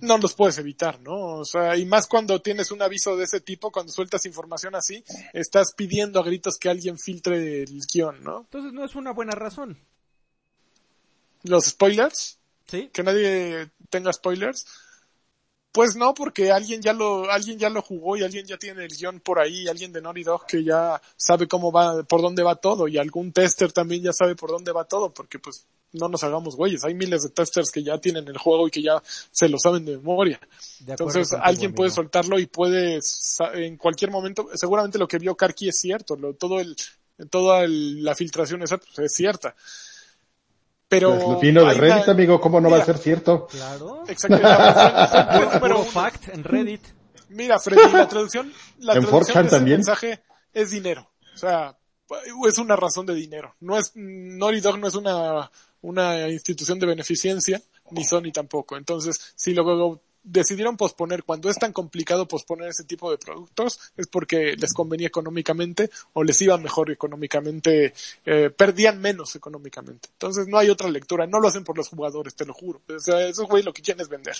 no 0.00 0.18
los 0.18 0.34
puedes 0.34 0.58
evitar, 0.58 1.00
¿no? 1.00 1.38
O 1.38 1.44
sea, 1.44 1.76
y 1.76 1.84
más 1.86 2.06
cuando 2.06 2.40
tienes 2.40 2.70
un 2.70 2.82
aviso 2.82 3.16
de 3.16 3.24
ese 3.24 3.40
tipo, 3.40 3.70
cuando 3.70 3.92
sueltas 3.92 4.26
información 4.26 4.74
así, 4.74 5.04
estás 5.32 5.72
pidiendo 5.74 6.20
a 6.20 6.24
gritos 6.24 6.58
que 6.58 6.68
alguien 6.68 6.98
filtre 6.98 7.62
el 7.62 7.80
guion, 7.92 8.22
¿no? 8.22 8.40
Entonces 8.40 8.72
no 8.72 8.84
es 8.84 8.94
una 8.94 9.12
buena 9.12 9.32
razón, 9.32 9.78
Los 11.42 11.66
spoilers, 11.66 12.38
¿sí? 12.66 12.90
que 12.92 13.02
nadie 13.02 13.70
tenga 13.90 14.12
spoilers. 14.12 14.66
Pues 15.76 15.94
no, 15.94 16.14
porque 16.14 16.50
alguien 16.50 16.80
ya 16.80 16.94
lo, 16.94 17.30
alguien 17.30 17.58
ya 17.58 17.68
lo 17.68 17.82
jugó 17.82 18.16
y 18.16 18.22
alguien 18.22 18.46
ya 18.46 18.56
tiene 18.56 18.82
el 18.86 18.96
guion 18.96 19.20
por 19.20 19.38
ahí, 19.38 19.68
alguien 19.68 19.92
de 19.92 20.00
Naughty 20.00 20.22
Dog 20.22 20.46
que 20.46 20.64
ya 20.64 20.98
sabe 21.18 21.46
cómo 21.46 21.70
va, 21.70 22.02
por 22.02 22.22
dónde 22.22 22.42
va 22.42 22.54
todo, 22.54 22.88
y 22.88 22.96
algún 22.96 23.30
tester 23.30 23.72
también 23.72 24.02
ya 24.02 24.14
sabe 24.14 24.34
por 24.34 24.50
dónde 24.50 24.72
va 24.72 24.84
todo, 24.84 25.12
porque 25.12 25.38
pues 25.38 25.66
no 25.92 26.08
nos 26.08 26.24
hagamos 26.24 26.56
güeyes, 26.56 26.82
hay 26.82 26.94
miles 26.94 27.24
de 27.24 27.28
testers 27.28 27.70
que 27.70 27.82
ya 27.82 27.98
tienen 27.98 28.26
el 28.26 28.38
juego 28.38 28.66
y 28.66 28.70
que 28.70 28.80
ya 28.80 29.02
se 29.30 29.50
lo 29.50 29.58
saben 29.58 29.84
de 29.84 29.98
memoria. 29.98 30.40
De 30.80 30.92
Entonces 30.92 31.30
alguien 31.34 31.74
puede 31.74 31.90
soltarlo 31.90 32.38
y 32.38 32.46
puede 32.46 32.98
en 33.52 33.76
cualquier 33.76 34.10
momento, 34.10 34.48
seguramente 34.54 34.98
lo 34.98 35.06
que 35.06 35.18
vio 35.18 35.36
Karki 35.36 35.68
es 35.68 35.76
cierto, 35.78 36.16
lo, 36.16 36.32
todo 36.32 36.58
el, 36.58 36.74
toda 37.28 37.64
el- 37.64 38.02
la 38.02 38.14
filtración 38.14 38.62
esa 38.62 38.78
pues, 38.78 38.98
es 38.98 39.12
cierta. 39.12 39.54
Pero 40.88 41.10
Pues 41.14 41.22
lo 41.28 41.38
vino 41.40 41.64
de 41.64 41.74
Reddit, 41.74 42.04
una- 42.04 42.12
amigo, 42.12 42.40
¿cómo 42.40 42.60
no 42.60 42.70
va 42.70 42.78
a 42.78 42.84
ser 42.84 42.96
cierto? 42.98 43.46
Claro. 43.48 44.04
Puro 45.60 45.80
uno. 45.80 45.84
fact 45.84 46.28
en 46.28 46.44
Reddit. 46.44 46.82
Mira, 47.30 47.58
Freddy, 47.58 47.92
la 47.92 48.06
traducción, 48.08 48.52
la 48.78 48.94
¿En 48.94 49.00
traducción 49.02 49.36
4chan 49.36 49.42
de 49.42 49.46
ese 49.48 49.56
también? 49.56 49.76
mensaje 49.78 50.22
es 50.52 50.70
dinero. 50.70 51.10
O 51.34 51.38
sea, 51.38 51.76
es 52.48 52.58
una 52.58 52.76
razón 52.76 53.04
de 53.06 53.14
dinero. 53.14 53.54
No 53.60 53.76
es, 53.76 53.92
Naughty 53.94 54.60
Dog 54.60 54.78
no 54.78 54.86
es 54.86 54.94
una, 54.94 55.50
una 55.82 56.28
institución 56.28 56.78
de 56.78 56.86
beneficencia, 56.86 57.60
ni 57.90 58.04
Sony 58.04 58.30
tampoco. 58.32 58.76
Entonces, 58.76 59.32
si 59.34 59.54
luego 59.54 60.00
decidieron 60.28 60.76
posponer, 60.76 61.22
cuando 61.24 61.48
es 61.48 61.56
tan 61.56 61.72
complicado 61.72 62.26
posponer 62.26 62.68
ese 62.68 62.84
tipo 62.84 63.10
de 63.10 63.16
productos, 63.16 63.92
es 63.96 64.06
porque 64.08 64.56
les 64.58 64.74
convenía 64.74 65.06
económicamente 65.06 65.88
o 66.14 66.24
les 66.24 66.42
iba 66.42 66.58
mejor 66.58 66.90
económicamente, 66.90 67.94
eh, 68.24 68.50
perdían 68.50 69.00
menos 69.00 69.36
económicamente. 69.36 70.08
Entonces 70.12 70.48
no 70.48 70.58
hay 70.58 70.68
otra 70.68 70.90
lectura, 70.90 71.26
no 71.26 71.38
lo 71.40 71.46
hacen 71.48 71.62
por 71.64 71.76
los 71.78 71.88
jugadores, 71.88 72.34
te 72.34 72.44
lo 72.44 72.52
juro. 72.54 72.80
O 72.94 72.98
sea, 72.98 73.26
esos 73.28 73.46
güey 73.48 73.62
lo 73.62 73.72
que 73.72 73.82
quieren 73.82 74.00
es 74.02 74.08
vender, 74.08 74.36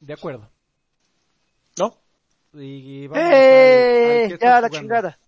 De 0.00 0.12
acuerdo. 0.12 0.48
¿no? 1.78 1.96
Y 2.54 3.06
vamos 3.08 3.24
al- 3.24 3.32
al 3.32 3.38
que 4.28 4.34
estás 4.34 4.40
Ya 4.40 4.48
la 4.60 4.68
jugando. 4.68 4.78
chingada. 4.78 5.18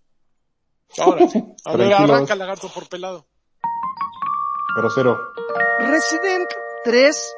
Ahora, 0.99 1.27
a 1.65 1.75
ver, 1.77 1.93
arranca 1.93 2.35
lagarto 2.35 2.69
por 2.73 2.87
pelado. 2.87 3.25
Pero 4.75 4.89
cero. 4.95 5.19
Resident 5.79 6.49
3 6.85 7.35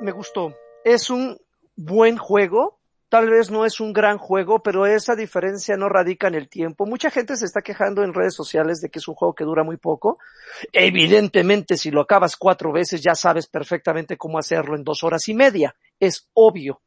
me 0.00 0.12
gustó. 0.12 0.54
Es 0.86 1.10
un 1.10 1.36
buen 1.74 2.16
juego. 2.16 2.78
Tal 3.08 3.28
vez 3.28 3.50
no 3.50 3.64
es 3.64 3.80
un 3.80 3.92
gran 3.92 4.18
juego, 4.18 4.62
pero 4.62 4.86
esa 4.86 5.16
diferencia 5.16 5.76
no 5.76 5.88
radica 5.88 6.28
en 6.28 6.36
el 6.36 6.48
tiempo. 6.48 6.86
Mucha 6.86 7.10
gente 7.10 7.36
se 7.36 7.44
está 7.44 7.60
quejando 7.60 8.04
en 8.04 8.14
redes 8.14 8.34
sociales 8.34 8.80
de 8.80 8.88
que 8.88 9.00
es 9.00 9.08
un 9.08 9.16
juego 9.16 9.34
que 9.34 9.42
dura 9.44 9.64
muy 9.64 9.78
poco. 9.78 10.18
Evidentemente, 10.72 11.76
si 11.76 11.90
lo 11.90 12.02
acabas 12.02 12.36
cuatro 12.36 12.70
veces, 12.70 13.02
ya 13.02 13.16
sabes 13.16 13.48
perfectamente 13.48 14.16
cómo 14.16 14.38
hacerlo 14.38 14.76
en 14.76 14.84
dos 14.84 15.02
horas 15.02 15.28
y 15.28 15.34
media. 15.34 15.74
Es 15.98 16.28
obvio. 16.34 16.82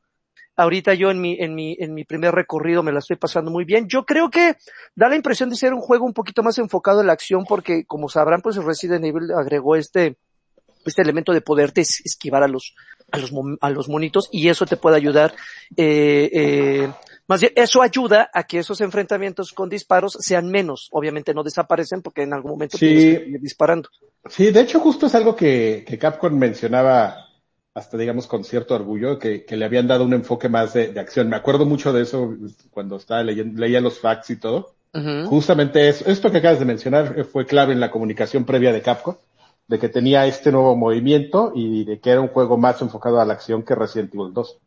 Ahorita 0.56 0.94
yo 0.94 1.12
en 1.12 1.20
mi, 1.20 1.38
en 1.40 1.54
mi, 1.56 1.76
en 1.78 1.94
mi 1.94 2.06
primer 2.06 2.34
recorrido 2.34 2.84
me 2.84 2.92
la 2.94 3.00
estoy 3.00 3.18
pasando 3.18 3.52
muy 3.52 3.66
bien. 3.66 3.88
Yo 3.90 4.06
creo 4.06 4.30
que 4.30 4.56
da 4.96 5.10
la 5.10 5.16
impresión 5.18 5.50
de 5.50 5.58
ser 5.58 5.74
un 5.74 5.82
juego 5.82 6.06
un 6.06 6.14
poquito 6.14 6.42
más 6.42 6.58
enfocado 6.58 7.02
en 7.02 7.08
la 7.08 7.14
acción 7.14 7.44
porque, 7.46 7.86
como 7.86 8.08
sabrán, 8.08 8.42
pues 8.42 8.56
Resident 8.58 9.04
Evil 9.04 9.32
agregó 9.38 9.76
este, 9.78 10.18
este 10.86 11.02
elemento 11.02 11.32
de 11.34 11.42
poderte 11.42 11.82
es- 11.82 12.02
esquivar 12.06 12.44
a 12.44 12.48
los, 12.50 12.76
a 13.12 13.18
los, 13.18 13.32
a 13.62 13.70
los 13.70 13.90
monitos 13.90 14.30
y 14.32 14.50
eso 14.50 14.66
te 14.66 14.78
puede 14.78 14.98
ayudar, 14.98 15.34
eh, 15.76 16.30
eh, 16.34 16.90
más 17.28 17.42
bien, 17.42 17.54
eso 17.56 17.82
ayuda 17.82 18.30
a 18.34 18.44
que 18.44 18.60
esos 18.60 18.82
enfrentamientos 18.82 19.54
con 19.54 19.70
disparos 19.70 20.18
sean 20.20 20.50
menos. 20.50 20.90
Obviamente 20.92 21.34
no 21.34 21.44
desaparecen 21.44 22.02
porque 22.02 22.24
en 22.24 22.34
algún 22.34 22.52
momento 22.52 22.78
Sí. 22.78 22.86
tienes 22.88 23.04
que 23.20 23.24
seguir 23.26 23.40
disparando. 23.42 23.90
Sí, 24.28 24.52
de 24.52 24.62
hecho 24.62 24.80
justo 24.80 25.06
es 25.06 25.14
algo 25.16 25.36
que, 25.36 25.86
que 25.88 25.98
Capcom 26.00 26.34
mencionaba 26.36 27.28
hasta 27.76 27.98
digamos 27.98 28.26
con 28.28 28.44
cierto 28.44 28.74
orgullo, 28.76 29.20
que, 29.20 29.46
que 29.46 29.56
le 29.56 29.64
habían 29.66 29.88
dado 29.88 30.04
un 30.04 30.14
enfoque 30.14 30.50
más 30.50 30.74
de, 30.74 30.88
de 30.88 31.00
acción. 31.00 31.30
Me 31.30 31.36
acuerdo 31.36 31.66
mucho 31.66 31.94
de 31.94 32.02
eso 32.02 32.34
cuando 32.72 32.98
estaba 32.98 33.24
leyendo, 33.24 33.60
leía 33.62 33.80
los 33.80 34.00
facts 34.00 34.32
y 34.32 34.38
todo. 34.38 34.74
Ujú. 34.94 35.28
Justamente 35.28 35.88
eso, 35.88 36.10
esto 36.10 36.32
que 36.32 36.40
acabas 36.40 36.58
de 36.60 36.66
mencionar 36.66 37.24
fue 37.26 37.46
clave 37.46 37.74
en 37.74 37.80
la 37.80 37.92
comunicación 37.92 38.44
previa 38.44 38.74
de 38.74 38.82
Capcom, 38.82 39.16
de 39.70 39.80
que 39.80 39.88
tenía 39.88 40.26
este 40.26 40.52
nuevo 40.52 40.76
movimiento 40.76 41.52
y 41.56 41.86
de 41.86 42.00
que 42.00 42.10
era 42.10 42.20
un 42.22 42.28
juego 42.30 42.58
más 42.58 42.82
enfocado 42.82 43.22
a 43.22 43.26
la 43.26 43.34
acción 43.34 43.64
que 43.64 43.76
Resident 43.76 44.14
Evil 44.14 44.34
2. 44.34 44.58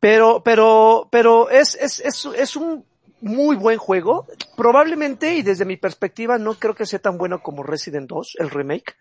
Pero, 0.00 0.42
pero, 0.42 1.08
pero 1.10 1.48
es, 1.50 1.74
es, 1.76 2.00
es, 2.00 2.24
es 2.36 2.56
un 2.56 2.84
muy 3.20 3.56
buen 3.56 3.78
juego. 3.78 4.26
Probablemente, 4.56 5.34
y 5.34 5.42
desde 5.42 5.64
mi 5.64 5.76
perspectiva, 5.76 6.38
no 6.38 6.54
creo 6.54 6.74
que 6.74 6.86
sea 6.86 6.98
tan 6.98 7.16
bueno 7.18 7.42
como 7.42 7.62
Resident 7.62 8.08
2, 8.08 8.36
el 8.38 8.50
remake. 8.50 8.96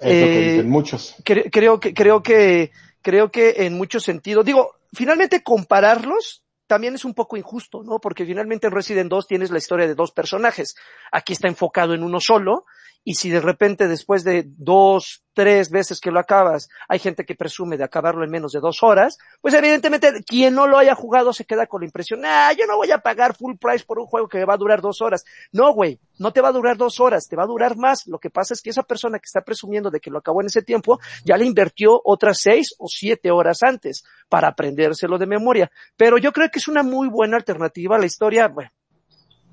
Es 0.00 0.20
lo 0.20 0.26
que 0.26 0.38
Eh, 0.38 0.50
dicen 0.52 0.70
muchos. 0.70 1.14
Cre- 1.24 1.48
creo 1.50 1.80
que, 1.80 1.94
creo 1.94 2.22
que, 2.22 2.70
creo 3.02 3.30
que 3.30 3.54
en 3.58 3.74
muchos 3.76 4.02
sentidos, 4.04 4.44
digo, 4.44 4.74
finalmente 4.92 5.42
compararlos 5.42 6.42
también 6.66 6.94
es 6.94 7.04
un 7.04 7.14
poco 7.14 7.36
injusto, 7.36 7.82
¿no? 7.84 7.98
Porque 8.00 8.24
finalmente 8.24 8.66
en 8.66 8.72
Resident 8.72 9.10
2 9.10 9.26
tienes 9.26 9.50
la 9.50 9.58
historia 9.58 9.86
de 9.86 9.94
dos 9.94 10.12
personajes. 10.12 10.74
Aquí 11.12 11.34
está 11.34 11.46
enfocado 11.46 11.94
en 11.94 12.02
uno 12.02 12.18
solo. 12.20 12.64
Y 13.04 13.16
si 13.16 13.28
de 13.28 13.40
repente 13.40 13.86
después 13.86 14.24
de 14.24 14.44
dos, 14.46 15.22
tres 15.34 15.70
veces 15.70 16.00
que 16.00 16.10
lo 16.10 16.18
acabas, 16.18 16.68
hay 16.88 16.98
gente 16.98 17.26
que 17.26 17.34
presume 17.34 17.76
de 17.76 17.84
acabarlo 17.84 18.24
en 18.24 18.30
menos 18.30 18.52
de 18.52 18.60
dos 18.60 18.82
horas, 18.82 19.18
pues 19.42 19.52
evidentemente 19.52 20.24
quien 20.26 20.54
no 20.54 20.66
lo 20.66 20.78
haya 20.78 20.94
jugado 20.94 21.34
se 21.34 21.44
queda 21.44 21.66
con 21.66 21.82
la 21.82 21.86
impresión, 21.86 22.22
ah, 22.24 22.52
yo 22.58 22.66
no 22.66 22.76
voy 22.76 22.90
a 22.92 22.98
pagar 22.98 23.36
full 23.36 23.56
price 23.60 23.84
por 23.84 23.98
un 23.98 24.06
juego 24.06 24.28
que 24.28 24.44
va 24.46 24.54
a 24.54 24.58
durar 24.58 24.80
dos 24.80 25.02
horas. 25.02 25.24
No, 25.52 25.74
güey, 25.74 26.00
no 26.18 26.32
te 26.32 26.40
va 26.40 26.48
a 26.48 26.52
durar 26.52 26.78
dos 26.78 26.98
horas, 26.98 27.28
te 27.28 27.36
va 27.36 27.42
a 27.42 27.48
durar 27.48 27.76
más. 27.76 28.06
Lo 28.06 28.18
que 28.18 28.30
pasa 28.30 28.54
es 28.54 28.62
que 28.62 28.70
esa 28.70 28.82
persona 28.82 29.18
que 29.18 29.26
está 29.26 29.42
presumiendo 29.42 29.90
de 29.90 30.00
que 30.00 30.10
lo 30.10 30.18
acabó 30.18 30.40
en 30.40 30.46
ese 30.46 30.62
tiempo, 30.62 30.98
ya 31.24 31.36
le 31.36 31.44
invirtió 31.44 32.00
otras 32.04 32.40
seis 32.40 32.74
o 32.78 32.88
siete 32.88 33.30
horas 33.30 33.58
antes 33.62 34.04
para 34.30 34.48
aprendérselo 34.48 35.18
de 35.18 35.26
memoria. 35.26 35.70
Pero 35.96 36.16
yo 36.16 36.32
creo 36.32 36.48
que 36.50 36.58
es 36.58 36.68
una 36.68 36.82
muy 36.82 37.08
buena 37.08 37.36
alternativa. 37.36 37.98
La 37.98 38.06
historia, 38.06 38.48
bueno, 38.48 38.70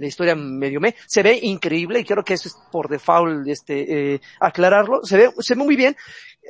la 0.02 0.08
historia 0.08 0.36
medio 0.36 0.82
me, 0.82 0.95
se 1.06 1.24
ve 1.24 1.39
increíble 1.41 1.99
y 1.99 2.04
creo 2.04 2.24
que 2.24 2.34
eso 2.34 2.49
es 2.49 2.56
por 2.72 2.89
default, 2.89 3.47
este, 3.47 4.16
eh, 4.16 4.22
aclararlo, 4.39 5.04
se 5.06 5.16
ve, 5.18 5.32
se 5.39 5.56
ve 5.56 5.64
muy 5.64 5.76
bien. 5.76 5.95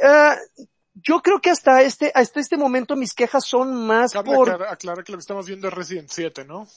Uh, 0.02 0.64
yo 0.95 1.22
creo 1.22 1.39
que 1.39 1.49
hasta 1.49 1.82
este, 1.84 2.12
hasta 2.14 2.39
este 2.39 2.58
momento 2.58 2.95
mis 2.95 3.14
quejas 3.14 3.45
son 3.45 3.86
más 3.88 4.14
Cabe 4.14 4.34
por... 4.34 4.49
aclarar, 4.49 4.74
aclarar 4.74 5.04
que 5.04 5.12
lo 5.12 5.18
que 5.18 5.22
estamos 5.22 5.45
viendo 5.45 5.68
es 5.68 5.74
Resident 5.74 6.10
7, 6.10 6.45
¿no? 6.45 6.68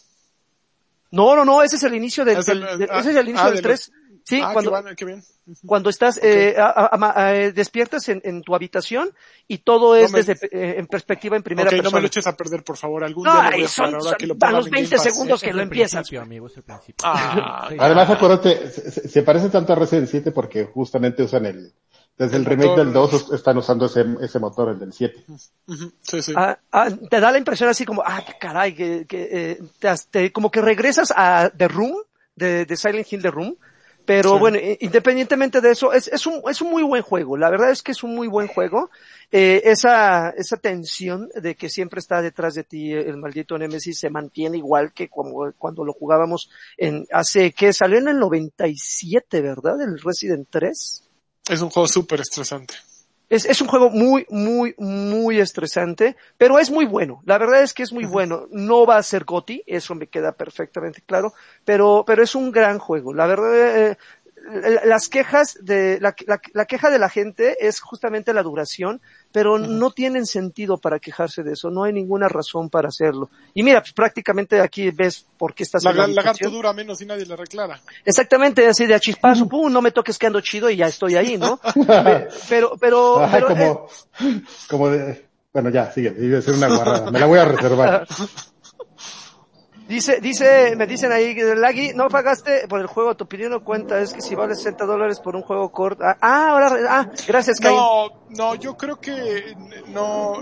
No, 1.11 1.37
no, 1.37 1.45
no, 1.45 1.62
ese 1.62 1.77
es 1.77 1.83
el 1.85 1.95
inicio 1.95 2.25
del, 2.25 2.39
Es 2.39 2.49
el- 2.49 2.61
del- 2.61 2.79
del- 2.79 2.89
ah, 2.91 2.99
ese 3.01 3.11
es 3.11 3.16
el 3.16 3.29
inicio 3.29 3.47
ah, 3.47 3.51
del 3.51 3.57
de 3.57 3.62
3. 3.62 3.93
Sí, 4.27 4.41
ah, 4.43 4.51
cuando, 4.55 4.70
qué, 4.70 4.81
bueno, 4.81 4.97
qué 4.97 5.05
bien. 5.05 5.22
cuando 5.66 5.91
estás, 5.91 6.18
eh, 6.22 6.55
a- 6.59 6.64
a- 6.91 7.12
a- 7.27 7.35
eh, 7.37 7.53
despiertas 7.53 8.09
en, 8.09 8.22
en 8.25 8.43
tu 8.43 8.55
habitación 8.55 9.11
y 9.47 9.59
todo 9.59 9.95
es 9.97 10.11
No 10.11 10.16
me- 10.18 10.25
desde, 10.25 10.47
eh, 10.51 10.79
en 10.79 10.87
perspectiva 10.87 11.37
en 11.37 11.43
primera 11.43 11.68
Ok, 11.68 11.72
no 11.72 11.77
me 11.77 11.83
persona. 11.83 12.01
lo 12.01 12.07
eches 12.07 12.27
a 12.27 12.35
perder, 12.35 12.64
por 12.64 12.79
favor. 12.79 13.05
Algún 13.05 13.25
No, 13.25 13.33
día 13.33 13.43
lo 13.43 13.51
voy 13.51 13.61
ay, 13.61 13.64
a 13.64 13.68
son- 13.68 13.85
ahora 13.87 14.01
son- 14.01 14.14
que 14.14 14.27
lo 14.27 14.35
a 14.35 14.37
pongan 14.39 14.57
los 14.57 14.66
en 14.66 14.70
Game 14.72 14.81
20 14.83 14.97
Pass. 14.97 15.05
segundos 15.05 15.41
que 15.43 15.53
lo 15.53 15.61
empiezas. 15.62 16.11
amigo, 16.14 16.47
es 16.47 16.57
el 16.57 16.62
principio. 16.62 16.97
Ah. 17.05 17.66
Sí. 17.68 17.77
Además, 17.79 18.09
acuérdate, 18.11 18.70
se, 18.70 19.09
se- 19.09 19.22
parece 19.22 19.51
tanto 19.51 19.75
a 19.75 19.77
Resident 19.77 20.09
7 20.09 20.33
porque 20.33 20.64
justamente 20.64 21.22
usan 21.22 21.45
el, 21.45 21.72
desde 22.16 22.37
el, 22.37 22.43
El 22.43 22.47
remake 22.47 22.68
motor. 22.70 22.85
del 22.85 22.93
2 22.95 23.33
están 23.35 23.59
usando 23.59 23.85
ese, 23.87 24.07
ese 24.22 24.39
motor, 24.39 24.70
el 24.70 24.79
del 24.79 24.93
7. 24.95 25.22
Ujú, 25.66 25.93
Sí, 26.01 26.22
sí. 26.22 26.33
Ah, 26.35 26.59
ah, 26.72 26.89
te 27.11 27.20
da 27.20 27.31
la 27.31 27.37
impresión 27.37 27.68
así 27.68 27.85
como, 27.85 28.03
ah, 28.07 28.25
caray, 28.41 28.75
que, 28.75 29.05
que 29.07 29.29
eh, 29.31 29.59
te, 29.79 29.89
has- 29.89 30.07
te- 30.07 30.33
como 30.33 30.51
que 30.51 30.62
regresas 30.62 31.12
a 31.14 31.51
The 31.55 31.68
Room, 31.68 31.97
de, 32.37 32.64
de 32.64 32.77
Silent 32.79 33.12
Hill 33.12 33.20
The 33.22 33.31
Room, 33.31 33.57
pero 34.05 34.35
Sí. 34.35 34.39
bueno, 34.39 34.59
independientemente 34.81 35.61
de 35.61 35.71
eso, 35.71 35.93
es, 35.93 36.09
es 36.09 36.27
un, 36.27 36.43
es 36.49 36.61
un 36.61 36.71
muy 36.71 36.83
buen 36.83 37.03
juego, 37.03 37.37
la 37.37 37.51
verdad 37.51 37.71
es 37.71 37.83
que 37.83 37.93
es 37.93 38.03
un 38.03 38.15
muy 38.15 38.29
buen 38.29 38.49
juego, 38.49 38.91
eh, 39.33 39.63
esa, 39.65 40.31
esa 40.31 40.57
tensión 40.59 41.29
de 41.35 41.55
que 41.55 41.69
siempre 41.71 42.01
está 42.01 42.21
detrás 42.23 42.55
de 42.55 42.65
ti 42.65 42.93
el 42.93 43.17
maldito 43.17 43.59
Nemesis 43.59 43.99
se 43.99 44.11
mantiene 44.11 44.59
igual 44.59 44.93
que 44.93 45.09
como 45.09 45.53
cuando 45.59 45.85
lo 45.85 45.93
jugábamos 45.93 46.51
en, 46.77 47.07
hace, 47.13 47.53
que 47.53 47.73
salió 47.73 47.99
en 47.99 48.09
el 48.09 48.19
97, 48.19 49.41
¿verdad? 49.41 49.81
El 49.81 49.99
Resident 50.01 50.47
3. 50.51 51.03
Es 51.49 51.61
un 51.61 51.71
juego 51.71 51.89
súper 51.89 52.21
estresante. 52.21 52.75
Es, 53.35 53.47
es 53.47 53.61
un 53.61 53.66
juego 53.66 53.91
muy, 53.91 54.24
muy, 54.30 54.76
muy 54.78 55.41
estresante, 55.41 56.14
pero 56.39 56.61
es 56.61 56.70
muy 56.70 56.85
bueno. 56.85 57.20
La 57.26 57.37
verdad 57.37 57.64
es 57.64 57.74
que 57.74 57.82
es 57.82 57.93
muy 57.93 58.05
bueno. 58.05 58.47
No 58.53 58.87
va 58.87 58.97
a 58.97 59.03
ser 59.03 59.24
GOTI, 59.24 59.64
eso 59.66 59.97
me 59.97 60.07
queda 60.07 60.30
perfectamente 60.30 61.03
claro, 61.05 61.35
pero, 61.64 62.05
pero 62.07 62.22
es 62.22 62.37
un 62.37 62.53
gran 62.53 62.78
juego. 62.78 63.12
La 63.12 63.26
verdad, 63.26 63.91
eh, 63.91 63.99
las 64.85 65.09
quejas 65.09 65.57
de, 65.63 65.99
la, 66.01 66.15
la, 66.27 66.41
la 66.53 66.65
queja 66.67 66.91
de 66.91 66.99
la 66.99 67.09
gente 67.09 67.57
es 67.67 67.81
justamente 67.81 68.35
la 68.35 68.43
duración, 68.43 69.01
pero 69.33 69.59
no 69.59 69.91
tienen 69.91 70.27
sentido 70.27 70.77
para 70.79 70.99
quejarse 70.99 71.43
de 71.43 71.53
eso. 71.53 71.71
No 71.71 71.85
hay 71.85 71.93
ninguna 71.93 72.29
razón 72.29 72.69
para 72.71 72.89
hacerlo. 72.89 73.31
Y 73.55 73.63
mira, 73.63 73.81
pues 73.81 73.93
prácticamente 73.95 74.61
aquí 74.61 74.91
ves 74.91 75.27
por 75.39 75.55
qué 75.55 75.63
estás 75.63 75.83
La, 75.85 75.91
en 75.93 75.97
la 75.97 76.07
la- 76.09 76.13
lagarto 76.13 76.51
dura 76.51 76.73
menos 76.73 77.01
y 77.01 77.07
nadie 77.07 77.25
le 77.27 77.37
reclara. 77.37 77.81
Exactamente, 78.05 78.67
así 78.67 78.87
de 78.87 78.95
a 78.95 79.01
chispazo, 79.01 79.49
pum, 79.49 79.73
no 79.73 79.81
me 79.81 79.91
toques 79.93 80.19
que 80.19 80.27
ando 80.27 80.41
chido 80.41 80.69
y 80.69 80.77
ya 80.77 80.87
estoy 80.87 81.17
ahí, 81.17 81.39
¿no? 81.39 81.59
Pe- 81.59 82.29
Pero, 82.49 82.77
pero, 82.79 83.25
Ay, 83.25 83.31
pero, 83.33 83.51
eh, 83.51 83.55
como, 83.57 83.89
como 84.69 84.89
de, 84.91 85.27
bueno, 85.53 85.71
ya, 85.71 85.91
sigue, 85.91 86.15
iba 86.19 86.39
a 86.39 86.43
ser 86.43 86.55
una 86.55 86.69
guarrada, 86.69 87.11
me 87.11 87.19
la 87.19 87.27
voy 87.27 87.39
a 87.39 87.45
reservar. 87.47 88.07
Dice, 89.87 90.18
dice, 90.20 90.74
me 90.76 90.87
dicen 90.87 91.12
ahí, 91.12 91.35
Lagui, 91.35 91.93
no 91.95 92.09
pagaste 92.09 92.66
por 92.68 92.80
el 92.80 92.87
juego, 92.87 93.14
tu 93.16 93.24
opinión 93.24 93.51
no 93.51 93.62
cuenta, 93.62 94.01
es 94.01 94.14
que 94.14 94.22
si 94.22 94.35
vale 94.35 94.55
60 94.55 94.87
dólares 94.87 95.20
por 95.20 95.37
un 95.37 95.43
juego 95.43 95.70
corto. 95.70 96.03
Ah, 96.05 96.16
ah, 96.22 96.49
ahora, 96.51 96.76
ah, 96.89 97.11
gracias, 97.26 97.61
Caín. 97.61 97.76
No, 97.76 98.09
no, 98.30 98.55
yo 98.55 98.76
creo 98.78 98.97
que 98.97 99.55
no, 99.89 100.32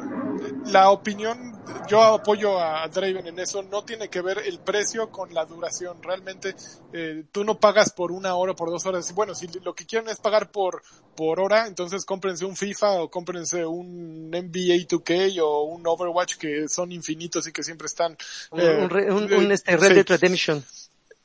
la 0.66 0.90
opinión, 0.90 1.52
yo 1.88 2.00
apoyo 2.02 2.60
a 2.60 2.86
Draven 2.86 3.26
en 3.26 3.38
eso, 3.40 3.62
no 3.64 3.82
tiene 3.82 4.08
que 4.08 4.20
ver 4.20 4.38
el 4.46 4.60
precio 4.60 5.10
con 5.10 5.34
la 5.34 5.44
duración. 5.44 6.00
Realmente, 6.02 6.54
eh, 6.92 7.24
tú 7.32 7.42
no 7.42 7.58
pagas 7.58 7.92
por 7.92 8.12
una 8.12 8.36
hora, 8.36 8.54
por 8.54 8.70
dos 8.70 8.86
horas. 8.86 9.12
Bueno, 9.12 9.34
si 9.34 9.48
lo 9.64 9.74
que 9.74 9.86
quieren 9.86 10.08
es 10.08 10.18
pagar 10.20 10.50
por, 10.52 10.82
por 11.16 11.40
hora, 11.40 11.66
entonces 11.66 12.04
cómprense 12.04 12.44
un 12.44 12.56
FIFA 12.56 13.02
o 13.02 13.10
cómprense 13.10 13.66
un 13.66 14.30
NBA 14.30 14.86
2K 14.88 15.40
o 15.42 15.64
un 15.64 15.84
Overwatch 15.86 16.36
que 16.36 16.68
son 16.68 16.92
infinitos 16.92 17.46
y 17.48 17.52
que 17.52 17.62
siempre 17.64 17.86
están. 17.86 18.16
Un, 18.52 18.60
eh, 18.60 18.76
un 19.10 19.12
un- 19.12 19.31
eh, 19.31 19.31
un, 19.36 19.52
este, 19.52 19.76
Red 19.76 19.88
sí. 19.88 19.94
Dead 19.94 20.06
Redemption. 20.08 20.64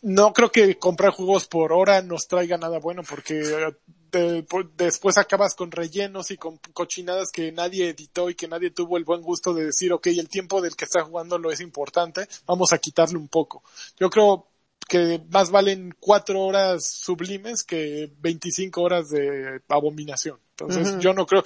No 0.02 0.32
creo 0.32 0.52
que 0.52 0.78
comprar 0.78 1.12
juegos 1.12 1.48
por 1.48 1.74
hora 1.74 2.02
nos 2.02 2.28
traiga 2.28 2.58
nada 2.58 2.80
bueno 2.80 3.02
porque 3.04 3.40
eh, 3.40 3.76
de- 4.12 4.46
después 4.78 5.18
acabas 5.18 5.56
con 5.56 5.72
rellenos 5.72 6.32
y 6.32 6.38
con 6.38 6.58
cochinadas 6.74 7.32
que 7.32 7.52
nadie 7.52 7.90
editó 7.90 8.30
y 8.30 8.36
que 8.36 8.48
nadie 8.48 8.72
tuvo 8.72 8.98
el 8.98 9.04
buen 9.04 9.22
gusto 9.22 9.54
de 9.54 9.66
decir, 9.66 9.92
ok, 9.92 10.08
el 10.08 10.30
tiempo 10.30 10.62
del 10.62 10.76
que 10.76 10.86
está 10.86 11.04
jugando 11.04 11.38
lo 11.38 11.52
es 11.52 11.62
importante, 11.62 12.28
vamos 12.46 12.74
a 12.74 12.78
quitarle 12.78 13.18
un 13.18 13.28
poco. 13.28 13.64
Yo 14.00 14.10
creo 14.10 14.48
que 14.88 15.22
más 15.30 15.50
valen 15.50 15.94
cuatro 16.00 16.42
horas 16.42 16.86
sublimes 16.86 17.64
que 17.64 18.12
25 18.20 18.82
horas 18.82 19.10
de 19.10 19.62
abominación. 19.68 20.40
Entonces 20.52 20.98
yo 21.00 21.14
no 21.14 21.26
creo, 21.26 21.44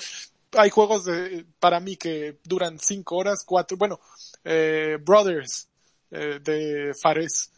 hay 0.54 0.70
juegos 0.70 1.06
de, 1.06 1.46
para 1.60 1.80
mí 1.80 1.96
que 1.98 2.38
duran 2.44 2.78
cinco 2.80 3.18
horas, 3.18 3.44
cuatro, 3.46 3.78
bueno, 3.78 4.00
eh, 4.44 4.98
Brothers 5.04 5.68
eh, 6.12 6.40
de 6.44 6.94
Fares 6.94 7.52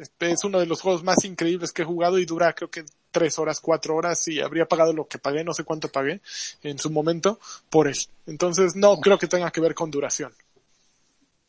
este 0.00 0.30
es 0.32 0.44
uno 0.44 0.58
de 0.58 0.66
los 0.66 0.80
juegos 0.80 1.04
más 1.04 1.24
increíbles 1.24 1.72
que 1.72 1.82
he 1.82 1.84
jugado 1.84 2.18
y 2.18 2.24
dura 2.24 2.54
creo 2.54 2.70
que 2.70 2.84
tres 3.10 3.38
horas, 3.38 3.60
cuatro 3.60 3.94
horas 3.94 4.26
y 4.28 4.40
habría 4.40 4.66
pagado 4.66 4.92
lo 4.92 5.06
que 5.06 5.18
pagué, 5.18 5.44
no 5.44 5.54
sé 5.54 5.64
cuánto 5.64 5.88
pagué 5.88 6.20
en 6.62 6.78
su 6.78 6.90
momento 6.90 7.38
por 7.70 7.88
él. 7.88 7.96
Entonces 8.26 8.76
no 8.76 8.98
creo 9.00 9.18
que 9.18 9.26
tenga 9.26 9.50
que 9.50 9.60
ver 9.60 9.74
con 9.74 9.90
duración. 9.90 10.32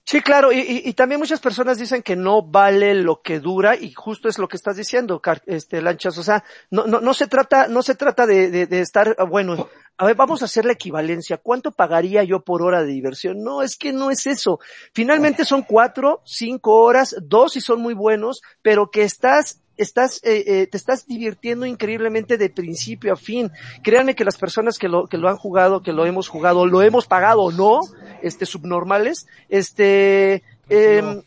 Sí, 0.05 0.21
claro, 0.21 0.53
y, 0.53 0.83
y, 0.85 0.93
también 0.93 1.19
muchas 1.19 1.41
personas 1.41 1.77
dicen 1.77 2.01
que 2.01 2.15
no 2.15 2.41
vale 2.41 2.93
lo 2.93 3.21
que 3.21 3.41
dura 3.41 3.75
y 3.75 3.91
justo 3.91 4.29
es 4.29 4.37
lo 4.37 4.47
que 4.47 4.55
estás 4.55 4.77
diciendo, 4.77 5.21
este 5.45 5.81
Lanchas, 5.81 6.17
o 6.17 6.23
sea, 6.23 6.45
no, 6.71 6.87
no, 6.87 7.01
no 7.01 7.13
se 7.13 7.27
trata, 7.27 7.67
no 7.67 7.83
se 7.83 7.95
trata 7.95 8.25
de, 8.25 8.49
de, 8.49 8.67
de 8.67 8.79
estar, 8.79 9.17
bueno, 9.27 9.67
a 9.97 10.05
ver, 10.05 10.15
vamos 10.15 10.41
a 10.41 10.45
hacer 10.45 10.65
la 10.65 10.73
equivalencia, 10.73 11.37
¿cuánto 11.37 11.71
pagaría 11.71 12.23
yo 12.23 12.41
por 12.41 12.61
hora 12.61 12.81
de 12.81 12.91
diversión? 12.91 13.43
No, 13.43 13.63
es 13.63 13.75
que 13.75 13.93
no 13.93 14.11
es 14.11 14.27
eso. 14.27 14.59
Finalmente 14.93 15.43
son 15.43 15.63
cuatro, 15.63 16.21
cinco 16.23 16.75
horas, 16.81 17.15
dos 17.21 17.55
y 17.55 17.61
son 17.61 17.81
muy 17.81 17.95
buenos, 17.95 18.41
pero 18.61 18.91
que 18.91 19.03
estás 19.03 19.61
estás, 19.77 20.19
eh, 20.23 20.43
eh, 20.47 20.67
te 20.67 20.77
estás 20.77 21.05
divirtiendo 21.05 21.65
increíblemente 21.65 22.37
de 22.37 22.49
principio 22.49 23.13
a 23.13 23.15
fin. 23.15 23.51
Créanme 23.83 24.15
que 24.15 24.25
las 24.25 24.37
personas 24.37 24.77
que 24.77 24.87
lo, 24.87 25.07
que 25.07 25.17
lo 25.17 25.29
han 25.29 25.37
jugado, 25.37 25.81
que 25.81 25.93
lo 25.93 26.05
hemos 26.05 26.27
jugado, 26.27 26.65
lo 26.65 26.81
hemos 26.81 27.07
pagado 27.07 27.41
o 27.41 27.51
no, 27.51 27.79
este, 28.21 28.45
subnormales, 28.45 29.27
este, 29.49 30.43
eh, 30.69 31.21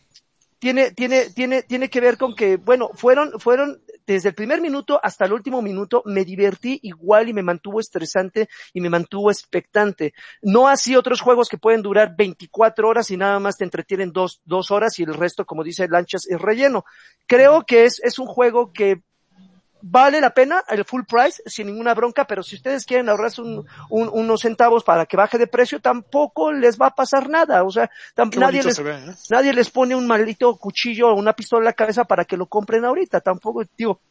tiene, 0.59 0.91
tiene, 0.91 1.29
tiene, 1.29 1.63
tiene 1.63 1.89
que 1.89 2.01
ver 2.01 2.17
con 2.17 2.35
que, 2.35 2.57
bueno, 2.57 2.91
fueron, 2.93 3.39
fueron, 3.39 3.81
desde 4.11 4.29
el 4.29 4.35
primer 4.35 4.61
minuto 4.61 4.99
hasta 5.01 5.25
el 5.25 5.33
último 5.33 5.61
minuto 5.61 6.01
me 6.05 6.25
divertí 6.25 6.79
igual 6.83 7.29
y 7.29 7.33
me 7.33 7.43
mantuvo 7.43 7.79
estresante 7.79 8.49
y 8.73 8.81
me 8.81 8.89
mantuvo 8.89 9.31
expectante. 9.31 10.13
No 10.41 10.67
así 10.67 10.95
otros 10.95 11.21
juegos 11.21 11.49
que 11.49 11.57
pueden 11.57 11.81
durar 11.81 12.15
24 12.15 12.87
horas 12.87 13.11
y 13.11 13.17
nada 13.17 13.39
más 13.39 13.57
te 13.57 13.63
entretienen 13.63 14.11
dos, 14.11 14.41
dos 14.45 14.71
horas 14.71 14.97
y 14.99 15.03
el 15.03 15.13
resto, 15.13 15.45
como 15.45 15.63
dice 15.63 15.87
Lanchas, 15.87 16.27
es 16.27 16.39
relleno. 16.39 16.85
Creo 17.27 17.63
que 17.65 17.85
es, 17.85 17.99
es 18.03 18.19
un 18.19 18.27
juego 18.27 18.71
que 18.73 19.01
vale 19.81 20.21
la 20.21 20.33
pena 20.33 20.63
el 20.69 20.85
full 20.85 21.03
price 21.07 21.41
sin 21.45 21.67
ninguna 21.67 21.93
bronca, 21.93 22.25
pero 22.25 22.43
si 22.43 22.55
ustedes 22.55 22.85
quieren 22.85 23.09
ahorrarse 23.09 23.41
un, 23.41 23.65
un, 23.89 24.09
unos 24.11 24.41
centavos 24.41 24.83
para 24.83 25.05
que 25.05 25.17
baje 25.17 25.37
de 25.37 25.47
precio, 25.47 25.79
tampoco 25.79 26.51
les 26.51 26.79
va 26.79 26.87
a 26.87 26.95
pasar 26.95 27.29
nada. 27.29 27.63
O 27.63 27.71
sea, 27.71 27.89
nadie 28.37 28.63
les, 28.63 28.75
se 28.75 28.83
ve, 28.83 28.95
¿eh? 28.95 29.13
nadie 29.29 29.53
les 29.53 29.69
pone 29.69 29.95
un 29.95 30.07
maldito 30.07 30.55
cuchillo 30.57 31.09
o 31.09 31.15
una 31.15 31.33
pistola 31.33 31.61
en 31.61 31.65
la 31.65 31.73
cabeza 31.73 32.05
para 32.05 32.25
que 32.25 32.37
lo 32.37 32.47
compren 32.47 32.85
ahorita. 32.85 33.21
Tampoco, 33.21 33.63
digo, 33.77 34.01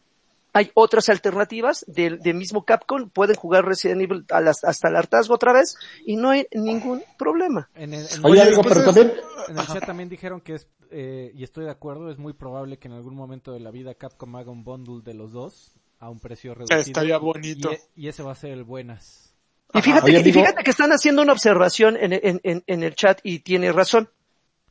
hay 0.53 0.71
otras 0.75 1.09
alternativas 1.09 1.85
del 1.89 2.19
de 2.21 2.35
mismo 2.35 2.65
Capcom, 2.65 3.11
pueden 3.11 3.37
jugar 3.37 3.65
Resident 3.65 4.03
Evil 4.03 4.25
a 4.31 4.41
las- 4.41 4.65
hasta 4.65 4.89
el 4.89 4.97
hartazgo 4.97 5.35
otra 5.35 5.53
vez 5.53 5.77
y 6.05 6.17
no 6.17 6.31
hay 6.31 6.47
ningún 6.53 7.03
problema. 7.19 7.71
En 7.75 7.95
el, 7.95 8.07
en- 8.07 8.25
Oye, 8.27 8.43
pero 8.63 8.85
también, 8.85 9.13
en 9.49 9.59
el 9.59 9.67
chat 9.67 9.85
también 9.87 10.09
dijeron 10.09 10.41
que 10.41 10.55
es, 10.55 10.67
eh, 10.91 11.31
y 11.35 11.45
estoy 11.45 11.65
de 11.67 11.71
acuerdo, 11.71 12.11
es 12.11 12.19
muy 12.19 12.33
probable 12.33 12.79
que 12.79 12.89
en 12.89 12.95
algún 12.95 13.15
momento 13.15 13.53
de 13.53 13.61
la 13.61 13.71
vida 13.71 13.95
Capcom 13.95 14.35
haga 14.37 14.51
un 14.51 14.65
bundle 14.65 15.03
de 15.05 15.15
los 15.15 15.33
dos 15.33 15.73
a 15.99 16.09
un 16.11 16.19
precio 16.19 16.55
reducido. 16.55 16.81
Estaría 16.81 17.19
bonito. 17.19 17.71
Y, 17.95 18.07
y 18.07 18.09
ese 18.09 18.23
va 18.23 18.33
a 18.33 18.35
ser 18.35 18.51
el 18.53 18.65
buenas. 18.65 19.35
Y 19.73 19.83
fíjate, 19.83 20.07
Oye, 20.07 20.15
que, 20.15 20.19
y 20.19 20.23
amigo. 20.33 20.41
fíjate 20.41 20.65
que 20.65 20.71
están 20.73 20.91
haciendo 20.91 21.23
una 21.23 21.33
observación 21.33 21.97
en, 21.97 22.13
en, 22.15 22.41
en, 22.43 22.65
en 22.67 22.83
el 22.83 22.95
chat 22.97 23.21
y 23.23 23.39
tiene 23.41 23.71
razón. 23.71 24.11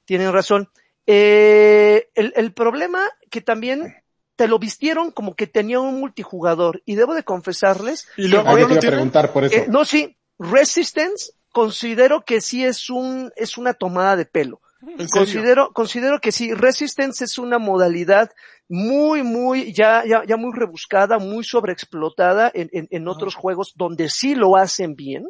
Tienen 0.03 0.34
razón. 0.34 0.68
Eh, 1.06 2.10
el, 2.15 2.34
el 2.35 2.51
problema 2.53 3.03
que 3.30 3.41
también 3.41 3.95
te 4.40 4.48
lo 4.48 4.57
vistieron 4.57 5.11
como 5.11 5.36
que 5.36 5.48
tenía 5.48 5.82
un 5.82 5.99
multijugador 5.99 6.82
y 6.86 6.95
debo 6.95 7.14
de 7.14 7.24
confesarles 7.24 8.07
Y 8.16 8.28
ah, 8.28 8.41
lo 8.44 8.49
a 8.49 8.56
tienen. 8.56 8.80
preguntar 8.80 9.34
por 9.34 9.44
eso. 9.44 9.53
Eh, 9.53 9.66
no, 9.68 9.84
sí, 9.84 10.16
Resistance 10.40 11.34
considero 11.52 12.24
que 12.24 12.40
sí 12.40 12.64
es 12.64 12.90
un, 12.90 13.34
es 13.36 13.57
una 13.57 13.74
tomada 13.74 14.16
de 14.16 14.24
pelo. 14.24 14.61
Considero, 15.11 15.74
considero 15.74 16.22
que 16.22 16.32
sí, 16.32 16.53
Resistance 16.53 17.26
es 17.26 17.38
una 17.38 17.60
modalidad 17.60 18.32
muy, 18.70 19.24
muy, 19.24 19.74
ya, 19.74 20.06
ya, 20.07 20.24
ya 20.26 20.38
muy 20.38 20.53
rebuscada, 20.57 21.20
muy 21.20 21.44
sobreexplotada 21.44 22.49
en, 22.53 22.70
en, 22.72 22.88
en 22.91 23.10
otros 23.10 23.36
juegos 23.36 23.74
donde 23.76 24.07
sí 24.07 24.36
lo 24.36 24.56
hacen 24.56 24.95
bien. 24.95 25.28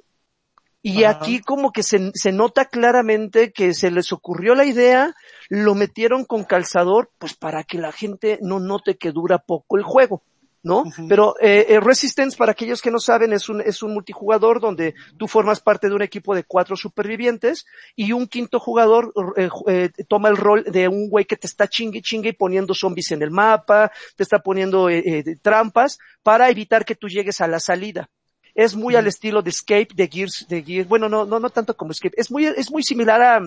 Y 0.84 1.03
Ajá. 1.03 1.18
aquí 1.18 1.41
como 1.41 1.72
que 1.72 1.81
se, 1.81 2.11
se 2.14 2.31
nota 2.31 2.65
claramente 2.65 3.52
que 3.52 3.73
se 3.73 3.90
les 3.90 4.14
ocurrió 4.14 4.53
la 4.53 4.65
idea, 4.65 5.15
lo 5.49 5.76
metieron 5.76 6.23
con 6.26 6.43
calzador, 6.45 7.11
pues 7.17 7.34
para 7.34 7.63
que 7.63 7.77
la 7.77 7.91
gente 7.91 8.39
no 8.41 8.59
note 8.59 8.97
que 8.97 9.11
dura 9.11 9.39
poco 9.39 9.77
el 9.77 9.84
juego. 9.84 10.23
¿no? 10.61 10.84
Pero 11.07 11.35
eh, 11.39 11.67
eh, 11.69 11.80
Resistance, 11.80 12.38
para 12.38 12.51
aquellos 12.51 12.81
que 12.81 12.91
no 12.91 12.99
saben, 12.99 13.31
es 13.31 13.47
un, 13.49 13.61
es 13.61 13.81
un 13.81 13.93
multijugador 13.93 14.59
donde 14.59 14.93
tú 15.17 15.27
formas 15.27 15.61
parte 15.61 15.88
de 15.88 15.95
un 15.95 16.01
equipo 16.01 16.35
de 16.35 16.43
cuatro 16.43 16.76
supervivientes 16.76 17.65
y 17.95 18.11
un 18.11 18.27
quinto 18.27 18.59
jugador 18.59 19.13
eh, 19.38 19.49
eh 19.67 19.89
toma 20.07 20.30
el 20.30 20.38
rol 20.38 20.63
de 20.65 20.88
un 20.88 21.09
güey 21.09 21.26
que 21.26 21.38
te 21.38 21.47
está 21.47 21.67
chingue 21.67 22.01
chingue 22.01 22.34
poniendo 22.34 22.73
zombies 22.73 23.11
en 23.11 23.21
el 23.21 23.31
mapa, 23.31 23.91
te 24.15 24.23
está 24.23 24.39
poniendo 24.39 24.89
eh, 24.89 25.01
eh, 25.05 25.35
trampas 25.41 25.97
para 26.23 26.49
evitar 26.49 26.84
que 26.84 26.95
tú 26.95 27.07
llegues 27.07 27.39
a 27.41 27.47
la 27.47 27.59
salida. 27.59 28.09
Es 28.53 28.76
muy 28.76 28.95
al 28.95 29.07
estilo 29.07 29.41
de 29.41 29.51
Escape, 29.51 29.89
de 29.95 30.07
Gears, 30.07 30.45
de 30.49 30.61
Gears, 30.63 30.89
bueno, 30.89 31.07
no, 31.07 31.23
no, 31.23 31.39
no 31.39 31.49
tanto 31.49 31.77
como 31.77 31.91
Escape, 31.91 32.19
es 32.19 32.30
muy, 32.30 32.45
es 32.45 32.69
muy 32.69 32.84
similar 32.84 33.21
a, 33.21 33.39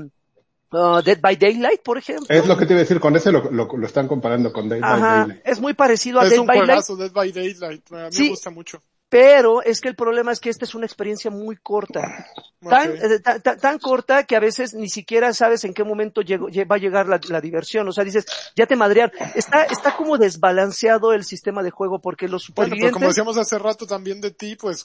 Uh, 0.73 1.03
Dead 1.03 1.21
by 1.21 1.37
Daylight, 1.37 1.83
por 1.83 1.99
ejemplo. 1.99 2.27
Es 2.29 2.47
lo 2.47 2.57
que 2.57 2.65
te 2.67 2.73
iba 2.73 2.79
a 2.81 2.83
decir, 2.85 2.99
con 2.99 3.15
ese 3.15 3.31
lo, 3.31 3.51
lo, 3.51 3.67
lo 3.77 3.87
están 3.87 4.09
comparando 4.09 4.53
con 4.53 4.69
Dead 4.69 4.81
Ajá, 4.83 4.99
by 4.99 5.19
Daylight. 5.21 5.43
Es 5.47 5.61
muy 5.61 5.75
parecido 5.75 6.21
a 6.21 6.25
es 6.25 6.31
Dead 6.31 6.39
un 6.41 6.47
by 6.47 6.59
juegazo, 6.59 6.97
Daylight, 6.97 7.13
Dead 7.13 7.15
by 7.15 7.33
Daylight. 7.33 7.93
A 7.93 8.07
mí 8.07 8.13
Sí. 8.13 8.23
me 8.25 8.29
gusta 8.31 8.51
mucho. 8.51 8.83
Pero 9.13 9.61
es 9.61 9.83
que 9.83 9.89
el 9.91 9.95
problema 9.95 10.33
es 10.33 10.41
que 10.41 10.49
esta 10.49 10.65
es 10.65 10.75
una 10.75 10.87
experiencia 10.87 11.31
muy 11.31 11.57
corta. 11.57 12.27
Tan, 12.67 12.93
eh, 12.93 13.19
tan, 13.23 13.43
tan- 13.43 13.59
tan 13.59 13.79
corta 13.79 14.25
que 14.25 14.37
a 14.37 14.41
veces 14.41 14.73
ni 14.73 14.89
siquiera 14.89 15.35
sabes 15.35 15.65
en 15.65 15.75
qué 15.75 15.85
momento 15.85 16.23
llegó- 16.23 16.49
lle- 16.49 16.67
va 16.71 16.77
a 16.77 16.79
llegar 16.79 17.09
la, 17.09 17.21
la 17.29 17.41
diversión. 17.43 17.87
O 17.89 17.93
sea, 17.93 18.05
dices, 18.05 18.25
ya 18.57 18.67
te 18.67 18.75
madrear. 18.75 19.13
Está, 19.35 19.65
está 19.65 19.95
como 19.97 20.17
desbalanceado 20.17 21.13
el 21.13 21.25
sistema 21.25 21.63
de 21.63 21.71
juego 21.71 21.99
porque 21.99 22.27
los 22.27 22.45
Bueno, 22.47 22.55
pero 22.55 22.65
supervivientes... 22.69 22.93
como 22.95 23.09
decíamos 23.09 23.37
hace 23.37 23.59
rato 23.59 23.87
también 23.87 24.21
de 24.23 24.31
ti, 24.31 24.57
pues 24.57 24.83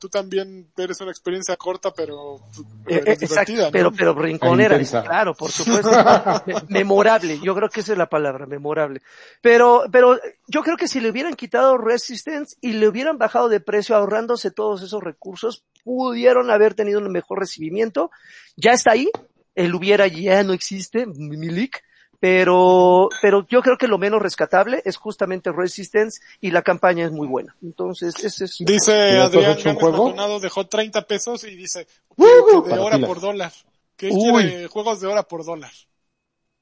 tú 0.00 0.08
también 0.08 0.68
eres 0.78 0.98
una 1.02 1.10
experiencia 1.10 1.54
corta, 1.56 1.90
pero, 1.92 2.40
pero 2.86 3.00
Eh, 3.00 3.02
eh, 3.04 3.12
exacto, 3.20 3.52
divertida, 3.52 3.64
¿no? 3.66 3.70
pero, 3.72 3.92
pero 3.92 4.14
rinconera, 4.14 4.78
claro, 5.02 5.34
por 5.34 5.50
supuesto. 5.50 5.90
Me- 6.46 6.54
memorable, 6.68 7.38
yo 7.42 7.54
creo 7.54 7.68
que 7.68 7.80
esa 7.80 7.92
es 7.92 7.98
la 7.98 8.06
palabra, 8.08 8.46
memorable. 8.46 9.02
Pero, 9.42 9.84
pero 9.92 10.18
yo 10.46 10.62
creo 10.62 10.76
que 10.78 10.88
si 10.88 11.00
le 11.00 11.10
hubieran 11.10 11.34
quitado 11.34 11.76
Resistance 11.76 12.56
y 12.62 12.72
le 12.72 12.88
hubieran 12.88 13.18
bajado 13.18 13.48
de 13.50 13.57
precio 13.62 13.96
ahorrándose 13.96 14.50
todos 14.50 14.82
esos 14.82 15.02
recursos, 15.02 15.64
pudieron 15.84 16.50
haber 16.50 16.74
tenido 16.74 17.00
un 17.00 17.10
mejor 17.10 17.38
recibimiento. 17.38 18.10
Ya 18.56 18.72
está 18.72 18.92
ahí, 18.92 19.08
el 19.54 19.74
hubiera 19.74 20.06
ya 20.06 20.42
no 20.42 20.52
existe, 20.52 21.06
Milik, 21.06 21.82
pero, 22.20 23.08
pero 23.22 23.46
yo 23.48 23.62
creo 23.62 23.78
que 23.78 23.86
lo 23.86 23.98
menos 23.98 24.20
rescatable 24.20 24.82
es 24.84 24.96
justamente 24.96 25.52
Resistance 25.52 26.20
y 26.40 26.50
la 26.50 26.62
campaña 26.62 27.06
es 27.06 27.12
muy 27.12 27.28
buena. 27.28 27.54
Entonces, 27.62 28.14
ese 28.24 28.46
es... 28.46 28.56
Dice 28.58 28.92
¿Y 28.92 29.16
entonces 29.16 29.20
Adrián 29.20 29.56
un 29.56 29.62
Gámez 29.62 29.80
juego? 29.80 30.04
Maldonado 30.06 30.40
dejó 30.40 30.66
30 30.66 31.06
pesos 31.06 31.44
y 31.44 31.54
dice 31.54 31.86
que 32.16 32.24
de 32.70 32.78
hora 32.78 32.98
por 32.98 33.20
dólar. 33.20 33.52
Que 33.96 34.10
Uy. 34.10 34.42
quiere 34.42 34.66
juegos 34.66 35.00
de 35.00 35.06
hora 35.06 35.22
por 35.22 35.44
dólar. 35.44 35.72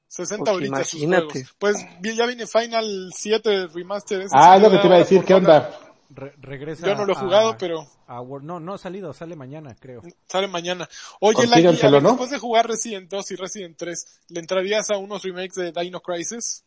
60 0.09 0.45
Pues 0.45 0.53
ahorita 0.53 0.85
sus 0.85 1.05
juegos. 1.05 1.35
Pues 1.59 1.77
ya 2.03 2.27
viene 2.27 2.47
Final 2.47 3.11
7 3.15 3.69
Remaster. 3.69 4.27
Ah, 4.33 4.57
es 4.57 4.63
lo 4.63 4.71
que 4.71 4.79
te 4.79 4.87
iba 4.87 4.97
a 4.97 5.01
decir, 5.01 5.25
¿qué 5.25 5.35
dólar. 5.35 5.63
onda? 5.67 5.86
Re- 6.11 6.35
regresa 6.39 6.87
Yo 6.87 6.95
no 6.95 7.05
lo 7.05 7.13
he 7.13 7.17
a- 7.17 7.19
jugado, 7.21 7.57
pero 7.59 7.87
a 8.07 8.23
no, 8.43 8.61
no 8.61 8.75
ha 8.75 8.79
salido, 8.79 9.13
sale 9.13 9.37
mañana, 9.37 9.75
creo. 9.79 10.03
sale 10.29 10.47
mañana. 10.49 10.89
Oye, 11.21 11.45
a 11.45 11.57
ver, 11.57 12.03
¿no? 12.03 12.11
después 12.11 12.31
de 12.31 12.39
jugar 12.39 12.69
Resident 12.69 13.11
2 13.11 13.31
y 13.33 13.37
Resident 13.37 13.77
3, 13.77 14.21
¿le 14.29 14.41
entrarías 14.41 14.91
a 14.91 14.97
unos 14.99 15.23
remakes 15.23 15.55
de 15.57 15.73
Dino 15.73 16.01
Crisis? 16.01 16.65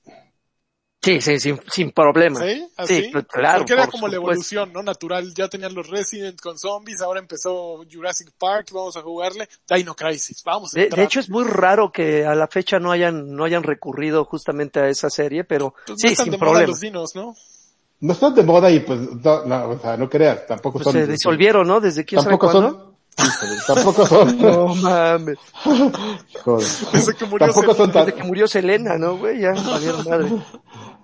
Sí, 1.01 1.21
sí, 1.21 1.39
sin, 1.39 1.57
sin 1.71 1.91
problema. 1.91 2.41
¿Sí? 2.41 2.67
¿Así? 2.75 3.03
Sí, 3.05 3.11
claro, 3.29 3.59
Porque 3.59 3.71
era 3.71 3.83
por 3.85 3.91
como 3.93 4.07
la 4.09 4.17
evolución, 4.17 4.73
¿no? 4.73 4.83
Natural. 4.83 5.33
Ya 5.33 5.47
tenían 5.47 5.73
los 5.73 5.87
Resident 5.87 6.41
con 6.41 6.57
zombies, 6.59 7.01
ahora 7.01 7.21
empezó 7.21 7.85
Jurassic 7.89 8.31
Park, 8.37 8.67
vamos 8.73 8.97
a 8.97 9.01
jugarle. 9.01 9.47
Dino 9.69 9.95
Crisis, 9.95 10.43
vamos 10.43 10.75
a 10.75 10.79
De, 10.79 10.89
de 10.89 11.03
hecho 11.03 11.21
es 11.21 11.29
muy 11.29 11.45
raro 11.45 11.93
que 11.93 12.25
a 12.25 12.35
la 12.35 12.47
fecha 12.49 12.79
no 12.79 12.91
hayan 12.91 13.33
no 13.33 13.45
hayan 13.45 13.63
recurrido 13.63 14.25
justamente 14.25 14.81
a 14.81 14.89
esa 14.89 15.09
serie, 15.09 15.45
pero 15.45 15.73
Pues 15.85 15.89
no 15.91 15.95
sí, 15.97 16.07
están 16.07 16.25
sin 16.25 16.31
de 16.33 16.37
moda 16.37 16.67
los 16.67 16.81
dinos, 16.81 17.15
¿no? 17.15 17.33
No 18.01 18.13
están 18.13 18.33
de 18.33 18.43
moda 18.43 18.71
y 18.71 18.79
pues, 18.79 18.99
no, 19.23 19.45
no, 19.45 19.69
o 19.71 19.79
sea, 19.79 19.97
no 19.97 20.09
creas, 20.09 20.47
tampoco 20.47 20.79
Pues 20.79 20.85
son. 20.85 20.93
se 20.93 21.07
disolvieron, 21.07 21.67
¿no? 21.67 21.81
Desde 21.81 22.05
quién 22.05 22.21
sabe 22.21 22.37
Tampoco 22.37 22.51
cuándo. 22.51 22.95
son. 23.17 23.75
Tampoco 23.75 24.05
son. 24.07 24.37
No 24.41 24.75
mames. 24.75 25.37
Joder. 26.43 26.67
Desde 26.93 27.13
que 27.15 27.25
murió 27.25 27.47
Tampoco 27.47 27.73
son 27.73 27.91
tan, 27.91 28.05
Desde 28.05 28.17
que 28.19 28.25
murió 28.25 28.47
Selena, 28.47 28.97
¿no, 28.97 29.17
güey? 29.17 29.41
Ya 29.41 29.51
valieron 29.51 30.05
madre. 30.07 30.29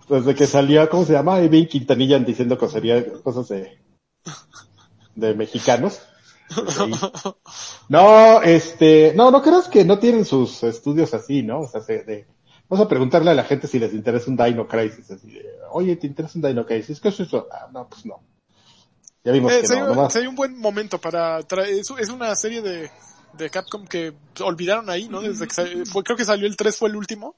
desde 0.07 0.35
que 0.35 0.47
salió, 0.47 0.89
¿cómo 0.89 1.03
se 1.05 1.11
llama? 1.13 1.39
Evin 1.39 1.67
Quintanilla 1.67 2.17
diciendo 2.19 2.57
cosería, 2.57 3.05
cosas 3.21 3.49
de, 3.49 3.77
de 5.15 5.33
mexicanos. 5.33 5.99
Ahí. 6.79 6.93
No, 7.89 8.41
este, 8.41 9.13
no, 9.15 9.31
no 9.31 9.41
creas 9.41 9.67
que 9.67 9.83
no 9.83 9.99
tienen 9.99 10.23
sus 10.25 10.63
estudios 10.63 11.13
así, 11.13 11.41
¿no? 11.43 11.61
O 11.61 11.67
sea, 11.67 11.81
se- 11.81 12.03
de, 12.03 12.27
vamos 12.69 12.85
a 12.85 12.89
preguntarle 12.89 13.31
a 13.31 13.35
la 13.35 13.43
gente 13.43 13.67
si 13.67 13.79
les 13.79 13.93
interesa 13.93 14.29
un 14.29 14.37
Dino 14.37 14.67
Crisis, 14.67 15.09
así 15.11 15.31
de, 15.31 15.45
oye, 15.75 15.95
¿te 15.97 16.07
interesa 16.07 16.37
un 16.39 16.41
Dino 16.47 16.65
Crisis? 16.65 16.99
¿Qué 16.99 17.09
es 17.09 17.19
eso? 17.19 17.47
Ah, 17.51 17.67
no, 17.71 17.87
pues 17.87 18.05
no. 18.05 18.21
Ya 19.23 19.31
vimos 19.31 19.51
Eh, 19.51 19.61
que 19.61 19.67
sería, 19.67 19.83
no, 19.83 19.93
nomás. 19.95 20.13
sería 20.13 20.29
un 20.29 20.35
buen 20.35 20.57
momento 20.57 20.99
para 20.99 21.41
traer, 21.43 21.69
es, 21.69 21.87
es 21.99 22.09
una 22.09 22.35
serie 22.35 22.61
de, 22.61 22.89
de 23.33 23.49
Capcom 23.49 23.85
que 23.85 24.13
olvidaron 24.41 24.89
ahí, 24.89 25.07
¿no? 25.09 25.21
Desde 25.21 25.47
que 25.47 25.85
fue, 25.85 26.03
creo 26.03 26.15
que 26.15 26.25
salió 26.25 26.47
el 26.47 26.55
3 26.55 26.77
fue 26.77 26.89
el 26.89 26.95
último, 26.95 27.35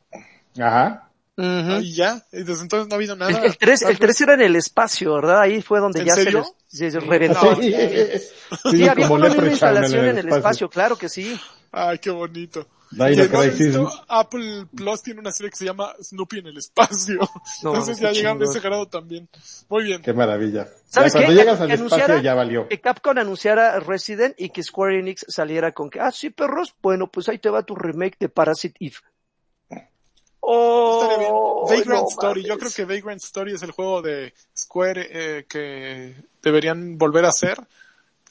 Ajá. 0.60 1.07
Y 1.38 1.94
ya, 1.94 2.26
y 2.32 2.44
desde 2.44 2.64
entonces 2.64 2.88
no 2.88 2.94
ha 2.94 2.98
habido 2.98 3.16
nada. 3.16 3.32
El, 3.40 3.46
el 3.46 3.58
3, 3.58 3.82
el 3.84 4.00
3 4.00 4.22
era 4.22 4.34
en 4.34 4.42
el 4.42 4.56
espacio, 4.56 5.14
¿verdad? 5.14 5.42
Ahí 5.42 5.62
fue 5.62 5.80
donde 5.80 6.00
¿En 6.00 6.06
ya 6.08 6.16
serio? 6.16 6.44
se 6.68 6.84
les 6.86 6.94
se 6.94 7.00
reventó. 7.00 7.52
No, 7.56 7.62
Sí, 7.62 7.74
Sí, 8.72 8.88
había 8.88 9.10
una 9.10 9.28
instalación 9.28 10.06
en 10.06 10.18
el 10.18 10.30
espacio, 10.30 10.70
claro 10.70 10.98
que 10.98 11.10
sí. 11.10 11.40
Ay, 11.72 12.00
qué 12.00 12.10
bonito. 12.10 12.68
Dino 12.90 13.26
no 13.26 13.30
Crisis. 13.42 13.68
visto, 13.68 13.92
Apple 14.08 14.66
Plus 14.74 15.04
tiene 15.04 15.20
una 15.20 15.32
serie 15.34 15.50
que 15.50 15.58
se 15.58 15.66
llama 15.66 15.94
Snoopy 16.02 16.40
en 16.40 16.48
el 16.48 16.58
espacio. 16.58 17.16
No, 17.62 17.72
Entonces 17.74 18.00
ya 18.00 18.12
llegaron 18.12 18.38
a 18.38 18.46
chingón. 18.46 18.56
ese 18.58 18.66
grado 18.68 18.88
también. 18.88 19.28
Muy 19.68 19.84
bien. 19.84 20.02
Qué 20.02 20.14
maravilla. 20.14 20.70
¿Sabes 20.88 21.12
ya 21.14 21.20
cuando 21.20 21.34
llegas 21.38 21.60
al 21.60 21.68
Que 21.68 21.74
espacio 21.74 21.96
anunciara- 21.98 22.22
ya 22.22 22.34
valió. 22.34 22.68
Que 22.70 22.80
Capcom 22.80 23.18
anunciara 23.18 23.80
Resident 23.82 24.36
y 24.40 24.50
que 24.52 24.64
Square 24.64 25.00
Enix 25.00 25.26
saliera 25.28 25.74
con 25.74 25.90
que, 25.90 26.00
ah, 26.00 26.12
sí, 26.14 26.30
perros, 26.30 26.74
bueno, 26.82 27.08
pues 27.12 27.28
ahí 27.28 27.38
te 27.40 27.50
va 27.50 27.62
tu 27.64 27.76
remake 27.76 28.16
de 28.22 28.30
Parasite 28.30 28.78
Eve. 28.80 28.96
Oh, 30.50 31.66
Vagrant 31.70 32.04
no 32.04 32.08
Story. 32.10 32.44
Yo 32.46 32.58
creo 32.58 32.72
que 32.74 32.86
Vagrant 32.86 33.22
Story 33.22 33.54
es 33.54 33.64
el 33.64 33.72
juego 33.72 34.02
de 34.02 34.34
Square 34.58 35.08
eh, 35.12 35.46
que 35.48 36.16
deberían 36.42 36.98
volver 36.98 37.26
a 37.26 37.30
hacer. 37.30 37.58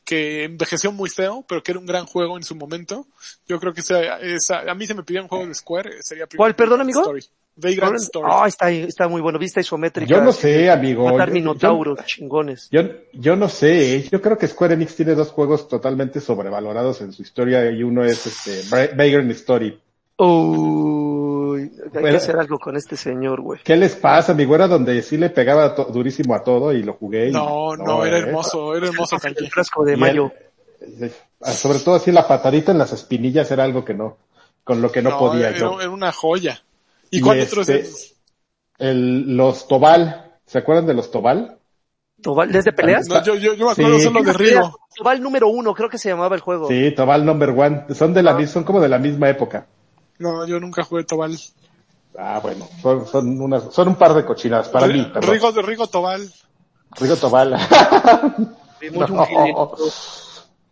Que 0.04 0.44
envejeció 0.44 0.92
muy 0.92 1.10
feo, 1.10 1.44
pero 1.48 1.62
que 1.64 1.72
era 1.72 1.80
un 1.80 1.84
gran 1.86 2.06
juego 2.06 2.36
en 2.36 2.44
su 2.44 2.54
momento. 2.54 3.06
Yo 3.48 3.58
creo 3.58 3.74
que 3.74 3.80
esa, 3.80 4.18
esa- 4.20 4.60
a 4.60 4.74
mí 4.74 4.86
se 4.86 4.94
me 4.94 5.02
pidiera 5.02 5.24
un 5.24 5.28
juego 5.28 5.46
de 5.46 5.54
Square, 5.54 5.96
sería 6.00 6.26
primero 6.26 6.42
¿Cuál, 6.44 6.54
perdón, 6.54 6.80
amigo? 6.80 7.00
Story. 7.00 7.24
Vagrant 7.56 7.96
Story. 7.96 8.28
Ah, 8.30 8.44
está, 8.46 8.70
está 8.70 9.08
muy 9.08 9.20
bueno, 9.20 9.38
vista 9.38 9.60
isométrica. 9.60 10.08
Yo 10.08 10.20
no 10.22 10.32
sé, 10.32 10.70
amigo. 10.70 11.04
Matar 11.10 11.28
Yo- 11.28 11.34
minotauros, 11.34 11.98
chingones. 12.06 12.68
Yo, 12.70 12.82
yo 13.14 13.34
no 13.34 13.48
sé, 13.48 13.96
¿eh? 13.96 14.08
yo 14.10 14.22
creo 14.22 14.38
que 14.38 14.46
Square 14.46 14.74
Enix 14.74 14.94
tiene 14.94 15.14
dos 15.16 15.30
juegos 15.32 15.66
totalmente 15.68 16.20
sobrevalorados 16.20 17.00
en 17.00 17.12
su 17.12 17.22
historia 17.22 17.68
y 17.70 17.82
uno 17.82 18.04
es 18.04 18.26
este 18.26 18.62
Vagrant 18.94 19.30
Story. 19.32 19.78
Uy, 21.56 21.62
hay 21.84 21.90
que 21.90 21.98
Bueno. 22.00 22.16
hacer 22.16 22.36
algo 22.36 22.58
con 22.58 22.76
este 22.76 22.96
señor, 22.96 23.40
güey. 23.40 23.60
¿Qué 23.64 23.76
les 23.76 23.96
pasa, 23.96 24.32
amigo? 24.32 24.54
Era 24.54 24.68
donde 24.68 25.00
sí 25.02 25.16
le 25.16 25.30
pegaba 25.30 25.74
to- 25.74 25.84
durísimo 25.86 26.34
a 26.34 26.42
todo 26.42 26.72
y 26.72 26.82
lo 26.82 26.92
jugué. 26.94 27.28
y- 27.28 27.32
no, 27.32 27.76
no, 27.76 28.04
era 28.04 28.18
¿eh? 28.18 28.22
hermoso, 28.22 28.76
era 28.76 28.86
hermoso. 28.88 29.16
El 29.22 29.50
frasco 29.50 29.84
de 29.84 29.96
mayo. 29.96 30.30
el- 30.80 31.04
eh, 31.04 31.12
sobre 31.52 31.78
todo 31.80 31.94
así 31.96 32.12
la 32.12 32.26
patadita 32.28 32.72
en 32.72 32.78
las 32.78 32.92
espinillas 32.92 33.50
era 33.50 33.64
algo 33.64 33.84
que 33.84 33.94
no, 33.94 34.16
con 34.64 34.80
lo 34.82 34.90
que 34.92 35.02
no, 35.02 35.18
podía 35.18 35.48
era, 35.50 35.58
yo. 35.58 35.80
era 35.80 35.90
una 35.90 36.12
joya. 36.12 36.62
¿Y, 37.10 37.18
Y 37.18 37.20
cuál 37.20 37.40
otro 37.40 37.62
es 37.62 37.68
este- 37.68 38.14
el- 38.78 39.36
los 39.36 39.66
Tobal, 39.68 40.32
¿se 40.44 40.58
acuerdan 40.58 40.86
de 40.86 40.94
los 40.94 41.10
Tobal? 41.10 41.58
Tobal, 42.22 42.50
¿desde 42.50 42.72
peleas? 42.72 43.06
No, 43.08 43.22
yo, 43.22 43.34
yo, 43.34 43.54
yo 43.54 43.66
me 43.66 43.72
acuerdo 43.72 43.98
Sí. 43.98 44.04
solo 44.04 44.22
de 44.22 44.32
Rigo. 44.32 44.78
Tobal 44.96 45.22
número 45.22 45.48
uno, 45.48 45.74
creo 45.74 45.88
que 45.90 45.98
se 45.98 46.08
llamaba 46.08 46.34
el 46.34 46.40
juego. 46.40 46.68
Sí, 46.68 46.90
Tobal 46.94 47.24
number 47.26 47.50
one. 47.50 47.84
Son 47.94 48.14
de 48.14 48.22
la 48.22 48.32
mis- 48.34 48.50
son 48.50 48.64
como 48.64 48.80
de 48.80 48.88
la 48.88 48.98
misma 48.98 49.28
época. 49.28 49.66
No, 50.18 50.46
yo 50.46 50.58
nunca 50.60 50.82
jugué 50.84 51.04
Tobal. 51.04 51.38
Ah, 52.18 52.40
bueno, 52.42 52.68
son, 52.80 53.06
son 53.06 53.40
unas, 53.40 53.72
son 53.74 53.88
un 53.88 53.96
par 53.96 54.14
de 54.14 54.24
cochinadas 54.24 54.68
para 54.68 54.86
mí, 54.86 55.02
perdón. 55.12 55.30
Rigo 55.30 55.52
de 55.52 55.62
Rigo 55.62 55.86
Tobal. 55.86 56.32
Rigo 56.98 57.16
Tobal. 57.16 57.56
No. 58.92 59.70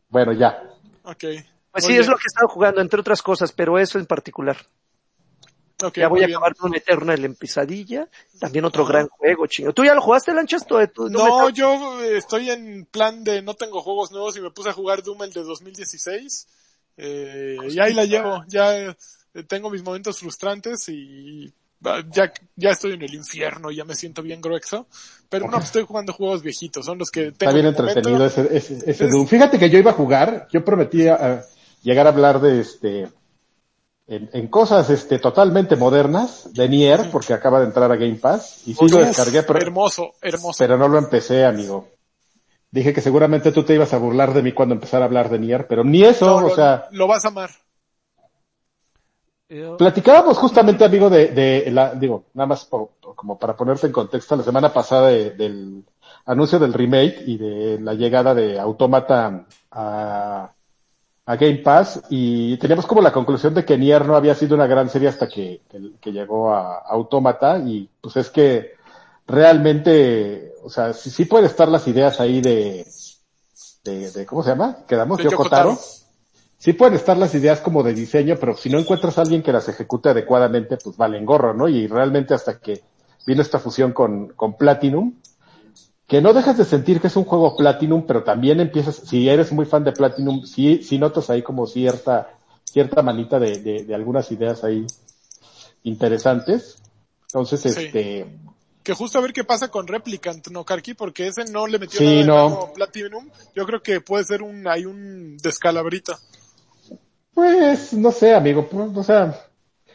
bueno, 0.09 0.33
ya. 0.33 0.62
Ok. 1.05 1.25
Pues 1.73 1.85
Muy 1.85 1.95
sí, 1.95 1.99
es 1.99 2.07
lo 2.07 2.16
que 2.16 2.23
he 2.27 2.29
estado 2.29 2.49
jugando, 2.49 2.81
entre 2.81 3.01
otras 3.01 3.23
cosas, 3.23 3.51
pero 3.53 3.79
eso 3.79 3.99
en 3.99 4.07
particular. 4.07 4.57
Ok, 5.83 5.97
ya 5.99 6.09
voy 6.09 6.23
a 6.23 6.27
acabar 6.27 6.55
con 6.55 6.75
Eternal 6.75 7.25
en 7.25 7.35
pesadilla. 7.35 8.09
También 8.39 8.65
otro 8.65 8.87
gran 8.87 9.09
juego, 9.09 9.47
chingo. 9.49 9.73
¿Tú 9.73 9.85
ya 9.85 9.95
lo 9.95 10.01
jugaste, 10.01 10.33
Lanchas? 10.33 10.66
¿Tú- 10.66 10.79
tú- 10.95 11.11
No, 11.11 11.49
yo 11.51 12.01
estoy 12.05 12.51
en 12.51 12.87
plan 12.87 13.25
de 13.25 13.43
no 13.43 13.55
tengo 13.55 13.83
juegos 13.83 14.12
nuevos 14.12 14.37
y 14.37 14.41
me 14.41 14.51
puse 14.51 14.69
a 14.69 14.73
jugar 14.73 15.03
Doom 15.03 15.25
el 15.25 15.33
de 15.33 15.43
2016. 15.43 16.47
Eh, 16.97 17.57
y 17.69 17.79
ahí 17.81 17.93
la 17.93 18.05
llevo. 18.05 18.45
Ya 18.47 18.79
eh, 18.79 18.97
tengo 19.43 19.70
mis 19.70 19.82
momentos 19.82 20.19
frustrantes 20.20 20.89
y 20.89 21.52
ah, 21.85 22.02
ya, 22.11 22.32
ya 22.56 22.70
estoy 22.70 22.93
en 22.93 23.02
el 23.02 23.12
infierno 23.15 23.70
y 23.70 23.77
ya 23.77 23.85
me 23.85 23.94
siento 23.94 24.23
bien 24.23 24.40
grueso. 24.40 24.86
Pero 25.28 25.48
no, 25.48 25.59
estoy 25.59 25.82
jugando 25.85 26.12
juegos 26.12 26.43
viejitos. 26.43 26.86
Son 26.86 26.98
los 26.98 27.11
que 27.11 27.32
tengo 27.32 27.51
Está 27.51 27.52
bien 27.52 27.66
entretenido 27.66 28.24
ese, 28.24 28.43
ese, 28.56 28.77
ese 28.89 29.05
Es- 29.06 29.11
Doom. 29.11 29.27
Fíjate 29.27 29.59
que 29.59 29.69
yo 29.70 29.78
iba 29.78 29.90
a 29.90 29.94
jugar, 29.94 30.47
yo 30.52 30.65
prometí 30.65 31.09
a- 31.09 31.15
a 31.15 31.44
llegar 31.82 32.06
a 32.06 32.11
hablar 32.11 32.40
de 32.40 32.61
este, 32.61 33.09
en, 34.06 34.31
en 34.32 34.48
cosas 34.48 34.89
este 34.90 35.19
totalmente 35.19 35.77
modernas 35.77 36.52
de 36.52 36.69
Nier, 36.69 37.11
porque 37.11 37.32
acaba 37.32 37.61
de 37.61 37.66
entrar 37.66 37.90
a 37.90 37.97
Game 37.97 38.16
Pass, 38.16 38.62
y 38.66 38.74
sí 38.74 38.89
lo 38.89 38.98
descargué, 38.98 39.43
pero, 39.43 39.59
Hermoso, 39.61 40.12
hermoso. 40.23 40.56
pero 40.59 40.77
no 40.78 40.89
lo 40.89 40.98
empecé, 40.98 41.44
amigo. 41.44 41.89
Dije 42.70 42.93
que 42.93 43.01
seguramente 43.01 43.52
tú 43.52 43.62
te 43.62 43.74
ibas 43.74 43.93
a 43.93 43.98
burlar 43.98 44.35
de 44.35 44.43
mí 44.43 44.52
cuando 44.52 44.74
empezara 44.74 45.05
a 45.05 45.06
hablar 45.06 45.31
de 45.31 45.39
Nier, 45.39 45.66
pero 45.69 45.85
ni 45.85 46.02
eso, 46.05 46.27
No, 46.27 46.36
o 46.36 46.40
lo, 46.40 46.55
sea, 46.55 46.89
lo 46.90 47.06
vas 47.06 47.24
a 47.24 47.28
amar. 47.28 47.51
Platicábamos 49.76 50.39
justamente, 50.39 50.85
amigo, 50.85 51.10
de, 51.10 51.28
de 51.28 51.70
la, 51.70 51.94
digo, 51.94 52.24
nada 52.35 52.47
más 52.47 52.64
por- 52.64 52.90
como 53.14 53.39
para 53.39 53.56
ponerte 53.56 53.86
en 53.86 53.93
contexto, 53.93 54.36
la 54.36 54.43
semana 54.43 54.72
pasada 54.72 55.09
de- 55.09 55.31
del 55.31 55.85
anuncio 56.26 56.59
del 56.59 56.72
remake 56.72 57.22
y 57.26 57.36
de 57.36 57.78
la 57.81 57.94
llegada 57.94 58.35
de 58.35 58.59
Automata 58.59 59.47
a, 59.70 60.51
a 61.26 61.36
Game 61.36 61.59
Pass 61.59 62.02
y 62.10 62.56
teníamos 62.59 62.86
como 62.86 63.01
la 63.02 63.12
conclusión 63.12 63.55
de 63.55 63.64
que 63.64 63.78
Nier 63.78 64.05
no 64.06 64.16
había 64.16 64.35
sido 64.35 64.55
una 64.55 64.66
gran 64.66 64.89
serie 64.89 65.09
hasta 65.09 65.28
que, 65.28 65.62
que, 65.70 65.93
que 66.01 66.12
llegó 66.12 66.52
a 66.52 66.78
Automata 66.78 67.59
y 67.59 67.89
pues 68.01 68.16
es 68.16 68.31
que 68.31 68.72
realmente, 69.26 70.52
o 70.62 70.70
sea, 70.70 70.93
sí, 70.93 71.10
sí 71.10 71.24
pueden 71.24 71.47
estar 71.47 71.68
las 71.68 71.86
ideas 71.89 72.20
ahí 72.20 72.40
de, 72.40 72.86
de, 73.85 74.10
de 74.10 74.26
¿cómo 74.26 74.43
se 74.43 74.51
llama? 74.51 74.78
Quedamos, 74.86 75.18
De 75.18 75.24
Yoko 75.24 75.36
Yoko 75.44 75.51
Taro. 75.51 75.70
Taro. 75.70 75.81
Sí 76.65 76.73
pueden 76.73 76.95
estar 76.95 77.19
las 77.19 77.35
ideas 77.35 77.61
como 77.61 77.82
de 77.82 77.93
diseño, 77.93 78.36
pero 78.41 78.57
si 78.57 78.70
no 78.70 78.78
encuentras 78.78 79.19
a 79.19 79.20
alguien 79.20 79.43
que 79.43 79.53
las 79.53 79.69
ejecute 79.69 80.09
adecuadamente, 80.09 80.78
pues 80.78 80.97
valen 80.97 81.27
gorro, 81.27 81.53
¿no? 81.53 81.69
Y 81.69 81.86
realmente 81.89 82.32
hasta 82.32 82.59
que 82.59 82.81
vino 83.27 83.43
esta 83.43 83.59
fusión 83.59 83.93
con, 83.93 84.28
con 84.28 84.57
Platinum, 84.57 85.12
que 86.07 86.23
no 86.23 86.32
dejas 86.32 86.57
de 86.57 86.65
sentir 86.65 87.03
que 87.03 87.09
es 87.09 87.16
un 87.16 87.27
juego 87.27 87.55
Platinum, 87.55 88.07
pero 88.07 88.24
también 88.24 88.61
empiezas, 88.61 88.97
si 88.97 89.28
eres 89.28 89.53
muy 89.53 89.66
fan 89.66 89.85
de 89.85 89.93
Platinum, 89.93 90.47
sí, 90.47 90.82
sí 90.82 90.97
notas 90.97 91.28
ahí 91.28 91.43
como 91.43 91.66
cierta, 91.66 92.31
cierta 92.65 93.03
manita 93.03 93.39
de, 93.39 93.59
de, 93.59 93.85
de 93.85 93.95
algunas 93.95 94.32
ideas 94.32 94.65
ahí 94.65 94.86
interesantes. 95.82 96.78
Entonces, 97.27 97.61
Sí. 97.61 97.69
este, 97.69 98.27
Que 98.82 98.95
justo 98.95 99.19
a 99.19 99.20
ver 99.20 99.35
qué 99.35 99.45
pasa 99.45 99.69
con 99.69 99.86
Replicant, 99.86 100.49
¿no, 100.49 100.65
Karki? 100.65 100.95
Porque 100.95 101.27
ese 101.27 101.45
no 101.45 101.66
le 101.66 101.78
metió 101.78 101.99
Sí, 101.99 102.24
nada 102.24 102.49
no. 102.49 102.73
Platinum. 102.74 103.28
Yo 103.55 103.66
creo 103.66 103.82
que 103.82 104.01
puede 104.01 104.24
ser 104.24 104.43
un, 104.43 104.66
hay 104.66 104.86
un 104.86 105.36
descalabrita. 105.39 106.19
Pues, 107.35 107.93
no 107.94 108.12
sé, 108.12 108.35
amigo, 108.35 108.66
pues, 108.69 108.97
o 108.97 109.02
sea, 109.02 109.35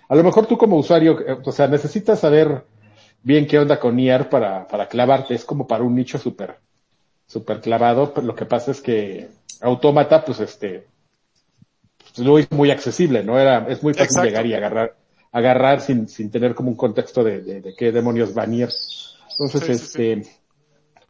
a 0.08 0.16
lo 0.16 0.24
mejor 0.24 0.46
tú 0.46 0.58
como 0.58 0.78
usuario, 0.78 1.20
eh, 1.22 1.38
o 1.44 1.52
sea, 1.52 1.68
necesitas 1.68 2.20
saber 2.20 2.64
bien 3.24 3.48
qué 3.48 3.60
onda 3.60 3.80
con 3.80 3.96
Nier 3.96 4.30
para, 4.30 4.68
para 4.68 4.88
clavarte, 4.88 5.36
es 5.36 5.46
como 5.46 5.66
para 5.68 5.84
un 5.84 5.96
nicho 5.96 6.18
súper, 6.18 6.58
súper 7.26 7.62
clavado, 7.62 8.14
pero 8.14 8.28
lo 8.28 8.36
que 8.36 8.46
pasa 8.46 8.72
es 8.72 8.82
que 8.82 9.30
Autómata, 9.62 10.24
pues 10.26 10.40
este, 10.40 10.88
pues, 11.98 12.26
lo 12.26 12.40
hizo 12.40 12.56
muy 12.56 12.72
accesible, 12.72 13.24
¿no? 13.24 13.40
Era, 13.40 13.68
es 13.70 13.82
muy 13.84 13.94
fácil 13.94 14.06
Exacto. 14.06 14.28
llegar 14.28 14.46
y 14.46 14.54
agarrar, 14.54 14.96
agarrar 15.32 15.82
sin, 15.82 16.08
sin 16.08 16.32
tener 16.32 16.56
como 16.56 16.70
un 16.70 16.78
contexto 16.78 17.24
de, 17.24 17.42
de, 17.42 17.62
de 17.62 17.76
qué 17.76 17.92
demonios 17.92 18.38
va 18.38 18.46
Nier. 18.46 18.70
Entonces, 19.32 19.62
Sí, 19.62 19.74
sí, 19.74 20.12
este, 20.12 20.24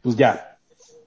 pues 0.02 0.16
ya, 0.16 0.58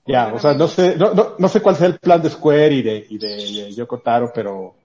ya, 0.05 0.33
o 0.33 0.39
sea, 0.39 0.53
no 0.53 0.67
sé, 0.67 0.97
no, 0.97 1.13
no, 1.13 1.35
no 1.37 1.47
sé 1.47 1.61
cuál 1.61 1.75
sea 1.75 1.87
el 1.87 1.99
plan 1.99 2.21
de 2.21 2.29
Square 2.29 2.73
y 2.73 2.81
de, 2.81 3.05
y 3.09 3.17
de, 3.17 3.27
de 3.27 3.73
Yoko 3.73 3.99
Taro, 3.99 4.31
pero, 4.33 4.75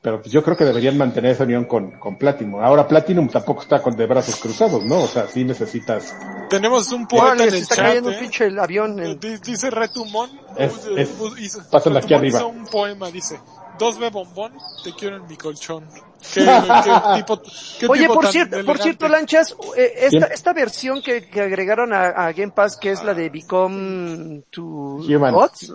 pero 0.00 0.20
pues 0.20 0.32
yo 0.32 0.42
creo 0.42 0.56
que 0.56 0.64
deberían 0.64 0.96
mantener 0.96 1.32
esa 1.32 1.44
unión 1.44 1.64
con, 1.64 1.92
con 1.98 2.16
Platinum. 2.16 2.60
Ahora 2.62 2.86
Platinum 2.86 3.28
tampoco 3.28 3.62
está 3.62 3.82
con 3.82 3.96
de 3.96 4.06
brazos 4.06 4.36
cruzados, 4.36 4.84
¿no? 4.84 5.02
O 5.02 5.06
sea, 5.06 5.26
sí 5.28 5.44
necesitas, 5.44 6.14
Tenemos 6.48 6.90
un 6.92 7.06
poeta 7.06 7.26
Órale, 7.26 7.42
en 7.44 7.48
el 7.54 7.54
está 7.62 7.74
chat, 7.76 7.84
cayendo 7.86 8.08
un 8.10 8.14
¿eh? 8.14 8.18
pinche 8.20 8.46
el 8.46 8.58
avión. 8.58 8.98
En- 9.00 9.18
Dice 9.20 9.70
Retumón, 9.70 10.30
Es- 10.56 10.86
es- 10.96 11.10
hizo, 11.38 11.60
pásenlo 11.70 11.98
aquí 11.98 12.08
Retumón 12.14 12.20
arriba. 12.24 12.38
hizo 12.38 12.48
un 12.48 12.66
poema, 12.66 13.10
dice, 13.10 13.40
dos 13.78 13.98
B 13.98 14.08
bombón, 14.10 14.52
te 14.84 14.92
quiero 14.94 15.16
en 15.16 15.26
mi 15.26 15.36
colchón. 15.36 15.84
¿Qué, 16.34 16.40
qué 16.44 16.92
tipo, 17.16 17.40
qué 17.78 17.86
Oye, 17.86 18.02
tipo 18.02 18.14
por 18.14 18.24
tan 18.24 18.32
cierto, 18.32 18.64
por 18.64 18.78
cierto, 18.78 19.08
Lanchas, 19.08 19.54
eh, 19.76 19.92
esta, 19.98 20.26
esta 20.26 20.52
versión 20.52 21.00
que, 21.00 21.28
que 21.28 21.40
agregaron 21.42 21.92
a, 21.92 22.08
a 22.08 22.32
Game 22.32 22.50
Pass, 22.52 22.76
que 22.76 22.90
es 22.90 23.04
la 23.04 23.14
de 23.14 23.30
Become 23.30 24.42
to 24.50 24.62
Human. 24.62 25.32
Gods, 25.32 25.74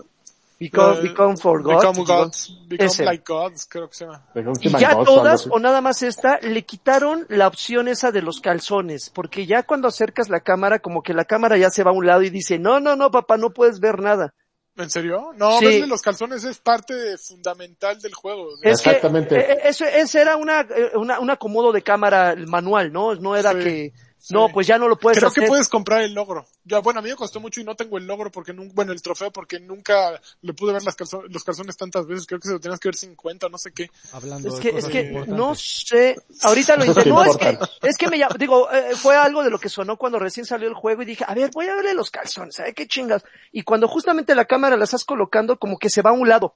Become, 0.72 0.98
Eh, 1.00 1.02
become 1.02 1.38
for 1.38 1.62
Gods, 1.62 1.82
Become 1.82 2.04
Gods, 2.06 2.58
Become 2.68 2.86
Ese. 2.88 3.06
like 3.06 3.24
Gods, 3.28 3.66
creo 3.70 3.90
que 3.90 3.96
se 3.96 4.06
llama. 4.06 4.26
Y 4.62 4.70
ya 4.78 4.94
Gods 4.94 5.06
todas, 5.06 5.48
o 5.50 5.60
nada 5.60 5.82
más 5.82 6.02
esta, 6.04 6.40
le 6.42 6.64
quitaron 6.66 7.26
la 7.30 7.48
opción 7.48 7.88
esa 7.88 8.12
de 8.12 8.22
los 8.22 8.40
calzones, 8.42 9.10
porque 9.10 9.46
ya 9.46 9.64
cuando 9.64 9.88
acercas 9.88 10.30
la 10.30 10.40
cámara, 10.42 10.80
como 10.80 11.02
que 11.04 11.14
la 11.14 11.26
cámara 11.26 11.58
ya 11.58 11.70
se 11.70 11.84
va 11.84 11.92
a 11.92 11.94
un 11.94 12.06
lado 12.06 12.22
y 12.24 12.30
dice, 12.30 12.60
no, 12.60 12.80
no, 12.80 12.96
no, 12.96 13.12
papá, 13.12 13.38
no 13.38 13.52
puedes 13.52 13.80
ver 13.80 14.00
nada. 14.00 14.34
¿En 14.76 14.90
serio? 14.90 15.34
No, 15.36 15.60
Sí. 15.60 15.66
verle 15.66 15.86
los 15.86 16.02
calzones 16.02 16.44
es 16.46 16.58
parte 16.58 17.16
fundamental 17.20 18.00
del 18.02 18.16
juego. 18.16 18.48
Es 18.64 18.80
Exactamente. 18.80 19.36
que, 19.36 19.52
eh, 19.54 19.60
eso, 19.66 19.86
ese 19.86 20.20
era 20.22 20.36
una, 20.36 20.62
eh, 20.62 20.92
una, 20.96 21.20
un 21.20 21.30
acomodo 21.30 21.72
de 21.72 21.84
cámara 21.84 22.36
manual, 22.48 22.92
¿no? 22.92 23.14
No 23.14 23.36
era 23.36 23.52
Sí, 23.52 23.58
que, 23.60 23.94
sí. 24.24 24.34
no, 24.34 24.50
pues 24.50 24.66
ya 24.68 24.78
no 24.78 24.88
lo 24.88 24.98
puedes 24.98 25.18
Creo 25.18 25.30
hacer. 25.30 25.44
que 25.44 25.48
puedes 25.50 25.68
comprar 25.70 26.02
el 26.02 26.14
logro. 26.14 26.46
Ya, 26.64 26.80
bueno, 26.80 27.00
a 27.00 27.04
mí 27.04 27.10
me 27.10 27.16
costó 27.16 27.40
mucho 27.40 27.60
y 27.60 27.64
no 27.64 27.76
tengo 27.76 27.98
el 27.98 28.08
logro 28.08 28.32
porque 28.32 28.54
nunca, 28.54 28.72
bueno, 28.74 28.94
el 28.94 29.02
trofeo 29.02 29.32
porque 29.32 29.60
nunca 29.60 30.20
le 30.42 30.54
pude 30.54 30.72
ver 30.74 30.84
las 30.84 30.96
calzo- 30.98 31.24
los 31.30 31.44
calzones 31.44 31.76
tantas 31.76 32.08
veces. 32.08 32.26
Creo 32.26 32.40
que 32.40 32.48
se 32.48 32.54
lo 32.54 32.60
tenías 32.60 32.80
que 32.80 32.88
ver 32.88 32.96
50, 32.96 33.50
no 33.50 33.58
sé 33.58 33.72
qué. 33.74 33.90
Hablando 34.14 34.48
Es 34.48 34.56
de 34.56 34.62
que, 34.62 34.78
es 34.78 34.86
que, 34.86 35.00
importantes. 35.02 35.36
no 35.38 35.56
sé, 35.56 36.16
ahorita 36.42 36.76
lo 36.78 36.86
intento, 36.86 37.10
no, 37.10 37.24
es 37.26 37.38
que, 37.38 37.58
es 37.84 37.98
que 37.98 38.08
me 38.08 38.18
llam- 38.18 38.38
digo, 38.38 38.72
eh, 38.72 38.96
fue 38.96 39.16
algo 39.16 39.44
de 39.44 39.50
lo 39.50 39.60
que 39.60 39.70
sonó 39.70 39.98
cuando 39.98 40.20
recién 40.20 40.46
salió 40.46 40.68
el 40.70 40.74
juego 40.74 41.02
y 41.02 41.06
dije, 41.06 41.26
a 41.28 41.34
ver, 41.34 41.52
voy 41.54 41.66
a 41.68 41.76
verle 41.76 41.94
los 41.94 42.10
calzones, 42.10 42.56
¿sabes 42.56 42.74
qué 42.76 42.88
chingas? 42.88 43.24
Y 43.52 43.64
cuando 43.64 43.88
justamente 43.88 44.34
la 44.36 44.46
cámara 44.46 44.78
la 44.78 44.86
estás 44.86 45.04
colocando, 45.06 45.58
como 45.60 45.78
que 45.78 45.90
se 45.90 46.02
va 46.02 46.12
a 46.12 46.14
un 46.14 46.30
lado. 46.30 46.56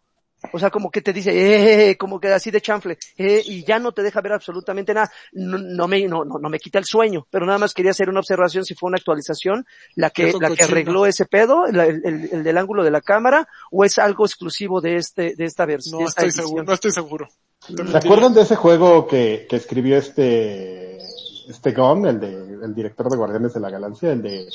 O 0.53 0.59
sea, 0.59 0.69
como 0.69 0.89
que 0.91 1.01
te 1.01 1.13
dice, 1.13 1.89
eh, 1.89 1.97
como 1.97 2.19
que 2.19 2.29
así 2.29 2.51
de 2.51 2.61
chanfle, 2.61 2.97
eh, 3.17 3.41
y 3.45 3.63
ya 3.63 3.79
no 3.79 3.91
te 3.91 4.01
deja 4.03 4.21
ver 4.21 4.33
absolutamente 4.33 4.93
nada. 4.93 5.11
No, 5.33 5.57
no 5.57 5.87
me, 5.87 6.07
no, 6.07 6.23
no, 6.25 6.39
no 6.39 6.49
me 6.49 6.59
quita 6.59 6.79
el 6.79 6.85
sueño, 6.85 7.25
pero 7.29 7.45
nada 7.45 7.57
más 7.59 7.73
quería 7.73 7.91
hacer 7.91 8.09
una 8.09 8.19
observación 8.19 8.65
si 8.65 8.75
fue 8.75 8.87
una 8.87 8.97
actualización 8.97 9.65
la 9.95 10.09
que, 10.09 10.33
la 10.39 10.49
que 10.55 10.63
arregló 10.63 11.05
ese 11.05 11.25
pedo, 11.25 11.65
la- 11.71 11.85
el, 11.85 12.01
el- 12.05 12.29
el 12.31 12.43
del 12.43 12.57
ángulo 12.57 12.83
de 12.83 12.91
la 12.91 13.01
cámara, 13.01 13.47
o 13.71 13.83
es 13.85 13.97
algo 13.99 14.25
exclusivo 14.25 14.81
de 14.81 14.95
este, 14.97 15.35
de 15.35 15.45
esta 15.45 15.65
versión. 15.65 16.01
No 16.01 16.07
estoy 16.07 16.31
seguro, 16.31 16.63
no 16.63 16.73
estoy 16.73 16.91
seguro. 16.91 17.27
Te 17.67 17.87
¿Se 17.87 17.97
acuerdan 17.97 18.33
de 18.33 18.41
ese 18.41 18.55
juego 18.55 19.07
que, 19.07 19.47
que 19.49 19.55
escribió 19.55 19.97
este, 19.97 20.97
este 21.49 21.71
Gon, 21.71 22.05
el 22.05 22.19
de, 22.19 22.27
el 22.63 22.75
director 22.75 23.09
de 23.09 23.17
Guardianes 23.17 23.53
de 23.53 23.59
la 23.59 23.69
Galaxia, 23.69 24.11
el 24.11 24.21
de, 24.21 24.47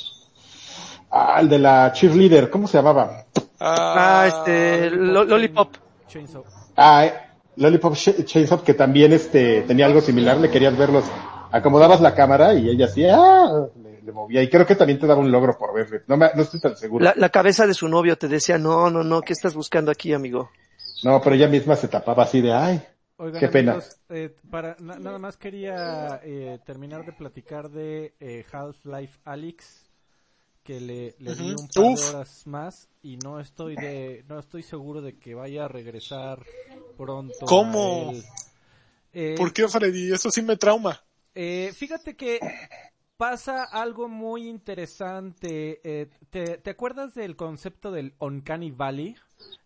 ah, 1.10 1.39
el 1.40 1.48
de 1.48 1.59
la 1.59 1.93
cheerleader, 1.93 2.48
¿cómo 2.51 2.66
se 2.69 2.78
llamaba? 2.78 3.27
Ah, 3.64 4.24
este, 4.26 4.90
lo- 4.90 5.24
Lollipop. 5.24 5.74
Chainsaw. 6.09 6.44
Ah, 6.76 7.06
eh, 7.06 7.14
Lollipop 7.56 7.94
Ch- 7.94 8.24
Chainsaw, 8.24 8.62
que 8.62 8.74
también 8.74 9.12
este, 9.12 9.62
tenía 9.62 9.86
algo 9.86 10.01
similar, 10.01 10.36
le 10.39 10.51
querías 10.51 10.76
verlos, 10.76 11.05
acomodabas 11.51 12.01
la 12.01 12.14
cámara 12.14 12.55
y 12.55 12.68
ella 12.68 12.86
hacía, 12.86 13.14
ah, 13.16 13.66
le, 13.82 14.02
le 14.02 14.12
movía, 14.12 14.43
y 14.43 14.48
creo 14.51 14.66
que 14.66 14.74
también 14.74 14.98
te 14.98 15.06
daba 15.06 15.20
un 15.20 15.30
logro 15.30 15.56
por 15.56 15.74
verle, 15.74 16.02
no, 16.09 16.16
me, 16.16 16.30
no 16.34 16.43
estoy 16.43 16.60
tan 16.60 16.76
seguro. 16.76 17.05
La, 17.05 17.14
la 17.16 17.28
cabeza 17.28 17.66
de 17.66 17.74
su 17.74 17.89
novio 17.89 18.16
te 18.18 18.26
decía, 18.28 18.59
no, 18.59 18.90
no, 18.90 19.05
no, 19.05 19.20
¿qué 19.20 19.32
estás 19.32 19.55
buscando 19.55 19.90
aquí, 19.90 20.12
amigo? 20.12 20.51
No, 21.05 21.20
pero 21.20 21.36
ella 21.36 21.48
misma 21.48 21.76
se 21.76 21.89
tapaba 21.89 22.24
así 22.24 22.40
de, 22.40 22.52
ay, 22.52 22.82
Oigan, 23.18 23.39
Qué 23.39 23.48
pena. 23.48 23.72
amigos, 23.72 23.97
eh, 24.09 24.34
para, 24.51 24.74
na- 24.80 24.98
nada 24.98 25.18
más 25.18 25.36
quería 25.36 26.20
eh, 26.24 26.59
terminar 26.64 27.05
de 27.05 27.12
platicar 27.12 27.68
de 27.70 28.14
eh, 28.18 28.44
Half-Life 28.51 29.20
Alyx, 29.24 29.81
que 30.62 30.80
le, 30.80 31.14
le 31.18 31.34
di 31.34 31.51
un 31.51 31.68
par 31.68 31.84
Uf. 31.84 32.01
de 32.01 32.05
horas 32.16 32.47
más 32.47 32.89
y 33.02 33.16
no 33.16 33.40
estoy 33.40 33.74
de, 33.76 34.24
no 34.28 34.39
estoy 34.39 34.62
seguro 34.62 35.01
de 35.01 35.18
que 35.18 35.34
vaya 35.34 35.64
a 35.64 35.68
regresar 35.68 36.44
pronto. 36.97 37.47
¿Cómo? 37.47 38.12
Eh, 39.12 39.34
¿Por 39.36 39.52
qué, 39.52 39.68
Freddy? 39.68 40.12
Eso 40.12 40.30
sí 40.30 40.43
me 40.43 40.56
trauma. 40.56 41.02
eh, 41.34 41.72
fíjate 41.74 42.16
que 42.16 42.39
pasa 43.16 43.64
algo 43.64 44.09
muy 44.09 44.48
interesante. 44.48 45.80
Eh, 45.84 46.09
¿te, 46.30 46.59
te 46.59 46.70
acuerdas 46.70 47.14
del 47.14 47.36
concepto 47.36 47.90
del 47.90 48.14
Uncanny 48.18 48.70
Valley? 48.70 49.16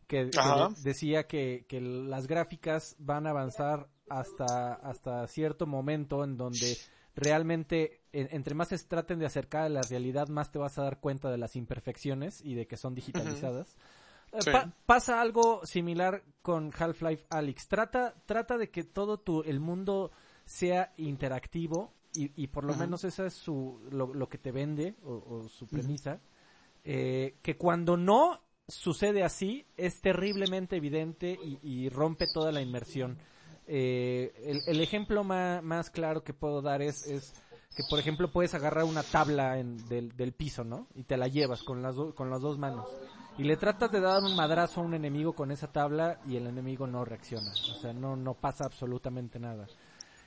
Que, 0.07 0.31
que 0.31 0.39
decía 0.83 1.27
que, 1.27 1.65
que 1.69 1.81
las 1.81 2.27
gráficas 2.29 2.95
van 2.99 3.27
a 3.27 3.31
avanzar 3.31 3.89
hasta, 4.09 4.75
hasta 4.75 5.27
cierto 5.27 5.67
momento 5.67 6.23
en 6.23 6.37
donde 6.37 6.79
realmente 7.17 8.03
en- 8.13 8.29
entre 8.31 8.55
más 8.55 8.69
se 8.69 8.79
traten 8.79 9.19
de 9.19 9.27
acercar 9.27 9.63
a 9.65 9.69
la 9.69 9.83
realidad, 9.83 10.29
más 10.29 10.53
te 10.53 10.59
vas 10.59 10.79
a 10.79 10.83
dar 10.85 11.01
cuenta 11.01 11.31
de 11.31 11.39
las 11.39 11.57
imperfecciones 11.57 12.41
y 12.45 12.55
de 12.55 12.67
que 12.67 12.77
son 12.77 12.95
digitalizadas. 12.95 13.77
Eh, 14.33 14.43
Sí. 14.43 14.51
pa- 14.51 14.71
pasa 14.85 15.21
algo 15.21 15.65
similar 15.65 16.23
con 16.43 16.71
Half-Life 16.77 17.27
Alyx. 17.31 17.69
Trata, 17.69 18.15
trata 18.27 18.59
de 18.59 18.71
que 18.71 18.85
todo 18.85 19.19
tu, 19.19 19.43
el 19.43 19.61
mundo 19.61 20.11
sea 20.45 20.93
interactivo 20.97 21.95
y, 22.15 22.31
y 22.41 22.49
por 22.49 22.65
lo 22.65 22.75
menos 22.75 23.05
esa 23.05 23.27
es 23.27 23.35
su, 23.35 23.81
lo, 23.91 24.13
lo 24.13 24.29
que 24.29 24.39
te 24.39 24.53
vende 24.53 24.95
o, 25.05 25.13
o 25.15 25.49
su 25.49 25.67
premisa. 25.67 26.21
Eh, 26.85 27.37
que 27.43 27.57
cuando 27.57 27.97
no 27.97 28.41
sucede 28.69 29.23
así 29.23 29.65
es 29.77 30.01
terriblemente 30.01 30.77
evidente 30.77 31.39
y, 31.43 31.59
y 31.63 31.89
rompe 31.89 32.27
toda 32.33 32.53
la 32.53 32.61
inmersión. 32.61 33.19
Eh, 33.67 34.63
el, 34.67 34.81
ejemplo 34.81 35.25
más 35.25 35.91
claro 35.91 36.23
que 36.23 36.33
puedo 36.33 36.63
dar 36.63 36.83
es, 36.83 37.07
es 37.07 37.35
que, 37.77 37.83
por 37.91 37.99
ejemplo, 37.99 38.31
puedes 38.31 38.55
agarrar 38.55 38.85
una 38.85 39.03
tabla 39.03 39.59
en- 39.59 39.77
del, 39.89 40.17
del 40.17 40.33
piso, 40.33 40.65
¿no? 40.65 40.87
Y 40.95 41.03
te 41.05 41.17
la 41.17 41.29
llevas 41.29 41.63
con 41.63 41.83
las, 41.83 41.97
do- 41.97 42.15
con 42.15 42.31
las 42.31 42.41
dos 42.41 42.59
manos. 42.59 42.87
Y 43.39 43.45
le 43.45 43.57
tratas 43.57 43.91
de 43.93 44.01
dar 44.01 44.23
un 44.23 44.35
madrazo 44.35 44.81
a 44.81 44.85
un 44.85 44.95
enemigo 44.95 45.35
con 45.35 45.51
esa 45.51 45.71
tabla 45.71 46.19
y 46.27 46.37
el 46.37 46.47
enemigo 46.47 46.87
no 46.87 47.05
reacciona. 47.05 47.51
O 47.51 47.75
sea, 47.81 47.93
no, 47.93 48.17
no 48.17 48.35
pasa 48.35 48.65
absolutamente 48.65 49.39
nada. 49.39 49.67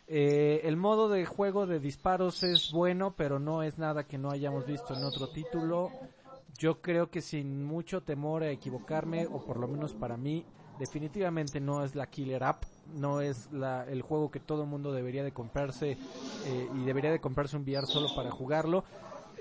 Eh, 0.07 0.61
el 0.63 0.75
modo 0.75 1.09
de 1.09 1.25
juego 1.25 1.65
de 1.65 1.79
disparos 1.79 2.43
es 2.43 2.71
bueno, 2.71 3.15
pero 3.15 3.39
no 3.39 3.63
es 3.63 3.77
nada 3.79 4.05
que 4.05 4.17
no 4.17 4.29
hayamos 4.31 4.65
visto 4.65 4.93
en 4.93 5.03
otro 5.03 5.27
título. 5.29 5.91
Yo 6.57 6.81
creo 6.81 7.09
que 7.09 7.21
sin 7.21 7.63
mucho 7.65 8.01
temor 8.01 8.43
a 8.43 8.51
equivocarme, 8.51 9.25
o 9.27 9.39
por 9.39 9.57
lo 9.57 9.67
menos 9.67 9.93
para 9.93 10.17
mí, 10.17 10.45
definitivamente 10.79 11.59
no 11.59 11.83
es 11.83 11.95
la 11.95 12.07
killer 12.07 12.43
app, 12.43 12.63
no 12.95 13.21
es 13.21 13.51
la, 13.51 13.85
el 13.85 14.01
juego 14.01 14.31
que 14.31 14.39
todo 14.39 14.65
mundo 14.65 14.91
debería 14.91 15.23
de 15.23 15.31
comprarse 15.31 15.91
eh, 15.91 16.67
y 16.75 16.85
debería 16.85 17.11
de 17.11 17.19
comprarse 17.19 17.55
un 17.57 17.63
VR 17.63 17.85
solo 17.87 18.07
para 18.15 18.31
jugarlo. 18.31 18.83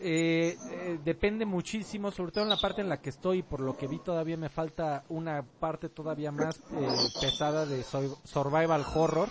Eh, 0.01 0.57
eh, 0.71 0.99
depende 1.05 1.45
muchísimo, 1.45 2.11
sobre 2.13 2.31
todo 2.31 2.45
en 2.45 2.51
la 2.51 2.57
parte 2.61 2.81
en 2.83 2.89
la 2.89 3.01
que 3.01 3.11
estoy, 3.11 3.43
por 3.43 3.61
lo 3.61 3.77
que 3.77 3.89
vi 3.89 3.99
todavía 3.99 4.37
me 4.37 4.49
falta 4.49 5.03
una 5.09 5.43
parte 5.59 5.89
todavía 5.89 6.31
más 6.31 6.57
eh, 6.57 6.89
pesada 7.21 7.67
de 7.67 7.83
sur- 7.83 8.17
survival 8.25 8.85
horror, 8.95 9.29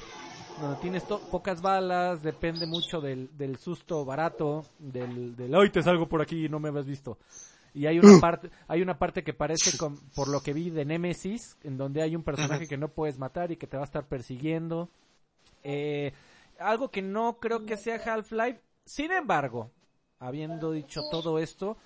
donde 0.62 0.82
tienes 0.82 1.04
pocas 1.04 1.62
balas, 1.62 2.22
depende 2.22 2.66
mucho 2.66 3.00
del, 3.00 3.30
del 3.38 3.58
susto 3.58 4.04
barato, 4.04 4.66
del, 4.80 5.36
del 5.38 5.56
hoy 5.56 5.70
te 5.70 5.82
salgo 5.82 6.08
por 6.08 6.22
aquí 6.22 6.46
y 6.46 6.50
no 6.50 6.60
me 6.60 6.68
habías 6.70 6.86
visto. 6.86 7.18
Y 7.78 7.86
hay 7.86 8.00
una 8.00 8.20
parte, 8.20 8.50
hay 8.68 8.82
una 8.82 8.98
parte 8.98 9.24
que 9.24 9.34
parece 9.34 9.78
con- 9.78 9.98
por 10.16 10.28
lo 10.30 10.42
que 10.42 10.52
vi 10.54 10.72
de 10.72 10.84
Nemesis, 10.84 11.58
en 11.64 11.78
donde 11.78 12.02
hay 12.02 12.16
un 12.16 12.24
personaje 12.24 12.68
que 12.68 12.78
no 12.78 12.88
puedes 12.90 13.20
matar 13.20 13.52
y 13.52 13.58
que 13.58 13.68
te 13.68 13.78
va 13.78 13.84
a 13.84 13.86
estar 13.86 14.08
persiguiendo. 14.08 14.90
Eh, 15.64 16.12
algo 16.60 16.90
que 16.90 17.02
no 17.04 17.38
creo 17.40 17.66
que 17.66 17.78
sea 17.78 18.02
Half-Life. 18.04 18.62
Sin 18.86 19.12
embargo, 19.12 19.70
habiendo 20.20 20.72
dicho 20.72 21.02
todo 21.12 21.38
esto, 21.38 21.78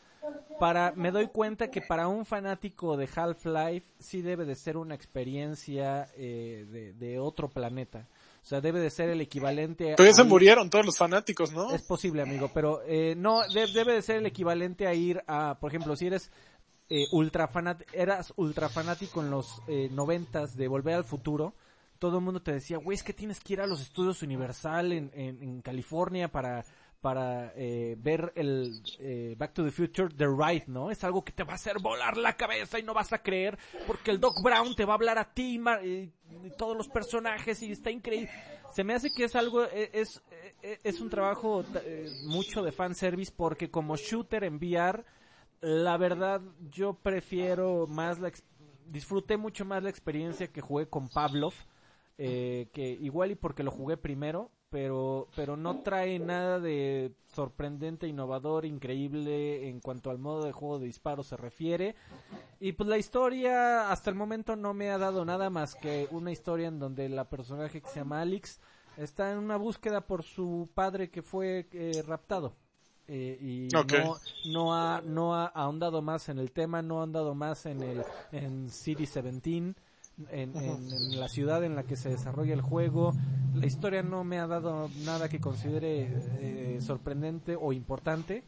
para, 0.60 0.94
me 0.96 1.12
doy 1.12 1.28
cuenta 1.28 1.70
que 1.70 1.82
para 1.82 2.08
un 2.08 2.26
fanático 2.26 2.96
de 2.96 3.10
Half-Life 3.14 3.86
sí 4.00 4.22
debe 4.22 4.46
de 4.46 4.56
ser 4.56 4.78
una 4.78 4.96
experiencia 4.96 6.08
eh, 6.16 6.66
de, 6.70 6.94
de 6.94 7.20
otro 7.20 7.50
planeta. 7.50 8.08
O 8.42 8.46
sea, 8.46 8.60
debe 8.60 8.80
de 8.80 8.90
ser 8.90 9.10
el 9.10 9.22
equivalente 9.22 9.94
Pero 9.96 10.10
ya 10.10 10.16
se 10.16 10.24
murieron 10.24 10.70
todos 10.70 10.86
los 10.86 10.98
fanáticos, 10.98 11.52
¿no? 11.54 11.74
es 11.76 11.84
posible, 11.84 12.22
amigo, 12.24 12.50
pero 12.54 12.82
eh, 12.88 13.14
no 13.16 13.42
de- 13.48 13.68
debe 13.68 13.94
de 13.94 14.02
ser 14.02 14.16
el 14.18 14.26
equivalente 14.26 14.88
a 14.88 14.94
ir 14.96 15.22
a, 15.28 15.58
por 15.60 15.70
ejemplo, 15.70 15.96
si 15.96 16.08
eres 16.08 16.32
eh, 16.90 17.06
ultra 17.12 17.48
fanat- 17.50 17.86
eras 17.94 18.34
ultra 18.38 18.68
fanático 18.68 19.22
en 19.22 19.30
los 19.30 19.62
eh, 19.68 19.90
noventas 19.92 20.58
de 20.58 20.68
Volver 20.68 20.96
al 20.96 21.04
Futuro, 21.06 21.54
todo 22.00 22.18
el 22.18 22.24
mundo 22.24 22.42
te 22.42 22.52
decía, 22.52 22.78
güey, 22.78 22.96
es 22.96 23.04
que 23.04 23.14
tienes 23.14 23.40
que 23.40 23.54
ir 23.54 23.62
a 23.62 23.68
los 23.68 23.80
estudios 23.80 24.24
Universal 24.24 24.92
en, 24.92 25.12
en, 25.14 25.42
en 25.44 25.62
California 25.62 26.30
para 26.32 26.66
para 27.02 27.52
eh, 27.56 27.96
ver 28.00 28.32
el 28.36 28.82
eh, 29.00 29.36
Back 29.38 29.54
to 29.54 29.64
the 29.64 29.72
Future 29.72 30.10
The 30.16 30.28
Ride, 30.28 30.66
¿no? 30.68 30.92
Es 30.92 31.04
algo 31.04 31.24
que 31.24 31.32
te 31.32 31.44
va 31.44 31.54
a 31.54 31.56
hacer 31.56 31.80
volar 31.80 32.16
la 32.18 32.34
cabeza 32.38 32.80
y 32.80 32.84
no 32.84 32.94
vas 32.94 33.12
a 33.12 33.22
creer 33.22 33.58
porque 33.88 34.12
el 34.12 34.20
Doc 34.20 34.42
Brown 34.44 34.76
te 34.76 34.86
va 34.86 34.94
a 34.94 34.96
hablar 34.96 35.18
a 35.18 35.34
ti 35.34 35.60
y, 35.84 36.12
todos 36.58 36.78
los 36.78 36.88
personajes 36.88 37.62
y 37.62 37.72
está 37.72 37.92
increíble. 37.92 38.32
Se 38.72 38.84
me 38.86 38.94
hace 38.94 39.12
que 39.12 39.26
es 39.26 39.36
algo, 39.36 39.66
eh, 39.66 39.90
es, 39.94 40.22
eh, 40.64 40.80
es 40.84 41.02
un 41.02 41.10
trabajo 41.10 41.66
eh, 41.84 42.10
mucho 42.26 42.62
de 42.62 42.72
fanservice 42.72 43.34
porque 43.36 43.70
como 43.70 43.98
shooter 43.98 44.44
en 44.44 44.56
VR, 44.56 45.04
la 45.60 45.98
verdad 45.98 46.42
yo 46.70 46.94
prefiero 46.94 47.88
más 47.88 48.20
la, 48.20 48.32
disfruté 48.92 49.38
mucho 49.38 49.66
más 49.66 49.82
la 49.82 49.90
experiencia 49.90 50.48
que 50.48 50.62
jugué 50.62 50.88
con 50.88 51.08
Pavlov, 51.10 51.54
eh, 52.18 52.68
que 52.74 52.90
igual 52.90 53.32
y 53.32 53.36
porque 53.36 53.64
lo 53.64 53.72
jugué 53.72 53.98
primero, 53.98 54.52
pero, 54.72 55.30
pero 55.36 55.58
no 55.58 55.78
trae 55.78 56.20
nada 56.20 56.60
de 56.60 57.14
sorprendente, 57.28 58.08
innovador, 58.08 58.66
increíble 58.66 59.70
en 59.70 59.82
cuanto 59.82 60.10
al 60.10 60.18
modo 60.20 60.46
de 60.46 60.54
juego 60.54 60.80
de 60.80 60.88
disparo 60.88 61.24
se 61.24 61.38
refiere. 61.38 61.96
Y 62.60 62.74
pues 62.74 62.90
la 62.90 62.98
historia 62.98 63.92
hasta 63.92 64.10
el 64.10 64.16
momento 64.16 64.56
no 64.56 64.74
me 64.74 64.92
ha 64.92 64.98
dado 64.98 65.26
nada 65.26 65.50
más 65.50 65.76
que 65.76 66.08
una 66.12 66.32
historia 66.32 66.68
en 66.70 66.80
donde 66.80 67.10
la 67.10 67.30
personaje 67.30 67.82
que 67.82 67.90
se 67.90 68.00
llama 68.00 68.22
Alex 68.22 68.60
está 68.96 69.32
en 69.32 69.40
una 69.40 69.58
búsqueda 69.58 70.08
por 70.08 70.24
su 70.24 70.70
padre 70.74 71.10
que 71.12 71.22
fue 71.24 71.68
eh, 71.74 72.04
raptado. 72.06 72.56
Eh, 73.08 73.38
y 73.42 73.76
Ok. 73.76 73.94
no, 73.94 74.22
no, 74.44 74.76
ha, 74.76 75.02
no 75.04 75.36
ha 75.36 75.48
ahondado 75.48 76.02
más 76.02 76.30
en 76.30 76.40
el 76.40 76.52
tema, 76.52 76.82
no 76.82 76.98
ha 76.98 77.02
ahondado 77.02 77.36
más 77.36 77.66
en 77.66 77.82
el 77.84 78.08
en 78.32 78.70
City 78.70 79.06
17 79.06 79.76
en, 80.32 80.56
en- 80.58 80.92
en 80.94 81.20
la 81.20 81.28
ciudad 81.28 81.64
en 81.64 81.76
la 81.76 81.84
que 81.84 81.96
se 81.96 82.10
desarrolla 82.10 82.54
el 82.54 82.62
juego. 82.62 83.14
La 83.56 83.66
historia 83.66 84.02
no 84.04 84.24
me 84.24 84.40
ha 84.40 84.48
dado 84.48 84.90
nada 85.06 85.28
que 85.30 85.40
considere 85.40 86.08
eh, 86.40 86.80
sorprendente 86.82 87.56
o 87.60 87.74
importante. 87.74 88.44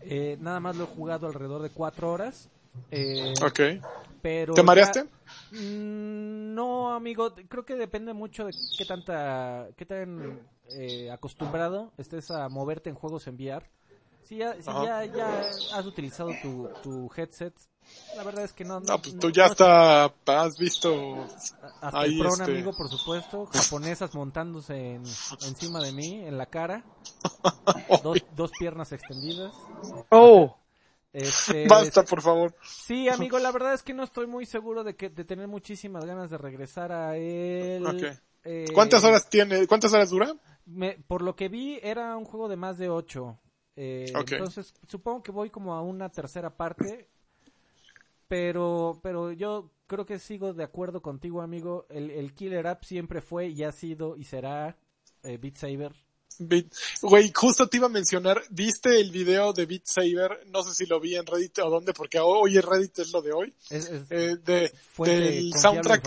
Eh, 0.00 0.36
nada 0.40 0.60
más 0.60 0.76
lo 0.76 0.84
he 0.84 0.86
jugado 0.86 1.26
alrededor 1.26 1.62
de 1.62 1.70
cuatro 1.70 2.10
horas. 2.12 2.48
Eh, 2.90 3.34
Ok. 3.42 3.60
pero 4.22 4.54
¿Te 4.54 4.60
ya- 4.60 4.64
mareaste? 4.64 5.04
Mm, 5.50 6.54
no, 6.54 6.92
amigo, 6.94 7.34
creo 7.48 7.64
que 7.64 7.74
depende 7.74 8.12
mucho 8.12 8.44
de 8.46 8.52
qué 8.76 8.84
tanta, 8.84 9.68
qué 9.76 9.86
tan 9.86 10.38
eh, 10.72 11.10
acostumbrado 11.10 11.92
estés 11.98 12.30
a 12.30 12.48
moverte 12.48 12.90
en 12.90 12.96
juegos 12.96 13.26
en 13.26 13.34
VR. 13.36 13.66
Si 14.24 14.36
ya, 14.36 14.54
si 14.60 14.66
ya, 14.66 15.04
ya 15.06 15.48
has 15.74 15.86
utilizado 15.86 16.34
tu, 16.42 16.68
tu 16.82 17.10
headset, 17.16 17.54
la 18.16 18.22
verdad 18.24 18.44
es 18.44 18.52
que 18.52 18.64
no. 18.64 18.80
No, 18.80 18.98
pues 18.98 19.14
no- 19.14 19.20
tú 19.20 19.30
ya 19.30 19.46
no- 19.46 19.52
está, 19.52 20.04
has 20.26 20.56
visto 20.58 21.26
hasta 21.80 22.00
ahí, 22.00 22.20
el 22.20 22.26
este- 22.26 22.42
amigo, 22.44 22.72
por 22.76 22.88
supuesto. 22.88 23.46
Japonesas 23.46 24.14
montándose 24.14 24.94
en, 24.94 25.02
encima 25.46 25.80
de 25.80 25.92
mí, 25.92 26.20
en 26.26 26.36
la 26.38 26.46
cara. 26.46 26.84
Dos, 28.02 28.18
dos 28.36 28.50
piernas 28.58 28.92
extendidas. 28.92 29.52
Oh, 30.10 30.56
Este, 31.12 31.66
Basta, 31.66 32.04
por 32.04 32.20
favor. 32.22 32.54
Sí, 32.62 33.08
amigo, 33.08 33.38
la 33.38 33.50
verdad 33.50 33.74
es 33.74 33.82
que 33.82 33.94
no 33.94 34.04
estoy 34.04 34.26
muy 34.26 34.44
seguro 34.46 34.84
de 34.84 34.94
que 34.94 35.08
de 35.08 35.24
tener 35.24 35.48
muchísimas 35.48 36.04
ganas 36.04 36.30
de 36.30 36.38
regresar 36.38 36.92
a 36.92 37.16
él. 37.16 38.18
Eh, 38.44 38.66
¿Cuántas 38.74 39.02
horas 39.04 39.28
tiene? 39.28 39.66
¿Cuántas 39.66 39.92
horas 39.92 40.10
dura? 40.10 40.34
me- 40.66 40.98
por 41.08 41.22
lo 41.22 41.34
que 41.34 41.48
vi, 41.48 41.80
era 41.82 42.14
un 42.16 42.24
juego 42.26 42.46
de 42.48 42.56
más 42.56 42.76
de 42.76 42.90
ocho. 42.90 43.38
Eh, 43.74 44.12
Ok. 44.14 44.32
Entonces, 44.32 44.74
supongo 44.86 45.22
que 45.22 45.32
voy 45.32 45.48
como 45.50 45.72
a 45.74 45.80
una 45.82 46.10
tercera 46.10 46.50
parte. 46.50 47.08
Pero, 48.28 49.00
pero 49.02 49.32
yo 49.32 49.70
creo 49.86 50.04
que 50.06 50.18
sigo 50.18 50.52
de 50.52 50.64
acuerdo 50.64 51.00
contigo, 51.02 51.40
amigo. 51.42 51.86
El, 51.88 52.10
el 52.10 52.34
Killer 52.34 52.66
App 52.66 52.84
siempre 52.84 53.20
fue 53.20 53.48
y 53.48 53.64
ha 53.64 53.72
sido 53.72 54.16
y 54.16 54.24
será 54.24 54.76
eh, 55.22 55.38
Beat 55.38 55.56
Saber. 55.56 55.92
Beat- 56.38 56.72
Güey, 57.02 57.32
justo 57.34 57.68
te 57.68 57.78
iba 57.78 57.86
a 57.86 57.90
mencionar, 57.90 58.40
¿viste 58.50 59.00
el 59.00 59.10
video 59.10 59.52
de 59.52 59.66
Beat 59.66 59.86
Saber? 59.86 60.46
No 60.46 60.62
sé 60.62 60.74
si 60.74 60.86
lo 60.86 61.00
vi 61.00 61.16
en 61.16 61.26
Reddit 61.26 61.58
o 61.58 61.70
dónde, 61.70 61.92
porque 61.92 62.20
hoy 62.20 62.56
en 62.56 62.62
Reddit 62.62 62.98
es 63.00 63.12
lo 63.12 63.22
de 63.22 63.32
hoy. 63.32 63.54
Es, 63.70 63.88
es 63.88 64.10
Eh, 64.10 64.36
de, 64.44 64.72
del 64.98 65.52
soundtrack 65.54 66.02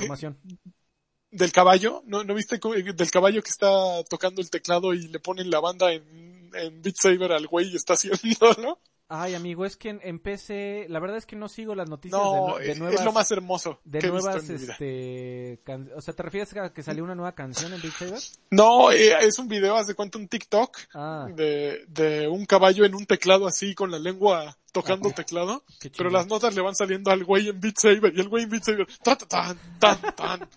del 1.31 1.51
caballo, 1.51 2.03
¿no, 2.05 2.23
¿no 2.23 2.35
viste 2.35 2.59
del 2.59 3.11
caballo 3.11 3.41
que 3.41 3.49
está 3.49 4.03
tocando 4.03 4.41
el 4.41 4.49
teclado 4.49 4.93
y 4.93 5.07
le 5.07 5.19
ponen 5.19 5.49
la 5.49 5.61
banda 5.61 5.91
en, 5.91 6.51
en 6.53 6.81
Beat 6.81 6.95
Saber 6.97 7.31
al 7.31 7.47
güey 7.47 7.69
y 7.69 7.75
está 7.77 7.93
haciéndolo? 7.93 8.79
Ay, 9.13 9.35
amigo, 9.35 9.65
es 9.65 9.75
que 9.75 9.89
en, 9.89 9.99
en 10.03 10.19
PC, 10.19 10.85
la 10.87 10.99
verdad 11.01 11.17
es 11.17 11.25
que 11.25 11.35
no 11.35 11.49
sigo 11.49 11.75
las 11.75 11.89
noticias 11.89 12.17
No, 12.21 12.55
de, 12.57 12.63
de 12.65 12.71
es, 12.71 12.79
nuevas, 12.79 12.99
es 12.99 13.05
lo 13.05 13.11
más 13.11 13.29
hermoso 13.31 13.79
de 13.83 13.99
que 13.99 14.07
he 14.07 14.11
visto 14.11 14.25
nuevas, 14.29 14.49
en 14.49 14.55
este, 14.55 15.59
can- 15.65 15.89
o 15.95 16.01
sea, 16.01 16.13
¿te 16.13 16.23
refieres 16.23 16.55
a 16.55 16.71
que 16.71 16.81
salió 16.81 17.03
una 17.03 17.13
nueva 17.15 17.33
canción 17.33 17.73
en 17.73 17.81
Beat 17.81 17.93
Saber? 17.95 18.19
No, 18.51 18.91
eh, 18.91 19.13
es 19.21 19.37
un 19.37 19.49
video, 19.49 19.75
haz 19.75 19.87
de 19.87 19.95
cuenta 19.95 20.17
un 20.17 20.27
TikTok 20.29 20.77
Ah, 20.93 21.27
de, 21.35 21.83
de 21.89 22.27
un 22.29 22.45
caballo 22.45 22.85
en 22.85 22.95
un 22.95 23.05
teclado 23.05 23.47
así 23.47 23.75
con 23.75 23.91
la 23.91 23.99
lengua 23.99 24.57
tocando 24.71 25.09
Ah, 25.09 25.13
teclado, 25.15 25.63
pero 25.97 26.09
las 26.09 26.27
notas 26.27 26.55
le 26.55 26.61
van 26.61 26.75
saliendo 26.75 27.11
al 27.11 27.23
güey 27.25 27.49
en 27.49 27.59
Beat 27.59 27.77
Saber 27.77 28.13
y 28.15 28.19
el 28.21 28.29
güey 28.29 28.43
en 28.43 28.49
Beat 28.49 28.63
Saber, 28.63 28.87
ta, 29.03 29.15
ta, 29.17 29.25
tan, 29.27 29.57
tan, 29.79 30.15
tan. 30.15 30.49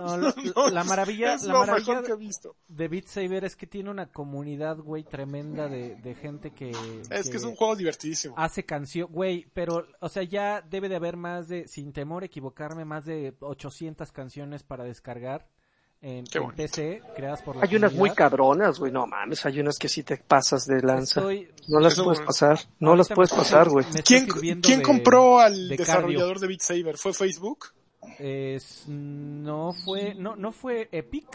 No, 0.00 0.16
la- 0.18 0.34
No, 0.56 0.68
la 0.68 0.84
maravilla- 0.84 1.34
es 1.34 1.44
la 1.44 1.52
lo 1.54 1.58
maravilla 1.60 1.86
mejor 1.94 2.06
que 2.06 2.12
he 2.12 2.16
visto. 2.16 2.56
de 2.68 2.88
Beat 2.88 3.06
Saber 3.06 3.44
es 3.44 3.56
que 3.56 3.66
tiene 3.66 3.90
una 3.90 4.06
comunidad, 4.06 4.76
güey, 4.78 5.04
tremenda 5.04 5.68
de, 5.68 5.96
de 5.96 6.14
gente 6.14 6.52
que, 6.52 6.72
Es 7.10 7.30
que 7.30 7.36
es 7.36 7.44
un 7.44 7.54
juego 7.56 7.76
divertidísimo. 7.76 8.34
hace 8.36 8.64
canción, 8.64 9.08
güey, 9.10 9.46
pero, 9.54 9.86
o 10.00 10.08
sea, 10.08 10.22
ya 10.22 10.60
debe 10.62 10.88
de 10.88 10.96
haber 10.96 11.16
más 11.16 11.48
de, 11.48 11.66
sin 11.68 11.92
temor 11.92 12.22
a 12.22 12.26
equivocarme, 12.26 12.84
más 12.84 13.04
de 13.04 13.34
800 13.40 14.12
canciones 14.12 14.62
para 14.62 14.84
descargar 14.84 15.48
en, 16.02 16.24
Qué 16.26 16.38
en 16.38 16.44
bonito. 16.44 16.62
PC, 16.62 17.00
creadas 17.16 17.42
por 17.42 17.56
la 17.56 17.62
hay 17.62 17.76
unas 17.76 17.94
muy 17.94 18.10
cabronas, 18.10 18.78
güey. 18.78 18.90
No 18.92 19.06
mames, 19.06 19.46
hay 19.46 19.60
unas 19.60 19.78
que 19.78 19.88
sí 19.88 20.02
te 20.02 20.16
pasas 20.18 20.66
de 20.66 20.82
lanza. 20.82 21.20
Estoy- 21.20 21.48
No 21.68 21.78
las 21.80 21.92
Eso, 21.94 22.04
puedes 22.04 22.20
pasar, 22.20 22.58
no 22.80 22.96
las 22.96 23.08
puedes 23.08 23.32
pasar, 23.32 23.68
güey. 23.70 23.86
¿Quién, 24.04 24.26
sirviendo 24.26 24.66
quién 24.66 24.80
de- 24.80 24.84
compró 24.84 25.38
al 25.38 25.68
de 25.68 25.76
desarrollador 25.76 26.38
de 26.40 26.48
Beat 26.48 26.60
Saber? 26.60 26.98
¿Fue 26.98 27.14
Facebook? 27.14 27.66
Es, 28.18 28.82
no 28.88 29.72
fue, 29.72 30.14
no, 30.14 30.34
no 30.34 30.50
fue 30.52 30.88
Epic. 30.90 31.28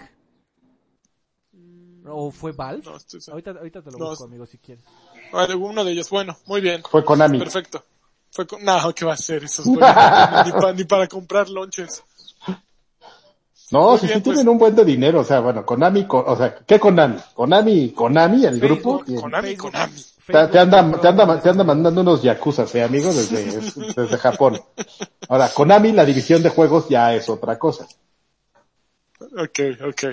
¿O 2.10 2.31
fue 2.31 2.52
Valve? 2.53 2.84
No, 2.85 2.98
estoy 2.98 3.19
seguro. 3.19 3.34
ahorita, 3.35 3.52
ahorita 3.60 3.81
te 3.81 3.91
lo 3.91 3.98
No, 3.98 4.10
busco, 4.10 4.23
amigo, 4.26 4.45
si 4.45 4.57
quieres. 4.60 4.84
Vale, 5.31 5.56
uno 5.56 5.84
de 5.84 5.91
ellos. 5.91 6.10
Bueno, 6.10 6.38
muy 6.45 6.61
bien. 6.61 6.81
Fue 6.89 7.03
Konami. 7.03 7.38
Perfecto. 7.39 7.84
Fue 8.31 8.45
con... 8.48 8.64
No, 8.64 8.94
¿qué 8.94 9.03
va 9.06 9.11
a 9.11 9.15
hacer 9.15 9.44
esos 9.44 9.65
güeyes? 9.65 9.81
ni, 10.45 10.52
pa- 10.52 10.73
ni 10.73 10.84
para 10.85 11.07
comprar 11.07 11.49
lonches. 11.49 12.03
No, 13.72 13.89
Muy 13.89 13.99
si 13.99 14.06
bien, 14.07 14.18
sí 14.19 14.23
pues. 14.23 14.35
tienen 14.38 14.49
un 14.49 14.57
buen 14.57 14.76
de 14.76 14.85
dinero, 14.85 15.19
o 15.19 15.23
sea, 15.26 15.41
bueno, 15.41 15.65
Konami, 15.65 16.06
o 16.10 16.35
sea, 16.38 16.56
¿qué 16.65 16.80
Konami? 16.80 17.18
Konami, 17.34 17.89
Konami, 17.91 18.45
el 18.45 18.60
Facebook, 18.61 19.03
grupo, 19.03 19.03
que 19.03 19.15
Konami, 19.15 19.48
Facebook. 19.49 19.72
Konami. 19.72 19.94
te, 20.26 20.38
anda, 20.60 21.02
te, 21.02 21.07
anda, 21.10 21.41
te 21.41 21.49
anda 21.49 21.64
mandando 21.65 22.02
unos 22.02 22.22
yakuzas, 22.23 22.73
eh, 22.76 22.84
amigo, 22.84 23.11
desde, 23.11 23.60
desde 23.95 24.18
Japón. 24.18 24.60
Ahora, 25.27 25.49
Konami, 25.53 25.91
la 25.91 26.06
división 26.06 26.41
de 26.44 26.49
juegos 26.49 26.88
ya 26.88 27.14
es 27.14 27.27
otra 27.30 27.60
cosa. 27.60 27.85
Ok, 29.19 29.60
ok. 29.85 30.03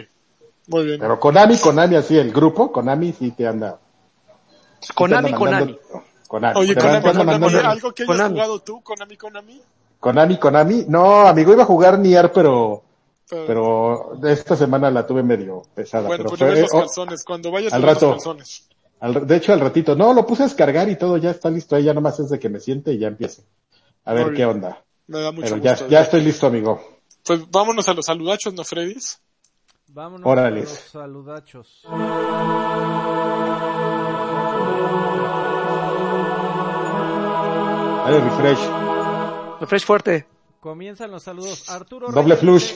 Muy 0.69 0.87
bien. 0.87 0.99
Pero 1.01 1.21
Konami, 1.21 1.57
Konami 1.59 1.97
así, 1.97 2.17
el 2.19 2.33
grupo, 2.33 2.73
Konami 2.73 3.13
sí 3.13 3.31
te 3.33 3.47
anda. 3.47 3.79
te 4.81 4.95
Konami, 4.95 5.27
anda 5.29 5.39
Konami. 5.39 5.73
mandando- 5.79 6.05
Konami. 6.27 6.59
Oye, 6.61 6.75
Te 6.75 6.81
Konami, 6.81 6.97
anda 6.97 7.11
Konami, 7.13 7.31
mandando- 7.39 7.69
algo 7.71 7.93
que 7.93 8.03
hayas 8.03 8.17
Konami. 8.17 8.35
jugado 8.35 8.59
tú, 8.61 8.81
Konami, 8.83 9.17
Konami. 9.17 9.63
Konami, 10.01 10.39
Konami. 10.39 10.85
No, 10.89 11.27
amigo, 11.29 11.53
iba 11.53 11.63
a 11.63 11.67
jugar 11.67 11.99
Nier, 11.99 12.33
pero, 12.33 12.83
Pero, 13.29 13.47
pero 14.19 14.29
esta 14.29 14.55
semana 14.57 14.91
la 14.91 15.07
tuve 15.07 15.23
medio 15.23 15.63
pesada. 15.75 16.07
bueno, 16.09 16.25
pero 16.25 16.37
pues 16.37 16.71
fue- 16.71 16.81
los 16.83 16.99
oh. 16.99 17.07
Cuando 17.27 17.51
vayas 17.51 17.73
al 17.73 17.81
ves 17.83 17.87
los 17.95 17.95
rato. 18.03 18.11
calzones. 18.13 18.69
al- 19.01 19.27
de 19.27 19.37
hecho, 19.37 19.53
al 19.53 19.61
ratito. 19.61 19.95
No, 19.97 20.13
lo 20.13 20.27
puse 20.27 20.43
a 20.43 20.47
descargar 20.47 20.89
y 20.89 20.97
todo 20.97 21.17
ya 21.17 21.31
está 21.31 21.51
listo. 21.51 21.75
Ahí 21.77 21.85
ya 21.85 21.95
nomás 21.95 22.19
es 22.21 22.29
de 22.31 22.39
que 22.39 22.49
me 22.49 22.61
siente 22.61 22.93
y 22.93 22.99
ya 22.99 23.09
empiece. 23.09 23.43
A 24.05 24.13
ver 24.13 24.27
Muy 24.27 24.33
qué 24.35 24.45
bien. 24.45 24.57
onda. 24.57 24.85
Me 25.07 25.21
da 25.21 25.33
mucho 25.33 25.49
Pero 25.51 25.63
ya, 25.63 25.71
gusto. 25.73 25.89
ya 25.89 26.01
estoy 26.03 26.21
listo, 26.23 26.47
amigo. 26.47 26.81
Pues 27.25 27.51
vámonos 27.51 27.89
a 27.89 27.95
los 27.95 28.05
saludachos, 28.07 28.53
¿no, 28.55 28.65
Freddys? 28.65 29.21
Vámonos 29.89 30.27
Órale. 30.27 30.61
a 30.61 30.65
los 30.65 30.71
saludachos. 30.71 31.83
Dale 38.05 38.21
refresh. 38.21 38.59
Refresh 39.61 39.85
fuerte. 39.87 40.27
Comienzan 40.61 41.11
los 41.11 41.23
saludos. 41.23 41.69
Arturo 41.71 42.09
Doble 42.11 42.35
Reyes 42.37 42.41
flush. 42.41 42.75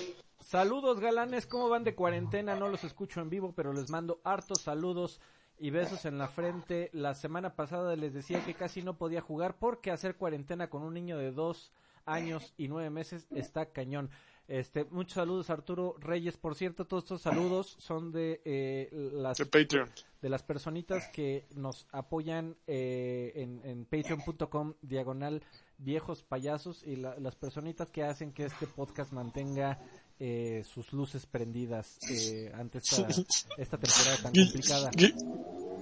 Saludos 0.52 0.98
galanes, 0.98 1.46
¿cómo 1.46 1.68
van 1.68 1.84
de 1.84 1.94
cuarentena? 1.94 2.56
No 2.56 2.70
los 2.70 2.82
escucho 2.82 3.20
en 3.20 3.28
vivo, 3.28 3.52
pero 3.54 3.74
les 3.74 3.90
mando 3.90 4.18
hartos 4.24 4.62
saludos 4.62 5.20
y 5.58 5.68
besos 5.68 6.06
en 6.06 6.16
la 6.16 6.26
frente. 6.28 6.88
La 6.94 7.12
semana 7.14 7.54
pasada 7.54 7.94
les 7.96 8.14
decía 8.14 8.42
que 8.42 8.54
casi 8.54 8.82
no 8.82 8.96
podía 8.96 9.20
jugar 9.20 9.58
porque 9.58 9.90
hacer 9.90 10.16
cuarentena 10.16 10.70
con 10.70 10.82
un 10.84 10.94
niño 10.94 11.18
de 11.18 11.32
dos 11.32 11.70
años 12.06 12.54
y 12.56 12.68
nueve 12.68 12.88
meses 12.88 13.26
está 13.30 13.66
cañón. 13.72 14.08
Este, 14.46 14.84
muchos 14.86 15.12
saludos 15.12 15.50
Arturo 15.50 15.96
Reyes. 16.00 16.38
Por 16.38 16.54
cierto, 16.54 16.86
todos 16.86 17.02
estos 17.04 17.20
saludos 17.20 17.76
son 17.78 18.10
de 18.10 18.40
eh, 18.46 18.88
las 19.12 19.36
De 19.36 19.44
Patreon. 19.44 19.90
de 20.22 20.28
las 20.30 20.42
personitas 20.42 21.08
que 21.08 21.46
nos 21.56 21.86
apoyan 21.92 22.56
eh, 22.66 23.32
en, 23.34 23.60
en 23.64 23.84
patreon.com 23.84 24.72
diagonal 24.80 25.42
viejos 25.76 26.22
payasos 26.22 26.82
y 26.84 26.96
la- 26.96 27.18
las 27.18 27.36
personitas 27.36 27.90
que 27.90 28.02
hacen 28.02 28.32
que 28.32 28.46
este 28.46 28.66
podcast 28.66 29.12
mantenga 29.12 29.78
eh, 30.20 30.64
sus 30.72 30.92
luces 30.92 31.26
prendidas 31.26 31.98
eh, 32.10 32.50
ante 32.54 32.78
esta, 32.78 33.06
esta 33.56 33.76
temporada 33.78 34.16
tan 34.22 34.32
complicada. 34.34 34.90
Gui- 34.90 35.14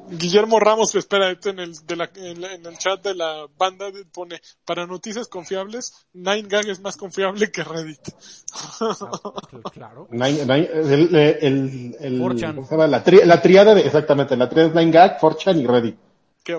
Guillermo 0.09 0.61
Ramos, 0.61 0.93
que 0.93 0.99
espera 0.99 1.31
este 1.33 1.51
en 1.51 1.59
el, 1.59 1.73
de 1.85 1.97
la- 1.97 2.11
en, 2.15 2.41
la- 2.41 2.55
en 2.55 2.65
el 2.65 2.79
chat 2.79 3.03
de 3.03 3.15
la 3.15 3.47
banda, 3.59 3.87
pone, 4.13 4.41
para 4.65 4.87
noticias 4.87 5.27
confiables, 5.27 6.07
9gag 6.15 6.69
es 6.69 6.81
más 6.81 6.97
confiable 6.97 7.51
que 7.51 7.65
Reddit. 7.65 7.99
Ah, 8.81 8.95
cl- 9.51 9.71
claro. 9.73 10.07
Nine- 10.11 10.45
nine- 10.47 10.69
el, 10.73 11.15
el, 11.17 11.97
el- 11.99 12.21
4chan. 12.21 12.55
¿cómo 12.55 12.67
se 12.69 12.75
llama? 12.75 12.87
La, 12.87 13.05
tri- 13.05 13.25
la 13.25 13.43
triada 13.43 13.75
de, 13.75 13.81
exactamente, 13.81 14.37
la 14.37 14.49
triada 14.49 14.69
es 14.69 14.75
9gag, 14.75 15.19
4chan 15.19 15.61
y 15.61 15.67
Reddit. 15.67 15.97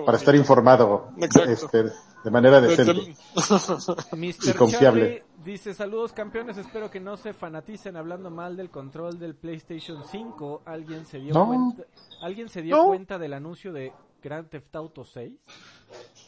Para 0.04 0.18
estar 0.18 0.34
informado. 0.34 1.08
Este, 1.18 1.84
de 2.24 2.30
manera 2.30 2.60
decente. 2.60 3.14
Mr. 4.16 4.54
confiable. 4.56 4.68
Charlie 4.70 5.22
dice, 5.44 5.72
saludos 5.72 6.12
campeones, 6.12 6.58
espero 6.58 6.90
que 6.90 7.00
no 7.00 7.16
se 7.16 7.32
fanaticen 7.32 7.96
hablando 7.96 8.30
mal 8.30 8.56
del 8.56 8.70
control 8.70 9.18
del 9.18 9.34
PlayStation 9.34 10.02
5. 10.10 10.62
¿Alguien 10.66 11.06
se 11.06 11.18
dio 11.18 11.32
No. 11.32 11.46
cuenta? 11.46 11.82
¿Alguien 12.20 12.48
se 12.48 12.60
dio 12.62 12.76
No. 12.76 12.86
cuenta 12.86 13.18
del 13.18 13.32
anuncio 13.32 13.72
de 13.72 13.92
Grand 14.22 14.48
Theft 14.50 14.74
Auto 14.76 15.04
6? 15.04 15.32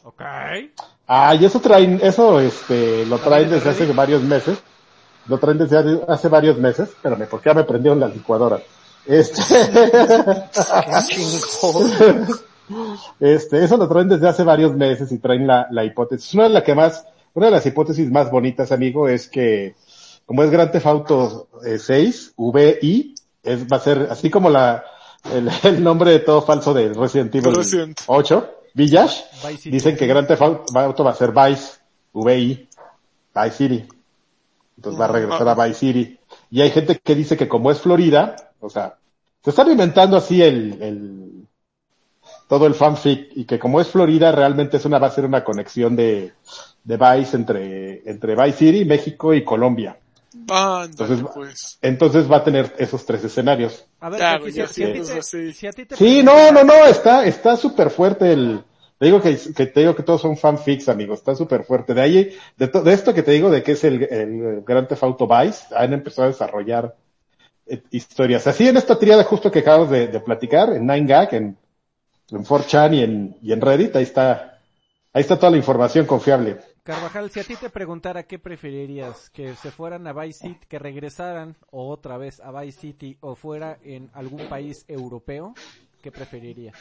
Ok. 0.05 0.21
Ah, 1.07 1.35
y 1.35 1.45
eso 1.45 1.59
traen, 1.59 1.99
eso 2.01 2.39
este, 2.39 3.05
lo 3.05 3.19
traen 3.19 3.49
desde 3.49 3.69
hace 3.69 3.81
Reddit. 3.81 3.95
varios 3.95 4.23
meses. 4.23 4.59
Lo 5.27 5.37
traen 5.37 5.59
desde 5.59 6.01
hace 6.07 6.27
varios 6.29 6.57
meses. 6.57 6.89
Espérame, 6.89 7.27
porque 7.29 7.49
ya 7.49 7.53
me 7.53 7.63
prendieron 7.63 7.99
la 7.99 8.07
licuadora. 8.07 8.59
Este, 9.05 9.39
este, 13.19 13.63
eso 13.63 13.77
lo 13.77 13.87
traen 13.87 14.09
desde 14.09 14.27
hace 14.27 14.43
varios 14.43 14.75
meses 14.75 15.11
y 15.11 15.19
traen 15.19 15.47
la, 15.47 15.67
la 15.71 15.83
hipótesis. 15.83 16.33
Una 16.33 16.43
de 16.43 16.49
las 16.49 16.63
que 16.63 16.75
más, 16.75 17.05
una 17.33 17.47
de 17.47 17.51
las 17.51 17.65
hipótesis 17.65 18.09
más 18.11 18.31
bonitas, 18.31 18.71
amigo, 18.71 19.07
es 19.07 19.27
que, 19.27 19.75
como 20.25 20.43
es 20.43 20.51
Grand 20.51 20.71
Theft 20.71 20.85
Auto 20.85 21.47
eh, 21.65 21.79
6, 21.79 22.33
VI, 22.37 23.15
es, 23.43 23.67
va 23.67 23.77
a 23.77 23.79
ser 23.79 24.07
así 24.09 24.29
como 24.29 24.49
la, 24.49 24.83
el, 25.33 25.49
el 25.63 25.83
nombre 25.83 26.11
de 26.11 26.19
todo 26.19 26.41
falso 26.41 26.73
de 26.73 26.93
Resident 26.93 27.33
Evil 27.35 27.55
Resident. 27.55 27.99
8, 28.05 28.49
Village. 28.73 29.23
Vice 29.43 29.57
City. 29.57 29.71
Dicen 29.71 29.95
que 29.97 30.07
Grand 30.07 30.27
Theft 30.27 30.41
Auto 30.41 31.03
va 31.03 31.11
a 31.11 31.15
ser 31.15 31.31
Vice, 31.31 31.79
VI, 32.13 32.69
Vice 33.35 33.55
City. 33.55 33.87
Entonces 34.77 34.99
va 34.99 35.05
a 35.05 35.09
regresar 35.09 35.47
a 35.47 35.55
Vice 35.55 35.79
City. 35.79 36.19
Y 36.49 36.61
hay 36.61 36.71
gente 36.71 36.99
que 36.99 37.15
dice 37.15 37.37
que 37.37 37.47
como 37.47 37.71
es 37.71 37.79
Florida, 37.79 38.35
o 38.59 38.69
sea, 38.69 38.97
se 39.43 39.49
están 39.49 39.71
inventando 39.71 40.17
así 40.17 40.41
el, 40.41 40.81
el, 40.81 41.47
todo 42.51 42.67
el 42.67 42.75
fanfic 42.75 43.29
y 43.33 43.45
que 43.45 43.57
como 43.57 43.79
es 43.79 43.87
Florida 43.87 44.29
realmente 44.33 44.75
es 44.75 44.83
una, 44.83 44.99
va 44.99 45.07
a 45.07 45.11
ser 45.11 45.23
una 45.23 45.41
conexión 45.41 45.95
de, 45.95 46.33
de 46.83 46.97
Vice 46.97 47.37
entre, 47.37 48.01
entre 48.09 48.35
Vice 48.35 48.57
City, 48.57 48.83
México 48.83 49.33
y 49.33 49.45
Colombia. 49.45 49.97
Ándale, 50.33 50.89
Entonces, 50.91 51.25
pues. 51.33 51.77
Entonces 51.81 52.29
va 52.29 52.37
a 52.37 52.43
tener 52.43 52.75
esos 52.77 53.05
tres 53.05 53.23
escenarios. 53.23 53.85
A 54.01 54.09
ver, 54.09 54.19
si, 54.51 54.59
a 54.59 54.67
ti 54.67 54.81
te, 54.83 54.99
así. 55.13 55.53
si 55.53 55.65
a 55.67 55.71
ti 55.71 55.85
te 55.85 55.95
Sí, 55.95 56.23
no, 56.23 56.51
no, 56.51 56.65
no, 56.65 56.73
está, 56.87 57.25
está 57.25 57.55
súper 57.55 57.89
fuerte 57.89 58.33
el, 58.33 58.61
te 58.99 59.05
digo 59.05 59.21
que, 59.21 59.37
que 59.55 59.65
te 59.67 59.79
digo 59.79 59.95
que 59.95 60.03
todos 60.03 60.19
son 60.19 60.35
fanfics, 60.35 60.89
amigos, 60.89 61.19
está 61.19 61.33
súper 61.35 61.63
fuerte. 61.63 61.93
De 61.93 62.01
ahí, 62.01 62.35
de, 62.57 62.67
to- 62.67 62.83
de 62.83 62.91
esto 62.91 63.13
que 63.13 63.23
te 63.23 63.31
digo 63.31 63.49
de 63.49 63.63
que 63.63 63.71
es 63.71 63.83
el, 63.85 64.03
el 64.03 64.61
Grand 64.67 64.89
Theft 64.89 65.03
Auto 65.03 65.25
Vice, 65.25 65.73
han 65.73 65.93
empezado 65.93 66.25
a 66.27 66.31
desarrollar 66.31 66.95
eh, 67.67 67.81
historias. 67.91 68.45
Así 68.47 68.67
en 68.67 68.77
esta 68.77 68.99
triada 68.99 69.23
justo 69.23 69.51
que 69.51 69.59
acabamos 69.59 69.89
de, 69.89 70.07
de 70.07 70.19
platicar, 70.19 70.73
en 70.73 70.85
9gag, 70.85 71.33
en, 71.33 71.57
en 72.31 72.45
4chan 72.45 72.95
y 72.95 73.03
en, 73.03 73.37
y 73.41 73.51
en 73.51 73.61
Reddit, 73.61 73.95
ahí 73.95 74.03
está, 74.03 74.59
ahí 75.13 75.21
está 75.21 75.37
toda 75.37 75.51
la 75.51 75.57
información 75.57 76.05
confiable. 76.05 76.59
Carvajal, 76.83 77.29
si 77.29 77.39
a 77.39 77.43
ti 77.43 77.55
te 77.55 77.69
preguntara 77.69 78.23
qué 78.23 78.39
preferirías, 78.39 79.29
que 79.29 79.55
se 79.55 79.69
fueran 79.69 80.07
a 80.07 80.13
Vice 80.13 80.47
City, 80.47 80.65
que 80.67 80.79
regresaran 80.79 81.55
o 81.69 81.89
otra 81.89 82.17
vez 82.17 82.39
a 82.39 82.51
Vice 82.59 82.79
City 82.79 83.17
o 83.21 83.35
fuera 83.35 83.77
en 83.83 84.09
algún 84.13 84.47
país 84.49 84.83
europeo, 84.87 85.53
¿qué 86.01 86.11
preferirías? 86.11 86.75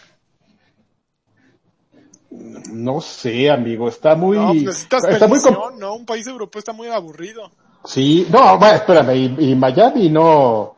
No 2.31 3.01
sé, 3.01 3.51
amigo, 3.51 3.89
está 3.89 4.15
muy, 4.15 4.39
No, 4.39 4.47
pues 4.49 4.63
necesitas 4.65 5.05
está 5.05 5.27
muy, 5.27 5.39
¿no? 5.79 5.95
Un 5.97 6.07
país 6.07 6.27
europeo 6.27 6.61
está 6.61 6.73
muy 6.73 6.89
aburrido. 6.89 7.51
sí, 7.85 8.27
no, 8.31 8.57
bueno, 8.59 8.77
espérame, 8.77 9.17
y, 9.39 9.51
y 9.51 9.55
Miami 9.55 10.09
no, 10.09 10.77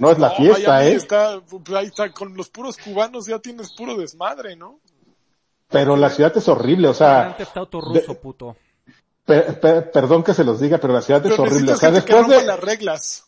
no 0.00 0.10
es 0.10 0.18
la 0.18 0.28
No, 0.30 0.34
fiesta, 0.34 0.70
Miami 0.72 0.88
eh. 0.90 0.94
Está, 0.96 1.40
pues, 1.48 1.62
ahí 1.76 1.86
está, 1.86 2.10
con 2.10 2.36
los 2.36 2.48
puros 2.48 2.76
cubanos 2.78 3.26
ya 3.26 3.38
tienes 3.38 3.72
puro 3.72 3.96
desmadre, 3.96 4.56
¿no? 4.56 4.80
Pero 5.68 5.96
la 5.96 6.10
ciudad 6.10 6.36
es 6.36 6.48
horrible, 6.48 6.88
o 6.88 6.94
sea, 6.94 7.36
ruso, 7.70 8.14
puto. 8.20 8.56
per- 9.24 9.60
per- 9.60 9.90
perdón 9.92 10.24
que 10.24 10.34
se 10.34 10.42
los 10.42 10.58
diga, 10.58 10.78
pero 10.78 10.92
la 10.94 11.02
ciudad 11.02 11.24
es 11.24 11.38
horrible. 11.38 11.72
O 11.72 11.76
sea, 11.76 11.90
que 11.90 11.94
después 11.96 12.26
de, 12.26 12.42
las 12.44 12.58
reglas. 12.58 13.24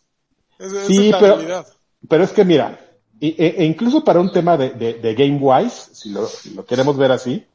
Sí, 0.59 1.07
es 1.07 1.11
la 1.12 1.20
pero- 1.20 1.36
realidad. 1.36 1.66
pero 2.09 2.24
es 2.24 2.32
que 2.32 2.44
mira, 2.44 2.81
e, 3.20 3.55
e 3.59 3.65
incluso 3.65 4.03
para 4.03 4.19
un 4.20 4.32
tema 4.32 4.57
de, 4.57 4.70
de, 4.70 4.94
de 4.94 5.15
game 5.15 5.39
wise, 5.40 5.94
si 5.94 6.11
lo, 6.11 6.27
si 6.27 6.55
lo 6.55 6.65
queremos 6.66 6.97
ver 6.97 7.12
así, 7.12 7.47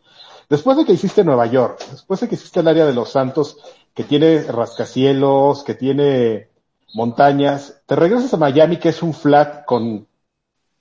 después 0.50 0.78
de 0.78 0.86
que 0.86 0.94
hiciste 0.94 1.24
Nueva 1.26 1.48
York, 1.48 1.80
después 1.92 2.22
de 2.22 2.30
que 2.30 2.36
hiciste 2.36 2.62
el 2.62 2.68
área 2.70 2.86
de 2.86 2.94
los 2.94 3.10
Santos, 3.12 3.58
que 3.94 4.04
tiene 4.06 4.44
rascacielos, 4.44 5.64
que 5.64 5.74
tiene 5.74 6.48
montañas, 6.94 7.82
te 7.86 7.96
regresas 7.96 8.34
a 8.34 8.38
Miami, 8.38 8.78
que 8.78 8.90
es 8.90 9.02
un 9.04 9.14
flat 9.14 9.66
con, 9.66 10.08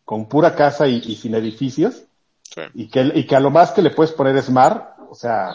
con 0.04 0.26
pura 0.26 0.54
casa 0.54 0.86
y, 0.86 0.96
y 1.04 1.16
sin 1.16 1.34
edificios, 1.34 2.02
Sí. 2.42 2.62
y 2.74 2.88
que, 2.88 3.00
y 3.14 3.26
que 3.26 3.36
a 3.36 3.40
lo 3.40 3.50
más 3.50 3.72
que 3.72 3.82
le 3.82 3.90
puedes 3.90 4.12
poner 4.12 4.36
es 4.36 4.48
mar, 4.48 4.96
o 5.10 5.14
sea, 5.14 5.54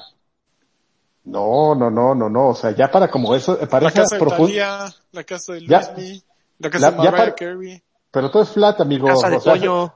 no, 1.24 1.74
no, 1.76 1.90
no, 1.90 2.14
no, 2.16 2.30
no, 2.30 2.50
o 2.50 2.56
sea, 2.56 2.72
ya 2.72 2.90
para 2.92 3.10
como 3.10 3.34
eso, 3.36 3.58
para 3.70 3.86
La 3.86 3.92
casa 3.92 4.18
de 4.18 4.26
Talía, 4.26 4.94
la 5.12 5.24
casa 5.24 5.54
de 5.54 5.66
Ya. 5.68 5.80
Luismi, 5.96 6.24
la 6.60 6.70
casa 6.70 6.92
La- 6.92 6.98
de 6.98 6.98
ya 6.98 7.12
Mariah 7.12 7.18
para- 7.18 7.36
Carey, 7.36 7.82
pero 8.12 8.30
todo 8.32 8.44
es 8.44 8.50
flat, 8.50 8.82
amigo. 8.82 9.08
Casa 9.08 9.30
de 9.30 9.38
o 9.38 9.40
sea, 9.42 9.54
Toño. 9.54 9.94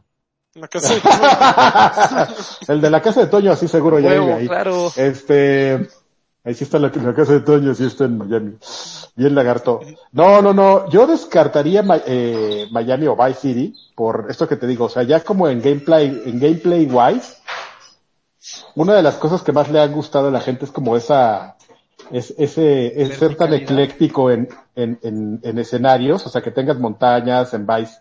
la 0.54 0.68
casa 0.70 0.94
de 0.94 1.02
el 2.74 2.82
de 2.82 2.90
la 2.90 3.02
casa 3.02 3.22
de 3.22 3.28
Toño, 3.28 3.52
así 3.52 3.68
seguro 3.68 4.00
ya 4.00 4.10
Huevo, 4.10 4.26
vive 4.28 4.38
ahí. 4.40 4.48
claro. 4.48 4.92
Este, 4.96 5.90
ahí 6.46 6.54
sí 6.54 6.64
está 6.64 6.80
la, 6.80 6.92
la 6.94 7.14
casa 7.14 7.34
de 7.34 7.42
Toño, 7.42 7.74
sí 7.74 7.86
está 7.86 8.06
en 8.06 8.18
Miami. 8.18 8.54
Bien 9.16 9.36
lagarto. 9.36 9.82
No, 10.12 10.42
no, 10.42 10.54
no, 10.54 10.90
yo 10.90 11.08
descartaría 11.08 11.84
eh, 12.06 12.68
Miami 12.72 13.08
o 13.08 13.16
Vice 13.16 13.40
City 13.40 13.76
por 13.96 14.28
esto 14.30 14.48
que 14.48 14.56
te 14.56 14.68
digo, 14.68 14.86
o 14.86 14.90
sea, 14.90 15.04
ya 15.04 15.22
como 15.24 15.48
en 15.48 15.62
gameplay, 15.62 16.24
en 16.26 16.40
gameplay 16.40 16.86
wise, 16.86 17.36
una 18.76 18.94
de 18.94 19.04
las 19.04 19.16
cosas 19.16 19.42
que 19.42 19.52
más 19.52 19.72
le 19.72 19.80
ha 19.80 19.88
gustado 19.88 20.28
a 20.28 20.32
la 20.32 20.42
gente 20.42 20.66
es 20.66 20.72
como 20.72 20.96
esa, 20.96 21.56
es, 22.12 22.34
ese, 22.38 23.02
es 23.02 23.18
ser 23.18 23.36
tan 23.36 23.54
ecléctico 23.54 24.30
en, 24.30 24.50
en, 24.76 25.00
en, 25.02 25.40
en 25.42 25.60
escenarios, 25.60 26.26
o 26.26 26.30
sea, 26.30 26.42
que 26.42 26.52
tengas 26.52 26.78
montañas 26.78 27.54
en 27.54 27.66
Vice, 27.66 27.96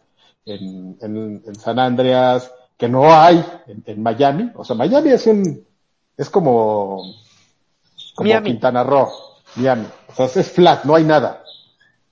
en, 0.44 0.96
en, 1.00 1.42
en 1.46 1.54
San 1.54 1.78
Andreas, 1.78 2.52
que 2.76 2.88
no 2.88 3.14
hay 3.14 3.44
en, 3.66 3.82
en 3.86 4.02
Miami. 4.02 4.50
O 4.56 4.64
sea, 4.64 4.76
Miami 4.76 5.10
es 5.10 5.26
un, 5.26 5.64
es 6.16 6.28
como, 6.28 7.02
como 8.14 8.28
Miami. 8.28 8.50
Quintana 8.50 8.82
Roo, 8.84 9.08
Miami. 9.56 9.86
O 10.08 10.14
sea, 10.14 10.26
es 10.26 10.50
flat, 10.50 10.84
no 10.84 10.94
hay 10.94 11.04
nada. 11.04 11.42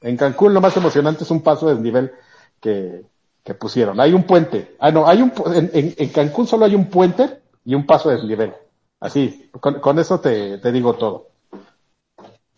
En 0.01 0.17
Cancún 0.17 0.55
lo 0.55 0.61
más 0.61 0.77
emocionante 0.77 1.25
es 1.25 1.31
un 1.31 1.43
paso 1.43 1.69
de 1.69 1.81
nivel 1.81 2.13
que, 2.61 3.05
que 3.45 3.55
pusieron. 3.55 4.01
Hay 4.01 4.13
un 4.13 4.25
puente. 4.25 4.77
Ah, 4.81 4.91
no, 4.91 5.07
hay 5.07 5.23
un, 5.23 5.33
en- 5.55 5.95
en 5.97 6.09
Cancún 6.11 6.47
solo 6.47 6.65
hay 6.65 6.75
un 6.75 6.87
puente 6.91 7.43
y 7.65 7.75
un 7.75 7.87
paso 7.87 8.09
de 8.09 8.17
desnivel. 8.17 8.55
Así, 9.01 9.51
con, 9.61 9.81
con 9.81 9.99
eso 9.99 10.21
te, 10.21 10.59
te 10.59 10.73
digo 10.73 10.95
todo. 10.95 11.29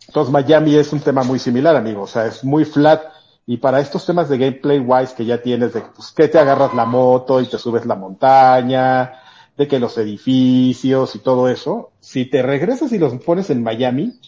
Entonces 0.07 0.33
Miami 0.33 0.75
es 0.77 0.93
un 0.93 1.01
tema 1.01 1.23
muy 1.23 1.39
similar, 1.39 1.77
amigo. 1.77 2.03
O 2.03 2.07
sea, 2.07 2.27
es 2.27 2.45
muy 2.45 2.65
flat. 2.65 3.03
Y 3.47 3.59
para 3.59 3.81
estos 3.81 4.07
temas 4.07 4.29
de 4.29 4.39
gameplay 4.39 4.79
wise 4.79 5.15
que 5.15 5.25
ya 5.25 5.43
tienes, 5.43 5.73
de 5.75 5.83
pues, 5.83 6.13
que 6.13 6.29
te 6.29 6.39
agarras 6.39 6.73
la 6.75 6.85
moto 6.87 7.41
y 7.41 7.47
te 7.47 7.59
subes 7.59 7.85
la 7.85 7.95
montaña, 7.95 9.13
de 9.57 9.69
que 9.69 9.79
los 9.79 9.97
edificios 9.99 11.15
y 11.15 11.19
todo 11.21 11.49
eso, 11.49 11.93
si 12.01 12.25
te 12.25 12.43
regresas 12.43 12.93
y 12.93 12.99
los 12.99 13.15
pones 13.23 13.51
en 13.51 13.63
Miami, 13.63 14.19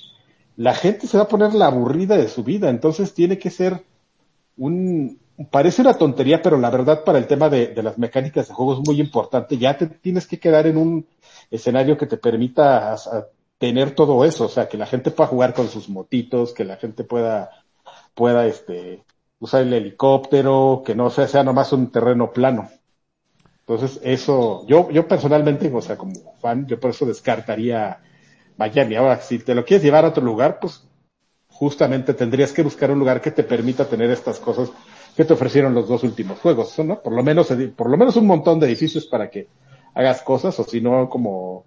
la 0.56 0.74
gente 0.74 1.06
se 1.06 1.16
va 1.16 1.24
a 1.24 1.28
poner 1.28 1.54
la 1.54 1.66
aburrida 1.66 2.16
de 2.16 2.28
su 2.28 2.44
vida. 2.44 2.70
Entonces 2.70 3.12
tiene 3.12 3.38
que 3.38 3.50
ser 3.50 3.84
un, 4.56 5.18
parece 5.50 5.82
una 5.82 5.94
tontería, 5.94 6.42
pero 6.42 6.58
la 6.58 6.70
verdad 6.70 7.04
para 7.04 7.18
el 7.18 7.26
tema 7.26 7.48
de, 7.48 7.68
de 7.68 7.82
las 7.82 7.98
mecánicas 7.98 8.48
de 8.48 8.54
juego 8.54 8.74
es 8.74 8.86
muy 8.86 9.00
importante. 9.00 9.58
Ya 9.58 9.76
te 9.76 9.86
tienes 9.86 10.26
que 10.26 10.38
quedar 10.38 10.66
en 10.66 10.76
un 10.76 11.06
escenario 11.50 11.98
que 11.98 12.06
te 12.06 12.16
permita 12.16 12.96
tener 13.58 13.94
todo 13.94 14.24
eso, 14.24 14.46
o 14.46 14.48
sea, 14.48 14.68
que 14.68 14.76
la 14.76 14.86
gente 14.86 15.10
pueda 15.10 15.28
jugar 15.28 15.54
con 15.54 15.68
sus 15.68 15.88
motitos, 15.88 16.52
que 16.52 16.64
la 16.64 16.76
gente 16.76 17.04
pueda, 17.04 17.50
pueda, 18.14 18.46
este, 18.46 19.04
usar 19.38 19.62
el 19.62 19.72
helicóptero, 19.72 20.82
que 20.84 20.94
no 20.94 21.10
sea, 21.10 21.28
sea 21.28 21.42
nomás 21.42 21.72
un 21.72 21.90
terreno 21.90 22.32
plano. 22.32 22.68
Entonces, 23.68 24.00
eso, 24.04 24.64
yo, 24.68 24.90
yo 24.90 25.08
personalmente, 25.08 25.70
o 25.74 25.82
sea, 25.82 25.96
como 25.96 26.12
fan, 26.40 26.68
yo 26.68 26.78
por 26.78 26.90
eso 26.90 27.04
descartaría 27.04 28.00
Miami. 28.56 28.94
Ahora, 28.94 29.20
si 29.20 29.40
te 29.40 29.56
lo 29.56 29.64
quieres 29.64 29.82
llevar 29.82 30.04
a 30.04 30.08
otro 30.08 30.22
lugar, 30.22 30.60
pues 30.60 30.86
justamente 31.48 32.14
tendrías 32.14 32.52
que 32.52 32.62
buscar 32.62 32.92
un 32.92 33.00
lugar 33.00 33.20
que 33.20 33.32
te 33.32 33.42
permita 33.42 33.88
tener 33.88 34.10
estas 34.10 34.38
cosas 34.38 34.70
que 35.16 35.24
te 35.24 35.32
ofrecieron 35.32 35.74
los 35.74 35.88
dos 35.88 36.04
últimos 36.04 36.38
juegos, 36.38 36.78
¿no? 36.78 37.02
Por 37.02 37.12
lo 37.12 37.24
menos, 37.24 37.48
por 37.74 37.90
lo 37.90 37.96
menos 37.96 38.14
un 38.16 38.26
montón 38.26 38.60
de 38.60 38.66
edificios 38.66 39.06
para 39.06 39.30
que 39.30 39.48
hagas 39.94 40.22
cosas, 40.22 40.58
o 40.60 40.64
si 40.64 40.80
no, 40.80 41.08
como, 41.08 41.64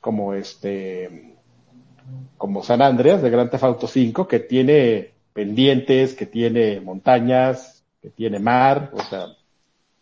como 0.00 0.34
este, 0.34 1.34
como 2.36 2.62
San 2.62 2.82
Andreas 2.82 3.22
de 3.22 3.30
Theft 3.30 3.64
Auto 3.64 3.88
5, 3.88 4.28
que 4.28 4.40
tiene 4.40 5.14
pendientes, 5.32 6.14
que 6.14 6.26
tiene 6.26 6.80
montañas, 6.80 7.82
que 8.00 8.10
tiene 8.10 8.38
mar, 8.38 8.90
o 8.92 9.02
sea, 9.02 9.26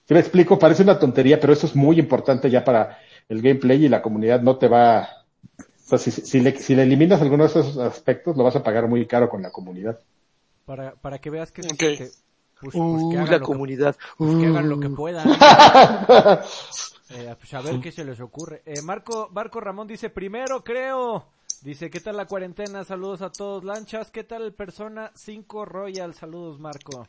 si 0.07 0.15
me 0.15 0.21
explico, 0.21 0.59
parece 0.59 0.83
una 0.83 0.99
tontería, 0.99 1.41
pero 1.41 1.53
eso 1.53 1.67
es 1.67 1.75
muy 1.77 1.99
importante 1.99 2.51
ya 2.51 2.65
para 2.65 2.99
el 3.29 3.41
gameplay 3.43 3.85
y 3.85 3.89
la 3.89 4.03
comunidad 4.03 4.41
no 4.43 4.57
te 4.59 4.69
va, 4.69 5.09
o 5.59 5.89
sea, 5.89 5.99
si, 5.99 6.11
si 6.11 6.41
le, 6.41 6.57
si 6.59 6.75
le 6.75 6.83
eliminas 6.83 7.21
alguno 7.23 7.45
de 7.45 7.51
esos 7.51 7.79
aspectos, 7.79 8.37
lo 8.37 8.45
vas 8.45 8.57
a 8.57 8.63
pagar 8.63 8.87
muy 8.89 9.07
caro 9.07 9.29
con 9.29 9.43
la 9.43 9.51
comunidad. 9.51 9.99
Para, 10.67 10.93
para 10.95 11.19
que 11.19 11.31
veas 11.31 11.53
que, 11.53 11.63
Ok. 11.63 11.77
que- 11.79 12.11
pues, 12.61 12.73
pues 12.73 12.75
que 12.75 12.79
Uh, 12.81 13.11
hagan 13.13 13.25
la 13.27 13.33
lo 13.33 13.39
que- 13.41 13.45
comunidad. 13.45 13.97
pues 14.17 14.37
que 14.37 14.47
hagan 14.47 14.69
lo 14.69 14.81
que 14.81 14.87
Uh. 14.89 14.95
puedan. 14.95 15.27
Eh, 17.11 17.35
pues 17.39 17.53
a 17.55 17.61
ver 17.61 17.81
qué 17.81 17.93
se 17.93 18.05
les 18.05 18.19
ocurre. 18.21 18.63
Eh, 18.65 18.81
Marco, 18.83 19.29
Marco 19.31 19.61
Ramón 19.61 19.87
dice, 19.87 20.09
primero 20.11 20.65
creo. 20.65 21.27
Dice, 21.63 21.91
¿qué 21.91 22.01
tal 22.01 22.17
la 22.17 22.27
cuarentena? 22.27 22.83
Saludos 22.83 23.21
a 23.23 23.31
todos. 23.31 23.63
Lanchas, 23.63 24.11
¿qué 24.11 24.25
tal 24.25 24.43
el 24.43 24.55
Persona 24.55 25.13
5 25.15 25.65
Royal? 25.67 26.15
Saludos, 26.15 26.59
Marco. 26.59 27.07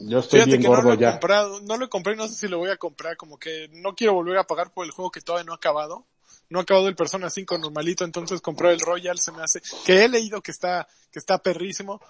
Yo 0.00 0.18
estoy 0.20 0.40
Fíjate 0.40 0.58
bien 0.58 0.62
que 0.62 0.68
no 0.68 0.82
lo 0.82 0.92
he 0.92 0.98
comprado, 1.12 1.60
no 1.60 1.76
lo 1.76 1.88
compré, 1.88 2.16
no 2.16 2.28
sé 2.28 2.34
si 2.34 2.48
lo 2.48 2.58
voy 2.58 2.70
a 2.70 2.76
comprar, 2.76 3.16
como 3.16 3.38
que 3.38 3.68
no 3.72 3.94
quiero 3.94 4.14
volver 4.14 4.38
a 4.38 4.46
pagar 4.46 4.72
por 4.72 4.84
el 4.84 4.92
juego 4.92 5.10
que 5.10 5.20
todavía 5.20 5.44
no 5.44 5.52
ha 5.52 5.56
acabado. 5.56 6.06
No 6.50 6.58
ha 6.58 6.62
acabado 6.62 6.88
el 6.88 6.96
Persona 6.96 7.28
5 7.28 7.58
normalito, 7.58 8.04
entonces 8.04 8.40
compré 8.40 8.72
el 8.72 8.80
Royal, 8.80 9.18
se 9.18 9.32
me 9.32 9.42
hace, 9.42 9.60
que 9.84 10.04
he 10.04 10.08
leído 10.08 10.40
que 10.40 10.50
está, 10.50 10.86
que 11.10 11.18
está 11.18 11.38
perrísimo, 11.38 12.00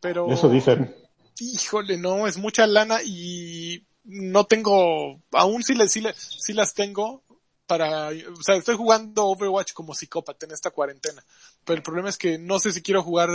pero... 0.00 0.30
Eso 0.30 0.48
dicen. 0.50 0.94
Híjole, 1.40 1.96
no, 1.96 2.26
es 2.26 2.36
mucha 2.36 2.66
lana 2.66 2.98
y 3.02 3.84
no 4.04 4.44
tengo, 4.44 5.20
aún 5.32 5.62
sí, 5.62 5.74
le, 5.74 5.88
sí, 5.88 6.00
le- 6.00 6.14
sí 6.14 6.52
las 6.52 6.74
tengo 6.74 7.22
para, 7.66 8.08
o 8.08 8.42
sea, 8.42 8.54
estoy 8.56 8.76
jugando 8.76 9.26
Overwatch 9.26 9.72
como 9.72 9.94
psicópata 9.94 10.46
en 10.46 10.52
esta 10.52 10.70
cuarentena, 10.70 11.24
pero 11.64 11.76
el 11.76 11.82
problema 11.82 12.08
es 12.08 12.16
que 12.16 12.38
no 12.38 12.58
sé 12.60 12.72
si 12.72 12.82
quiero 12.82 13.02
jugar 13.02 13.28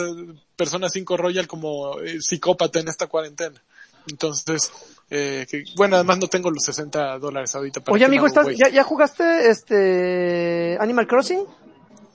Persona 0.56 0.90
5 0.90 1.18
Royal 1.18 1.48
como 1.48 2.00
eh, 2.00 2.22
psicópata 2.22 2.80
en 2.80 2.88
esta 2.88 3.08
cuarentena. 3.08 3.62
Entonces, 4.08 4.72
eh, 5.10 5.46
que, 5.50 5.64
bueno, 5.76 5.96
además 5.98 6.18
no 6.20 6.28
tengo 6.28 6.50
los 6.50 6.64
60 6.64 7.20
dólares 7.20 7.54
ahorita 7.56 7.82
para 7.82 7.94
Oye, 7.96 8.06
amigo, 8.06 8.24
me 8.24 8.28
hago 8.28 8.28
¿estás, 8.28 8.44
güey. 8.46 8.58
ya, 8.58 8.70
¿ya 8.70 8.84
jugaste 8.84 9.50
este 9.50 10.78
Animal 10.80 11.08
Crossing? 11.08 11.44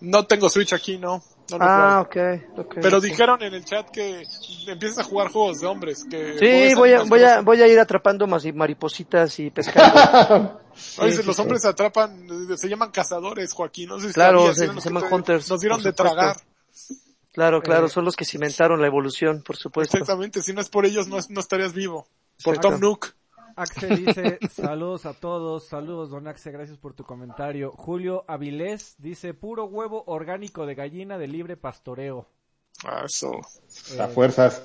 No 0.01 0.27
tengo 0.27 0.51
Switch 0.51 0.73
aquí, 0.73 0.99
no. 0.99 1.23
no 1.51 1.59
lo 1.59 1.65
Ah, 1.65 2.05
juego. 2.07 2.35
ok, 2.59 2.67
ok. 2.67 2.75
Pero 2.83 3.01
dijeron 3.01 3.43
en 3.43 3.55
el 3.55 3.65
chat 3.65 3.89
que 3.91 4.25
empiezas 4.67 4.99
a 4.99 5.05
jugar 5.05 5.29
juegos 5.29 5.61
de 5.61 5.67
hombres, 5.67 6.05
que 6.09 6.39
Sí, 6.39 6.75
voy 6.75 6.93
a, 6.93 7.03
voy 7.05 7.23
a, 7.23 7.41
voy 7.41 7.63
a 7.63 7.67
ir 7.69 7.79
atrapando 7.79 8.27
maripositas 8.27 9.39
y 9.39 9.51
pescando. 9.51 10.61
Oye, 10.99 11.13
Sí, 11.13 11.19
sí, 11.23 11.27
los 11.27 11.37
sí. 11.37 11.43
hombres 11.43 11.65
atrapan, 11.65 12.29
se 12.57 12.69
llaman 12.69 12.91
cazadores, 12.91 13.53
Joaquín. 13.55 13.89
No 13.89 13.99
sé 13.99 14.09
si 14.09 14.13
Claro, 14.15 14.41
sabías, 14.41 14.57
se- 14.83 14.89
llaman 14.91 15.05
te- 15.09 15.15
hunters, 15.15 15.49
Nos 15.49 15.61
dieron 15.61 15.83
de 15.83 15.91
supuesto. 15.91 16.15
tragar. 16.15 16.37
Claro, 17.37 17.61
claro, 17.63 17.87
Eh, 17.87 17.91
son 17.91 18.05
los 18.05 18.17
que 18.17 18.25
cimentaron 18.25 18.81
la 18.81 18.87
evolución, 18.89 19.43
por 19.43 19.57
supuesto. 19.57 19.99
Exactamente, 19.99 20.41
si 20.43 20.53
no 20.55 20.61
es 20.63 20.69
por 20.71 20.87
ellos 20.87 21.07
no, 21.07 21.19
no 21.29 21.41
estarías 21.41 21.73
vivo. 21.75 22.09
Por 22.43 22.57
Exacto. 22.57 22.71
Tom 22.71 22.81
Nook. 22.81 23.07
Axel 23.57 24.05
dice, 24.07 24.39
saludos 24.51 25.07
a 25.07 25.13
todos, 25.15 25.67
saludos 25.69 26.11
don 26.11 26.27
Axel, 26.29 26.53
gracias 26.55 26.79
por 26.79 26.95
tu 26.95 27.05
comentario. 27.05 27.71
Julio 27.73 28.25
Avilés 28.27 28.95
dice, 28.99 29.35
puro 29.35 29.67
huevo 29.67 30.03
orgánico 30.07 30.67
de 30.67 30.75
gallina 30.75 31.17
de 31.19 31.27
libre 31.29 31.57
pastoreo. 31.57 32.27
Ah, 32.85 33.03
eso. 33.07 33.31
Eh, 33.95 34.01
A 34.01 34.09
fuerzas. 34.09 34.63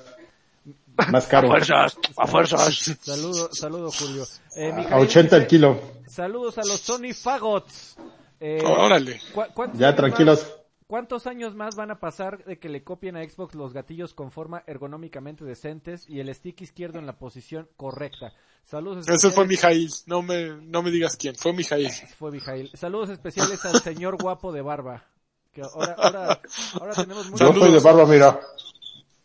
Más 1.10 1.26
caro. 1.26 1.48
fuerzas, 1.48 1.96
a 2.16 2.26
fuerzas. 2.26 2.96
Saludo, 3.02 3.48
saludo 3.52 3.90
Julio. 3.92 4.24
Eh, 4.56 4.70
A 4.72 4.76
Mijail 4.76 5.02
80 5.04 5.36
el 5.36 5.46
kilo. 5.46 5.78
Saludos 6.06 6.56
a 6.58 6.62
los 6.64 6.80
Sony 6.80 7.12
Fagots. 7.14 7.96
Eh, 8.40 8.62
Órale. 8.64 9.20
¿cu- 9.34 9.44
cuántos 9.54 9.78
Ya 9.78 9.94
tranquilos. 9.94 10.46
¿Cuántos 10.92 11.26
años 11.26 11.54
más 11.54 11.74
van 11.74 11.90
a 11.90 12.00
pasar 12.00 12.44
de 12.44 12.58
que 12.58 12.68
le 12.68 12.84
copien 12.84 13.16
a 13.16 13.24
Xbox 13.26 13.54
los 13.54 13.72
gatillos 13.72 14.12
con 14.12 14.30
forma 14.30 14.62
ergonómicamente 14.66 15.42
decentes 15.42 16.06
y 16.06 16.20
el 16.20 16.28
stick 16.34 16.60
izquierdo 16.60 16.98
en 16.98 17.06
la 17.06 17.16
posición 17.16 17.66
correcta? 17.78 18.34
Saludos 18.62 19.08
Ese 19.08 19.30
fue 19.30 19.46
Mijail. 19.46 19.90
No 20.04 20.20
me, 20.20 20.48
no 20.48 20.82
me 20.82 20.90
digas 20.90 21.16
quién. 21.16 21.34
Fue 21.34 21.54
Mijail. 21.54 21.90
Fue 22.18 22.30
Mijail. 22.30 22.70
Saludos 22.74 23.08
especiales 23.08 23.64
al 23.64 23.80
señor 23.80 24.18
guapo 24.20 24.52
de 24.52 24.60
barba. 24.60 25.06
Que 25.50 25.62
ahora, 25.62 25.94
ahora, 25.96 26.42
ahora 26.78 26.92
tenemos 26.92 27.30
mucho... 27.30 27.54
Yo 27.54 27.58
soy 27.58 27.72
de 27.72 27.80
barba, 27.80 28.04
mira. 28.04 28.40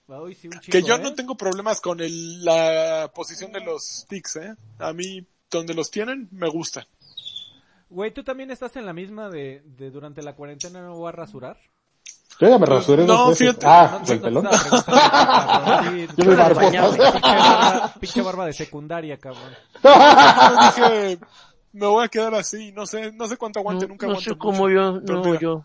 Uy, 0.08 0.36
sí, 0.36 0.48
un 0.48 0.58
Que 0.62 0.82
yo 0.82 0.96
¿eh? 0.96 1.00
no 1.00 1.16
tengo 1.16 1.36
problemas 1.36 1.82
con 1.82 2.00
el, 2.00 2.46
la 2.46 3.12
posición 3.14 3.52
de 3.52 3.60
los 3.60 3.84
sticks, 3.84 4.38
¿eh? 4.38 4.56
A 4.80 4.94
mí, 4.94 5.28
donde 5.52 5.74
los 5.74 5.92
tienen, 5.92 6.30
me 6.32 6.48
gusta. 6.48 6.88
Güey, 7.90 8.12
¿tú 8.14 8.24
también 8.24 8.52
estás 8.52 8.76
en 8.76 8.86
la 8.86 8.94
misma 8.94 9.30
de, 9.30 9.62
de 9.66 9.90
durante 9.92 10.22
la 10.22 10.34
cuarentena 10.36 10.82
no 10.82 10.96
voy 10.96 11.10
a 11.10 11.12
rasurar? 11.14 11.58
Yo 12.40 12.50
ya 12.50 12.58
me 12.60 12.66
rasuré 12.66 13.06
No, 13.08 13.14
dos 13.18 13.30
veces. 13.40 13.56
fíjate. 13.56 13.66
Ah, 13.68 14.00
No, 14.06 14.14
el 14.14 14.20
no, 14.20 14.24
pelón. 14.24 14.44
Yo 14.46 15.92
me 15.92 16.08
pinche 16.08 16.36
barbo. 16.36 16.60
barba- 16.60 17.94
pinche 18.00 18.22
barba 18.22 18.46
de 18.46 18.54
secundaria, 18.54 19.18
cabrón. 19.18 19.52
Yo 19.84 20.62
dije, 20.62 21.20
me 21.74 21.86
voy 21.88 22.06
a 22.06 22.08
quedar 22.10 22.36
así. 22.36 22.72
No 22.74 22.86
sé, 22.86 23.12
no 23.14 23.28
sé 23.28 23.38
cuánto 23.38 23.60
aguante, 23.60 23.86
No, 23.86 23.90
nunca 23.90 24.06
no 24.06 24.12
aguanto 24.14 24.32
sé 24.32 24.38
cómo 24.38 24.58
mucho. 24.68 24.70
yo, 24.70 25.02
Pero 25.06 25.20
no, 25.20 25.26
mira, 25.26 25.40
yo. 25.40 25.64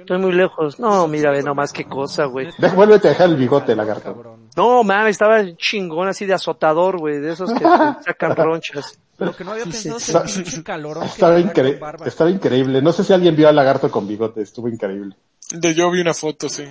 Estoy 0.00 0.18
muy 0.18 0.32
lejos. 0.32 0.78
No, 0.78 1.06
mira, 1.08 1.30
ve 1.30 1.42
nomás 1.42 1.72
qué 1.72 1.84
cosa, 1.84 2.24
güey. 2.26 2.48
Deja- 2.58 2.74
vuélvete 2.74 3.08
a 3.08 3.10
dejar 3.12 3.28
el 3.30 3.36
bigote, 3.36 3.74
lagarto. 3.76 4.36
No, 4.56 4.82
mames, 4.84 5.12
estaba 5.12 5.42
chingón 5.56 6.08
así 6.08 6.26
de 6.26 6.34
azotador, 6.34 6.98
güey, 6.98 7.18
de 7.20 7.32
esos 7.32 7.52
que 7.52 7.60
te 7.60 7.64
sacan 8.04 8.36
ronchas. 8.36 8.98
Lo 9.18 9.34
que 9.34 9.44
no 9.44 9.52
había 9.52 9.64
pensado 9.64 9.96
es 9.96 10.02
sí. 10.02 10.12
el 10.16 10.22
pinche 10.44 10.62
calorón 10.64 11.02
que 11.04 11.08
Estaba, 11.08 11.38
incre- 11.38 12.06
estaba 12.06 12.30
increíble. 12.30 12.82
No 12.82 12.92
sé 12.92 13.04
si 13.04 13.12
alguien 13.12 13.36
vio 13.36 13.48
al 13.48 13.56
lagarto 13.56 13.90
con 13.90 14.06
bigote. 14.08 14.42
Estuvo 14.42 14.68
increíble. 14.68 15.14
De 15.52 15.72
yo 15.74 15.90
vi 15.90 16.00
una 16.00 16.14
foto, 16.14 16.48
sí. 16.48 16.64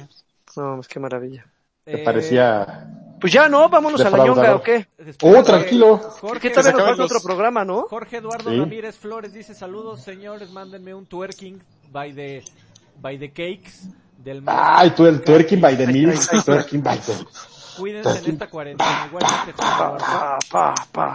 No, 0.57 0.75
pues 0.75 0.87
qué 0.87 0.99
maravilla. 0.99 1.45
Me 1.85 2.01
Eh, 2.01 2.03
parecía... 2.03 2.87
Pues 3.19 3.31
ya, 3.31 3.47
¿no? 3.47 3.69
Vámonos 3.69 4.01
a 4.01 4.09
la 4.09 4.25
ñonga, 4.25 4.55
¿o 4.55 4.61
qué? 4.61 4.87
después- 4.97 5.35
Oh, 5.37 5.41
tranquilo. 5.43 5.97
Jorge, 5.97 6.41
¿Qué 6.41 6.49
tal 6.49 6.63
se 6.63 6.71
nos 6.71 6.79
acaben 6.81 6.97
falta 6.97 7.03
los- 7.03 7.11
otro 7.11 7.25
programa, 7.25 7.63
no? 7.63 7.83
Jorge 7.83 8.17
Eduardo 8.17 8.49
Sí. 8.49 8.59
Ramírez 8.59 8.97
Flores 8.97 9.31
dice 9.33 9.53
saludos 9.55 10.01
señores, 10.01 10.51
mándenme 10.51 10.93
un 10.93 11.05
twerking 11.05 11.61
by 11.91 12.13
the 12.13 12.43
by 13.01 13.17
the 13.17 13.31
cakes 13.31 13.87
del. 14.17 14.43
Ay, 14.47 14.91
tú 14.91 15.05
el 15.05 15.21
twerking 15.21 15.61
by 15.61 15.75
the 15.77 15.85
ay. 15.85 16.17
Twerking 16.45 16.81
by 16.83 16.99
the... 16.99 17.13
Cuídense 17.77 18.19
en 18.19 18.31
esta 18.33 18.49
cuarentena. 18.49 19.09
Pa. 20.51 21.13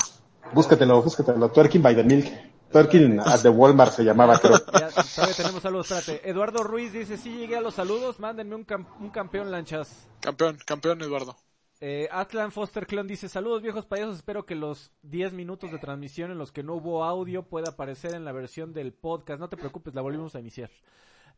Búscatelo, 0.53 1.03
búscatelo. 1.03 1.51
Twerking 1.51 1.83
by 1.83 1.95
the 1.95 2.05
milk. 2.05 2.27
Twerking 2.73 3.21
at 3.21 3.41
the 3.41 3.49
Walmart 3.49 3.93
se 3.93 4.05
llamaba, 4.05 4.39
creo. 4.39 4.59
Ya, 4.73 4.91
todavía 4.91 5.35
tenemos 5.37 5.63
saludos, 5.63 5.91
espérate. 5.91 6.29
Eduardo 6.29 6.63
Ruiz 6.65 6.93
dice, 6.93 7.17
sí 7.17 7.37
llegué 7.37 7.57
a 7.57 7.61
los 7.63 7.75
saludos, 7.75 8.21
mándenme 8.21 8.55
un, 8.57 8.67
cam- 8.67 8.87
un 9.01 9.11
campeón 9.11 9.51
lanchas. 9.51 10.07
Campeón, 10.21 10.59
campeón 10.67 11.01
Eduardo. 11.01 11.37
Eh, 11.81 12.09
Atlan 12.11 12.51
Foster 12.51 12.87
Clon 12.87 13.07
dice, 13.07 13.29
saludos 13.29 13.63
viejos 13.63 13.87
payasos, 13.87 14.17
espero 14.17 14.45
que 14.45 14.55
los 14.57 14.91
10 15.03 15.33
minutos 15.33 15.71
de 15.71 15.79
transmisión 15.79 16.31
en 16.33 16.37
los 16.39 16.51
que 16.51 16.63
no 16.65 16.75
hubo 16.75 17.05
audio 17.05 17.45
pueda 17.45 17.71
aparecer 17.71 18.15
en 18.15 18.25
la 18.25 18.33
versión 18.33 18.73
del 18.75 18.93
podcast. 18.93 19.39
No 19.41 19.49
te 19.49 19.57
preocupes, 19.57 19.95
la 19.95 20.03
volvimos 20.03 20.35
a 20.35 20.41
iniciar. 20.41 20.71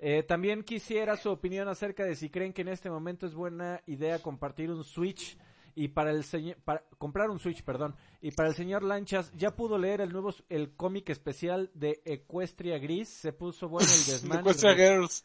Eh, 0.03 0.23
también 0.23 0.63
quisiera 0.65 1.17
su 1.19 1.29
opinión 1.31 1.69
acerca 1.69 2.05
de 2.05 2.17
si 2.17 2.31
creen 2.31 2.55
que 2.55 2.63
en 2.63 2.69
este 2.69 2.89
momento 2.89 3.27
es 3.27 3.35
buena 3.35 3.83
idea 3.87 4.19
compartir 4.23 4.71
un 4.71 4.83
Switch 4.83 5.37
Y 5.75 5.89
para 5.89 6.11
el 6.11 6.25
señor, 6.25 6.57
para 6.65 6.83
comprar 6.99 7.29
un 7.31 7.39
Switch, 7.39 7.63
perdón. 7.63 7.95
Y 8.23 8.31
para 8.33 8.49
el 8.49 8.55
señor 8.55 8.83
Lanchas, 8.83 9.31
ya 9.37 9.55
pudo 9.55 9.79
leer 9.79 10.01
el 10.01 10.11
nuevo, 10.11 10.35
el 10.49 10.75
cómic 10.75 11.11
especial 11.11 11.71
de 11.75 12.01
Equestria 12.05 12.79
Gris. 12.79 13.09
Se 13.09 13.33
puso 13.33 13.69
bueno 13.69 13.87
el 13.87 14.05
desmán. 14.13 14.41
Equestria 14.41 14.75
Girls. 14.75 15.23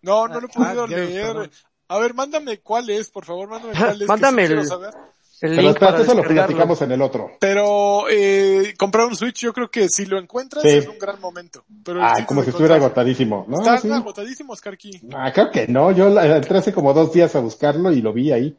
No, 0.00 0.28
no 0.28 0.40
lo 0.40 0.46
he 0.46 0.50
Ah, 0.50 0.54
podido 0.54 0.86
Girls, 0.86 1.10
leer. 1.10 1.26
perdón. 1.26 1.50
A 1.88 1.98
ver, 1.98 2.14
mándame 2.14 2.60
cuál 2.60 2.88
es, 2.90 3.10
por 3.10 3.24
favor, 3.26 3.48
mándame 3.50 3.74
cuál 3.74 3.92
es. 3.92 3.98
que 3.98 4.06
Mándame 4.06 4.44
el- 4.44 4.64
saber. 4.66 4.94
El 5.42 5.56
Pero 5.56 5.62
link 5.68 5.78
para 5.80 6.00
eso 6.00 6.14
lo 6.14 6.22
platicamos 6.22 6.80
en 6.82 6.92
el 6.92 7.02
otro. 7.02 7.32
Pero 7.40 8.04
eh, 8.08 8.74
comprar 8.78 9.06
un 9.06 9.16
Switch, 9.16 9.40
yo 9.40 9.52
creo 9.52 9.68
que 9.68 9.88
si 9.88 10.06
lo 10.06 10.18
encuentras 10.18 10.62
Sí. 10.62 10.68
es 10.70 10.86
un 10.86 10.98
gran 10.98 11.20
momento. 11.20 11.64
Pero 11.84 12.00
Ah, 12.00 12.10
difícil 12.10 12.26
como 12.26 12.42
si 12.44 12.50
estuviera 12.50 12.76
agotadísimo. 12.76 13.44
No, 13.48 13.58
Están 13.58 13.80
sí. 13.80 13.90
agotadísimos, 13.90 14.60
Karki. 14.60 15.00
Ah, 15.12 15.32
creo 15.34 15.50
que 15.50 15.66
no. 15.66 15.90
Yo 15.90 16.16
entré 16.20 16.58
hace 16.58 16.72
como 16.72 16.94
dos 16.94 17.12
días 17.12 17.34
a 17.34 17.40
buscarlo 17.40 17.90
y 17.90 18.00
lo 18.00 18.12
vi 18.12 18.30
ahí. 18.30 18.56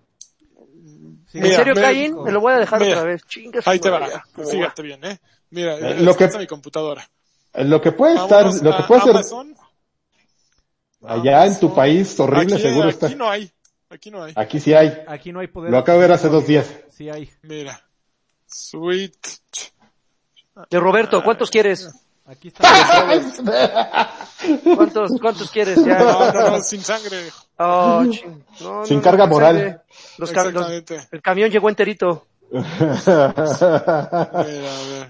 Sí, 1.31 1.37
¿En 1.39 1.43
Mira, 1.43 1.55
serio, 1.55 1.73
Caín? 1.73 2.21
Me 2.21 2.31
lo 2.31 2.41
voy 2.41 2.53
a 2.53 2.57
dejar 2.59 2.79
mira. 2.81 2.97
otra 2.97 3.05
vez. 3.05 3.23
Chinga 3.27 3.61
su 3.61 3.69
Ahí 3.69 3.79
te 3.79 3.89
va. 3.89 4.07
Fíjate 4.51 4.81
bien, 4.83 5.03
eh. 5.05 5.19
Mira, 5.51 5.75
Eh, 5.77 5.95
lo 5.99 6.03
lo 6.03 6.15
que- 6.17 6.29
que 6.29 6.37
mi 6.37 6.47
computadora. 6.47 7.09
Eh, 7.53 7.63
Lo 7.63 7.81
que 7.81 7.91
puede 7.93 8.15
estar, 8.15 8.45
lo 8.61 8.75
que 8.77 8.83
puede 8.83 9.01
ser 9.01 9.11
Amazon. 9.11 9.55
allá 11.05 11.45
en 11.45 11.59
tu 11.59 11.73
país 11.73 12.19
horrible 12.19 12.55
aquí, 12.55 12.61
seguro 12.63 12.83
aquí 12.89 12.93
está. 13.05 13.09
no 13.15 13.29
hay. 13.29 13.49
Aquí 13.93 14.09
no 14.11 14.23
hay. 14.23 14.33
Aquí 14.35 14.59
sí 14.59 14.73
hay. 14.73 15.03
Aquí 15.07 15.31
no 15.31 15.39
hay 15.39 15.47
poder. 15.47 15.69
Lo 15.71 15.77
acabo 15.77 15.99
de 15.99 16.07
ver 16.07 16.13
hace 16.13 16.27
dos 16.29 16.47
días. 16.47 16.73
Sí 16.89 17.09
hay. 17.09 17.29
Mira. 17.43 17.79
Switch. 18.47 19.41
De 20.69 20.79
Roberto, 20.79 21.23
¿cuántos 21.23 21.49
quieres? 21.49 21.89
Aquí 22.25 22.47
está. 22.47 22.63
¿Cuántos, 24.75 25.11
cuántos 25.21 25.51
quieres? 25.51 25.83
Ya. 25.85 25.99
No, 25.99 26.31
no, 26.31 26.49
no, 26.51 26.59
sin 26.61 26.81
sangre. 26.81 27.29
Oh, 27.57 28.03
ching. 28.09 28.43
No, 28.61 28.79
no, 28.79 28.85
Sin 28.85 28.97
no, 28.97 29.03
carga 29.03 29.25
no, 29.25 29.31
moral. 29.33 29.81
Los 30.17 30.31
ca- 30.31 30.45
los- 30.45 30.67
el 31.11 31.21
camión 31.21 31.49
llegó 31.51 31.69
enterito. 31.69 32.25
Mira, 32.51 32.63
a 33.25 34.43
ver. 34.43 35.09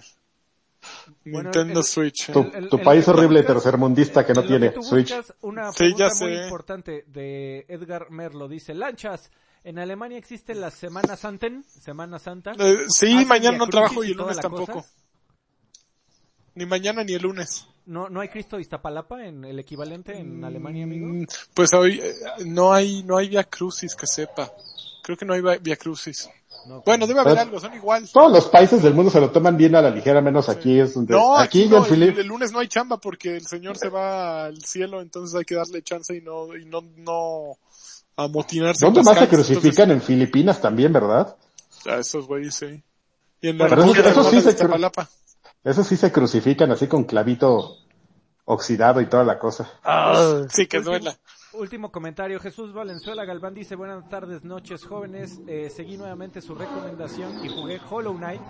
Bueno, 1.25 1.43
Nintendo 1.51 1.79
el- 1.79 1.85
Switch. 1.85 2.31
tu, 2.31 2.39
El- 2.41 2.55
el- 2.55 2.69
tu 2.69 2.77
el 2.77 2.83
país 2.83 3.05
que 3.05 3.11
horrible 3.11 3.41
buscas- 3.41 3.53
tercermundista 3.53 4.25
que 4.25 4.33
no 4.33 4.43
tiene 4.43 4.69
tú 4.71 4.83
Switch. 4.83 5.13
Una 5.41 5.71
Sí, 5.71 5.77
pregunta 5.77 6.07
ya 6.09 6.25
muy 6.25 6.35
sé. 6.37 6.43
importante 6.43 7.05
de 7.07 7.65
Edgar 7.69 8.09
Merlo 8.11 8.47
dice, 8.47 8.73
Lanchas, 8.73 9.31
¿en 9.63 9.79
Alemania 9.79 10.17
existe 10.17 10.53
la 10.53 10.69
Semana 10.71 11.15
Santen? 11.15 11.63
Semana 11.63 12.19
Santa. 12.19 12.51
Eh, 12.59 12.77
sí, 12.89 13.13
¿Hacen 13.15 13.27
mañana 13.27 13.57
no 13.57 13.67
trabajo 13.67 14.03
y 14.03 14.11
el 14.11 14.17
lunes 14.17 14.35
la 14.37 14.41
cosa? 14.43 14.65
tampoco. 14.65 14.85
Ni 16.55 16.65
mañana 16.65 17.03
ni 17.03 17.13
el 17.13 17.21
lunes. 17.21 17.67
¿No, 17.85 18.09
¿No 18.09 18.21
hay 18.21 18.29
Cristo 18.29 18.59
Iztapalapa 18.59 19.25
en 19.25 19.43
el 19.43 19.59
equivalente 19.59 20.17
en 20.17 20.43
Alemania, 20.43 20.83
amigo? 20.85 21.07
Mm, 21.07 21.25
Pues 21.53 21.73
hoy 21.73 21.99
eh, 22.01 22.13
no 22.45 22.71
hay 22.73 23.03
no 23.03 23.17
hay 23.17 23.27
Via 23.29 23.43
Crucis 23.43 23.95
que 23.95 24.07
sepa. 24.07 24.51
Creo 25.01 25.17
que 25.17 25.25
no 25.25 25.33
hay 25.33 25.41
Via 25.61 25.75
Crucis. 25.75 26.29
No, 26.67 26.81
Bueno, 26.85 27.07
debe 27.07 27.19
haber 27.19 27.33
Pues- 27.33 27.45
algo, 27.45 27.59
son 27.59 27.73
igual. 27.73 28.09
Todos 28.11 28.31
los 28.31 28.47
países 28.47 28.81
del 28.81 28.93
mundo 28.93 29.11
se 29.11 29.19
lo 29.19 29.31
toman 29.31 29.57
bien 29.57 29.75
a 29.75 29.81
la 29.81 29.89
ligera, 29.89 30.21
menos 30.21 30.49
aquí 30.49 30.79
es 30.79 30.93
donde... 30.93 31.13
No, 31.13 31.37
aquí, 31.37 31.63
aquí, 31.63 31.69
no, 31.69 31.85
en 31.85 32.03
el, 32.19 32.27
lunes 32.27 32.51
no 32.51 32.59
hay 32.59 32.67
chamba 32.67 32.97
porque 32.97 33.35
el 33.37 33.45
señor 33.45 33.77
se 33.77 33.89
va 33.89 34.45
al 34.45 34.61
cielo, 34.63 35.01
entonces 35.01 35.35
hay 35.37 35.45
que 35.45 35.55
darle 35.55 35.81
chance 35.83 36.15
y 36.15 36.21
no 36.21 36.55
y 36.55 36.65
no 36.65 36.81
no 36.97 37.57
amotinarse. 38.15 38.85
¿Dónde 38.85 39.03
más 39.03 39.17
se 39.17 39.27
crucifican? 39.27 39.91
En 39.91 40.01
Filipinas 40.01 40.61
también, 40.61 40.93
¿verdad? 40.93 41.35
a 41.85 41.97
esos 41.97 42.27
güeyes, 42.27 42.55
sí. 42.55 42.81
Y 43.41 43.49
en 43.49 43.57
la 43.57 43.65
Pero 43.67 43.81
eso- 43.83 43.93
República 43.93 44.09
eso 44.09 44.29
sí 44.31 44.41
se 44.41 44.57
cru-. 44.57 45.07
Eso 45.65 45.83
sí 45.83 45.97
se 45.97 46.11
crucifican 46.11 46.71
así 46.71 46.87
con 46.87 47.03
clavito 47.03 47.77
oxidado 48.45 49.01
y 49.01 49.07
toda 49.07 49.23
la 49.23 49.37
cosa. 49.39 49.69
Ah, 49.83 50.43
Sí, 50.49 50.67
que 50.67 50.79
duela. 50.81 51.17
Último 51.53 51.91
comentario, 51.91 52.39
Jesús 52.39 52.73
Valenzuela 52.73 53.25
Galván 53.25 53.53
dice, 53.53 53.75
buenas 53.75 54.09
tardes, 54.09 54.43
noches, 54.43 54.83
jóvenes, 54.85 55.39
Eh, 55.47 55.69
seguí 55.69 55.97
nuevamente 55.97 56.41
su 56.41 56.55
recomendación 56.55 57.45
y 57.45 57.49
jugué 57.49 57.79
Hollow 57.89 58.15
Knight. 58.15 58.41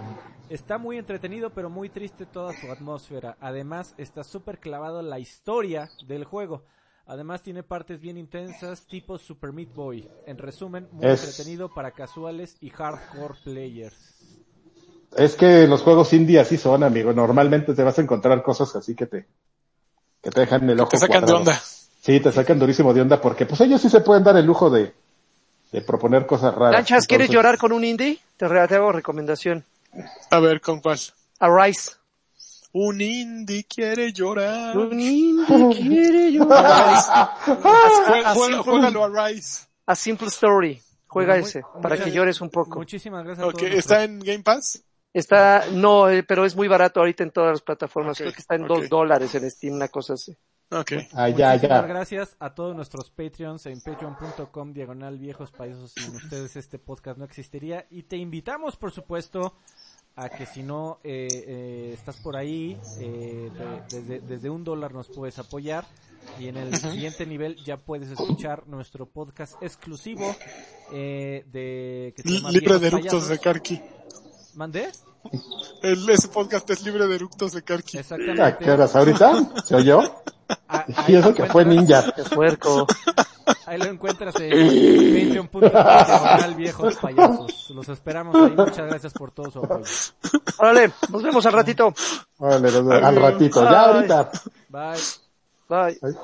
Está 0.49 0.77
muy 0.77 0.97
entretenido, 0.97 1.49
pero 1.49 1.69
muy 1.69 1.89
triste 1.89 2.25
toda 2.25 2.53
su 2.53 2.71
atmósfera. 2.71 3.35
Además, 3.41 3.93
está 3.97 4.23
súper 4.23 4.59
clavado 4.59 5.01
la 5.01 5.19
historia 5.19 5.89
del 6.07 6.23
juego. 6.23 6.63
Además, 7.05 7.41
tiene 7.43 7.63
partes 7.63 7.99
bien 7.99 8.17
intensas, 8.17 8.87
tipo 8.87 9.17
Super 9.17 9.51
Meat 9.51 9.73
Boy. 9.73 10.09
En 10.25 10.37
resumen, 10.37 10.87
muy 10.93 11.05
Es- 11.05 11.25
entretenido 11.27 11.73
para 11.73 11.91
casuales 11.91 12.55
y 12.61 12.69
hardcore 12.69 13.35
players. 13.43 13.97
Es 15.17 15.35
que 15.35 15.67
los 15.67 15.81
juegos 15.81 16.13
indie 16.13 16.39
así 16.39 16.57
son, 16.57 16.83
amigo. 16.83 17.11
Normalmente 17.11 17.73
te 17.73 17.83
vas 17.83 17.99
a 17.99 18.01
encontrar 18.01 18.41
cosas 18.41 18.73
así 18.77 18.95
que 18.95 19.05
te, 19.07 19.27
que 20.21 20.29
te 20.31 20.39
dejan 20.39 20.69
el 20.69 20.79
ojo 20.79 20.89
Te 20.91 20.97
sacan 20.99 21.25
de 21.25 21.33
onda. 21.33 21.59
Sí, 22.03 22.19
te 22.19 22.33
sacan 22.33 22.59
durísimo 22.59 22.93
de 22.93 22.99
onda 22.99 23.21
porque 23.21 23.45
pues 23.45 23.61
ellos 23.61 23.81
sí 23.81 23.89
se 23.89 24.01
pueden 24.01 24.25
dar 24.25 24.35
el 24.35 24.45
lujo 24.45 24.69
de, 24.69 24.93
de 25.71 25.81
proponer 25.81 26.25
cosas 26.25 26.53
raras. 26.53 26.73
Lanchas, 26.73 27.07
¿quieres 27.07 27.25
Entonces, 27.29 27.33
llorar 27.33 27.57
con 27.57 27.71
un 27.71 27.85
indie? 27.85 28.19
Te, 28.35 28.47
te 28.49 28.75
hago 28.75 28.91
recomendación. 28.91 29.63
A 30.29 30.39
ver, 30.41 30.59
¿con 30.59 30.81
cuál? 30.81 30.99
Arise. 31.39 31.91
Un 32.73 32.99
indie 32.99 33.63
quiere 33.65 34.11
llorar. 34.11 34.77
Un 34.77 34.99
indie 34.99 35.77
quiere 35.81 36.31
llorar. 36.33 37.29
Juégalo 38.65 39.05
a 39.05 39.27
Rise. 39.29 39.67
a 39.85 39.95
Simple 39.95 40.27
Story. 40.27 40.81
Juega 41.07 41.35
Muy- 41.35 41.43
ese, 41.43 41.61
para 41.81 41.97
que 41.97 42.11
llores 42.11 42.41
un 42.41 42.49
poco. 42.49 42.79
Muchísimas 42.79 43.23
gracias 43.23 43.45
a 43.45 43.47
Ok, 43.49 43.59
todos. 43.59 43.71
¿está 43.71 44.03
en 44.03 44.19
Game 44.19 44.43
Pass? 44.43 44.83
Está, 45.13 45.65
no, 45.71 46.09
eh, 46.09 46.23
pero 46.23 46.43
es 46.43 46.55
muy 46.55 46.67
barato 46.67 46.99
ahorita 46.99 47.23
en 47.23 47.31
todas 47.31 47.51
las 47.51 47.61
plataformas. 47.61 48.17
Creo 48.17 48.33
que 48.33 48.41
está 48.41 48.55
en 48.55 48.65
dos 48.67 48.89
dólares 48.89 49.33
en 49.35 49.49
Steam, 49.49 49.75
una 49.75 49.87
cosa 49.87 50.13
así. 50.15 50.35
Ok. 50.79 50.91
Ah, 51.13 51.29
ya, 51.29 51.51
Muchísimas 51.53 51.61
ya. 51.61 51.81
gracias 51.87 52.35
a 52.39 52.53
todos 52.55 52.75
nuestros 52.75 53.09
Patreons 53.09 53.65
en 53.67 53.79
patreon.com 53.81 54.73
diagonal 54.73 55.17
viejos 55.17 55.51
payasos. 55.51 55.91
Sin 55.91 56.15
ustedes 56.15 56.55
este 56.55 56.79
podcast 56.79 57.17
no 57.17 57.25
existiría. 57.25 57.85
Y 57.89 58.03
te 58.03 58.17
invitamos, 58.17 58.75
por 58.75 58.91
supuesto, 58.91 59.55
a 60.15 60.29
que 60.29 60.45
si 60.45 60.63
no 60.63 60.99
eh, 61.03 61.27
eh, 61.31 61.91
estás 61.93 62.17
por 62.17 62.35
ahí, 62.35 62.79
eh, 62.99 63.49
de- 63.89 63.99
desde, 63.99 64.19
desde 64.21 64.49
un 64.49 64.63
dólar 64.63 64.93
nos 64.93 65.07
puedes 65.09 65.37
apoyar. 65.39 65.85
Y 66.39 66.47
en 66.47 66.55
el 66.57 66.73
siguiente 66.77 67.25
nivel 67.25 67.57
ya 67.65 67.75
puedes 67.77 68.09
escuchar 68.09 68.65
nuestro 68.67 69.05
podcast 69.05 69.61
exclusivo 69.61 70.33
eh, 70.93 71.43
de 71.51 72.13
que 72.15 72.23
se 72.23 72.29
llama 72.29 72.51
Libre 72.51 72.79
de 72.79 72.87
eructos 72.87 73.11
Payasos. 73.11 73.29
de 73.29 73.39
Karki. 73.39 73.81
¿Mandé? 74.55 74.87
El, 75.81 76.09
ese 76.09 76.27
podcast 76.29 76.69
es 76.69 76.83
libre 76.83 77.07
de 77.07 77.15
eructos 77.15 77.53
de 77.53 77.61
Karki. 77.61 77.97
Exactamente. 77.97 78.41
¿A 78.41 78.57
qué 78.57 78.71
horas 78.71 78.95
ahorita? 78.95 79.33
¿Se 79.65 79.75
oyó? 79.75 80.01
A, 80.01 80.55
ah, 80.67 80.85
y 81.07 81.15
eso 81.15 81.33
que 81.33 81.45
fue 81.45 81.65
ninja. 81.65 82.11
Qué 82.15 82.23
puerco. 82.23 82.87
Ahí 83.65 83.77
lo 83.77 83.85
encuentras 83.85 84.35
en 84.39 85.47
patreon.com 85.49 86.55
viejos 86.55 86.95
payasos. 86.95 87.69
Los 87.71 87.89
esperamos 87.89 88.35
ahí. 88.35 88.51
Muchas 88.55 88.87
gracias 88.87 89.13
por 89.13 89.31
todo 89.31 89.51
su 89.51 89.59
apoyo. 89.59 89.83
Órale, 90.57 90.91
nos 91.09 91.21
vemos 91.23 91.45
al 91.45 91.53
ratito. 91.53 91.93
Órale, 92.37 92.71
nos 92.71 92.85
vemos. 92.85 93.03
al 93.03 93.15
ratito. 93.17 93.63
Ya 93.63 93.81
ahorita. 93.81 94.31
Bye. 94.69 94.97
Bye. 95.67 95.99
Bye. 96.01 96.17